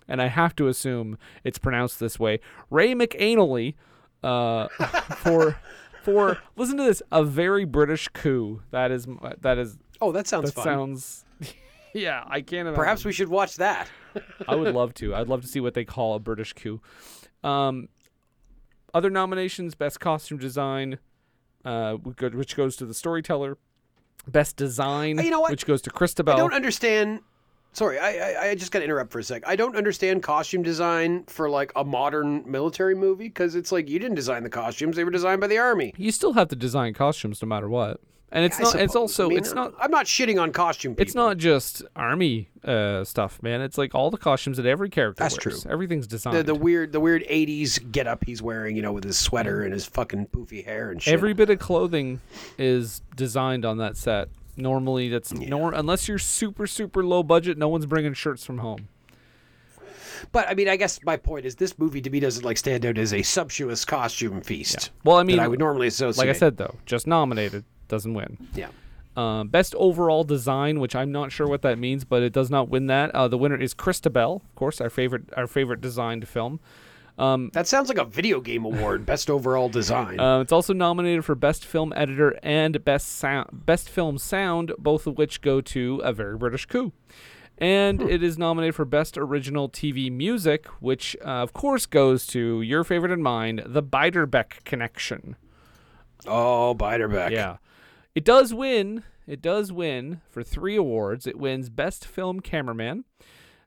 and 0.08 0.20
I 0.22 0.26
have 0.28 0.54
to 0.56 0.68
assume 0.68 1.18
it's 1.44 1.58
pronounced 1.58 2.00
this 2.00 2.18
way. 2.18 2.40
Ray 2.70 2.94
McAnally, 2.94 3.74
uh, 4.22 4.68
for 5.18 5.58
for 6.02 6.38
listen 6.56 6.76
to 6.78 6.84
this, 6.84 7.02
a 7.12 7.22
very 7.24 7.64
British 7.64 8.08
coup. 8.08 8.62
That 8.70 8.90
is 8.90 9.06
that 9.40 9.58
is 9.58 9.76
Oh, 10.00 10.12
that 10.12 10.26
sounds 10.28 10.52
that 10.52 10.54
fun. 10.54 10.64
sounds. 10.64 11.24
yeah, 11.94 12.24
I 12.26 12.40
can't 12.40 12.60
imagine. 12.68 12.76
Perhaps 12.76 13.04
we 13.04 13.12
should 13.12 13.28
watch 13.28 13.56
that. 13.56 13.88
I 14.46 14.54
would 14.54 14.74
love 14.74 14.94
to. 15.00 15.14
I'd 15.14 15.28
love 15.28 15.42
to 15.42 15.48
see 15.48 15.60
what 15.60 15.74
they 15.74 15.84
call 15.84 16.14
a 16.14 16.18
British 16.20 16.52
coup. 16.52 16.80
Um, 17.42 17.88
other 18.94 19.10
nominations: 19.10 19.74
Best 19.74 20.00
Costume 20.00 20.38
Design, 20.38 20.98
uh, 21.68 21.94
which 21.96 22.56
goes 22.56 22.76
to 22.76 22.86
the 22.86 22.94
storyteller. 22.94 23.58
Best 24.26 24.56
Design, 24.56 25.18
You 25.18 25.30
know 25.30 25.40
what? 25.40 25.50
which 25.50 25.64
goes 25.64 25.80
to 25.82 25.90
Christabel. 25.90 26.34
I 26.34 26.36
don't 26.36 26.52
understand. 26.52 27.20
Sorry, 27.72 27.98
I, 27.98 28.10
I, 28.10 28.48
I 28.50 28.54
just 28.54 28.72
got 28.72 28.80
to 28.80 28.84
interrupt 28.84 29.10
for 29.12 29.20
a 29.20 29.22
sec. 29.22 29.42
I 29.46 29.54
don't 29.56 29.76
understand 29.76 30.22
costume 30.22 30.62
design 30.62 31.24
for 31.28 31.48
like 31.48 31.70
a 31.76 31.84
modern 31.84 32.42
military 32.50 32.94
movie 32.94 33.28
because 33.28 33.54
it's 33.54 33.70
like 33.72 33.88
you 33.88 33.98
didn't 33.98 34.16
design 34.16 34.42
the 34.42 34.50
costumes; 34.50 34.96
they 34.96 35.04
were 35.04 35.10
designed 35.10 35.40
by 35.40 35.46
the 35.46 35.58
army. 35.58 35.94
you 35.96 36.10
still 36.10 36.32
have 36.34 36.48
to 36.48 36.56
design 36.56 36.92
costumes 36.94 37.40
no 37.42 37.48
matter 37.48 37.68
what, 37.68 38.00
and 38.30 38.44
it's 38.44 38.58
I 38.58 38.62
not. 38.62 38.74
It's 38.76 38.94
also. 38.96 39.26
I 39.26 39.28
mean, 39.28 39.38
it's 39.38 39.54
not. 39.54 39.72
I'm 39.80 39.90
not 39.90 40.06
shitting 40.06 40.40
on 40.40 40.52
costume 40.52 40.92
people. 40.92 41.02
It's 41.02 41.14
not 41.14 41.38
just 41.38 41.82
army 41.96 42.50
uh, 42.62 43.04
stuff, 43.04 43.42
man. 43.42 43.62
It's 43.62 43.78
like 43.78 43.94
all 43.94 44.10
the 44.10 44.18
costumes 44.18 44.58
that 44.58 44.66
every 44.66 44.90
character 44.90 45.22
That's 45.22 45.42
wears. 45.44 45.62
true. 45.62 45.72
Everything's 45.72 46.06
designed. 46.06 46.36
the, 46.36 46.42
the 46.42 46.54
weird 46.54 46.92
the 46.92 47.00
weird 47.00 47.22
80s 47.24 47.90
get 47.90 48.06
up 48.06 48.24
he's 48.24 48.42
wearing, 48.42 48.76
you 48.76 48.82
know, 48.82 48.92
with 48.92 49.04
his 49.04 49.16
sweater 49.16 49.62
and 49.62 49.72
his 49.72 49.86
fucking 49.86 50.26
poofy 50.26 50.64
hair 50.64 50.90
and 50.90 51.02
shit. 51.02 51.14
Every 51.14 51.32
bit 51.32 51.48
of 51.48 51.58
clothing 51.58 52.20
is 52.58 53.00
designed 53.16 53.64
on 53.64 53.78
that 53.78 53.96
set. 53.96 54.28
Normally, 54.56 55.08
that's 55.08 55.32
nor 55.32 55.72
unless 55.72 56.08
you're 56.08 56.18
super 56.18 56.66
super 56.66 57.04
low 57.04 57.22
budget. 57.22 57.56
No 57.56 57.68
one's 57.68 57.86
bringing 57.86 58.12
shirts 58.12 58.44
from 58.44 58.58
home. 58.58 58.88
but 60.32 60.48
I 60.48 60.54
mean, 60.54 60.68
I 60.68 60.76
guess 60.76 61.00
my 61.04 61.16
point 61.16 61.46
is 61.46 61.54
this 61.54 61.78
movie 61.78 62.02
to 62.02 62.10
me 62.10 62.20
doesn't 62.20 62.44
like 62.44 62.58
stand 62.58 62.84
out 62.84 62.98
as 62.98 63.14
a 63.14 63.22
sumptuous 63.22 63.86
costume 63.86 64.42
feast. 64.42 64.90
Well, 65.04 65.16
I 65.16 65.22
mean, 65.22 65.38
I 65.38 65.48
would 65.48 65.60
normally 65.60 65.86
associate. 65.86 66.18
like 66.26 66.34
I 66.34 66.38
said 66.38 66.58
though, 66.58 66.74
just 66.84 67.06
nominated 67.06 67.64
doesn't 67.88 68.14
win. 68.14 68.36
yeah. 68.54 68.68
Um, 69.16 69.48
best 69.48 69.74
overall 69.74 70.22
design, 70.22 70.78
which 70.78 70.94
I'm 70.94 71.10
not 71.10 71.32
sure 71.32 71.48
what 71.48 71.62
that 71.62 71.76
means, 71.76 72.04
but 72.04 72.22
it 72.22 72.32
does 72.32 72.50
not 72.50 72.68
win 72.68 72.86
that. 72.86 73.10
Uh, 73.12 73.26
the 73.26 73.36
winner 73.36 73.56
is 73.56 73.74
Christabel, 73.74 74.42
of 74.48 74.54
course, 74.54 74.80
our 74.80 74.90
favorite 74.90 75.24
our 75.36 75.48
favorite 75.48 75.80
designed 75.80 76.28
film. 76.28 76.60
That 77.18 77.66
sounds 77.66 77.88
like 77.88 77.98
a 77.98 78.04
video 78.04 78.40
game 78.40 78.64
award, 78.64 79.04
best 79.12 79.28
overall 79.28 79.68
design. 79.68 80.20
Uh, 80.20 80.38
it's 80.38 80.52
also 80.52 80.72
nominated 80.72 81.24
for 81.24 81.34
best 81.34 81.64
film 81.64 81.92
editor 81.96 82.38
and 82.44 82.84
best 82.84 83.08
sound, 83.08 83.48
best 83.66 83.88
film 83.88 84.18
sound, 84.18 84.72
both 84.78 85.04
of 85.08 85.18
which 85.18 85.40
go 85.40 85.60
to 85.62 86.00
a 86.04 86.12
very 86.12 86.36
British 86.36 86.66
coup. 86.66 86.92
And 87.60 88.00
it 88.00 88.22
is 88.22 88.38
nominated 88.38 88.76
for 88.76 88.84
best 88.84 89.18
original 89.18 89.68
TV 89.68 90.12
music, 90.12 90.66
which 90.80 91.16
uh, 91.24 91.42
of 91.42 91.52
course 91.52 91.86
goes 91.86 92.24
to 92.28 92.62
your 92.62 92.84
favorite 92.84 93.10
and 93.10 93.24
mine, 93.24 93.62
The 93.66 93.82
Beiderbecke 93.82 94.62
Connection. 94.64 95.34
oh, 96.24 96.72
Beiderbecke. 96.78 97.30
Yeah. 97.32 97.56
It 98.18 98.24
does 98.24 98.52
win. 98.52 99.04
It 99.28 99.40
does 99.40 99.70
win 99.70 100.22
for 100.28 100.42
three 100.42 100.74
awards. 100.74 101.24
It 101.24 101.38
wins 101.38 101.70
Best 101.70 102.04
Film 102.04 102.40
Cameraman, 102.40 103.04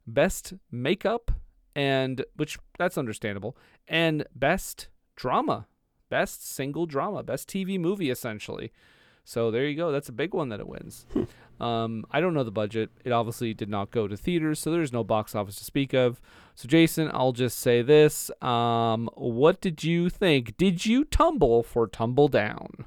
Best 0.06 0.56
Makeup, 0.70 1.32
and 1.74 2.26
which 2.36 2.60
that's 2.78 2.98
understandable, 2.98 3.56
and 3.88 4.26
Best 4.36 4.90
Drama, 5.16 5.68
Best 6.10 6.46
Single 6.46 6.86
Drama, 6.86 7.24
Best 7.24 7.48
TV 7.48 7.80
Movie, 7.80 8.10
essentially. 8.10 8.74
So 9.24 9.52
there 9.52 9.66
you 9.66 9.78
go. 9.78 9.90
That's 9.90 10.10
a 10.10 10.12
big 10.12 10.34
one 10.34 10.50
that 10.50 10.60
it 10.60 10.68
wins. 10.68 11.06
um, 11.62 12.04
I 12.12 12.20
don't 12.20 12.34
know 12.34 12.44
the 12.44 12.52
budget. 12.52 12.90
It 13.06 13.14
obviously 13.14 13.54
did 13.54 13.70
not 13.70 13.90
go 13.90 14.06
to 14.06 14.18
theaters, 14.18 14.60
so 14.60 14.70
there's 14.70 14.92
no 14.92 15.06
box 15.06 15.34
office 15.34 15.56
to 15.60 15.64
speak 15.64 15.94
of. 15.94 16.20
So 16.56 16.68
Jason, 16.68 17.10
I'll 17.14 17.32
just 17.32 17.58
say 17.58 17.84
this: 17.84 18.30
um, 18.42 19.10
What 19.16 19.62
did 19.62 19.86
you 19.86 20.10
think? 20.10 20.58
Did 20.58 20.86
you 20.86 21.06
tumble 21.06 21.64
for 21.64 21.88
Tumbledown? 21.88 22.84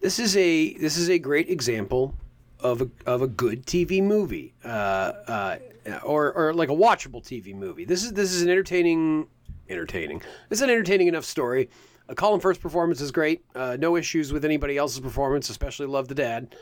This 0.00 0.18
is 0.18 0.36
a 0.36 0.74
this 0.74 0.96
is 0.96 1.10
a 1.10 1.18
great 1.18 1.50
example 1.50 2.14
of 2.58 2.80
a 2.80 2.90
of 3.06 3.20
a 3.22 3.26
good 3.26 3.66
TV 3.66 4.02
movie, 4.02 4.54
uh, 4.64 4.68
uh, 4.68 5.58
or 6.02 6.32
or 6.32 6.54
like 6.54 6.70
a 6.70 6.74
watchable 6.74 7.22
TV 7.22 7.54
movie. 7.54 7.84
This 7.84 8.04
is 8.04 8.12
this 8.12 8.32
is 8.32 8.42
an 8.42 8.48
entertaining, 8.48 9.26
entertaining. 9.68 10.20
This 10.48 10.58
is 10.58 10.62
an 10.62 10.70
entertaining 10.70 11.08
enough 11.08 11.24
story. 11.26 11.68
Uh, 12.08 12.14
Colin 12.14 12.40
Firth's 12.40 12.60
performance 12.60 13.02
is 13.02 13.10
great. 13.10 13.44
Uh, 13.54 13.76
no 13.78 13.96
issues 13.96 14.32
with 14.32 14.44
anybody 14.44 14.78
else's 14.78 15.00
performance, 15.00 15.50
especially 15.50 15.86
Love 15.86 16.08
the 16.08 16.14
Dad. 16.14 16.54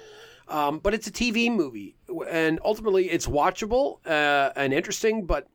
Um, 0.49 0.79
but 0.81 0.95
it's 0.95 1.07
a 1.07 1.13
TV 1.13 1.55
movie, 1.55 1.95
and 2.29 2.59
ultimately 2.65 3.09
it's 3.11 3.27
watchable 3.27 3.99
uh, 4.07 4.51
and 4.57 4.73
interesting, 4.73 5.27
but 5.27 5.47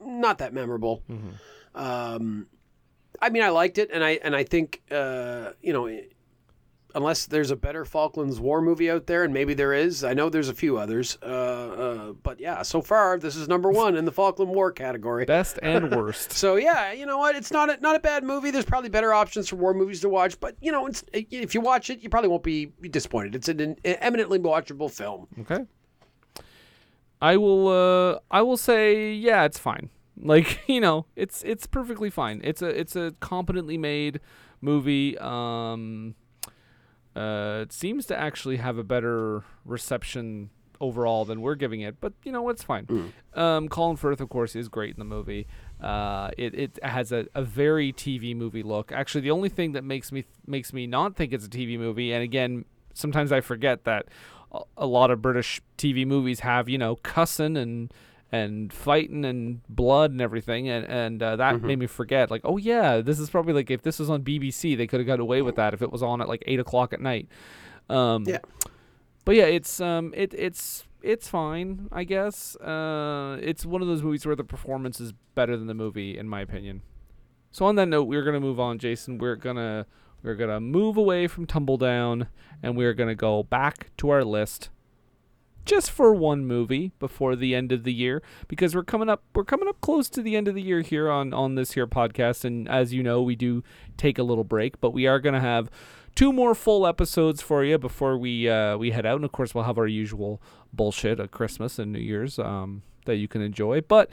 not 0.00 0.38
that 0.38 0.52
memorable. 0.52 1.02
Um, 1.74 2.46
I 3.20 3.30
mean, 3.30 3.42
I 3.42 3.48
liked 3.48 3.78
it, 3.78 3.90
and 3.92 4.04
I 4.04 4.20
and 4.22 4.36
I 4.36 4.44
think 4.44 4.82
uh, 4.90 5.50
you 5.62 5.72
know, 5.72 5.86
unless 6.98 7.26
there's 7.26 7.52
a 7.52 7.56
better 7.56 7.84
Falklands 7.84 8.40
War 8.40 8.60
movie 8.60 8.90
out 8.90 9.06
there, 9.06 9.22
and 9.22 9.32
maybe 9.32 9.54
there 9.54 9.72
is. 9.72 10.02
I 10.02 10.14
know 10.14 10.28
there's 10.28 10.48
a 10.48 10.54
few 10.54 10.78
others, 10.78 11.16
uh, 11.22 11.26
uh, 11.26 12.12
but 12.24 12.40
yeah, 12.40 12.62
so 12.62 12.82
far 12.82 13.18
this 13.18 13.36
is 13.36 13.46
number 13.46 13.70
one 13.70 13.96
in 13.96 14.04
the 14.04 14.10
Falkland 14.10 14.52
War 14.52 14.72
category. 14.72 15.24
Best 15.24 15.60
and 15.62 15.90
worst. 15.96 16.32
So 16.32 16.56
yeah, 16.56 16.90
you 16.90 17.06
know 17.06 17.16
what? 17.16 17.36
It's 17.36 17.52
not 17.52 17.70
a, 17.70 17.80
not 17.80 17.94
a 17.94 18.00
bad 18.00 18.24
movie. 18.24 18.50
There's 18.50 18.64
probably 18.64 18.90
better 18.90 19.14
options 19.14 19.48
for 19.48 19.54
war 19.54 19.74
movies 19.74 20.00
to 20.00 20.08
watch, 20.08 20.40
but 20.40 20.56
you 20.60 20.72
know, 20.72 20.88
it's, 20.88 21.04
if 21.12 21.54
you 21.54 21.60
watch 21.60 21.88
it, 21.88 22.02
you 22.02 22.08
probably 22.08 22.30
won't 22.30 22.42
be 22.42 22.72
disappointed. 22.90 23.36
It's 23.36 23.48
an 23.48 23.76
eminently 23.84 24.40
watchable 24.40 24.90
film. 24.90 25.28
Okay. 25.40 25.64
I 27.22 27.36
will 27.36 27.68
uh 27.68 28.18
I 28.28 28.42
will 28.42 28.56
say 28.56 29.12
yeah, 29.12 29.44
it's 29.44 29.58
fine. 29.58 29.90
Like, 30.20 30.62
you 30.66 30.80
know, 30.80 31.06
it's 31.14 31.44
it's 31.44 31.68
perfectly 31.68 32.10
fine. 32.10 32.40
It's 32.42 32.60
a 32.60 32.68
it's 32.68 32.96
a 32.96 33.14
competently 33.20 33.78
made 33.78 34.18
movie. 34.60 35.16
Um 35.18 36.16
uh 37.18 37.60
it 37.62 37.72
seems 37.72 38.06
to 38.06 38.16
actually 38.16 38.56
have 38.58 38.78
a 38.78 38.84
better 38.84 39.42
reception 39.64 40.50
overall 40.80 41.24
than 41.24 41.40
we're 41.40 41.56
giving 41.56 41.80
it, 41.80 41.96
but 42.00 42.12
you 42.24 42.30
know, 42.30 42.48
it's 42.50 42.62
fine. 42.62 42.86
Um 43.34 43.68
Colin 43.68 43.96
Firth 43.96 44.20
of 44.20 44.28
course 44.28 44.54
is 44.54 44.68
great 44.68 44.94
in 44.94 44.98
the 44.98 45.04
movie. 45.16 45.46
Uh 45.80 46.30
it, 46.38 46.54
it 46.54 46.78
has 46.82 47.10
a, 47.12 47.26
a 47.34 47.42
very 47.42 47.92
TV 47.92 48.34
movie 48.36 48.62
look. 48.62 48.92
Actually, 48.92 49.22
the 49.22 49.30
only 49.32 49.48
thing 49.48 49.72
that 49.72 49.84
makes 49.84 50.12
me 50.12 50.24
makes 50.46 50.72
me 50.72 50.86
not 50.86 51.16
think 51.16 51.32
it's 51.32 51.46
a 51.46 51.50
TV 51.50 51.78
movie 51.78 52.12
and 52.12 52.22
again, 52.22 52.64
sometimes 52.94 53.32
I 53.32 53.40
forget 53.40 53.84
that 53.84 54.06
a- 54.52 54.62
a 54.76 54.86
lot 54.86 55.10
of 55.10 55.20
British 55.20 55.60
TV 55.76 56.06
movies 56.06 56.40
have, 56.40 56.68
you 56.68 56.78
know, 56.78 56.96
cussing 56.96 57.56
and 57.56 57.92
and 58.30 58.72
fighting 58.72 59.24
and 59.24 59.60
blood 59.68 60.10
and 60.10 60.20
everything, 60.20 60.68
and 60.68 60.84
and 60.86 61.22
uh, 61.22 61.36
that 61.36 61.62
made 61.62 61.78
me 61.78 61.86
forget. 61.86 62.30
Like, 62.30 62.42
oh 62.44 62.56
yeah, 62.56 63.00
this 63.00 63.18
is 63.18 63.30
probably 63.30 63.52
like 63.54 63.70
if 63.70 63.82
this 63.82 63.98
was 63.98 64.10
on 64.10 64.22
BBC, 64.22 64.76
they 64.76 64.86
could 64.86 65.00
have 65.00 65.06
got 65.06 65.20
away 65.20 65.42
with 65.42 65.56
that 65.56 65.74
if 65.74 65.82
it 65.82 65.90
was 65.90 66.02
on 66.02 66.20
at 66.20 66.28
like 66.28 66.42
eight 66.46 66.60
o'clock 66.60 66.92
at 66.92 67.00
night. 67.00 67.28
Um, 67.88 68.24
Yeah. 68.26 68.38
but 69.24 69.34
yeah, 69.34 69.44
it's 69.46 69.80
um, 69.80 70.12
it 70.16 70.34
it's 70.36 70.84
it's 71.02 71.28
fine, 71.28 71.88
I 71.92 72.04
guess. 72.04 72.56
Uh, 72.56 73.38
it's 73.40 73.64
one 73.64 73.80
of 73.82 73.88
those 73.88 74.02
movies 74.02 74.26
where 74.26 74.36
the 74.36 74.44
performance 74.44 75.00
is 75.00 75.12
better 75.34 75.56
than 75.56 75.66
the 75.68 75.74
movie, 75.74 76.18
in 76.18 76.28
my 76.28 76.40
opinion. 76.40 76.82
So 77.50 77.64
on 77.64 77.76
that 77.76 77.86
note, 77.86 78.04
we're 78.04 78.24
gonna 78.24 78.40
move 78.40 78.60
on, 78.60 78.78
Jason. 78.78 79.16
We're 79.18 79.36
gonna 79.36 79.86
we're 80.22 80.34
gonna 80.34 80.60
move 80.60 80.96
away 80.98 81.28
from 81.28 81.46
Tumbledown, 81.46 82.26
and 82.62 82.76
we're 82.76 82.92
gonna 82.92 83.14
go 83.14 83.42
back 83.44 83.90
to 83.98 84.10
our 84.10 84.24
list, 84.24 84.68
just 85.68 85.90
for 85.90 86.14
one 86.14 86.46
movie 86.46 86.92
before 86.98 87.36
the 87.36 87.54
end 87.54 87.70
of 87.70 87.84
the 87.84 87.92
year, 87.92 88.22
because 88.48 88.74
we're 88.74 88.82
coming 88.82 89.08
up 89.08 89.22
we're 89.34 89.44
coming 89.44 89.68
up 89.68 89.80
close 89.80 90.08
to 90.08 90.22
the 90.22 90.34
end 90.34 90.48
of 90.48 90.54
the 90.54 90.62
year 90.62 90.80
here 90.80 91.10
on 91.10 91.32
on 91.32 91.54
this 91.54 91.72
here 91.72 91.86
podcast, 91.86 92.44
and 92.44 92.68
as 92.68 92.92
you 92.92 93.02
know, 93.02 93.22
we 93.22 93.36
do 93.36 93.62
take 93.96 94.18
a 94.18 94.22
little 94.22 94.44
break, 94.44 94.80
but 94.80 94.90
we 94.90 95.06
are 95.06 95.20
gonna 95.20 95.40
have 95.40 95.70
two 96.14 96.32
more 96.32 96.54
full 96.54 96.86
episodes 96.86 97.42
for 97.42 97.62
you 97.62 97.78
before 97.78 98.18
we 98.18 98.48
uh, 98.48 98.76
we 98.76 98.90
head 98.90 99.06
out, 99.06 99.16
and 99.16 99.24
of 99.24 99.30
course 99.30 99.54
we'll 99.54 99.64
have 99.64 99.78
our 99.78 99.86
usual 99.86 100.40
bullshit 100.72 101.20
at 101.20 101.30
Christmas 101.30 101.78
and 101.78 101.92
New 101.92 102.00
Year's 102.00 102.38
um, 102.38 102.82
that 103.04 103.16
you 103.16 103.28
can 103.28 103.42
enjoy, 103.42 103.80
but 103.82 104.10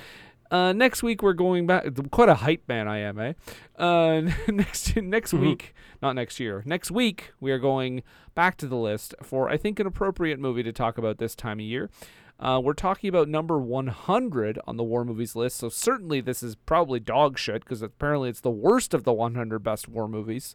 Uh, 0.52 0.74
next 0.74 1.02
week 1.04 1.24
we're 1.24 1.34
going 1.34 1.66
back. 1.66 1.86
Quite 2.12 2.30
a 2.30 2.36
hype 2.36 2.68
man 2.68 2.88
I 2.88 3.00
am, 3.00 3.20
eh? 3.20 3.34
Uh, 3.78 4.22
next 4.48 4.96
next 4.96 5.34
week, 5.34 5.74
not 6.02 6.14
next 6.14 6.40
year. 6.40 6.62
Next 6.66 6.92
week 6.92 7.32
we 7.40 7.52
are 7.52 7.60
going 7.60 8.04
back 8.36 8.58
to 8.58 8.68
the 8.68 8.76
list 8.76 9.16
for 9.24 9.50
I 9.50 9.58
think 9.58 9.80
an 9.80 9.88
appropriate 9.88 10.40
movie 10.40 10.64
to 10.64 10.72
talk 10.72 10.98
about 10.98 11.18
this 11.18 11.36
time 11.36 11.60
of 11.60 11.66
year. 11.66 11.90
Uh, 12.38 12.60
we're 12.62 12.74
talking 12.74 13.08
about 13.08 13.30
number 13.30 13.58
100 13.58 14.60
on 14.68 14.76
the 14.76 14.84
war 14.84 15.06
movies 15.06 15.38
list, 15.38 15.58
so 15.58 15.70
certainly 15.70 16.20
this 16.20 16.44
is 16.44 16.56
probably 16.56 17.00
dog 17.00 17.40
shit 17.40 17.64
because 17.64 17.82
apparently 17.82 18.30
it's 18.30 18.42
the 18.42 18.52
worst 18.52 18.94
of 18.94 19.06
the 19.06 19.14
100 19.14 19.60
best 19.60 19.88
war 19.88 20.08
movies. 20.08 20.54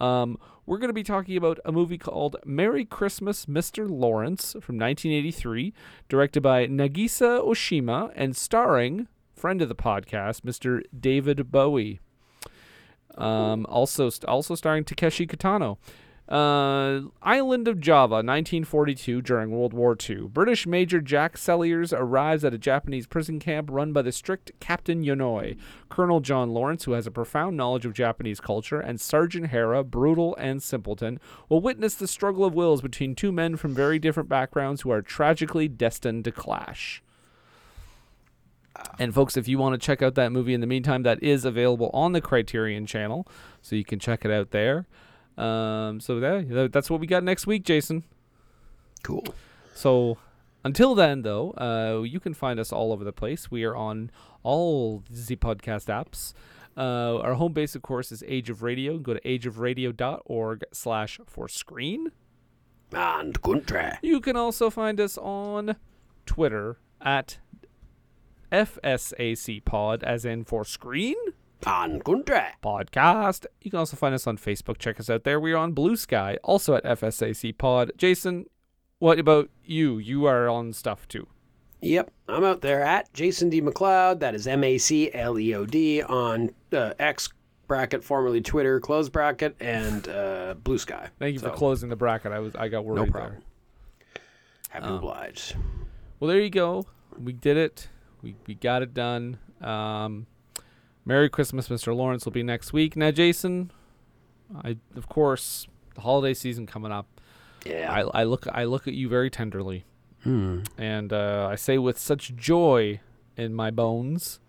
Um, 0.00 0.38
we're 0.66 0.78
going 0.78 0.88
to 0.88 0.94
be 0.94 1.02
talking 1.02 1.36
about 1.36 1.58
a 1.64 1.72
movie 1.72 1.98
called 1.98 2.36
Merry 2.44 2.84
Christmas, 2.84 3.46
Mr. 3.46 3.88
Lawrence 3.88 4.52
from 4.52 4.76
1983, 4.76 5.72
directed 6.08 6.42
by 6.42 6.66
Nagisa 6.66 7.42
Oshima 7.42 8.12
and 8.14 8.36
starring 8.36 9.08
friend 9.34 9.60
of 9.62 9.68
the 9.68 9.74
podcast, 9.74 10.40
Mr. 10.42 10.82
David 10.98 11.50
Bowie. 11.50 12.00
Um, 13.16 13.66
also, 13.68 14.10
also 14.26 14.54
starring 14.54 14.84
Takeshi 14.84 15.26
Kitano. 15.26 15.78
Uh, 16.26 17.02
Island 17.22 17.68
of 17.68 17.80
Java, 17.80 18.14
1942, 18.14 19.20
during 19.20 19.50
World 19.50 19.74
War 19.74 19.94
II. 20.08 20.28
British 20.28 20.66
Major 20.66 21.02
Jack 21.02 21.36
Celliers 21.36 21.92
arrives 21.94 22.46
at 22.46 22.54
a 22.54 22.58
Japanese 22.58 23.06
prison 23.06 23.38
camp 23.38 23.68
run 23.70 23.92
by 23.92 24.00
the 24.00 24.10
strict 24.10 24.52
Captain 24.58 25.04
Yonoi. 25.04 25.58
Colonel 25.90 26.20
John 26.20 26.54
Lawrence, 26.54 26.84
who 26.84 26.92
has 26.92 27.06
a 27.06 27.10
profound 27.10 27.58
knowledge 27.58 27.84
of 27.84 27.92
Japanese 27.92 28.40
culture, 28.40 28.80
and 28.80 28.98
Sergeant 28.98 29.48
Hara, 29.48 29.84
brutal 29.84 30.34
and 30.36 30.62
simpleton, 30.62 31.20
will 31.50 31.60
witness 31.60 31.94
the 31.94 32.08
struggle 32.08 32.46
of 32.46 32.54
wills 32.54 32.80
between 32.80 33.14
two 33.14 33.30
men 33.30 33.56
from 33.56 33.74
very 33.74 33.98
different 33.98 34.30
backgrounds 34.30 34.80
who 34.80 34.90
are 34.90 35.02
tragically 35.02 35.68
destined 35.68 36.24
to 36.24 36.32
clash. 36.32 37.02
And 38.98 39.14
folks, 39.14 39.36
if 39.36 39.48
you 39.48 39.58
want 39.58 39.80
to 39.80 39.84
check 39.84 40.02
out 40.02 40.14
that 40.16 40.32
movie 40.32 40.54
in 40.54 40.60
the 40.60 40.66
meantime, 40.66 41.02
that 41.04 41.22
is 41.22 41.44
available 41.44 41.90
on 41.92 42.12
the 42.12 42.20
Criterion 42.20 42.86
channel, 42.86 43.26
so 43.62 43.76
you 43.76 43.84
can 43.84 43.98
check 43.98 44.24
it 44.24 44.30
out 44.30 44.50
there. 44.50 44.86
Um, 45.36 46.00
so 46.00 46.20
that, 46.20 46.70
that's 46.72 46.90
what 46.90 47.00
we 47.00 47.06
got 47.06 47.24
next 47.24 47.46
week, 47.46 47.64
Jason. 47.64 48.04
Cool. 49.02 49.24
So 49.74 50.18
until 50.64 50.94
then, 50.94 51.22
though, 51.22 51.52
uh, 51.52 52.02
you 52.02 52.20
can 52.20 52.34
find 52.34 52.58
us 52.58 52.72
all 52.72 52.92
over 52.92 53.04
the 53.04 53.12
place. 53.12 53.50
We 53.50 53.64
are 53.64 53.76
on 53.76 54.10
all 54.42 55.02
the 55.10 55.36
podcast 55.36 55.86
apps. 55.86 56.32
Uh, 56.76 57.18
our 57.20 57.34
home 57.34 57.52
base, 57.52 57.74
of 57.74 57.82
course, 57.82 58.10
is 58.10 58.24
Age 58.26 58.50
of 58.50 58.62
Radio. 58.62 58.98
Go 58.98 59.14
to 59.14 59.20
ageofradio.org 59.20 60.64
slash 60.72 61.20
for 61.26 61.48
screen. 61.48 62.10
And 62.92 63.40
country. 63.42 63.90
You 64.02 64.20
can 64.20 64.36
also 64.36 64.70
find 64.70 65.00
us 65.00 65.18
on 65.18 65.76
Twitter 66.26 66.78
at 67.00 67.38
FSAC 68.54 69.64
Pod, 69.64 70.04
as 70.04 70.24
in 70.24 70.44
for 70.44 70.64
screen 70.64 71.16
podcast. 72.62 73.46
You 73.62 73.70
can 73.70 73.78
also 73.80 73.96
find 73.96 74.14
us 74.14 74.26
on 74.26 74.36
Facebook. 74.38 74.78
Check 74.78 75.00
us 75.00 75.10
out 75.10 75.24
there. 75.24 75.40
We 75.40 75.52
are 75.52 75.56
on 75.56 75.74
Bluesky, 75.74 76.36
also 76.44 76.74
at 76.74 76.84
FSAC 76.84 77.56
Pod. 77.58 77.92
Jason, 77.96 78.46
what 78.98 79.18
about 79.18 79.50
you? 79.64 79.98
You 79.98 80.26
are 80.26 80.48
on 80.48 80.72
stuff 80.72 81.08
too. 81.08 81.26
Yep, 81.82 82.12
I'm 82.28 82.44
out 82.44 82.60
there 82.62 82.82
at 82.82 83.12
Jason 83.12 83.50
D. 83.50 83.60
MacLeod. 83.60 84.20
That 84.20 84.34
is 84.34 84.46
M 84.46 84.62
A 84.64 84.78
C 84.78 85.10
L 85.12 85.38
E 85.38 85.54
O 85.54 85.66
D 85.66 86.02
on 86.02 86.50
uh, 86.72 86.94
X 86.98 87.30
bracket, 87.66 88.04
formerly 88.04 88.40
Twitter, 88.40 88.78
close 88.80 89.08
bracket, 89.08 89.56
and 89.60 90.08
uh, 90.08 90.54
Bluesky. 90.62 91.08
Thank 91.18 91.34
you 91.34 91.40
So, 91.40 91.50
for 91.50 91.56
closing 91.56 91.88
the 91.90 91.96
bracket. 91.96 92.32
I 92.32 92.38
was 92.38 92.54
I 92.56 92.68
got 92.68 92.84
worried 92.84 92.96
No 92.96 93.02
there. 93.04 93.12
problem. 93.12 93.42
Happy 94.70 94.86
Um, 94.86 94.94
obliged. 94.94 95.56
Well, 96.20 96.28
there 96.28 96.40
you 96.40 96.50
go. 96.50 96.86
We 97.18 97.32
did 97.32 97.56
it. 97.56 97.88
We 98.24 98.34
we 98.46 98.54
got 98.54 98.82
it 98.82 98.94
done. 98.94 99.38
Um, 99.60 100.26
Merry 101.04 101.28
Christmas, 101.28 101.68
Mr. 101.68 101.94
Lawrence 101.94 102.24
will 102.24 102.32
be 102.32 102.42
next 102.42 102.72
week. 102.72 102.96
Now, 102.96 103.10
Jason, 103.10 103.70
I 104.64 104.78
of 104.96 105.08
course 105.08 105.66
the 105.94 106.00
holiday 106.00 106.34
season 106.34 106.66
coming 106.66 106.90
up. 106.90 107.20
Yeah. 107.66 107.92
I, 107.92 108.22
I 108.22 108.24
look 108.24 108.46
I 108.50 108.64
look 108.64 108.88
at 108.88 108.94
you 108.94 109.08
very 109.08 109.30
tenderly, 109.30 109.84
Hmm. 110.22 110.60
and 110.78 111.12
uh, 111.12 111.46
I 111.50 111.54
say 111.56 111.78
with 111.78 111.98
such 111.98 112.34
joy 112.34 113.00
in 113.36 113.54
my 113.54 113.70
bones, 113.70 114.40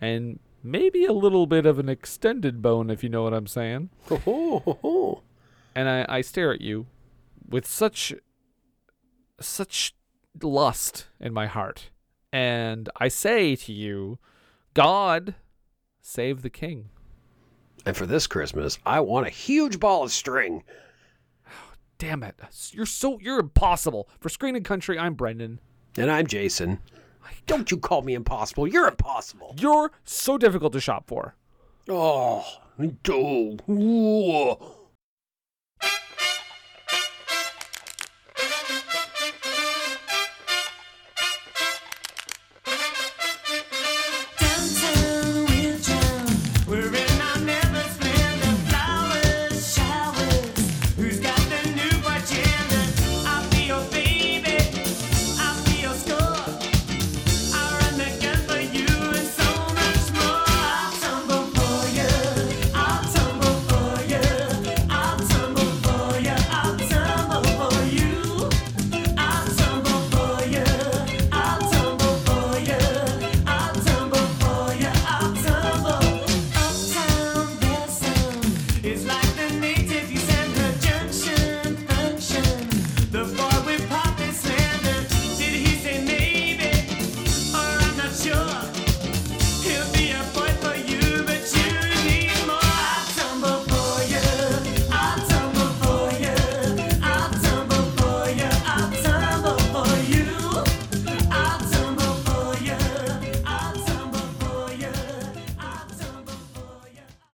and 0.00 0.40
maybe 0.62 1.04
a 1.04 1.12
little 1.12 1.46
bit 1.46 1.66
of 1.66 1.78
an 1.78 1.88
extended 1.88 2.60
bone, 2.62 2.90
if 2.90 3.02
you 3.02 3.08
know 3.08 3.22
what 3.22 3.32
I'm 3.34 3.46
saying. 3.46 3.90
Ho, 4.08 4.16
ho, 4.16 4.58
ho, 4.60 4.78
ho. 4.82 5.22
and 5.74 5.88
I, 5.88 6.06
I 6.08 6.20
stare 6.20 6.52
at 6.52 6.60
you 6.60 6.86
with 7.48 7.66
such 7.66 8.12
such 9.40 9.94
lust 10.42 11.06
in 11.18 11.32
my 11.32 11.46
heart 11.46 11.90
and 12.32 12.88
i 12.96 13.08
say 13.08 13.56
to 13.56 13.72
you 13.72 14.18
god 14.74 15.34
save 16.00 16.42
the 16.42 16.50
king 16.50 16.88
And 17.84 17.96
for 17.96 18.06
this 18.06 18.26
Christmas, 18.26 18.78
I 18.84 19.00
want 19.00 19.26
a 19.26 19.30
huge 19.30 19.80
ball 19.80 20.02
of 20.04 20.12
string. 20.12 20.62
damn 21.98 22.22
it 22.22 22.36
you're 22.72 22.86
so 22.86 23.18
you're 23.20 23.40
impossible 23.40 24.08
for 24.20 24.28
screen 24.28 24.54
and 24.56 24.64
country 24.64 24.98
i'm 24.98 25.14
brendan 25.14 25.58
And 25.96 26.10
I'm 26.10 26.26
Jason. 26.26 26.78
Don't 27.46 27.70
you 27.70 27.76
call 27.78 28.02
me 28.02 28.14
impossible. 28.14 28.66
You're 28.66 28.88
impossible. 28.88 29.54
you're 29.58 29.90
so 30.04 30.38
difficult 30.38 30.72
to 30.74 30.80
shop 30.80 31.04
for 31.08 31.34
Oh, 31.88 32.44
do. 33.02 33.58